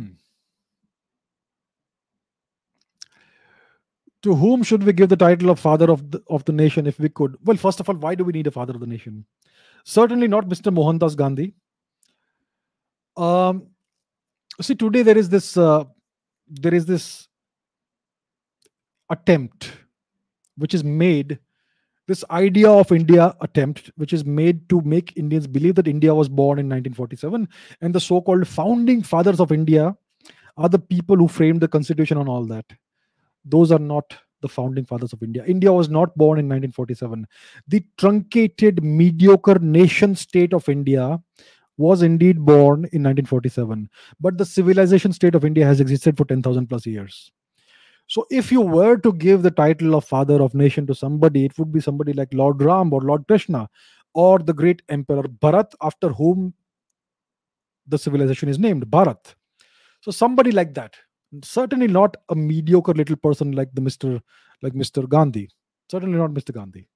To 4.24 4.36
whom 4.36 4.64
should 4.64 4.84
we 4.84 4.92
give 4.92 5.08
the 5.10 5.16
title 5.16 5.50
of 5.50 5.60
father 5.60 5.90
of 5.90 6.12
the, 6.12 6.22
of 6.30 6.44
the 6.44 6.52
nation 6.52 6.88
if 6.88 7.00
we 7.00 7.08
could? 7.08 7.38
Well, 7.44 7.56
first 7.56 7.80
of 7.80 7.88
all, 7.88 7.96
why 7.96 8.16
do 8.16 8.26
we 8.26 8.34
need 8.34 8.48
a 8.48 8.52
father 8.52 8.74
of 8.74 8.82
the 8.82 8.88
nation? 8.88 9.26
Certainly 9.86 10.28
not 10.28 10.50
Mr. 10.50 10.74
Mohandas 10.74 11.16
Gandhi. 11.16 11.54
Um, 13.20 13.68
see, 14.62 14.76
today 14.76 15.02
there 15.02 15.18
is 15.18 15.30
this 15.30 15.58
uh, 15.58 15.84
there 16.48 16.74
is 16.74 16.86
this 16.86 17.28
attempt 19.10 19.72
which 20.58 20.74
is 20.74 20.84
made 20.84 21.40
this 22.08 22.24
idea 22.32 22.70
of 22.70 22.92
india 22.92 23.36
attempt 23.42 23.92
which 23.96 24.14
is 24.14 24.24
made 24.24 24.68
to 24.70 24.82
make 24.82 25.16
indians 25.16 25.48
believe 25.48 25.76
that 25.76 25.88
india 25.88 26.14
was 26.14 26.30
born 26.30 26.60
in 26.60 26.68
1947 26.68 27.48
and 27.82 27.96
the 27.96 28.00
so 28.00 28.22
called 28.22 28.48
founding 28.48 29.02
fathers 29.02 29.40
of 29.40 29.52
india 29.52 29.96
are 30.60 30.70
the 30.70 30.80
people 30.80 31.16
who 31.16 31.28
framed 31.28 31.62
the 31.62 31.68
constitution 31.68 32.18
and 32.18 32.28
all 32.28 32.46
that. 32.46 32.66
Those 33.46 33.72
are 33.72 33.80
not 33.80 34.16
the 34.42 34.50
founding 34.50 34.86
fathers 34.86 35.14
of 35.14 35.24
india. 35.24 35.44
India 35.46 35.72
was 35.72 35.90
not 35.90 36.16
born 36.16 36.40
in 36.40 36.46
1947 36.48 37.26
the 37.68 37.84
truncated 37.98 38.84
mediocre 38.84 39.60
nation 39.60 40.16
state 40.16 40.54
of 40.54 40.70
india 40.70 41.20
was 41.88 42.06
indeed 42.08 42.46
born 42.52 42.80
in 42.98 43.08
1947 43.08 43.90
but 44.28 44.38
the 44.38 44.46
civilization 44.54 45.14
state 45.20 45.36
of 45.42 45.46
india 45.52 45.66
has 45.72 45.84
existed 45.86 46.18
for 46.22 46.26
10000 46.32 46.68
plus 46.72 46.86
years 46.94 47.20
so 48.10 48.26
if 48.32 48.52
you 48.52 48.62
were 48.62 48.98
to 48.98 49.14
give 49.14 49.44
the 49.44 49.52
title 49.52 49.94
of 49.94 50.04
father 50.04 50.42
of 50.42 50.56
nation 50.56 50.88
to 50.88 50.96
somebody, 50.96 51.46
it 51.46 51.58
would 51.60 51.72
be 51.72 51.80
somebody 51.80 52.12
like 52.14 52.34
Lord 52.34 52.60
Ram 52.60 52.92
or 52.92 53.02
Lord 53.02 53.28
Krishna 53.28 53.70
or 54.16 54.40
the 54.40 54.54
great 54.54 54.82
emperor 54.90 55.22
Bharat, 55.22 55.76
after 55.84 56.10
whom 56.10 56.56
the 57.88 58.00
civilization 58.00 58.50
is 58.50 58.58
named 58.58 58.88
Bharat. 58.88 59.36
So 60.02 60.10
somebody 60.10 60.52
like 60.52 60.74
that. 60.74 60.96
Certainly 61.44 61.88
not 61.88 62.18
a 62.30 62.36
mediocre 62.36 62.94
little 62.94 63.16
person 63.16 63.52
like 63.52 63.70
the 63.76 63.82
Mr. 63.82 64.20
like 64.64 64.74
Mr. 64.74 65.08
Gandhi. 65.08 65.48
Certainly 65.92 66.18
not 66.18 66.32
Mr. 66.32 66.52
Gandhi. 66.52 66.88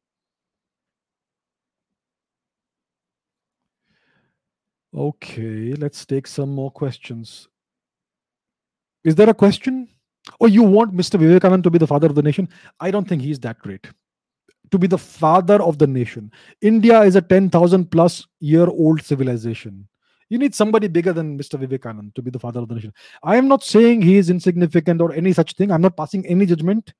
Okay, 4.95 5.74
let's 5.74 6.06
take 6.06 6.28
some 6.28 6.49
more 6.49 6.70
questions. 6.70 7.48
Is 9.03 9.15
there 9.15 9.30
a 9.30 9.34
question? 9.34 9.90
Oh, 10.40 10.45
you 10.45 10.61
want 10.64 10.95
Mr. 10.95 11.20
Vivekanand 11.20 11.64
to 11.64 11.72
be 11.72 11.80
the 11.80 11.88
father 11.88 12.07
of 12.07 12.15
the 12.15 12.22
nation? 12.22 12.48
I 12.80 12.91
don't 12.91 13.07
think 13.07 13.22
he's 13.22 13.40
that 13.40 13.60
great. 13.60 13.88
To 14.72 14.78
be 14.78 14.88
the 14.88 14.98
father 14.98 15.61
of 15.61 15.78
the 15.78 15.88
nation. 15.88 16.32
India 16.61 17.02
is 17.02 17.15
a 17.15 17.22
10,000 17.22 17.91
plus 17.91 18.28
year 18.40 18.68
old 18.68 19.02
civilization. 19.02 19.88
You 20.30 20.38
need 20.38 20.56
somebody 20.56 20.88
bigger 20.88 21.11
than 21.11 21.38
Mr. 21.38 21.60
Vivekanand 21.60 22.14
to 22.15 22.22
be 22.22 22.32
the 22.32 22.40
father 22.40 22.60
of 22.60 22.70
the 22.70 22.76
nation. 22.76 22.94
I 23.24 23.36
am 23.36 23.48
not 23.48 23.64
saying 23.64 24.02
he 24.02 24.18
is 24.18 24.30
insignificant 24.30 25.02
or 25.02 25.11
any 25.14 25.34
such 25.34 25.53
thing. 25.53 25.72
I'm 25.72 25.82
not 25.82 25.98
passing 25.98 26.26
any 26.26 26.45
judgment 26.45 26.94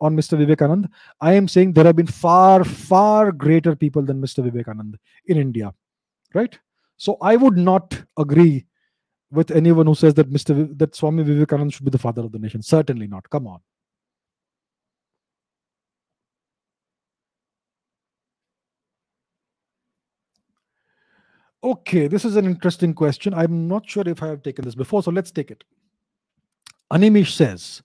on 0.00 0.16
Mr. 0.16 0.38
Vivekanand. 0.38 0.88
I 1.20 1.34
am 1.34 1.48
saying 1.48 1.72
there 1.72 1.84
have 1.84 1.96
been 1.96 2.06
far, 2.06 2.64
far 2.64 3.32
greater 3.32 3.76
people 3.76 4.02
than 4.02 4.20
Mr. 4.20 4.48
Vivekanand 4.48 4.94
in 5.26 5.36
India. 5.36 5.72
Right? 6.34 6.58
So 6.96 7.16
I 7.20 7.36
would 7.36 7.56
not 7.56 8.02
agree 8.16 8.66
with 9.30 9.50
anyone 9.50 9.86
who 9.86 9.94
says 9.94 10.14
that 10.14 10.30
Mr. 10.30 10.76
that 10.78 10.94
Swami 10.94 11.22
Vivekananda 11.22 11.72
should 11.72 11.84
be 11.84 11.90
the 11.90 11.98
father 11.98 12.22
of 12.22 12.32
the 12.32 12.38
nation. 12.38 12.62
Certainly 12.62 13.08
not. 13.08 13.28
Come 13.30 13.46
on. 13.46 13.60
Okay, 21.64 22.06
this 22.06 22.24
is 22.24 22.36
an 22.36 22.46
interesting 22.46 22.94
question. 22.94 23.34
I'm 23.34 23.66
not 23.66 23.88
sure 23.88 24.04
if 24.06 24.22
I 24.22 24.28
have 24.28 24.42
taken 24.42 24.64
this 24.64 24.76
before, 24.76 25.02
so 25.02 25.10
let's 25.10 25.32
take 25.32 25.50
it. 25.50 25.64
Animish 26.92 27.32
says, 27.32 27.82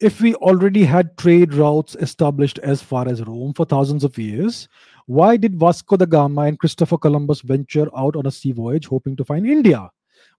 if 0.00 0.20
we 0.20 0.34
already 0.34 0.84
had 0.84 1.16
trade 1.16 1.54
routes 1.54 1.96
established 1.96 2.58
as 2.58 2.82
far 2.82 3.08
as 3.08 3.22
Rome 3.22 3.54
for 3.54 3.64
thousands 3.64 4.04
of 4.04 4.18
years, 4.18 4.68
why 5.06 5.36
did 5.36 5.58
Vasco 5.58 5.96
da 5.96 6.06
Gama 6.06 6.42
and 6.42 6.58
Christopher 6.58 6.98
Columbus 6.98 7.40
venture 7.42 7.88
out 7.96 8.16
on 8.16 8.26
a 8.26 8.30
sea 8.30 8.52
voyage 8.52 8.86
hoping 8.86 9.16
to 9.16 9.24
find 9.24 9.46
India? 9.46 9.90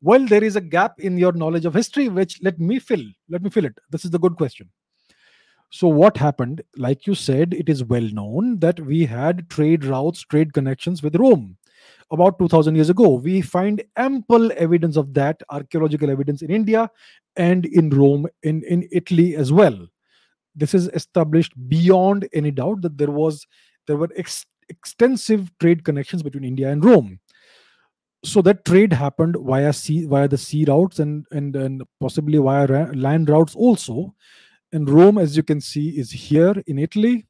well 0.01 0.25
there 0.25 0.43
is 0.43 0.55
a 0.55 0.61
gap 0.61 0.99
in 0.99 1.17
your 1.17 1.31
knowledge 1.33 1.65
of 1.65 1.73
history 1.73 2.09
which 2.09 2.39
let 2.41 2.59
me 2.59 2.79
fill 2.79 3.03
let 3.29 3.41
me 3.41 3.49
fill 3.49 3.65
it. 3.65 3.77
This 3.89 4.05
is 4.05 4.11
the 4.11 4.19
good 4.19 4.35
question. 4.35 4.69
So 5.71 5.87
what 5.87 6.17
happened? 6.17 6.61
Like 6.77 7.07
you 7.07 7.15
said 7.15 7.53
it 7.53 7.69
is 7.69 7.83
well 7.83 8.07
known 8.19 8.59
that 8.59 8.79
we 8.79 9.05
had 9.05 9.49
trade 9.49 9.83
routes 9.83 10.21
trade 10.21 10.53
connections 10.53 11.03
with 11.03 11.15
rome. 11.15 11.57
About 12.11 12.37
2000 12.39 12.75
years 12.75 12.89
ago 12.89 13.09
we 13.09 13.41
find 13.41 13.83
ample 13.95 14.51
evidence 14.57 14.95
of 14.95 15.13
that 15.15 15.41
archaeological 15.49 16.09
evidence 16.09 16.41
in 16.41 16.51
india 16.51 16.89
and 17.35 17.65
in 17.65 17.89
rome 17.89 18.27
in, 18.43 18.63
in 18.63 18.87
italy 18.91 19.35
as 19.35 19.51
well. 19.51 19.87
This 20.55 20.73
is 20.73 20.87
established 20.89 21.53
beyond 21.67 22.29
any 22.33 22.51
doubt 22.51 22.81
that 22.81 22.97
there 22.97 23.11
was 23.11 23.45
there 23.87 23.97
were 23.97 24.09
ex- 24.15 24.45
extensive 24.69 25.51
trade 25.59 25.83
connections 25.83 26.23
between 26.23 26.43
india 26.43 26.69
and 26.71 26.83
rome. 26.83 27.19
So 28.23 28.41
that 28.41 28.65
trade 28.65 28.91
happened 28.91 29.37
via 29.39 29.71
sea 29.71 30.05
via 30.07 30.27
the 30.27 30.37
sea 30.37 30.65
routes 30.65 30.99
and 30.99 31.25
and, 31.31 31.55
and 31.55 31.83
possibly 31.99 32.39
via 32.39 32.65
ra- 32.65 32.91
land 32.93 33.29
routes 33.29 33.55
also. 33.55 34.15
And 34.73 34.89
rome 34.89 35.17
as 35.17 35.37
you 35.37 35.43
can 35.43 35.61
see 35.61 35.89
is 35.89 36.11
here 36.11 36.55
in 36.67 36.79
italy. 36.79 37.27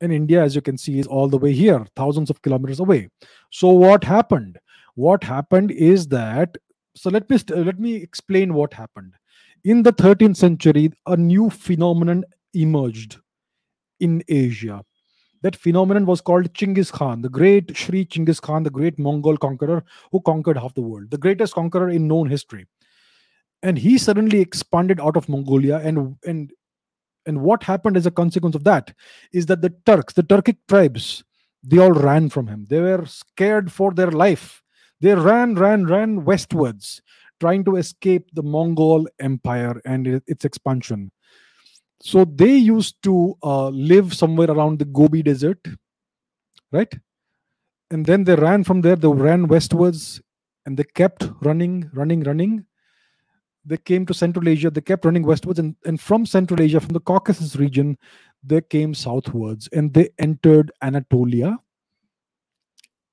And 0.00 0.12
india 0.12 0.42
as 0.42 0.54
you 0.54 0.60
can 0.60 0.78
see 0.78 0.98
is 0.98 1.06
all 1.06 1.28
the 1.28 1.38
way 1.38 1.52
here 1.52 1.84
thousands 1.96 2.30
of 2.30 2.40
kilometers 2.42 2.80
away. 2.80 3.08
So 3.50 3.68
what 3.70 4.04
happened? 4.04 4.58
What 4.94 5.24
happened 5.24 5.72
is 5.72 6.06
that 6.08 6.56
so 6.94 7.10
let 7.10 7.28
me 7.28 7.38
st- 7.38 7.66
let 7.66 7.80
me 7.80 7.96
explain 7.96 8.54
what 8.54 8.72
happened. 8.74 9.14
In 9.64 9.82
the 9.82 9.92
13th 9.92 10.36
century 10.36 10.92
a 11.06 11.16
new 11.16 11.50
phenomenon 11.50 12.24
emerged 12.52 13.18
in 14.00 14.22
asia 14.28 14.84
that 15.44 15.54
phenomenon 15.54 16.06
was 16.06 16.22
called 16.22 16.50
Chinggis 16.54 16.90
Khan, 16.90 17.20
the 17.20 17.28
great 17.28 17.76
Sri 17.76 18.06
Chinggis 18.06 18.40
Khan, 18.40 18.62
the 18.62 18.70
great 18.70 18.98
Mongol 18.98 19.36
conqueror 19.36 19.84
who 20.10 20.20
conquered 20.22 20.56
half 20.56 20.72
the 20.72 20.80
world, 20.80 21.10
the 21.10 21.18
greatest 21.18 21.52
conqueror 21.52 21.90
in 21.90 22.08
known 22.08 22.30
history. 22.30 22.66
And 23.62 23.76
he 23.76 23.98
suddenly 23.98 24.40
expanded 24.40 24.98
out 25.00 25.18
of 25.18 25.28
Mongolia 25.28 25.80
and 25.84 26.16
and 26.24 26.50
and 27.26 27.42
what 27.42 27.62
happened 27.62 27.98
as 27.98 28.06
a 28.06 28.10
consequence 28.10 28.54
of 28.54 28.64
that 28.64 28.94
is 29.34 29.44
that 29.46 29.60
the 29.60 29.74
Turks, 29.84 30.14
the 30.14 30.22
Turkic 30.22 30.56
tribes, 30.66 31.22
they 31.62 31.78
all 31.78 31.92
ran 31.92 32.30
from 32.30 32.46
him. 32.46 32.66
They 32.70 32.80
were 32.80 33.04
scared 33.04 33.70
for 33.70 33.92
their 33.92 34.10
life. 34.10 34.62
They 35.00 35.14
ran, 35.14 35.56
ran, 35.56 35.84
ran 35.84 36.24
westwards, 36.24 37.02
trying 37.38 37.64
to 37.64 37.76
escape 37.76 38.30
the 38.32 38.42
Mongol 38.42 39.06
Empire 39.18 39.80
and 39.84 40.06
its 40.26 40.46
expansion. 40.46 41.10
So 42.00 42.24
they 42.24 42.56
used 42.56 43.02
to 43.04 43.36
uh, 43.42 43.68
live 43.68 44.14
somewhere 44.14 44.50
around 44.50 44.78
the 44.78 44.84
Gobi 44.84 45.22
Desert, 45.22 45.66
right? 46.70 46.92
And 47.90 48.04
then 48.04 48.24
they 48.24 48.34
ran 48.34 48.64
from 48.64 48.80
there, 48.80 48.96
they 48.96 49.08
ran 49.08 49.48
westwards 49.48 50.20
and 50.66 50.76
they 50.76 50.84
kept 50.84 51.30
running, 51.40 51.90
running, 51.94 52.22
running. 52.22 52.66
They 53.64 53.78
came 53.78 54.04
to 54.06 54.14
Central 54.14 54.48
Asia, 54.48 54.70
they 54.70 54.82
kept 54.82 55.04
running 55.06 55.22
westwards, 55.22 55.58
and, 55.58 55.74
and 55.86 55.98
from 55.98 56.26
Central 56.26 56.60
Asia, 56.60 56.80
from 56.80 56.92
the 56.92 57.00
Caucasus 57.00 57.56
region, 57.56 57.96
they 58.42 58.60
came 58.60 58.92
southwards 58.92 59.68
and 59.72 59.94
they 59.94 60.10
entered 60.18 60.70
Anatolia. 60.82 61.58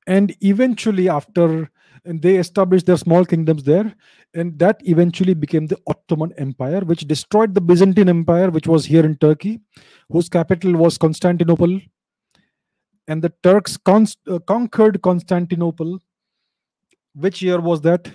And 0.07 0.35
eventually, 0.41 1.07
after 1.07 1.69
and 2.05 2.21
they 2.21 2.37
established 2.37 2.85
their 2.85 2.97
small 2.97 3.25
kingdoms 3.25 3.63
there 3.63 3.93
and 4.33 4.57
that 4.59 4.81
eventually 4.85 5.33
became 5.33 5.67
the 5.67 5.77
ottoman 5.87 6.33
empire 6.37 6.79
which 6.81 7.01
destroyed 7.01 7.53
the 7.53 7.61
byzantine 7.61 8.09
empire 8.09 8.49
which 8.49 8.67
was 8.67 8.85
here 8.85 9.05
in 9.05 9.15
turkey 9.17 9.59
whose 10.09 10.29
capital 10.29 10.73
was 10.73 10.97
constantinople. 10.97 11.79
And 13.07 13.21
the 13.21 13.33
turks 13.43 13.77
uh, 13.85 14.39
conquered 14.39 15.01
constantinople. 15.01 15.99
Which 17.13 17.41
year 17.41 17.59
was 17.59 17.81
that? 17.81 18.09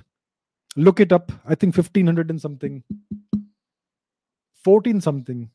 Look 0.76 1.00
it 1.00 1.12
up. 1.12 1.32
I 1.44 1.54
think 1.54 1.76
1500 1.76 2.30
and 2.30 2.40
something. 2.40 2.82
14 4.64 5.00
something. 5.00 5.50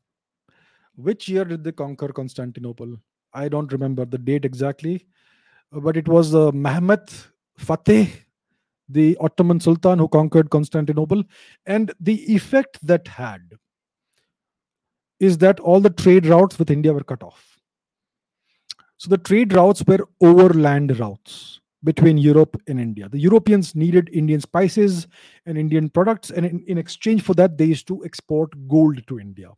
Which 0.95 1.27
year 1.27 1.45
did 1.45 1.63
they 1.63 1.71
conquer 1.71 2.09
constantinople? 2.09 2.97
I 3.33 3.49
don't 3.49 3.71
remember 3.71 4.05
the 4.05 4.17
date 4.17 4.45
exactly 4.45 5.07
but 5.71 5.97
it 5.97 6.07
was 6.07 6.35
uh, 6.35 6.51
Mehmet 6.51 7.27
Fateh, 7.57 8.07
the 8.91 9.17
Ottoman 9.19 9.59
Sultan 9.59 9.99
who 9.99 10.07
conquered 10.07 10.49
Constantinople, 10.49 11.23
and 11.65 11.93
the 11.99 12.33
effect 12.33 12.79
that 12.85 13.07
had 13.07 13.41
is 15.19 15.37
that 15.37 15.59
all 15.59 15.79
the 15.79 15.89
trade 15.89 16.25
routes 16.25 16.57
with 16.57 16.71
India 16.71 16.91
were 16.91 17.03
cut 17.03 17.23
off. 17.23 17.59
So 18.97 19.09
the 19.09 19.17
trade 19.17 19.53
routes 19.53 19.83
were 19.85 20.07
overland 20.21 20.99
routes 20.99 21.59
between 21.83 22.17
Europe 22.17 22.61
and 22.67 22.79
India. 22.79 23.09
The 23.09 23.19
Europeans 23.19 23.75
needed 23.75 24.09
Indian 24.13 24.41
spices 24.41 25.07
and 25.45 25.57
Indian 25.57 25.89
products, 25.89 26.29
and 26.29 26.45
in, 26.45 26.63
in, 26.67 26.77
exchange 26.77 27.23
for 27.23 27.33
that, 27.35 27.57
they 27.57 27.65
used 27.65 27.87
to 27.87 28.03
export 28.05 28.51
gold 28.67 29.01
to 29.07 29.19
India. 29.19 29.49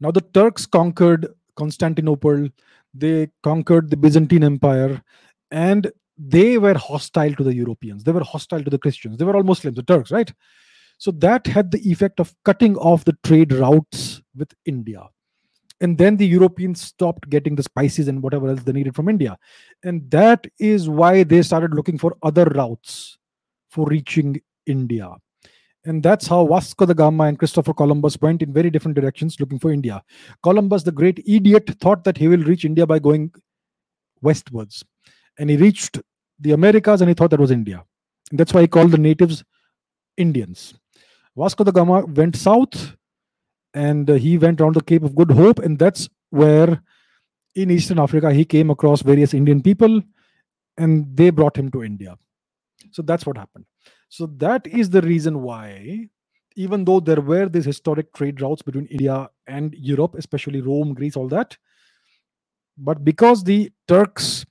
Now, 0.00 0.10
the 0.10 0.20
Turks 0.20 0.66
conquered 0.66 1.26
Constantinople, 1.56 2.48
they 2.94 3.28
conquered 3.42 3.90
the 3.90 3.96
Byzantine 3.96 4.44
Empire, 4.44 5.02
and 5.50 5.90
they 6.18 6.58
were 6.58 6.74
hostile 6.74 7.34
to 7.34 7.44
the 7.44 7.54
Europeans. 7.54 8.04
They 8.04 8.12
were 8.12 8.24
hostile 8.24 8.62
to 8.62 8.70
the 8.70 8.78
Christians. 8.78 9.18
They 9.18 9.24
were 9.24 9.36
all 9.36 9.42
Muslims, 9.42 9.76
the 9.76 9.82
Turks, 9.82 10.10
right? 10.10 10.32
So 10.98 11.10
that 11.12 11.46
had 11.46 11.70
the 11.70 11.90
effect 11.90 12.20
of 12.20 12.34
cutting 12.44 12.76
off 12.76 13.04
the 13.04 13.16
trade 13.22 13.52
routes 13.52 14.22
with 14.34 14.52
India. 14.64 15.08
And 15.80 15.98
then 15.98 16.16
the 16.16 16.26
Europeans 16.26 16.80
stopped 16.80 17.28
getting 17.28 17.54
the 17.54 17.62
spices 17.62 18.08
and 18.08 18.22
whatever 18.22 18.48
else 18.48 18.62
they 18.62 18.72
needed 18.72 18.96
from 18.96 19.10
India. 19.10 19.36
And 19.84 20.10
that 20.10 20.46
is 20.58 20.88
why 20.88 21.22
they 21.22 21.42
started 21.42 21.74
looking 21.74 21.98
for 21.98 22.16
other 22.22 22.44
routes 22.44 23.18
for 23.68 23.84
reaching 23.86 24.40
India. 24.64 25.10
And 25.84 26.02
that's 26.02 26.26
how 26.26 26.46
Vasco 26.46 26.86
da 26.86 26.94
Gama 26.94 27.24
and 27.24 27.38
Christopher 27.38 27.74
Columbus 27.74 28.18
went 28.20 28.42
in 28.42 28.52
very 28.52 28.70
different 28.70 28.96
directions 28.96 29.38
looking 29.38 29.58
for 29.58 29.70
India. 29.70 30.02
Columbus, 30.42 30.82
the 30.82 30.92
great 30.92 31.22
idiot, 31.26 31.70
thought 31.78 32.04
that 32.04 32.16
he 32.16 32.26
will 32.26 32.42
reach 32.42 32.64
India 32.64 32.86
by 32.86 32.98
going 32.98 33.32
westwards. 34.22 34.82
And 35.38 35.50
he 35.50 35.56
reached 35.56 36.00
the 36.40 36.52
Americas 36.52 37.00
and 37.00 37.08
he 37.08 37.14
thought 37.14 37.30
that 37.30 37.40
was 37.40 37.50
India. 37.50 37.84
That's 38.32 38.52
why 38.52 38.62
he 38.62 38.68
called 38.68 38.90
the 38.90 38.98
natives 38.98 39.44
Indians. 40.16 40.74
Vasco 41.36 41.64
da 41.64 41.70
Gama 41.70 42.06
went 42.06 42.36
south 42.36 42.96
and 43.74 44.08
he 44.08 44.38
went 44.38 44.60
around 44.60 44.74
the 44.74 44.82
Cape 44.82 45.02
of 45.02 45.14
Good 45.14 45.30
Hope, 45.30 45.58
and 45.58 45.78
that's 45.78 46.08
where 46.30 46.80
in 47.54 47.70
Eastern 47.70 47.98
Africa 47.98 48.32
he 48.32 48.44
came 48.44 48.70
across 48.70 49.02
various 49.02 49.34
Indian 49.34 49.62
people 49.62 50.02
and 50.78 51.14
they 51.14 51.30
brought 51.30 51.56
him 51.56 51.70
to 51.72 51.84
India. 51.84 52.16
So 52.90 53.02
that's 53.02 53.26
what 53.26 53.36
happened. 53.36 53.66
So 54.08 54.26
that 54.38 54.66
is 54.66 54.90
the 54.90 55.02
reason 55.02 55.42
why, 55.42 56.08
even 56.56 56.84
though 56.84 57.00
there 57.00 57.20
were 57.20 57.48
these 57.48 57.66
historic 57.66 58.12
trade 58.14 58.40
routes 58.40 58.62
between 58.62 58.86
India 58.86 59.28
and 59.46 59.74
Europe, 59.74 60.14
especially 60.16 60.62
Rome, 60.62 60.94
Greece, 60.94 61.16
all 61.16 61.28
that, 61.28 61.56
but 62.78 63.04
because 63.04 63.44
the 63.44 63.70
Turks 63.86 64.46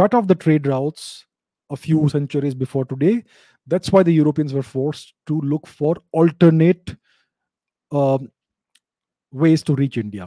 cut 0.00 0.14
off 0.14 0.26
the 0.28 0.34
trade 0.34 0.66
routes 0.66 1.26
a 1.68 1.76
few 1.76 2.08
centuries 2.08 2.54
before 2.54 2.86
today, 2.86 3.22
that's 3.66 3.92
why 3.92 4.02
the 4.02 4.12
Europeans 4.12 4.54
were 4.54 4.62
forced 4.62 5.12
to 5.26 5.40
look 5.42 5.66
for 5.66 5.94
alternate 6.12 6.96
um, 7.92 8.30
ways 9.30 9.62
to 9.62 9.74
reach 9.74 9.98
India. 9.98 10.26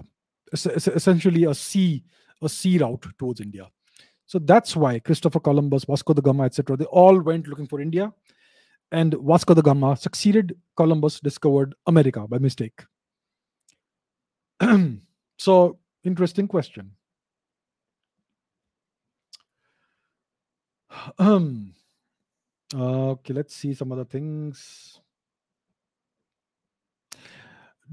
Es- 0.54 0.88
essentially, 0.88 1.45
a 1.45 1.56
sea 1.56 2.04
a 2.41 2.50
sea 2.50 2.78
route 2.78 3.06
towards 3.18 3.40
India. 3.40 3.68
So 4.26 4.38
that's 4.38 4.76
why 4.76 5.00
Christopher 5.00 5.40
Columbus, 5.40 5.86
Vasco 5.86 6.14
da 6.14 6.22
Gama, 6.22 6.44
etc. 6.44 6.76
They 6.78 6.86
all 6.86 7.20
went 7.22 7.48
looking 7.48 7.68
for 7.68 7.80
India, 7.82 8.12
and 8.91 9.16
Vasco 9.22 9.54
da 9.54 9.62
Gama 9.62 9.95
succeeded. 9.98 10.56
Columbus 10.76 11.20
discovered 11.20 11.74
America 11.88 12.28
by 12.28 12.38
mistake. 12.38 12.84
so 15.38 15.80
interesting 16.04 16.48
question. 16.48 16.91
Um, 21.18 21.74
okay, 22.74 23.34
let's 23.34 23.56
see 23.56 23.74
some 23.74 23.91
other 23.91 24.06
things. 24.06 24.99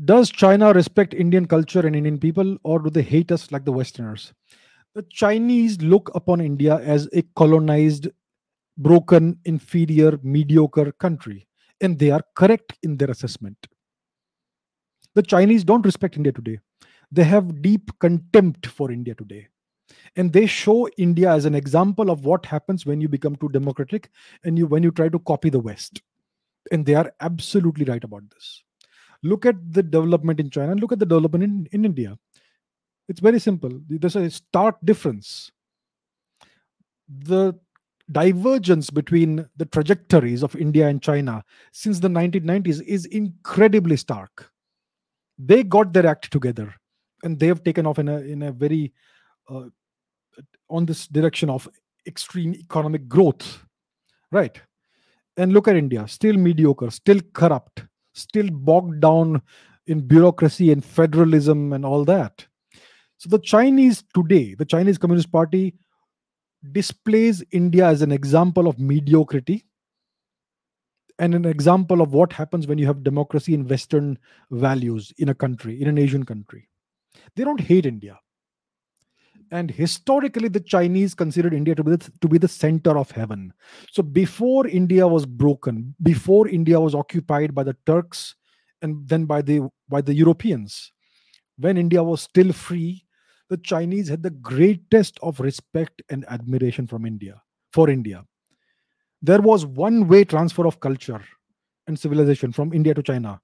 Does 0.05 0.31
China 0.31 0.73
respect 0.73 1.13
Indian 1.15 1.47
culture 1.47 1.87
and 1.87 1.95
Indian 1.95 2.19
people, 2.19 2.57
or 2.63 2.79
do 2.79 2.91
they 2.91 3.03
hate 3.03 3.33
us 3.33 3.53
like 3.53 3.65
the 3.65 3.73
Westerners? 3.73 4.33
The 4.95 5.03
Chinese 5.11 5.81
look 5.83 6.11
upon 6.15 6.41
India 6.41 6.77
as 6.77 7.09
a 7.13 7.23
colonized, 7.37 8.09
broken, 8.79 9.39
inferior, 9.45 10.19
mediocre 10.23 10.93
country, 10.93 11.47
and 11.81 11.99
they 11.99 12.11
are 12.11 12.23
correct 12.35 12.79
in 12.83 12.97
their 12.97 13.11
assessment. 13.11 13.57
The 15.15 15.23
Chinese 15.23 15.65
don't 15.65 15.85
respect 15.85 16.17
India 16.17 16.33
today. 16.33 16.61
They 17.13 17.25
have 17.25 17.61
deep 17.61 17.91
contempt 17.99 18.67
for 18.67 18.91
India 18.91 19.15
today. 19.15 19.49
And 20.17 20.33
they 20.33 20.47
show 20.47 20.89
India 20.99 21.31
as 21.31 21.45
an 21.45 21.55
example 21.55 22.11
of 22.11 22.25
what 22.25 22.47
happens 22.47 22.85
when 22.85 23.01
you 23.01 23.09
become 23.09 23.37
too 23.37 23.49
democratic 23.49 24.11
and 24.45 24.59
you 24.59 24.67
when 24.67 24.83
you 24.83 24.91
try 24.91 25.09
to 25.09 25.19
copy 25.21 25.51
the 25.51 25.61
West. 25.61 26.03
And 26.73 26.85
they 26.85 26.95
are 26.95 27.13
absolutely 27.21 27.85
right 27.85 28.03
about 28.03 28.29
this. 28.31 28.63
Look 29.23 29.47
at 29.47 29.57
the 29.73 29.83
development 29.83 30.41
in 30.41 30.51
china. 30.51 30.73
And 30.73 30.81
look 30.81 30.93
at 30.93 30.99
the 30.99 31.07
development 31.07 31.45
in, 31.45 31.69
in 31.73 31.85
india. 31.85 32.19
It's 33.09 33.21
very 33.21 33.41
simple. 33.41 33.81
There's 33.89 34.17
a 34.17 34.31
stark 34.31 34.77
difference. 34.85 35.51
The 37.09 37.59
divergence 38.13 38.91
between 38.91 39.47
the 39.57 39.67
trajectories 39.67 40.43
of 40.43 40.57
india 40.57 40.89
and 40.89 41.01
china 41.01 41.45
since 41.71 42.01
the 42.01 42.09
1990s 42.09 42.83
is 42.83 43.05
incredibly 43.07 43.97
stark. 43.97 44.51
They 45.39 45.63
got 45.63 45.93
their 45.93 46.07
act 46.07 46.31
together 46.33 46.75
and 47.23 47.39
they 47.39 47.47
have 47.47 47.63
taken 47.63 47.87
off 47.87 47.99
in 47.99 48.09
a 48.09 48.19
in 48.19 48.43
a 48.43 48.53
very 48.53 48.93
uh, 49.49 49.67
on 50.69 50.87
this 50.87 51.07
direction 51.07 51.51
of 51.51 51.69
extreme 52.07 52.55
economic 52.55 53.09
growth 53.09 53.65
right 54.33 54.61
and 55.37 55.53
look 55.53 55.69
at 55.69 55.77
india 55.77 56.07
still 56.09 56.37
mediocre 56.37 56.91
still 56.91 57.21
corrupt 57.33 57.85
still 58.13 58.49
bogged 58.51 59.01
down 59.01 59.43
in 59.87 60.01
bureaucracy 60.01 60.71
and 60.71 60.85
federalism 60.85 61.73
and 61.73 61.85
all 61.85 62.05
that. 62.05 62.47
So 63.19 63.29
the 63.29 63.39
Chinese 63.39 64.05
today, 64.15 64.55
the 64.55 64.65
Chinese 64.65 64.99
Communist 64.99 65.33
Party 65.33 65.75
displays 66.73 67.43
India 67.51 67.87
as 67.87 68.03
an 68.03 68.13
example 68.13 68.69
of 68.69 68.79
mediocrity 68.79 69.67
and 71.19 71.35
an 71.35 71.45
example 71.45 72.01
of 72.01 72.13
what 72.13 72.33
happens 72.33 72.67
when 72.67 72.79
you 72.79 72.87
have 72.87 73.03
democracy 73.03 73.53
and 73.53 73.69
Western 73.69 74.19
values 74.51 75.13
in 75.19 75.29
a 75.29 75.35
country, 75.35 75.81
in 75.81 75.89
an 75.89 75.99
Asian 75.99 76.25
country. 76.25 76.69
They 77.37 77.45
don't 77.45 77.61
hate 77.61 77.85
India. 77.85 78.19
And 79.51 79.71
historically, 79.71 80.49
the 80.49 80.61
Chinese 80.61 81.15
considered 81.15 81.53
India 81.53 81.75
to 81.75 81.83
be, 81.83 81.97
the, 81.97 82.13
to 82.21 82.29
be 82.29 82.39
the 82.39 82.47
center 82.47 82.97
of 82.97 83.11
heaven. 83.11 83.53
So 83.91 84.03
before 84.03 84.69
India 84.69 85.07
was 85.09 85.27
broken, 85.27 85.95
before 86.03 86.47
India 86.49 86.79
was 86.79 86.95
occupied 86.95 87.55
by 87.55 87.65
the 87.65 87.77
Turks 87.85 88.37
and 88.81 89.09
then 89.09 89.25
by 89.25 89.43
the 89.43 89.69
by 89.89 90.01
the 90.01 90.15
Europeans, 90.15 90.93
when 91.59 91.77
India 91.77 92.03
was 92.03 92.23
still 92.23 92.53
free, 92.53 93.05
the 93.49 93.57
Chinese 93.57 94.09
had 94.09 94.23
the 94.23 94.31
greatest 94.31 95.19
of 95.21 95.41
respect 95.41 96.01
and 96.09 96.25
admiration 96.29 96.87
from 96.87 97.05
India 97.05 97.43
for 97.73 97.91
India. 97.91 98.25
There 99.21 99.43
was 99.43 99.67
one 99.67 100.09
way 100.09 100.25
transfer 100.25 100.67
of 100.67 100.81
culture 100.81 101.23
and 101.87 101.99
civilization 101.99 102.53
from 102.53 102.73
India 102.73 102.95
to 102.95 103.03
China 103.03 103.41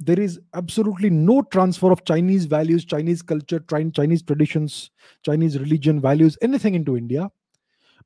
there 0.00 0.18
is 0.18 0.40
absolutely 0.54 1.10
no 1.10 1.42
transfer 1.42 1.92
of 1.92 2.04
Chinese 2.04 2.46
values, 2.46 2.84
Chinese 2.84 3.22
culture, 3.22 3.60
Chinese 3.60 4.22
traditions, 4.22 4.90
Chinese 5.22 5.58
religion, 5.58 6.00
values, 6.00 6.36
anything 6.42 6.74
into 6.74 6.96
India. 6.96 7.30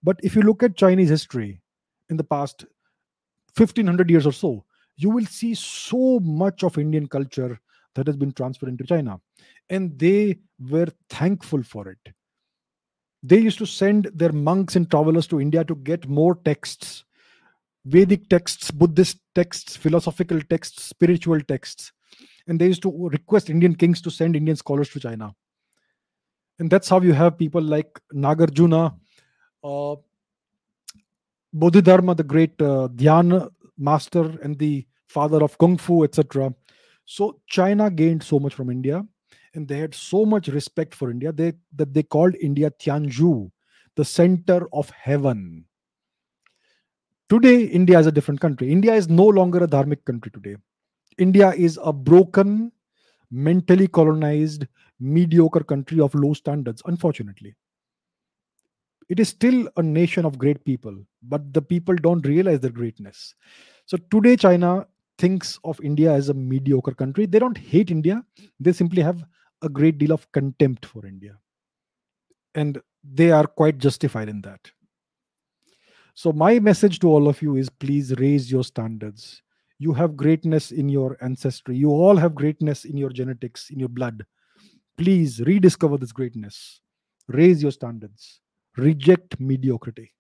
But 0.03 0.21
if 0.23 0.37
you 0.37 0.43
look 0.43 0.63
at 0.63 0.77
Chinese 0.77 1.09
history 1.09 1.61
in 2.11 2.17
the 2.17 2.25
past 2.25 2.65
1500 3.57 4.11
years 4.11 4.27
or 4.27 4.33
so, 4.33 4.65
you 4.97 5.11
will 5.11 5.27
see 5.27 5.55
so 5.55 6.21
much 6.21 6.63
of 6.63 6.79
Indian 6.79 7.07
culture 7.07 7.59
that 7.95 8.07
has 8.07 8.17
been 8.17 8.33
transferred 8.33 8.69
into 8.69 8.85
China. 8.85 9.21
And 9.71 9.99
they 9.99 10.39
were 10.71 10.89
thankful 11.09 11.63
for 11.63 11.89
it. 11.89 12.13
They 13.23 13.39
used 13.39 13.59
to 13.59 13.67
send 13.67 14.11
their 14.15 14.33
monks 14.33 14.77
and 14.77 14.89
travelers 14.91 15.27
to 15.29 15.41
India 15.41 15.65
to 15.65 15.75
get 15.75 16.09
more 16.09 16.37
texts 16.45 17.05
Vedic 17.89 18.29
texts, 18.29 18.71
Buddhist 18.71 19.19
texts, 19.35 19.77
philosophical 19.77 20.41
texts, 20.43 20.85
spiritual 20.85 21.41
texts. 21.41 21.93
And 22.47 22.61
they 22.61 22.67
used 22.67 22.83
to 22.83 23.09
request 23.09 23.51
Indian 23.51 23.75
kings 23.75 24.01
to 24.03 24.11
send 24.11 24.37
Indian 24.37 24.57
scholars 24.57 24.91
to 24.91 25.01
China. 25.01 25.35
And 26.59 26.71
that's 26.71 26.89
how 26.89 27.01
you 27.01 27.13
have 27.13 27.39
people 27.39 27.63
like 27.63 27.99
Nagarjuna, 28.13 28.95
uh, 29.63 29.97
Bodhidharma, 31.53 32.15
the 32.15 32.25
great 32.25 32.61
uh, 32.61 32.89
Dhyan 32.89 33.49
master 33.79 34.39
and 34.43 34.59
the 34.59 34.87
father 35.07 35.43
of 35.43 35.57
Kung 35.59 35.79
Fu, 35.79 36.05
etc. 36.05 36.55
So 37.05 37.41
China 37.47 37.91
gained 37.91 38.23
so 38.23 38.39
much 38.39 38.55
from 38.55 38.71
India, 38.71 39.03
and 39.55 39.67
they 39.67 39.79
had 39.79 39.95
so 39.95 40.27
much 40.27 40.49
respect 40.49 40.95
for 40.95 41.11
India 41.11 41.33
they, 41.33 41.55
that 41.77 41.95
they 41.95 42.03
called 42.03 42.35
India 42.41 42.71
Tianzhu, 42.71 43.51
the 43.97 44.05
center 44.05 44.69
of 44.73 44.91
heaven. 44.91 45.65
Today, 47.29 47.65
India 47.65 47.99
is 47.99 48.07
a 48.07 48.13
different 48.13 48.41
country. 48.41 48.73
India 48.73 48.95
is 48.95 49.09
no 49.09 49.27
longer 49.27 49.63
a 49.63 49.67
dharmic 49.67 50.05
country 50.07 50.31
today. 50.31 50.57
India 51.19 51.53
is 51.53 51.79
a 51.83 51.93
broken, 51.93 52.73
mentally 53.31 53.87
colonized, 53.87 54.67
mediocre 54.99 55.63
country 55.63 56.01
of 56.01 56.15
low 56.15 56.33
standards, 56.33 56.81
unfortunately. 56.87 57.55
It 59.11 59.21
is 59.21 59.29
still 59.29 59.69
a 59.77 59.83
nation 59.83 60.25
of 60.25 60.39
great 60.39 60.65
people, 60.65 60.97
but 61.23 61.53
the 61.53 61.61
people 61.61 61.97
don't 61.97 62.27
realize 62.27 62.61
their 62.61 62.71
greatness. 62.71 63.35
So 63.85 63.99
today, 64.11 64.37
China 64.37 64.87
thinks 65.19 65.59
of 65.65 65.79
India 65.83 66.13
as 66.13 66.31
a 66.31 66.35
mediocre 66.35 66.95
country. 66.95 67.27
They 67.27 67.39
don't 67.39 67.59
hate 67.59 67.91
India, 67.91 68.25
they 68.59 68.73
simply 68.73 69.03
have 69.03 69.23
a 69.61 69.69
great 69.69 69.99
deal 69.99 70.13
of 70.13 70.31
contempt 70.33 70.87
for 70.87 71.05
India. 71.05 71.37
And 72.55 72.81
they 73.05 73.31
are 73.33 73.47
quite 73.47 73.79
justified 73.79 74.29
in 74.29 74.41
that. 74.43 74.71
So, 76.19 76.33
my 76.33 76.59
message 76.59 76.99
to 76.99 77.09
all 77.09 77.29
of 77.29 77.41
you 77.43 77.55
is 77.55 77.71
please 77.71 78.13
raise 78.19 78.51
your 78.51 78.65
standards. 78.65 79.41
You 79.79 79.93
have 79.93 80.17
greatness 80.17 80.73
in 80.73 80.89
your 80.89 81.17
ancestry. 81.21 81.77
You 81.77 81.91
all 81.91 82.17
have 82.17 82.35
greatness 82.35 82.85
in 82.85 82.97
your 82.97 83.11
genetics, 83.11 83.71
in 83.71 83.79
your 83.79 83.89
blood. 83.89 84.27
Please 84.97 85.41
rediscover 85.43 85.97
this 85.97 86.11
greatness. 86.11 86.81
Raise 87.29 87.63
your 87.63 87.71
standards. 87.71 88.41
Reject 88.77 89.39
mediocrity. 89.39 90.13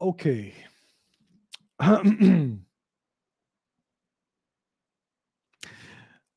Okay. 0.00 0.52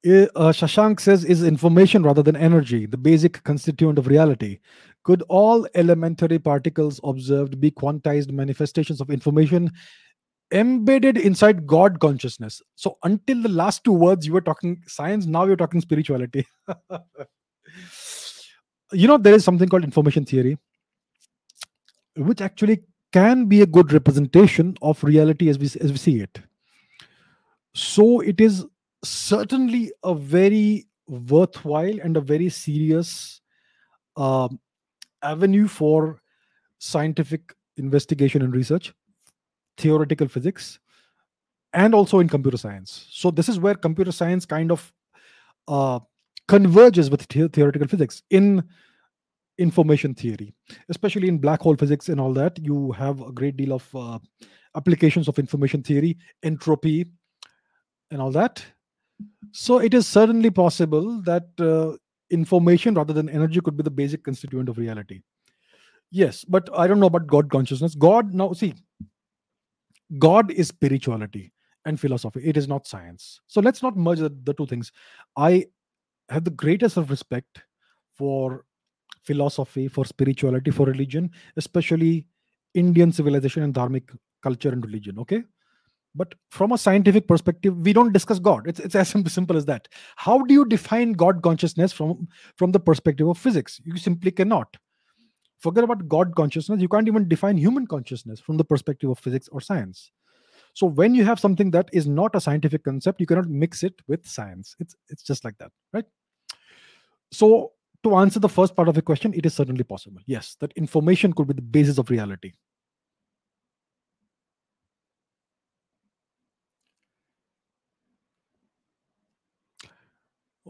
uh, 0.04 0.52
Shashank 0.52 1.00
says, 1.00 1.24
is 1.24 1.44
information 1.44 2.04
rather 2.04 2.24
than 2.24 2.36
energy 2.36 2.86
the 2.86 2.98
basic 2.98 3.44
constituent 3.44 4.00
of 4.00 4.08
reality? 4.08 4.60
Could 5.04 5.22
all 5.30 5.68
elementary 5.76 6.40
particles 6.40 7.00
observed 7.04 7.60
be 7.60 7.72
quantized 7.72 8.32
manifestations 8.32 9.02
of 9.02 9.10
information 9.10 9.72
embedded 10.52 11.18
inside 11.18 11.68
God 11.68 12.00
consciousness? 12.00 12.62
So, 12.76 12.98
until 13.04 13.42
the 13.42 13.50
last 13.50 13.84
two 13.84 13.94
words, 13.94 14.26
you 14.26 14.34
were 14.34 14.42
talking 14.42 14.82
science, 14.88 15.26
now 15.26 15.46
you're 15.46 15.56
talking 15.56 15.82
spirituality. 15.82 16.48
you 18.92 19.08
know, 19.08 19.18
there 19.18 19.34
is 19.34 19.44
something 19.44 19.70
called 19.70 19.84
information 19.84 20.26
theory, 20.26 20.58
which 22.16 22.42
actually 22.42 22.84
can 23.12 23.46
be 23.46 23.62
a 23.62 23.68
good 23.68 23.92
representation 23.92 24.78
of 24.82 25.04
reality 25.04 25.50
as 25.50 25.60
we, 25.60 25.66
as 25.66 25.92
we 25.92 25.98
see 25.98 26.22
it. 26.22 26.40
So, 27.74 28.20
it 28.20 28.42
is 28.42 28.66
certainly 29.04 29.92
a 30.04 30.14
very 30.14 30.88
worthwhile 31.08 32.00
and 32.02 32.18
a 32.18 32.22
very 32.22 32.50
serious 32.50 33.42
um, 34.18 34.60
avenue 35.24 35.68
for 35.68 36.22
scientific 36.80 37.54
investigation 37.78 38.42
and 38.42 38.54
research, 38.54 38.94
theoretical 39.78 40.28
physics, 40.28 40.80
and 41.74 41.96
also 41.96 42.20
in 42.20 42.28
computer 42.28 42.58
science. 42.58 43.08
So, 43.12 43.32
this 43.32 43.50
is 43.50 43.60
where 43.60 43.76
computer 43.76 44.12
science 44.12 44.46
kind 44.46 44.72
of 44.72 44.92
uh, 45.68 46.00
converges 46.48 47.10
with 47.10 47.28
the- 47.28 47.50
theoretical 47.50 47.88
physics 47.88 48.24
in 48.30 48.64
information 49.58 50.14
theory, 50.14 50.54
especially 50.90 51.28
in 51.28 51.38
black 51.38 51.62
hole 51.62 51.76
physics 51.76 52.10
and 52.10 52.20
all 52.20 52.34
that. 52.34 52.58
You 52.60 52.92
have 52.94 53.22
a 53.22 53.32
great 53.32 53.58
deal 53.58 53.74
of 53.74 53.96
uh, 53.96 54.20
applications 54.76 55.28
of 55.28 55.40
information 55.40 55.84
theory, 55.84 56.18
entropy, 56.44 57.06
and 58.10 58.22
all 58.22 58.32
that. 58.32 58.64
So 59.52 59.80
it 59.80 59.94
is 59.94 60.08
certainly 60.08 60.50
possible 60.50 61.22
that 61.24 61.48
uh, 61.60 61.98
information 62.30 62.94
rather 62.94 63.14
than 63.14 63.30
energy 63.30 63.60
could 63.62 63.78
be 63.78 63.84
the 63.84 63.92
basic 63.92 64.24
constituent 64.24 64.70
of 64.70 64.78
reality. 64.78 65.22
Yes, 66.10 66.44
but 66.44 66.70
I 66.78 66.88
don't 66.88 67.00
know 67.00 67.08
about 67.08 67.28
God 67.28 67.50
consciousness. 67.50 67.96
God, 67.96 68.34
now 68.34 68.54
see, 68.54 68.74
God 70.18 70.52
is 70.52 70.68
spirituality 70.70 71.54
and 71.86 72.00
philosophy. 72.00 72.42
It 72.44 72.58
is 72.58 72.68
not 72.68 72.88
science. 72.88 73.40
So 73.48 73.62
let's 73.62 73.82
not 73.82 73.98
merge 73.98 74.20
the, 74.20 74.36
the 74.44 74.54
two 74.54 74.66
things. 74.66 74.92
I 75.38 75.68
have 76.30 76.44
the 76.44 76.52
greatest 76.52 76.98
of 76.98 77.10
respect 77.10 77.64
for 78.16 78.66
philosophy, 79.24 79.88
for 79.88 80.06
spirituality, 80.06 80.72
for 80.72 80.86
religion, 80.86 81.32
especially 81.58 82.28
Indian 82.74 83.12
civilization 83.12 83.64
and 83.64 83.74
dharmic 83.74 84.16
culture 84.42 84.70
and 84.70 84.86
religion. 84.86 85.20
Okay 85.20 85.44
but 86.16 86.34
from 86.50 86.72
a 86.72 86.78
scientific 86.78 87.28
perspective 87.28 87.76
we 87.78 87.94
don't 87.94 88.14
discuss 88.14 88.40
god. 88.40 88.68
It's, 88.68 88.80
it's 88.80 88.96
as 88.96 89.10
simple 89.28 89.58
as 89.58 89.66
that. 89.66 89.88
How 90.16 90.40
do 90.40 90.54
you 90.54 90.66
define 90.66 91.14
god 91.14 91.42
consciousness 91.42 91.92
from 91.94 92.28
from 92.56 92.72
the 92.72 92.80
perspective 92.80 93.28
of 93.28 93.38
physics? 93.38 93.80
You 93.84 93.98
simply 93.98 94.32
cannot. 94.32 94.78
Forget 95.60 95.84
about 95.84 96.08
god 96.08 96.36
consciousness. 96.36 96.82
You 96.82 96.88
can't 96.88 97.08
even 97.08 97.28
define 97.28 97.58
human 97.58 97.86
consciousness 97.88 98.40
from 98.40 98.58
the 98.58 98.66
perspective 98.66 99.10
of 99.10 99.20
physics 99.20 99.48
or 99.52 99.62
science. 99.62 100.12
So 100.74 100.88
when 100.88 101.14
you 101.14 101.26
have 101.26 101.40
something 101.40 101.72
that 101.72 101.90
is 101.92 102.08
not 102.08 102.36
a 102.36 102.42
scientific 102.42 102.84
concept 102.84 103.20
you 103.20 103.28
cannot 103.28 103.50
mix 103.50 103.84
it 103.84 103.96
with 104.08 104.26
science. 104.26 104.76
It's 104.80 104.96
it's 105.10 105.24
just 105.24 105.46
like 105.46 105.58
that 105.60 105.72
right? 105.94 106.06
So 107.32 107.74
to 108.04 108.16
answer 108.16 108.40
the 108.40 108.50
first 108.50 108.76
part 108.76 108.90
of 108.90 108.96
the 108.96 109.02
question 109.02 109.34
it 109.34 109.46
is 109.46 109.54
certainly 109.54 109.84
possible. 109.84 110.22
Yes 110.26 110.58
that 110.60 110.74
information 110.74 111.34
could 111.34 111.48
be 111.48 111.54
the 111.54 111.62
basis 111.62 111.98
of 111.98 112.10
reality 112.10 112.54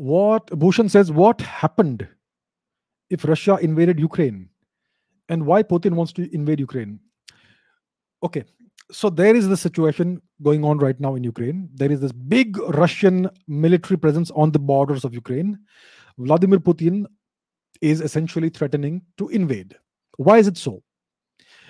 What 0.02 0.48
Bhushan 0.48 0.90
says, 0.90 1.12
what 1.12 1.42
happened 1.42 2.08
if 3.12 3.24
Russia 3.24 3.60
invaded 3.62 4.00
Ukraine 4.00 4.50
and 5.30 5.46
why 5.46 5.62
Putin 5.62 5.92
wants 5.92 6.12
to 6.14 6.34
invade 6.34 6.60
Ukraine? 6.60 7.00
Okay, 8.24 8.44
so 8.92 9.12
there 9.12 9.36
is 9.36 9.48
the 9.48 9.56
situation 9.56 10.20
going 10.42 10.66
on 10.66 10.80
right 10.80 11.00
now 11.00 11.14
in 11.14 11.24
Ukraine. 11.24 11.70
There 11.76 11.92
is 11.92 12.00
this 12.00 12.12
big 12.12 12.58
Russian 12.58 13.30
military 13.48 13.96
presence 13.96 14.32
on 14.32 14.52
the 14.52 14.58
borders 14.58 15.06
of 15.06 15.14
Ukraine. 15.14 15.60
Vladimir 16.18 16.58
Putin 16.58 17.06
is 17.80 18.02
essentially 18.02 18.50
threatening 18.50 19.04
to 19.20 19.30
invade. 19.30 19.76
Why 20.18 20.40
is 20.40 20.48
it 20.48 20.58
so? 20.58 20.82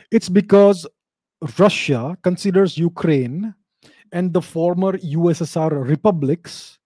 It's 0.10 0.30
because 0.30 0.88
Russia 1.60 2.18
considers 2.24 2.78
Ukraine 2.78 3.54
and 4.14 4.32
the 4.32 4.42
former 4.42 4.94
USSR 5.00 5.86
republics 5.86 6.78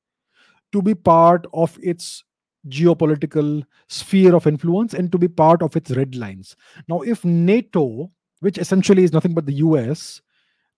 to 0.75 0.81
be 0.81 0.93
part 0.93 1.47
of 1.53 1.79
its 1.81 2.25
geopolitical 2.67 3.63
sphere 3.87 4.35
of 4.35 4.45
influence 4.45 4.93
and 4.93 5.09
to 5.09 5.17
be 5.17 5.29
part 5.29 5.61
of 5.61 5.75
its 5.77 5.91
red 5.91 6.15
lines. 6.15 6.57
Now, 6.89 6.99
if 6.99 7.23
NATO, 7.23 8.11
which 8.41 8.57
essentially 8.57 9.05
is 9.05 9.13
nothing 9.13 9.33
but 9.33 9.45
the 9.45 9.61
US, 9.67 10.21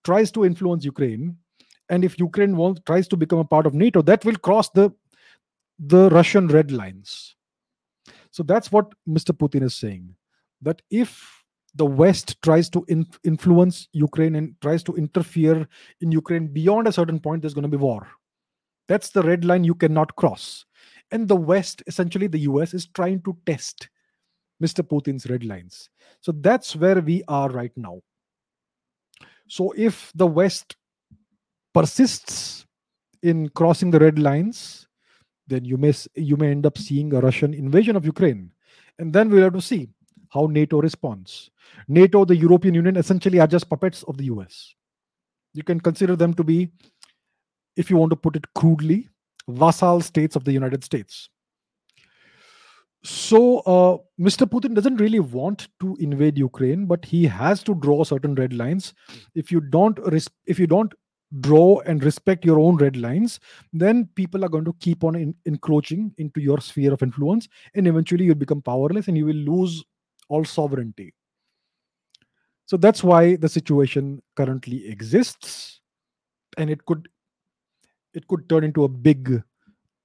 tries 0.04 0.30
to 0.32 0.44
influence 0.44 0.84
Ukraine, 0.84 1.36
and 1.88 2.04
if 2.04 2.16
Ukraine 2.20 2.56
wants, 2.56 2.80
tries 2.86 3.08
to 3.08 3.16
become 3.16 3.40
a 3.40 3.44
part 3.44 3.66
of 3.66 3.74
NATO, 3.74 4.00
that 4.02 4.24
will 4.24 4.36
cross 4.36 4.70
the 4.70 4.92
the 5.80 6.08
Russian 6.10 6.46
red 6.48 6.70
lines. 6.70 7.34
So 8.30 8.42
that's 8.42 8.70
what 8.70 8.92
Mr. 9.08 9.32
Putin 9.32 9.62
is 9.62 9.74
saying. 9.74 10.14
That 10.62 10.82
if 10.90 11.44
the 11.74 11.86
West 11.86 12.40
tries 12.42 12.68
to 12.70 12.84
in- 12.88 13.06
influence 13.24 13.88
Ukraine 13.92 14.34
and 14.36 14.54
tries 14.60 14.82
to 14.84 14.94
interfere 14.94 15.68
in 16.00 16.12
Ukraine 16.12 16.46
beyond 16.48 16.88
a 16.88 16.92
certain 16.92 17.20
point, 17.20 17.42
there's 17.42 17.54
going 17.54 17.70
to 17.70 17.76
be 17.76 17.84
war. 17.88 18.06
That's 18.88 19.10
the 19.10 19.22
red 19.22 19.44
line 19.44 19.64
you 19.64 19.74
cannot 19.74 20.16
cross. 20.16 20.64
And 21.10 21.28
the 21.28 21.36
West, 21.36 21.82
essentially 21.86 22.26
the 22.26 22.40
US, 22.40 22.74
is 22.74 22.86
trying 22.86 23.22
to 23.22 23.36
test 23.46 23.88
Mr. 24.62 24.82
Putin's 24.82 25.28
red 25.30 25.44
lines. 25.44 25.88
So 26.20 26.32
that's 26.32 26.74
where 26.74 27.00
we 27.00 27.22
are 27.28 27.48
right 27.48 27.72
now. 27.76 28.00
So 29.48 29.72
if 29.76 30.12
the 30.14 30.26
West 30.26 30.76
persists 31.72 32.66
in 33.22 33.48
crossing 33.50 33.90
the 33.90 34.00
red 34.00 34.18
lines, 34.18 34.86
then 35.46 35.64
you 35.64 35.76
may 35.76 35.94
you 36.14 36.36
may 36.36 36.50
end 36.50 36.66
up 36.66 36.76
seeing 36.76 37.12
a 37.14 37.20
Russian 37.20 37.54
invasion 37.54 37.96
of 37.96 38.04
Ukraine, 38.04 38.50
and 38.98 39.12
then 39.12 39.30
we'll 39.30 39.44
have 39.44 39.54
to 39.54 39.62
see 39.62 39.88
how 40.30 40.46
NATO 40.46 40.80
responds. 40.80 41.50
NATO, 41.88 42.24
the 42.24 42.36
European 42.36 42.74
Union, 42.74 42.96
essentially 42.96 43.40
are 43.40 43.46
just 43.46 43.68
puppets 43.68 44.02
of 44.04 44.18
the 44.18 44.24
US. 44.24 44.74
You 45.54 45.62
can 45.62 45.80
consider 45.80 46.16
them 46.16 46.34
to 46.34 46.44
be 46.44 46.70
if 47.78 47.88
you 47.88 47.96
want 47.96 48.10
to 48.10 48.16
put 48.16 48.36
it 48.36 48.52
crudely, 48.54 49.08
vassal 49.48 50.00
states 50.02 50.36
of 50.36 50.44
the 50.44 50.52
United 50.52 50.84
States. 50.84 51.30
So, 53.04 53.60
uh, 53.60 53.98
Mr. 54.20 54.44
Putin 54.44 54.74
doesn't 54.74 54.96
really 54.96 55.20
want 55.20 55.68
to 55.80 55.96
invade 56.00 56.36
Ukraine, 56.36 56.86
but 56.86 57.04
he 57.04 57.24
has 57.26 57.62
to 57.62 57.74
draw 57.76 58.02
certain 58.02 58.34
red 58.34 58.52
lines. 58.52 58.92
If 59.36 59.52
you 59.52 59.60
don't, 59.60 59.98
res- 60.10 60.28
if 60.46 60.58
you 60.58 60.66
don't 60.66 60.92
draw 61.40 61.78
and 61.86 62.02
respect 62.02 62.44
your 62.44 62.58
own 62.58 62.76
red 62.76 62.96
lines, 62.96 63.38
then 63.72 64.08
people 64.16 64.44
are 64.44 64.48
going 64.48 64.64
to 64.64 64.74
keep 64.80 65.04
on 65.04 65.14
in- 65.14 65.36
encroaching 65.46 66.12
into 66.18 66.40
your 66.40 66.60
sphere 66.60 66.92
of 66.92 67.02
influence, 67.02 67.48
and 67.74 67.86
eventually 67.86 68.24
you'll 68.24 68.34
become 68.34 68.62
powerless 68.62 69.06
and 69.06 69.16
you 69.16 69.26
will 69.26 69.42
lose 69.52 69.84
all 70.28 70.44
sovereignty. 70.44 71.14
So 72.66 72.76
that's 72.76 73.04
why 73.04 73.36
the 73.36 73.48
situation 73.48 74.20
currently 74.34 74.88
exists, 74.88 75.80
and 76.56 76.68
it 76.68 76.84
could 76.84 77.08
it 78.14 78.26
could 78.28 78.48
turn 78.48 78.64
into 78.64 78.84
a 78.84 78.88
big 78.88 79.42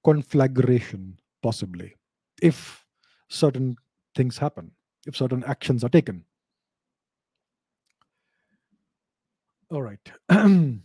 conflagration 0.03 1.17
possibly 1.41 1.95
if 2.41 2.85
certain 3.29 3.75
things 4.15 4.37
happen 4.37 4.71
if 5.05 5.17
certain 5.17 5.43
actions 5.43 5.83
are 5.83 5.89
taken. 5.89 6.23
All 9.69 9.81
right. 9.81 10.11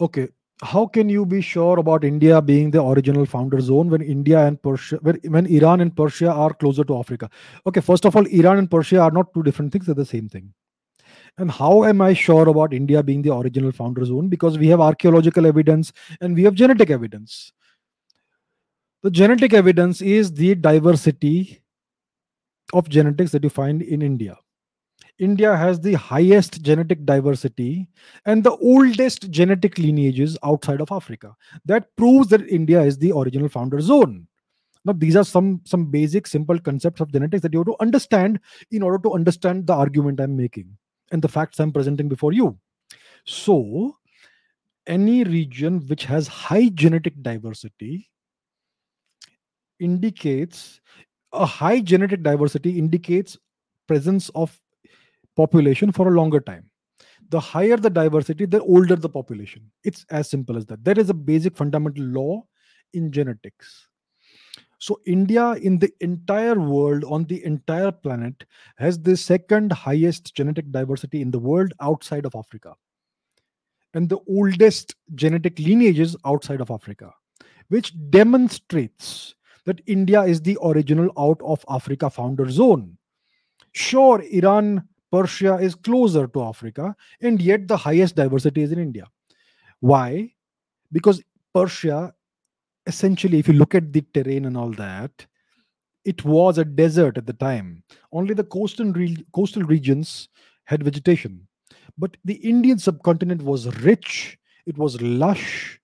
Okay 0.00 0.28
how 0.62 0.86
can 0.86 1.08
you 1.08 1.24
be 1.24 1.40
sure 1.40 1.78
about 1.78 2.04
india 2.04 2.42
being 2.42 2.70
the 2.70 2.82
original 2.82 3.24
founder 3.24 3.60
zone 3.60 3.88
when 3.88 4.02
india 4.02 4.44
and 4.46 4.60
persia 4.60 4.98
when, 5.02 5.16
when 5.28 5.46
iran 5.46 5.80
and 5.80 5.96
persia 5.96 6.30
are 6.32 6.52
closer 6.52 6.84
to 6.84 6.98
africa? 6.98 7.30
Okay 7.66 7.80
first 7.80 8.04
of 8.04 8.16
all 8.16 8.26
iran 8.26 8.58
and 8.58 8.70
persia 8.70 9.00
are 9.00 9.10
not 9.10 9.32
two 9.32 9.42
different 9.42 9.72
things 9.72 9.86
they're 9.86 9.94
the 9.94 10.04
same 10.04 10.28
thing 10.28 10.52
And 11.38 11.52
how 11.52 11.84
am 11.84 12.00
I 12.00 12.14
sure 12.14 12.48
about 12.48 12.74
India 12.74 13.00
being 13.00 13.22
the 13.22 13.34
original 13.34 13.70
founder 13.70 14.04
zone? 14.04 14.28
Because 14.28 14.58
we 14.58 14.66
have 14.68 14.80
archaeological 14.80 15.46
evidence 15.46 15.92
and 16.20 16.34
we 16.34 16.42
have 16.42 16.54
genetic 16.54 16.90
evidence. 16.90 17.52
The 19.04 19.10
genetic 19.10 19.54
evidence 19.54 20.02
is 20.02 20.32
the 20.32 20.56
diversity 20.56 21.62
of 22.72 22.88
genetics 22.88 23.30
that 23.30 23.44
you 23.44 23.50
find 23.50 23.82
in 23.82 24.02
India. 24.02 24.36
India 25.20 25.56
has 25.56 25.80
the 25.80 25.94
highest 25.94 26.62
genetic 26.62 27.04
diversity 27.04 27.88
and 28.26 28.42
the 28.42 28.56
oldest 28.56 29.30
genetic 29.30 29.78
lineages 29.78 30.36
outside 30.42 30.80
of 30.80 30.90
Africa. 30.90 31.36
That 31.64 31.94
proves 31.96 32.28
that 32.28 32.48
India 32.48 32.82
is 32.82 32.98
the 32.98 33.12
original 33.12 33.48
founder 33.48 33.80
zone. 33.80 34.26
Now, 34.84 34.92
these 34.92 35.16
are 35.16 35.24
some 35.24 35.60
some 35.64 35.86
basic, 35.86 36.26
simple 36.26 36.58
concepts 36.58 37.00
of 37.00 37.12
genetics 37.12 37.42
that 37.42 37.52
you 37.52 37.60
have 37.60 37.66
to 37.66 37.76
understand 37.80 38.40
in 38.72 38.82
order 38.82 38.98
to 38.98 39.12
understand 39.12 39.66
the 39.66 39.74
argument 39.74 40.20
I'm 40.20 40.36
making 40.36 40.76
and 41.12 41.22
the 41.22 41.28
facts 41.28 41.60
I'm 41.60 41.72
presenting 41.72 42.08
before 42.08 42.32
you. 42.32 42.58
So, 43.24 43.96
any 44.86 45.24
region 45.24 45.86
which 45.86 46.04
has 46.04 46.26
high 46.26 46.68
genetic 46.70 47.22
diversity 47.22 48.08
indicates 49.78 50.80
a 51.32 51.44
high 51.44 51.80
genetic 51.80 52.22
diversity 52.22 52.78
indicates 52.78 53.36
presence 53.86 54.30
of 54.30 54.58
population 55.36 55.92
for 55.92 56.08
a 56.08 56.12
longer 56.12 56.40
time. 56.40 56.70
The 57.28 57.38
higher 57.38 57.76
the 57.76 57.90
diversity 57.90 58.46
the 58.46 58.62
older 58.62 58.96
the 58.96 59.08
population. 59.08 59.70
It's 59.84 60.06
as 60.10 60.30
simple 60.30 60.56
as 60.56 60.64
that. 60.66 60.82
There 60.84 60.98
is 60.98 61.10
a 61.10 61.14
basic 61.14 61.56
fundamental 61.56 62.04
law 62.04 62.44
in 62.94 63.12
genetics 63.12 63.86
so 64.78 65.00
india 65.06 65.52
in 65.54 65.78
the 65.78 65.92
entire 66.00 66.58
world 66.58 67.04
on 67.04 67.24
the 67.24 67.44
entire 67.44 67.92
planet 67.92 68.44
has 68.76 68.98
the 68.98 69.16
second 69.16 69.72
highest 69.72 70.34
genetic 70.34 70.70
diversity 70.70 71.20
in 71.20 71.30
the 71.30 71.38
world 71.38 71.72
outside 71.80 72.24
of 72.24 72.34
africa 72.34 72.74
and 73.94 74.08
the 74.08 74.18
oldest 74.28 74.94
genetic 75.14 75.58
lineages 75.58 76.16
outside 76.24 76.60
of 76.60 76.70
africa 76.70 77.12
which 77.68 77.92
demonstrates 78.10 79.34
that 79.68 79.82
India 79.86 80.22
is 80.22 80.40
the 80.40 80.56
original 80.62 81.10
out 81.18 81.40
of 81.44 81.64
Africa 81.68 82.08
founder 82.08 82.48
zone. 82.50 82.96
Sure, 83.72 84.22
Iran, 84.32 84.88
Persia 85.12 85.56
is 85.56 85.74
closer 85.74 86.26
to 86.28 86.42
Africa, 86.42 86.96
and 87.20 87.40
yet 87.40 87.68
the 87.68 87.76
highest 87.76 88.16
diversity 88.16 88.62
is 88.62 88.72
in 88.72 88.78
India. 88.78 89.06
Why? 89.80 90.32
Because 90.90 91.22
Persia, 91.54 92.14
essentially, 92.88 93.38
if 93.38 93.46
you 93.46 93.54
look 93.54 93.74
at 93.74 93.92
the 93.92 94.02
terrain 94.14 94.46
and 94.46 94.56
all 94.56 94.70
that, 94.72 95.26
it 96.04 96.24
was 96.24 96.58
a 96.58 96.64
desert 96.64 97.18
at 97.18 97.26
the 97.26 97.34
time. 97.34 97.82
Only 98.12 98.34
the 98.34 98.44
coastal, 98.44 98.92
re- 98.92 99.24
coastal 99.34 99.62
regions 99.62 100.28
had 100.64 100.82
vegetation. 100.82 101.46
But 101.98 102.16
the 102.24 102.34
Indian 102.34 102.78
subcontinent 102.78 103.42
was 103.42 103.66
rich, 103.82 104.38
it 104.66 104.78
was 104.78 105.00
lush, 105.02 105.78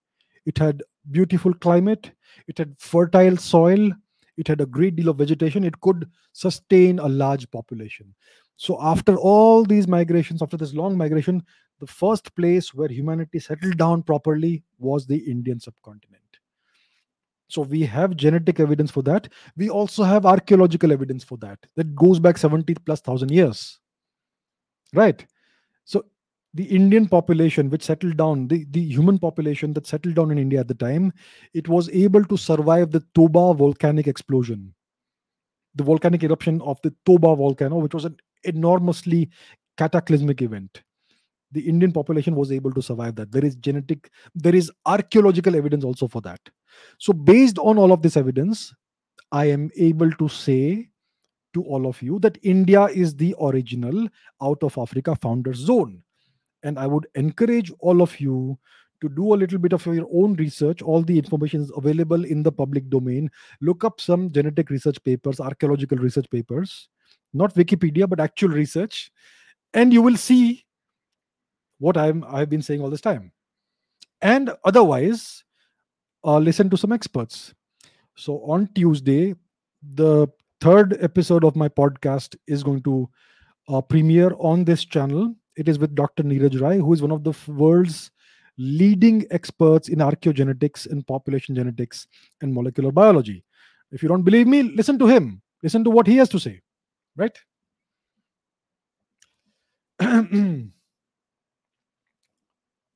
it 0.47 0.59
had 0.59 0.83
beautiful 1.11 1.53
climate, 1.53 2.13
it 2.49 2.59
had 2.59 2.75
fertile 2.79 3.37
soil, 3.37 3.91
it 4.37 4.49
had 4.49 4.61
a 4.61 4.67
great 4.67 4.97
deal 4.97 5.11
of 5.11 5.19
vegetation, 5.19 5.65
it 5.65 5.81
could 5.81 6.09
sustain 6.33 6.99
a 6.99 7.09
large 7.09 7.51
population. 7.51 8.15
So, 8.57 8.79
after 8.81 9.17
all 9.17 9.65
these 9.65 9.89
migrations, 9.89 10.41
after 10.41 10.57
this 10.57 10.75
long 10.75 10.97
migration, 10.97 11.43
the 11.81 11.87
first 11.87 12.35
place 12.37 12.73
where 12.73 12.89
humanity 12.89 13.41
settled 13.41 13.77
down 13.77 14.05
properly 14.05 14.63
was 14.79 15.07
the 15.07 15.19
Indian 15.19 15.59
subcontinent. 15.61 16.24
So, 17.55 17.63
we 17.63 17.83
have 17.83 18.17
genetic 18.17 18.59
evidence 18.59 18.91
for 18.91 19.05
that. 19.05 19.29
We 19.57 19.71
also 19.71 20.03
have 20.03 20.27
archaeological 20.27 20.91
evidence 20.91 21.23
for 21.23 21.39
that. 21.39 21.61
That 21.77 21.95
goes 21.95 22.19
back 22.19 22.37
70 22.37 22.75
plus 22.85 23.01
thousand 23.01 23.31
years. 23.31 23.79
Right? 24.93 25.25
So, 25.85 26.05
the 26.55 26.65
Indian 26.65 27.07
population 27.07 27.71
which 27.71 27.85
settled 27.85 28.17
down, 28.17 28.49
the, 28.49 28.67
the 28.71 28.81
human 28.83 29.21
population 29.21 29.73
that 29.75 29.87
settled 29.87 30.17
down 30.17 30.33
in 30.33 30.39
India 30.39 30.59
at 30.59 30.67
the 30.67 30.75
time, 30.75 31.13
it 31.53 31.69
was 31.69 31.89
able 31.91 32.25
to 32.25 32.37
survive 32.37 32.91
the 32.91 33.05
Toba 33.15 33.55
volcanic 33.55 34.09
explosion. 34.09 34.75
The 35.77 35.85
volcanic 35.85 36.25
eruption 36.25 36.61
of 36.63 36.83
the 36.83 36.93
Toba 37.07 37.37
volcano, 37.37 37.79
which 37.79 37.95
was 37.95 38.05
an 38.05 38.17
enormously 38.43 39.31
cataclysmic 39.79 40.43
event. 40.43 40.83
The 41.55 41.67
Indian 41.67 41.93
population 41.93 42.35
was 42.35 42.53
able 42.53 42.73
to 42.73 42.83
survive 42.83 43.15
that. 43.17 43.33
There 43.33 43.45
is 43.45 43.57
genetic, 43.57 44.11
there 44.35 44.55
is 44.55 44.71
archaeological 44.85 45.57
evidence 45.57 45.85
also 45.85 46.09
for 46.09 46.21
that. 46.23 46.41
So, 46.99 47.13
based 47.13 47.59
on 47.59 47.79
all 47.79 47.93
of 47.93 48.03
this 48.03 48.17
evidence, 48.17 48.75
I 49.33 49.47
am 49.47 49.71
able 49.77 50.11
to 50.11 50.29
say 50.29 50.91
to 51.55 51.63
all 51.63 51.87
of 51.87 52.03
you 52.03 52.19
that 52.19 52.37
India 52.43 52.85
is 52.85 53.17
the 53.17 53.35
original 53.41 54.09
out 54.43 54.63
of 54.63 54.77
Africa 54.77 55.17
founder 55.17 55.55
zone 55.55 56.03
and 56.65 56.79
i 56.79 56.87
would 56.87 57.07
encourage 57.15 57.71
all 57.79 58.03
of 58.03 58.19
you 58.19 58.59
to 59.01 59.09
do 59.09 59.35
a 59.35 59.41
little 59.43 59.59
bit 59.59 59.73
of 59.73 59.87
your 59.87 60.09
own 60.13 60.35
research 60.35 60.83
all 60.83 61.03
the 61.03 61.17
information 61.19 61.61
is 61.61 61.71
available 61.77 62.25
in 62.25 62.43
the 62.43 62.51
public 62.51 62.89
domain 62.91 63.31
look 63.61 63.85
up 63.85 64.01
some 64.01 64.31
genetic 64.33 64.71
research 64.71 65.03
papers 65.05 65.41
archaeological 65.41 65.99
research 65.99 66.29
papers 66.31 66.89
not 67.33 67.55
wikipedia 67.55 68.09
but 68.09 68.19
actual 68.19 68.49
research 68.49 69.11
and 69.75 69.93
you 69.93 70.03
will 70.03 70.17
see 70.17 70.65
what 71.85 71.97
i'm 71.97 72.24
i've 72.28 72.51
been 72.51 72.66
saying 72.69 72.81
all 72.81 72.90
this 72.90 73.06
time 73.06 73.31
and 74.23 74.51
otherwise 74.65 75.44
uh, 76.24 76.39
listen 76.39 76.70
to 76.70 76.77
some 76.77 76.93
experts 76.98 77.55
so 78.16 78.39
on 78.56 78.69
tuesday 78.74 79.35
the 79.94 80.27
third 80.61 80.97
episode 81.02 81.44
of 81.44 81.56
my 81.62 81.69
podcast 81.69 82.36
is 82.47 82.62
going 82.62 82.82
to 82.82 83.09
uh, 83.69 83.81
premiere 83.81 84.32
on 84.39 84.65
this 84.65 84.85
channel 84.85 85.35
it 85.56 85.69
is 85.69 85.78
with 85.78 85.94
Dr. 85.94 86.23
Neeraj 86.23 86.61
Rai, 86.61 86.78
who 86.78 86.93
is 86.93 87.02
one 87.02 87.12
of 87.12 87.24
the 87.24 87.32
world's 87.52 88.11
leading 88.59 89.24
experts 89.31 89.89
in 89.89 89.98
archaeogenetics 89.98 90.90
and 90.90 91.06
population 91.06 91.55
genetics 91.55 92.06
and 92.40 92.52
molecular 92.52 92.90
biology. 92.93 93.44
If 93.93 94.02
you 94.02 94.09
don't 94.09 94.23
believe 94.23 94.47
me, 94.47 94.62
listen 94.62 94.98
to 94.98 95.06
him. 95.06 95.43
Listen 95.62 95.85
to 95.85 95.90
what 95.90 96.06
he 96.06 96.16
has 96.16 96.28
to 96.31 96.40
say. 96.40 96.61
Right? 97.16 97.39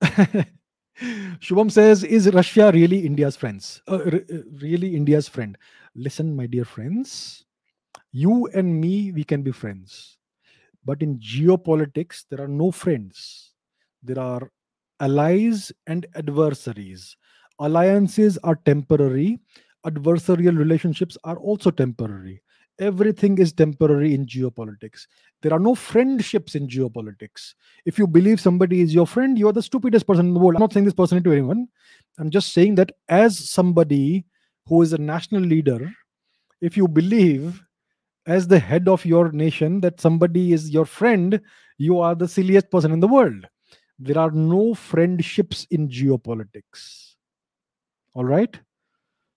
Shubham 1.40 1.70
says, 1.70 2.04
Is 2.04 2.32
Russia 2.32 2.70
really 2.72 3.06
India's 3.06 3.36
friends? 3.36 3.82
Uh, 3.88 4.00
r- 4.04 4.22
uh, 4.32 4.38
really 4.60 4.96
India's 4.96 5.28
friend? 5.28 5.56
Listen, 5.94 6.34
my 6.34 6.46
dear 6.46 6.64
friends, 6.64 7.44
you 8.12 8.46
and 8.54 8.80
me, 8.80 9.12
we 9.12 9.24
can 9.24 9.42
be 9.42 9.52
friends. 9.52 10.18
But 10.84 11.02
in 11.02 11.18
geopolitics, 11.18 12.24
there 12.30 12.42
are 12.42 12.48
no 12.48 12.70
friends. 12.70 13.52
There 14.02 14.20
are 14.20 14.50
allies 15.00 15.72
and 15.86 16.06
adversaries. 16.14 17.16
Alliances 17.60 18.38
are 18.44 18.56
temporary, 18.64 19.40
adversarial 19.86 20.58
relationships 20.58 21.18
are 21.24 21.38
also 21.38 21.70
temporary. 21.70 22.42
Everything 22.80 23.38
is 23.38 23.52
temporary 23.52 24.14
in 24.14 24.24
geopolitics. 24.26 25.06
There 25.42 25.52
are 25.52 25.58
no 25.58 25.74
friendships 25.74 26.54
in 26.54 26.68
geopolitics. 26.68 27.54
If 27.84 27.98
you 27.98 28.06
believe 28.06 28.40
somebody 28.40 28.80
is 28.80 28.94
your 28.94 29.06
friend, 29.06 29.36
you 29.38 29.48
are 29.48 29.52
the 29.52 29.62
stupidest 29.62 30.06
person 30.06 30.26
in 30.26 30.34
the 30.34 30.40
world. 30.40 30.56
I'm 30.56 30.60
not 30.60 30.72
saying 30.72 30.84
this 30.84 30.94
personally 30.94 31.24
to 31.24 31.32
anyone. 31.32 31.66
I'm 32.18 32.30
just 32.30 32.52
saying 32.52 32.76
that 32.76 32.92
as 33.08 33.50
somebody 33.50 34.26
who 34.66 34.82
is 34.82 34.92
a 34.92 34.98
national 34.98 35.42
leader, 35.42 35.90
if 36.60 36.76
you 36.76 36.86
believe 36.86 37.62
as 38.26 38.46
the 38.46 38.58
head 38.58 38.88
of 38.88 39.04
your 39.04 39.32
nation 39.32 39.80
that 39.80 40.00
somebody 40.00 40.52
is 40.52 40.70
your 40.70 40.84
friend, 40.84 41.40
you 41.78 41.98
are 41.98 42.14
the 42.14 42.28
silliest 42.28 42.70
person 42.70 42.92
in 42.92 43.00
the 43.00 43.08
world. 43.08 43.46
There 43.98 44.18
are 44.18 44.30
no 44.30 44.74
friendships 44.74 45.66
in 45.70 45.88
geopolitics. 45.88 47.14
All 48.14 48.24
right? 48.24 48.58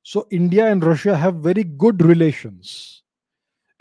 So, 0.04 0.28
India 0.32 0.68
and 0.72 0.84
Russia 0.84 1.16
have 1.16 1.36
very 1.36 1.64
good 1.64 2.04
relations. 2.04 3.01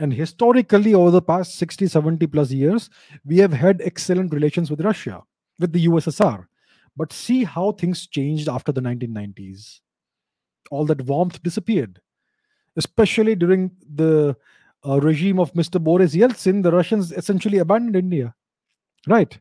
And 0.01 0.15
historically, 0.15 0.95
over 0.95 1.11
the 1.11 1.21
past 1.21 1.57
60, 1.57 1.87
70 1.87 2.27
plus 2.29 2.51
years, 2.51 2.89
we 3.25 3.37
have 3.37 3.53
had 3.53 3.83
excellent 3.85 4.33
relations 4.33 4.71
with 4.71 4.81
Russia, 4.81 5.23
with 5.59 5.73
the 5.73 5.87
USSR. 5.87 6.47
But 6.97 7.13
see 7.13 7.45
how 7.45 7.73
things 7.73 8.07
changed 8.07 8.49
after 8.49 8.73
the 8.73 8.81
1990s. 8.81 9.81
All 10.71 10.87
that 10.87 11.03
warmth 11.03 11.43
disappeared, 11.43 12.01
especially 12.77 13.35
during 13.35 13.73
the 13.95 14.35
uh, 14.87 15.01
regime 15.01 15.39
of 15.39 15.53
Mr. 15.53 15.79
Boris 15.83 16.15
Yeltsin, 16.15 16.63
the 16.63 16.73
Russians 16.73 17.13
essentially 17.13 17.59
abandoned 17.59 17.97
India. 17.97 18.35
Right. 19.07 19.39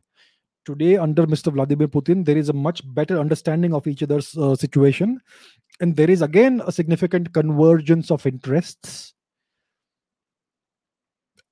Today, 0.66 0.98
under 0.98 1.26
Mr. 1.26 1.50
Vladimir 1.50 1.88
Putin, 1.88 2.22
there 2.22 2.36
is 2.36 2.50
a 2.50 2.52
much 2.52 2.82
better 2.94 3.18
understanding 3.18 3.72
of 3.72 3.86
each 3.86 4.02
other's 4.02 4.36
uh, 4.36 4.54
situation. 4.54 5.20
And 5.80 5.96
there 5.96 6.10
is 6.10 6.20
again 6.20 6.60
a 6.66 6.72
significant 6.72 7.32
convergence 7.32 8.10
of 8.10 8.26
interests. 8.26 9.14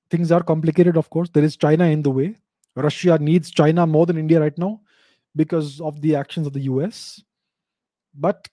Things 0.09 0.31
are 0.31 0.43
complicated, 0.43 0.97
of 0.97 1.09
course. 1.09 1.29
There 1.29 1.43
is 1.43 1.55
China 1.55 1.85
in 1.85 2.01
the 2.01 2.11
way. 2.11 2.35
Russia 2.75 3.17
needs 3.19 3.51
China 3.51 3.85
more 3.85 4.05
than 4.05 4.17
India 4.17 4.39
right 4.39 4.57
now 4.57 4.81
because 5.35 5.79
of 5.81 6.01
the 6.01 6.15
actions 6.15 6.47
of 6.47 6.53
the 6.53 6.61
US. 6.61 7.21
But 8.15 8.47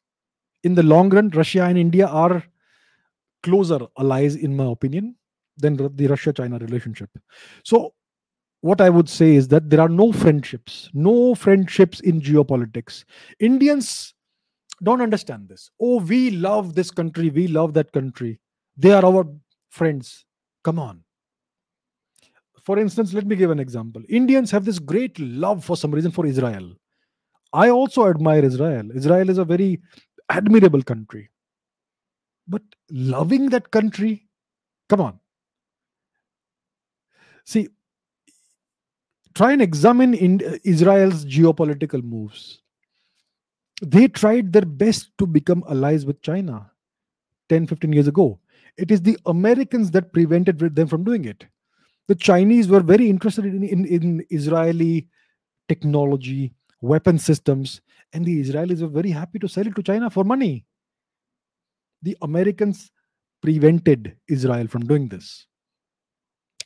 in 0.63 0.75
the 0.75 0.83
long 0.83 1.11
run, 1.11 1.31
Russia 1.31 1.65
and 1.65 1.79
India 1.79 2.07
are 2.07 2.43
closer 3.43 3.81
allies, 3.99 4.37
in 4.37 4.57
my 4.57 4.65
opinion 4.65 5.17
than 5.57 5.77
the 5.77 6.07
Russia 6.07 6.33
China 6.33 6.59
relationship. 6.59 7.11
So, 7.65 7.95
what 8.61 8.81
I 8.81 8.91
would 8.91 9.09
say 9.09 9.35
is 9.37 9.49
that 9.49 9.71
there 9.71 9.81
are 9.81 9.89
no 9.89 10.13
friendships, 10.13 10.91
no 10.93 11.35
friendships 11.35 12.01
in 12.01 12.21
geopolitics. 12.21 13.05
Indians 13.39 14.15
don't 14.83 15.01
understand 15.01 15.49
this. 15.49 15.71
Oh, 15.81 16.01
we 16.01 16.31
love 16.31 16.75
this 16.75 16.91
country, 16.91 17.31
we 17.31 17.47
love 17.47 17.75
that 17.75 17.93
country. 17.93 18.41
They 18.77 18.93
are 18.93 19.05
our 19.05 19.27
friends. 19.71 20.25
Come 20.65 20.79
on. 20.79 21.06
For 22.67 22.81
instance, 22.81 23.13
let 23.13 23.27
me 23.27 23.37
give 23.37 23.53
an 23.53 23.61
example. 23.61 24.03
Indians 24.09 24.51
have 24.51 24.65
this 24.65 24.81
great 24.81 25.17
love 25.21 25.65
for 25.65 25.77
some 25.77 25.93
reason 25.93 26.11
for 26.11 26.27
Israel. 26.27 26.73
I 27.53 27.71
also 27.71 28.09
admire 28.09 28.45
Israel. 28.45 28.91
Israel 28.93 29.31
is 29.31 29.39
a 29.39 29.45
very 29.45 29.81
admirable 30.29 30.83
country. 30.83 31.31
But 32.49 32.63
loving 32.91 33.51
that 33.51 33.71
country, 33.71 34.27
come 34.89 35.01
on. 35.01 35.21
See, 37.45 37.69
try 39.37 39.53
and 39.53 39.63
examine 39.63 40.15
in 40.15 40.41
Israel's 40.65 41.25
geopolitical 41.25 42.03
moves. 42.03 42.63
They 43.81 44.09
tried 44.09 44.53
their 44.53 44.67
best 44.67 45.17
to 45.19 45.27
become 45.27 45.63
allies 45.71 46.05
with 46.05 46.21
China 46.21 46.69
10, 47.49 47.69
15 47.69 47.93
years 47.93 48.09
ago. 48.09 48.41
It 48.77 48.91
is 48.91 49.03
the 49.03 49.17
Americans 49.27 49.93
that 49.93 50.13
prevented 50.13 50.59
them 50.59 50.89
from 50.89 51.05
doing 51.05 51.27
it. 51.27 51.47
The 52.09 52.15
Chinese 52.15 52.69
were 52.69 52.81
very 52.81 53.11
interested 53.11 53.45
in, 53.45 53.63
in, 53.65 53.85
in 53.85 54.25
Israeli 54.31 55.09
technology, 55.69 56.53
weapon 56.81 57.19
systems, 57.19 57.81
and 58.13 58.25
the 58.25 58.41
Israelis 58.41 58.81
were 58.81 58.89
very 58.89 59.11
happy 59.11 59.39
to 59.41 59.49
sell 59.49 59.67
it 59.67 59.75
to 59.75 59.83
China 59.83 60.09
for 60.11 60.25
money. 60.25 60.65
The 62.03 62.17
Americans 62.23 62.91
prevented 63.43 64.17
Israel 64.29 64.67
from 64.69 64.87
doing 64.87 65.09
this. 65.09 65.47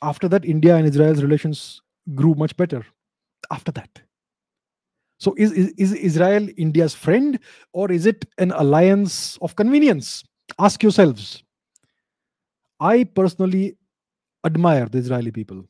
After 0.01 0.27
that, 0.29 0.45
India 0.45 0.75
and 0.75 0.87
Israel's 0.87 1.23
relations 1.23 1.81
grew 2.15 2.35
much 2.35 2.55
better. 2.55 2.85
After 3.51 3.71
that. 3.73 3.89
So 5.19 5.35
is, 5.37 5.51
is, 5.51 5.73
is 5.77 5.93
Israel 5.93 6.47
India's 6.57 6.95
friend 6.95 7.39
or 7.73 7.91
is 7.91 8.07
it 8.07 8.25
an 8.39 8.51
alliance 8.51 9.37
of 9.41 9.55
convenience? 9.55 10.23
Ask 10.57 10.81
yourselves. 10.81 11.43
I 12.79 13.03
personally 13.03 13.77
admire 14.45 14.85
the 14.85 14.97
Israeli 14.97 15.31
people. 15.31 15.65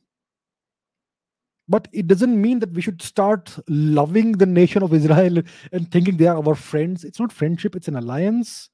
But 1.68 1.88
it 1.92 2.06
doesn't 2.06 2.40
mean 2.40 2.58
that 2.58 2.72
we 2.72 2.82
should 2.82 3.00
start 3.00 3.56
loving 3.68 4.32
the 4.32 4.46
nation 4.46 4.82
of 4.82 4.92
Israel 4.92 5.42
and 5.72 5.90
thinking 5.90 6.16
they 6.16 6.26
are 6.26 6.36
our 6.36 6.54
friends. 6.54 7.04
It's 7.04 7.20
not 7.20 7.32
friendship, 7.32 7.76
it's 7.76 7.88
an 7.88 7.96
alliance 7.96 8.68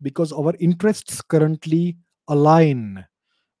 because 0.00 0.32
our 0.32 0.54
interests 0.60 1.20
currently 1.20 1.96
align. 2.28 3.04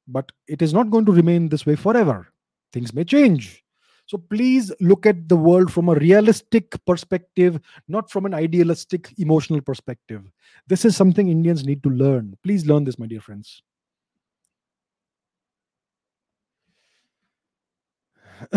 But 0.06 0.32
it 0.46 0.62
is 0.62 0.72
not 0.72 0.90
going 0.90 1.04
to 1.06 1.12
remain 1.12 1.48
this 1.48 1.66
way 1.66 1.76
forever. 1.76 2.28
Things 2.72 2.94
may 2.94 3.04
change. 3.04 3.62
So 4.06 4.18
please 4.18 4.72
look 4.80 5.06
at 5.06 5.28
the 5.28 5.36
world 5.36 5.72
from 5.72 5.88
a 5.88 5.94
realistic 5.94 6.74
perspective, 6.84 7.60
not 7.86 8.10
from 8.10 8.26
an 8.26 8.34
idealistic, 8.34 9.12
emotional 9.18 9.60
perspective. 9.60 10.22
This 10.66 10.84
is 10.84 10.96
something 10.96 11.28
Indians 11.28 11.64
need 11.64 11.82
to 11.84 11.90
learn. 11.90 12.36
Please 12.42 12.66
learn 12.66 12.82
this, 12.82 12.98
my 12.98 13.06
dear 13.06 13.20
friends. 13.20 13.62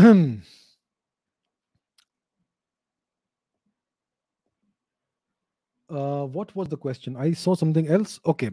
uh, 5.90 6.26
what 6.26 6.56
was 6.56 6.70
the 6.70 6.78
question? 6.78 7.18
I 7.18 7.34
saw 7.34 7.56
something 7.56 7.88
else. 7.88 8.20
Okay. 8.26 8.52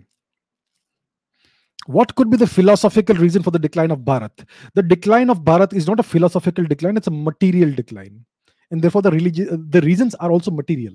What 1.86 2.14
could 2.14 2.30
be 2.30 2.36
the 2.36 2.46
philosophical 2.46 3.16
reason 3.16 3.42
for 3.42 3.50
the 3.50 3.58
decline 3.58 3.90
of 3.90 4.00
Bharat? 4.00 4.46
The 4.74 4.82
decline 4.82 5.30
of 5.30 5.40
Bharat 5.42 5.72
is 5.72 5.86
not 5.86 5.98
a 5.98 6.02
philosophical 6.02 6.64
decline, 6.64 6.96
it's 6.96 7.06
a 7.06 7.10
material 7.10 7.72
decline. 7.72 8.24
And 8.70 8.82
therefore, 8.82 9.02
the, 9.02 9.10
religi- 9.10 9.70
the 9.70 9.80
reasons 9.80 10.14
are 10.16 10.30
also 10.30 10.50
material. 10.50 10.94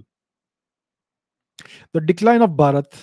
The 1.94 2.02
decline 2.02 2.42
of 2.42 2.52
Bharat 2.52 2.94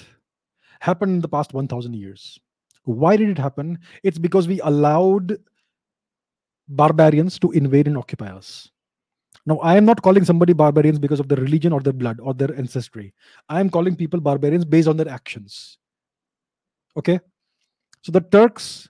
happened 0.81 1.13
in 1.13 1.21
the 1.21 1.29
past 1.29 1.53
1000 1.53 1.95
years. 1.95 2.39
Why 2.85 3.17
did 3.17 3.29
it 3.29 3.39
happen? 3.39 3.79
It's 4.03 4.19
because 4.19 4.49
we 4.49 4.61
allowed 4.61 5.39
barbarians 6.69 7.39
to 7.41 7.51
invade 7.53 7.87
and 7.87 7.99
occupy 7.99 8.29
us. 8.29 8.71
Now, 9.45 9.59
I 9.59 9.77
am 9.77 9.85
not 9.85 10.03
calling 10.03 10.25
somebody 10.25 10.53
barbarians 10.53 10.99
because 10.99 11.19
of 11.19 11.29
their 11.29 11.39
religion 11.39 11.73
or 11.73 11.81
their 11.81 11.93
blood 11.93 12.21
or 12.21 12.33
their 12.33 12.55
ancestry. 12.57 13.13
I 13.49 13.59
am 13.61 13.71
calling 13.71 13.97
people 13.97 14.21
barbarians 14.21 14.65
based 14.65 14.87
on 14.87 14.97
their 14.97 15.09
actions. 15.09 15.79
Okay? 16.97 17.19
So 18.03 18.13
the 18.13 18.21
Turks, 18.21 18.89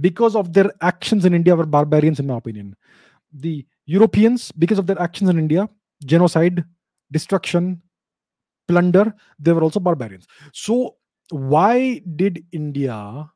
because 0.00 0.36
of 0.36 0.52
their 0.52 0.70
actions 0.82 1.24
in 1.24 1.32
India, 1.34 1.56
were 1.56 1.66
barbarians, 1.66 2.20
in 2.20 2.26
my 2.26 2.36
opinion. 2.36 2.76
The 3.32 3.66
Europeans, 3.86 4.52
because 4.52 4.78
of 4.78 4.86
their 4.86 5.00
actions 5.00 5.30
in 5.30 5.38
India, 5.38 5.68
genocide, 6.04 6.64
destruction, 7.10 7.80
plunder, 8.68 9.14
they 9.38 9.52
were 9.52 9.62
also 9.62 9.80
barbarians. 9.80 10.26
So, 10.52 10.96
why 11.30 12.02
did 12.16 12.44
India 12.52 13.30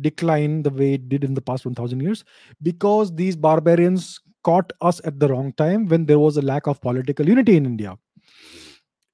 decline 0.00 0.62
the 0.62 0.70
way 0.70 0.94
it 0.94 1.08
did 1.08 1.24
in 1.24 1.34
the 1.34 1.40
past 1.40 1.64
1000 1.64 2.00
years 2.00 2.24
because 2.62 3.14
these 3.14 3.36
barbarians 3.36 4.20
caught 4.42 4.72
us 4.80 5.00
at 5.04 5.18
the 5.18 5.28
wrong 5.28 5.52
time 5.54 5.86
when 5.86 6.06
there 6.06 6.18
was 6.18 6.36
a 6.36 6.42
lack 6.42 6.66
of 6.66 6.80
political 6.80 7.26
unity 7.26 7.56
in 7.56 7.66
India. 7.66 7.96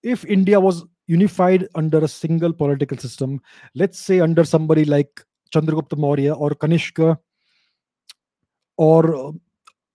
If 0.03 0.25
India 0.25 0.59
was 0.59 0.85
unified 1.07 1.69
under 1.75 1.99
a 1.99 2.09
single 2.09 2.53
political 2.53 2.97
system, 2.97 3.41
let's 3.75 3.99
say 3.99 4.21
under 4.21 4.45
somebody 4.45 4.85
like 4.85 5.23
Chandragupta 5.55 5.97
Maurya 5.97 6.35
or 6.35 6.51
Kanishka 6.51 7.19
or 8.77 9.35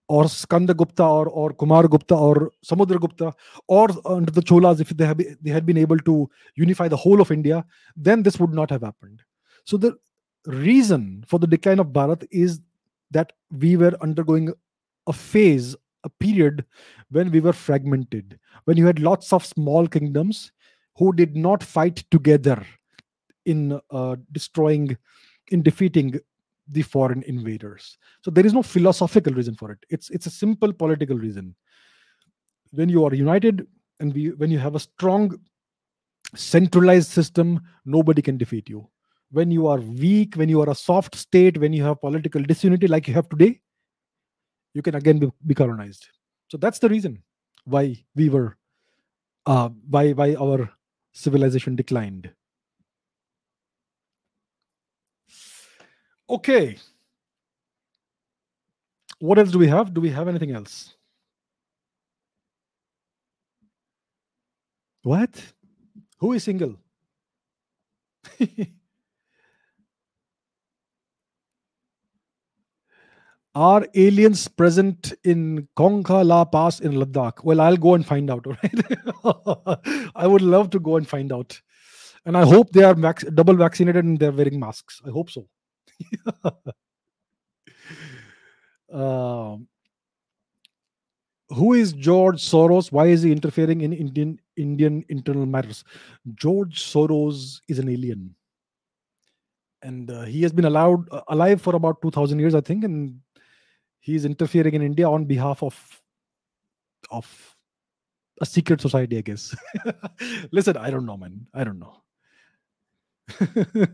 or 0.08 0.28
Skanda 0.30 0.74
Gupta 0.74 1.04
or, 1.04 1.28
or 1.30 1.54
Kumar 1.54 1.88
Gupta 1.88 2.16
or 2.16 2.52
Samudra 2.64 3.00
Gupta 3.00 3.34
or 3.68 3.88
under 4.06 4.32
the 4.32 4.42
Cholas, 4.42 4.80
if 4.80 4.90
they 4.90 5.52
had 5.52 5.66
been 5.66 5.78
able 5.78 5.98
to 6.00 6.30
unify 6.56 6.88
the 6.88 6.96
whole 6.96 7.22
of 7.22 7.32
India, 7.32 7.66
then 7.96 8.22
this 8.22 8.40
would 8.40 8.54
not 8.54 8.70
have 8.70 8.84
happened. 8.84 9.24
So 9.66 9.78
the 9.78 9.98
reason 10.46 11.24
for 11.28 11.40
the 11.40 11.48
decline 11.48 11.80
of 11.80 11.88
Bharat 11.88 12.28
is 12.32 12.60
that 13.12 13.34
we 13.52 13.78
were 13.78 13.94
undergoing 14.02 14.54
a 15.08 15.14
phase, 15.14 15.76
a 16.04 16.10
period 16.10 16.66
when 17.10 17.32
we 17.32 17.40
were 17.40 17.54
fragmented, 17.54 18.40
when 18.66 18.78
you 18.78 18.86
had 18.86 19.00
lots 19.00 19.34
of 19.34 19.46
small 19.46 19.88
kingdoms 19.88 20.52
who 20.98 21.14
did 21.14 21.36
not 21.36 21.62
fight 21.64 22.04
together 22.12 22.66
in 23.46 23.80
uh, 23.92 24.16
destroying, 24.32 24.98
in 25.52 25.62
defeating 25.62 26.20
the 26.68 26.82
foreign 26.82 27.22
invaders. 27.24 27.98
So 28.24 28.32
there 28.32 28.46
is 28.46 28.54
no 28.54 28.64
philosophical 28.64 29.34
reason 29.34 29.56
for 29.56 29.72
it. 29.72 29.80
It's 29.90 30.10
it's 30.10 30.26
a 30.26 30.32
simple 30.32 30.74
political 30.74 31.18
reason. 31.18 31.56
When 32.72 32.90
you 32.90 33.06
are 33.06 33.14
united 33.14 33.68
and 34.00 34.14
we, 34.14 34.32
when 34.32 34.50
you 34.50 34.58
have 34.58 34.76
a 34.76 34.80
strong 34.80 35.40
centralized 36.36 37.10
system, 37.12 37.62
nobody 37.86 38.22
can 38.22 38.38
defeat 38.38 38.68
you 38.68 38.90
when 39.32 39.52
you 39.52 39.68
are 39.68 39.80
weak, 39.80 40.36
when 40.36 40.50
you 40.50 40.62
are 40.62 40.70
a 40.70 40.76
soft 40.76 41.16
state, 41.16 41.58
when 41.58 41.74
you 41.74 41.84
have 41.84 42.00
political 42.02 42.42
disunity 42.42 42.88
like 42.88 43.08
you 43.08 43.14
have 43.14 43.30
today, 43.30 43.60
you 44.74 44.82
can 44.82 44.96
again 44.96 45.20
be, 45.20 45.32
be 45.46 45.54
colonized. 45.54 46.08
So 46.48 46.58
that's 46.58 46.80
the 46.80 46.90
reason 46.90 47.24
why 47.64 48.04
we 48.16 48.30
were, 48.30 48.58
uh, 49.46 49.70
why 49.90 50.12
why 50.12 50.36
our 50.36 50.70
civilization 51.14 51.76
declined. 51.76 52.30
Okay. 56.30 56.78
What 59.20 59.40
else 59.40 59.52
do 59.52 59.60
we 59.60 59.68
have? 59.68 59.94
Do 59.94 60.02
we 60.02 60.10
have 60.10 60.28
anything 60.28 60.52
else? 60.52 60.96
What? 65.04 65.54
Who 66.20 66.34
is 66.34 66.44
single? 66.44 66.76
Are 73.56 73.88
aliens 73.96 74.50
present 74.50 75.14
in 75.24 75.68
Kongkha 75.78 76.26
La 76.26 76.44
Pass 76.44 76.82
in 76.82 76.92
Ladakh? 76.94 77.42
Well, 77.46 77.62
I'll 77.62 77.78
go 77.78 77.94
and 77.94 78.06
find 78.06 78.30
out. 78.30 78.46
Right? 78.64 80.10
I 80.14 80.28
would 80.28 80.42
love 80.42 80.70
to 80.72 80.80
go 80.80 80.98
and 80.98 81.08
find 81.08 81.32
out. 81.32 81.60
And 82.26 82.36
I 82.36 82.44
hope 82.44 82.72
they 82.72 82.84
are 82.84 82.94
vac- 82.94 83.34
double 83.34 83.54
vaccinated 83.54 84.04
and 84.04 84.20
they're 84.20 84.32
wearing 84.34 84.60
masks. 84.60 85.02
I 85.06 85.10
hope 85.12 85.30
so. 85.30 85.48
uh, 88.92 89.56
who 91.50 91.74
is 91.74 91.94
George 91.94 92.42
Soros? 92.42 92.92
Why 92.92 93.08
is 93.08 93.22
he 93.22 93.32
interfering 93.32 93.82
in 93.82 93.94
Indian 93.94 94.40
Indian 94.58 95.06
internal 95.10 95.46
matters? 95.46 95.84
George 96.34 96.82
Soros 96.82 97.62
is 97.70 97.80
an 97.80 97.88
alien, 97.88 98.36
and 99.84 100.10
uh, 100.10 100.24
he 100.24 100.42
has 100.42 100.52
been 100.52 100.66
allowed 100.66 101.08
uh, 101.12 101.22
alive 101.30 101.62
for 101.62 101.76
about 101.76 102.02
two 102.02 102.12
thousand 102.12 102.40
years, 102.40 102.56
I 102.56 102.62
think, 102.62 102.84
and 102.84 103.20
he's 104.06 104.24
interfering 104.24 104.76
in 104.76 104.84
India 104.84 105.10
on 105.10 105.26
behalf 105.26 105.64
of 105.64 105.76
of 107.10 107.28
a 108.42 108.46
secret 108.46 108.80
society, 108.82 109.18
I 109.18 109.22
guess. 109.22 109.56
Listen, 110.52 110.78
I 110.78 110.92
don't 110.92 111.06
know, 111.06 111.18
man. 111.18 111.48
I 111.54 111.64
don't 111.64 111.80
know. 111.80 112.04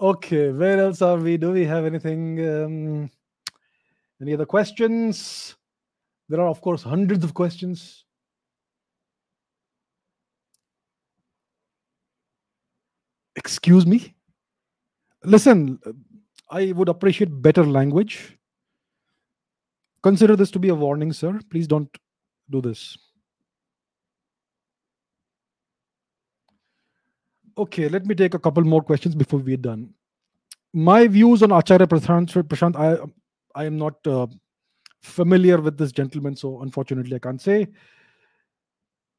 okay, 0.00 0.50
where 0.50 0.80
else 0.80 1.02
are 1.02 1.18
we? 1.18 1.36
Do 1.36 1.52
we 1.52 1.64
have 1.66 1.84
anything? 1.84 2.22
Um, 2.48 3.10
any 4.20 4.32
other 4.34 4.46
questions? 4.46 5.56
There 6.28 6.40
are, 6.40 6.48
of 6.48 6.60
course, 6.60 6.82
hundreds 6.82 7.24
of 7.24 7.34
questions. 7.34 8.04
Excuse 13.36 13.84
me? 13.84 14.14
Listen, 15.24 15.80
I 16.52 16.72
would 16.72 16.90
appreciate 16.90 17.42
better 17.42 17.64
language. 17.64 18.36
Consider 20.02 20.36
this 20.36 20.50
to 20.50 20.58
be 20.58 20.68
a 20.68 20.74
warning, 20.74 21.12
sir. 21.12 21.40
Please 21.50 21.66
don't 21.66 21.88
do 22.50 22.60
this. 22.60 22.98
Okay, 27.56 27.88
let 27.88 28.04
me 28.04 28.14
take 28.14 28.34
a 28.34 28.38
couple 28.38 28.64
more 28.64 28.82
questions 28.82 29.14
before 29.14 29.40
we're 29.40 29.56
done. 29.56 29.94
My 30.74 31.06
views 31.06 31.42
on 31.42 31.52
Acharya 31.52 31.86
Prashant, 31.86 32.30
Prashant 32.44 32.76
I, 32.76 32.98
I 33.58 33.64
am 33.64 33.78
not 33.78 34.06
uh, 34.06 34.26
familiar 35.02 35.60
with 35.60 35.78
this 35.78 35.92
gentleman, 35.92 36.36
so 36.36 36.60
unfortunately 36.62 37.16
I 37.16 37.18
can't 37.18 37.40
say. 37.40 37.68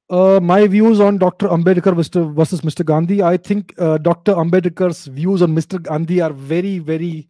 Uh, 0.09 0.39
my 0.41 0.67
views 0.67 0.99
on 0.99 1.17
Dr. 1.17 1.47
Ambedkar 1.47 1.95
versus 1.95 2.61
Mr. 2.61 2.85
Gandhi. 2.85 3.23
I 3.23 3.37
think 3.37 3.73
uh, 3.77 3.97
Dr. 3.97 4.33
Ambedkar's 4.33 5.05
views 5.07 5.41
on 5.41 5.55
Mr. 5.55 5.81
Gandhi 5.81 6.21
are 6.21 6.33
very, 6.33 6.79
very, 6.79 7.29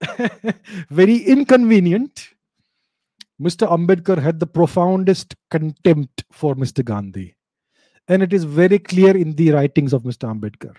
very 0.90 1.18
inconvenient. 1.18 2.30
Mr. 3.40 3.68
Ambedkar 3.68 4.20
had 4.20 4.40
the 4.40 4.46
profoundest 4.46 5.36
contempt 5.50 6.24
for 6.32 6.54
Mr. 6.54 6.84
Gandhi. 6.84 7.36
And 8.08 8.22
it 8.22 8.32
is 8.32 8.44
very 8.44 8.78
clear 8.78 9.16
in 9.16 9.34
the 9.34 9.52
writings 9.52 9.92
of 9.92 10.02
Mr. 10.02 10.28
Ambedkar. 10.28 10.74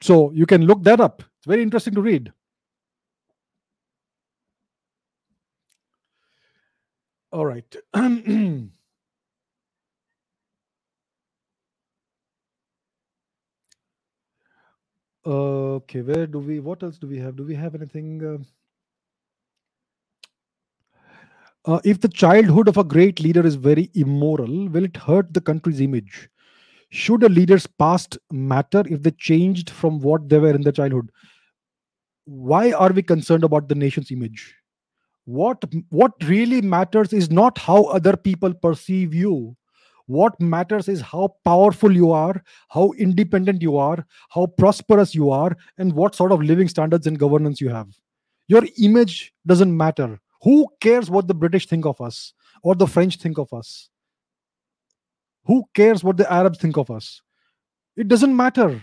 So 0.00 0.32
you 0.32 0.46
can 0.46 0.62
look 0.66 0.82
that 0.84 1.00
up. 1.00 1.22
It's 1.38 1.46
very 1.46 1.62
interesting 1.62 1.94
to 1.94 2.02
read. 2.02 2.32
All 7.32 7.46
right. 7.46 7.76
okay, 15.26 16.02
where 16.02 16.26
do 16.26 16.38
we, 16.38 16.60
what 16.60 16.82
else 16.82 16.98
do 16.98 17.06
we 17.06 17.18
have? 17.18 17.36
Do 17.36 17.44
we 17.44 17.54
have 17.54 17.74
anything? 17.74 18.44
Uh, 21.66 21.72
uh, 21.72 21.80
if 21.84 22.00
the 22.00 22.08
childhood 22.08 22.68
of 22.68 22.78
a 22.78 22.84
great 22.84 23.20
leader 23.20 23.46
is 23.46 23.54
very 23.54 23.90
immoral, 23.94 24.68
will 24.68 24.84
it 24.84 24.96
hurt 24.96 25.32
the 25.34 25.40
country's 25.40 25.80
image? 25.80 26.28
Should 26.90 27.22
a 27.22 27.28
leader's 27.28 27.66
past 27.66 28.18
matter 28.32 28.82
if 28.88 29.02
they 29.02 29.12
changed 29.12 29.70
from 29.70 30.00
what 30.00 30.28
they 30.28 30.38
were 30.38 30.54
in 30.54 30.62
their 30.62 30.72
childhood? 30.72 31.10
Why 32.24 32.72
are 32.72 32.92
we 32.92 33.02
concerned 33.02 33.44
about 33.44 33.68
the 33.68 33.74
nation's 33.74 34.10
image? 34.10 34.54
What 35.24 35.62
what 35.90 36.12
really 36.24 36.60
matters 36.60 37.12
is 37.12 37.30
not 37.30 37.58
how 37.58 37.84
other 37.84 38.16
people 38.16 38.52
perceive 38.52 39.14
you. 39.14 39.56
What 40.10 40.40
matters 40.40 40.88
is 40.88 41.00
how 41.00 41.34
powerful 41.44 41.92
you 41.92 42.10
are, 42.10 42.42
how 42.68 42.92
independent 42.98 43.62
you 43.62 43.76
are, 43.76 44.04
how 44.30 44.46
prosperous 44.46 45.14
you 45.14 45.30
are, 45.30 45.56
and 45.78 45.92
what 45.92 46.16
sort 46.16 46.32
of 46.32 46.42
living 46.42 46.66
standards 46.66 47.06
and 47.06 47.18
governance 47.18 47.60
you 47.60 47.68
have. 47.68 47.88
Your 48.48 48.64
image 48.78 49.32
doesn't 49.46 49.76
matter 49.76 50.18
who 50.42 50.66
cares 50.80 51.10
what 51.10 51.28
the 51.28 51.34
British 51.34 51.66
think 51.66 51.86
of 51.86 52.00
us 52.00 52.32
or 52.62 52.74
the 52.74 52.86
French 52.86 53.16
think 53.16 53.38
of 53.38 53.52
us? 53.52 53.88
Who 55.44 55.64
cares 55.74 56.02
what 56.02 56.16
the 56.16 56.30
Arabs 56.32 56.58
think 56.58 56.76
of 56.76 56.90
us? 56.90 57.22
It 57.96 58.08
doesn't 58.08 58.34
matter. 58.34 58.82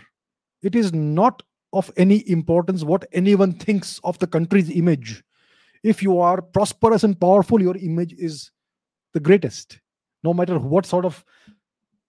It 0.61 0.75
is 0.75 0.93
not 0.93 1.43
of 1.73 1.91
any 1.97 2.29
importance 2.29 2.83
what 2.83 3.05
anyone 3.11 3.53
thinks 3.53 3.99
of 4.03 4.17
the 4.19 4.27
country's 4.27 4.69
image. 4.69 5.23
If 5.83 6.01
you 6.01 6.19
are 6.19 6.41
prosperous 6.41 7.03
and 7.03 7.19
powerful, 7.19 7.61
your 7.61 7.77
image 7.77 8.13
is 8.13 8.51
the 9.13 9.19
greatest, 9.19 9.79
no 10.27 10.33
matter 10.33 10.57
what 10.59 10.85
sort 10.85 11.05
of 11.05 11.23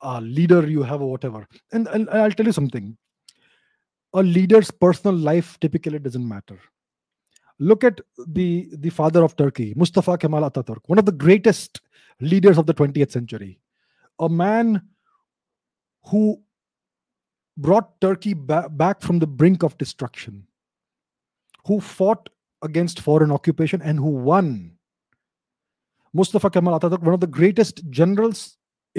uh, 0.03 0.21
leader 0.21 0.67
you 0.69 0.83
have 0.83 1.01
or 1.01 1.11
whatever. 1.11 1.47
And, 1.73 1.89
and 1.89 2.09
I'll 2.11 2.31
tell 2.31 2.47
you 2.47 2.53
something. 2.53 2.97
A 4.15 4.23
leader's 4.23 4.71
personal 4.71 5.17
life 5.17 5.59
typically 5.61 5.99
doesn't 5.99 6.27
matter. 6.27 6.59
Look 7.59 7.85
at 7.85 8.01
the 8.27 8.69
the 8.85 8.91
father 8.91 9.25
of 9.25 9.35
turkey 9.37 9.75
mustafa 9.77 10.17
kemal 10.17 10.45
ataturk 10.49 10.79
one 10.87 11.01
of 11.01 11.07
the 11.09 11.17
greatest 11.25 11.81
leaders 12.21 12.57
of 12.57 12.67
the 12.67 12.75
20th 12.75 13.11
century. 13.11 13.61
A 14.21 14.29
man 14.29 14.81
who 16.11 16.41
brought 17.57 18.01
turkey 18.01 18.35
ba- 18.35 18.69
back 18.71 19.01
from 19.01 19.19
the 19.19 19.27
brink 19.27 19.65
of 19.65 19.77
destruction 19.77 20.47
who 21.67 21.81
fought 21.81 22.29
against 22.63 23.01
foreign 23.01 23.33
occupation 23.33 23.83
and 23.83 23.99
who 23.99 24.11
won 24.31 24.78
mustafa 26.21 26.51
kemal 26.57 26.79
ataturk 26.79 27.09
one 27.11 27.17
of 27.19 27.25
the 27.27 27.35
greatest 27.39 27.83
generals 28.01 28.43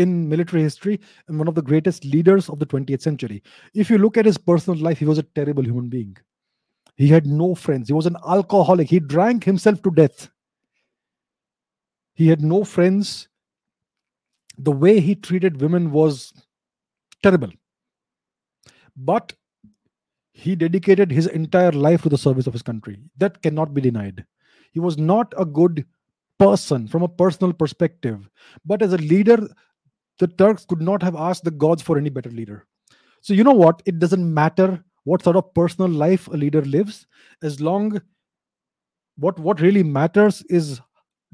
in 0.03 0.11
military 0.31 0.63
history 0.69 0.99
and 1.27 1.43
one 1.43 1.49
of 1.51 1.55
the 1.59 1.67
greatest 1.69 2.05
leaders 2.15 2.49
of 2.49 2.59
the 2.63 2.67
20th 2.73 3.05
century 3.09 3.37
if 3.83 3.89
you 3.93 3.97
look 4.03 4.17
at 4.21 4.29
his 4.31 4.41
personal 4.51 4.79
life 4.87 4.99
he 5.03 5.09
was 5.11 5.21
a 5.23 5.29
terrible 5.39 5.69
human 5.69 5.87
being 5.95 6.17
he 6.99 7.07
had 7.07 7.25
no 7.25 7.55
friends. 7.55 7.87
He 7.87 7.93
was 7.93 8.07
an 8.07 8.17
alcoholic. 8.27 8.89
He 8.89 8.99
drank 8.99 9.45
himself 9.45 9.81
to 9.83 9.89
death. 9.89 10.29
He 12.13 12.27
had 12.27 12.41
no 12.41 12.65
friends. 12.65 13.29
The 14.57 14.73
way 14.73 14.99
he 14.99 15.15
treated 15.15 15.61
women 15.61 15.91
was 15.91 16.33
terrible. 17.23 17.51
But 18.97 19.31
he 20.33 20.57
dedicated 20.57 21.09
his 21.09 21.27
entire 21.27 21.71
life 21.71 22.01
to 22.01 22.09
the 22.09 22.17
service 22.17 22.47
of 22.47 22.53
his 22.53 22.63
country. 22.63 22.99
That 23.17 23.41
cannot 23.41 23.73
be 23.73 23.79
denied. 23.79 24.25
He 24.73 24.81
was 24.81 24.97
not 24.97 25.33
a 25.37 25.45
good 25.45 25.85
person 26.39 26.87
from 26.87 27.03
a 27.03 27.07
personal 27.07 27.53
perspective. 27.53 28.29
But 28.65 28.81
as 28.81 28.93
a 28.93 28.97
leader, 28.97 29.47
the 30.19 30.27
Turks 30.27 30.65
could 30.65 30.81
not 30.81 31.03
have 31.03 31.15
asked 31.15 31.43
the 31.43 31.51
gods 31.51 31.81
for 31.81 31.97
any 31.97 32.09
better 32.09 32.31
leader. 32.31 32.65
So, 33.21 33.33
you 33.33 33.43
know 33.43 33.53
what? 33.53 33.81
It 33.85 33.99
doesn't 33.99 34.33
matter 34.33 34.83
what 35.03 35.23
sort 35.23 35.35
of 35.35 35.53
personal 35.53 35.89
life 35.89 36.27
a 36.27 36.37
leader 36.37 36.61
lives 36.61 37.07
as 37.41 37.59
long 37.59 37.99
what 39.17 39.37
what 39.39 39.61
really 39.61 39.83
matters 39.83 40.41
is 40.49 40.79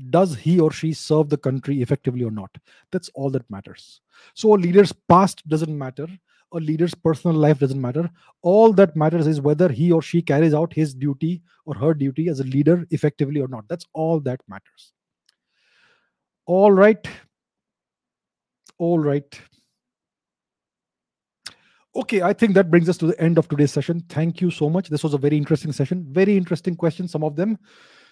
does 0.10 0.36
he 0.36 0.60
or 0.60 0.72
she 0.72 0.92
serve 0.92 1.30
the 1.30 1.38
country 1.38 1.82
effectively 1.82 2.24
or 2.24 2.32
not 2.32 2.50
that's 2.92 3.10
all 3.16 3.30
that 3.30 3.50
matters 3.50 4.02
so 4.34 4.54
a 4.54 4.58
leader's 4.66 4.92
past 5.08 5.48
doesn't 5.48 5.78
matter 5.78 6.08
a 6.54 6.58
leader's 6.58 6.94
personal 6.94 7.36
life 7.36 7.60
doesn't 7.60 7.82
matter 7.82 8.10
all 8.42 8.72
that 8.72 8.96
matters 8.96 9.28
is 9.28 9.42
whether 9.42 9.70
he 9.70 9.92
or 9.92 10.02
she 10.02 10.22
carries 10.22 10.54
out 10.54 10.74
his 10.74 10.94
duty 10.94 11.42
or 11.66 11.76
her 11.76 11.94
duty 11.94 12.28
as 12.30 12.40
a 12.40 12.44
leader 12.44 12.86
effectively 12.92 13.42
or 13.42 13.48
not 13.48 13.68
that's 13.68 13.86
all 13.94 14.20
that 14.20 14.40
matters 14.48 14.94
all 16.46 16.72
right 16.72 17.08
all 18.78 19.00
right 19.00 19.42
Okay, 21.98 22.22
I 22.22 22.34
think 22.34 22.54
that 22.56 22.70
brings 22.70 22.90
us 22.90 22.98
to 22.98 23.08
the 23.08 23.20
end 23.22 23.38
of 23.38 23.48
today's 23.48 23.72
session. 23.72 24.04
Thank 24.10 24.42
you 24.42 24.52
so 24.52 24.70
much. 24.70 24.90
This 24.90 25.02
was 25.02 25.14
a 25.14 25.18
very 25.18 25.38
interesting 25.38 25.72
session. 25.72 26.06
Very 26.10 26.36
interesting 26.36 26.76
questions, 26.76 27.12
some 27.12 27.24
of 27.24 27.38
them. 27.38 27.58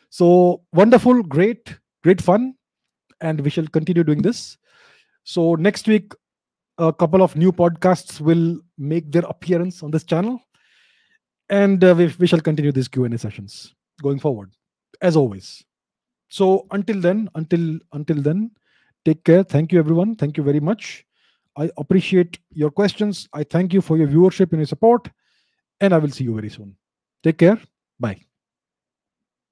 So 0.10 0.62
wonderful, 0.72 1.22
great, 1.22 1.78
great 2.02 2.22
fun. 2.22 2.54
And 3.20 3.42
we 3.42 3.50
shall 3.50 3.68
continue 3.68 4.06
doing 4.06 4.22
this. 4.22 4.58
So 5.26 5.56
next 5.56 5.88
week, 5.88 6.14
a 6.78 6.92
couple 6.92 7.22
of 7.22 7.36
new 7.36 7.52
podcasts 7.52 8.20
will 8.20 8.60
make 8.78 9.12
their 9.12 9.24
appearance 9.24 9.84
on 9.84 9.92
this 9.92 10.04
channel. 10.04 10.40
And 11.50 11.84
uh, 11.84 11.94
we, 11.98 12.14
we 12.20 12.28
shall 12.28 12.40
continue 12.40 12.72
these 12.72 12.88
Q&A 12.88 13.18
sessions 13.18 13.76
going 14.02 14.20
forward, 14.20 14.52
as 15.02 15.16
always. 15.16 15.64
So 16.30 16.66
until 16.72 17.00
then, 17.00 17.30
until 17.36 17.78
until 17.92 18.22
then, 18.22 18.52
take 19.06 19.24
care. 19.24 19.44
Thank 19.44 19.72
you, 19.72 19.78
everyone. 19.78 20.16
Thank 20.16 20.36
you 20.36 20.44
very 20.44 20.60
much. 20.60 21.06
I 21.56 21.70
appreciate 21.78 22.40
your 22.52 22.72
questions. 22.72 23.30
I 23.34 23.44
thank 23.44 23.74
you 23.74 23.82
for 23.82 23.98
your 23.98 24.08
viewership 24.08 24.52
and 24.52 24.60
your 24.60 24.66
support. 24.66 25.10
And 25.80 25.94
I 25.94 26.00
will 26.00 26.10
see 26.10 26.24
you 26.24 26.34
very 26.34 26.50
soon. 26.50 26.76
Take 27.24 27.38
care. 27.38 27.60
Bye. 28.00 28.33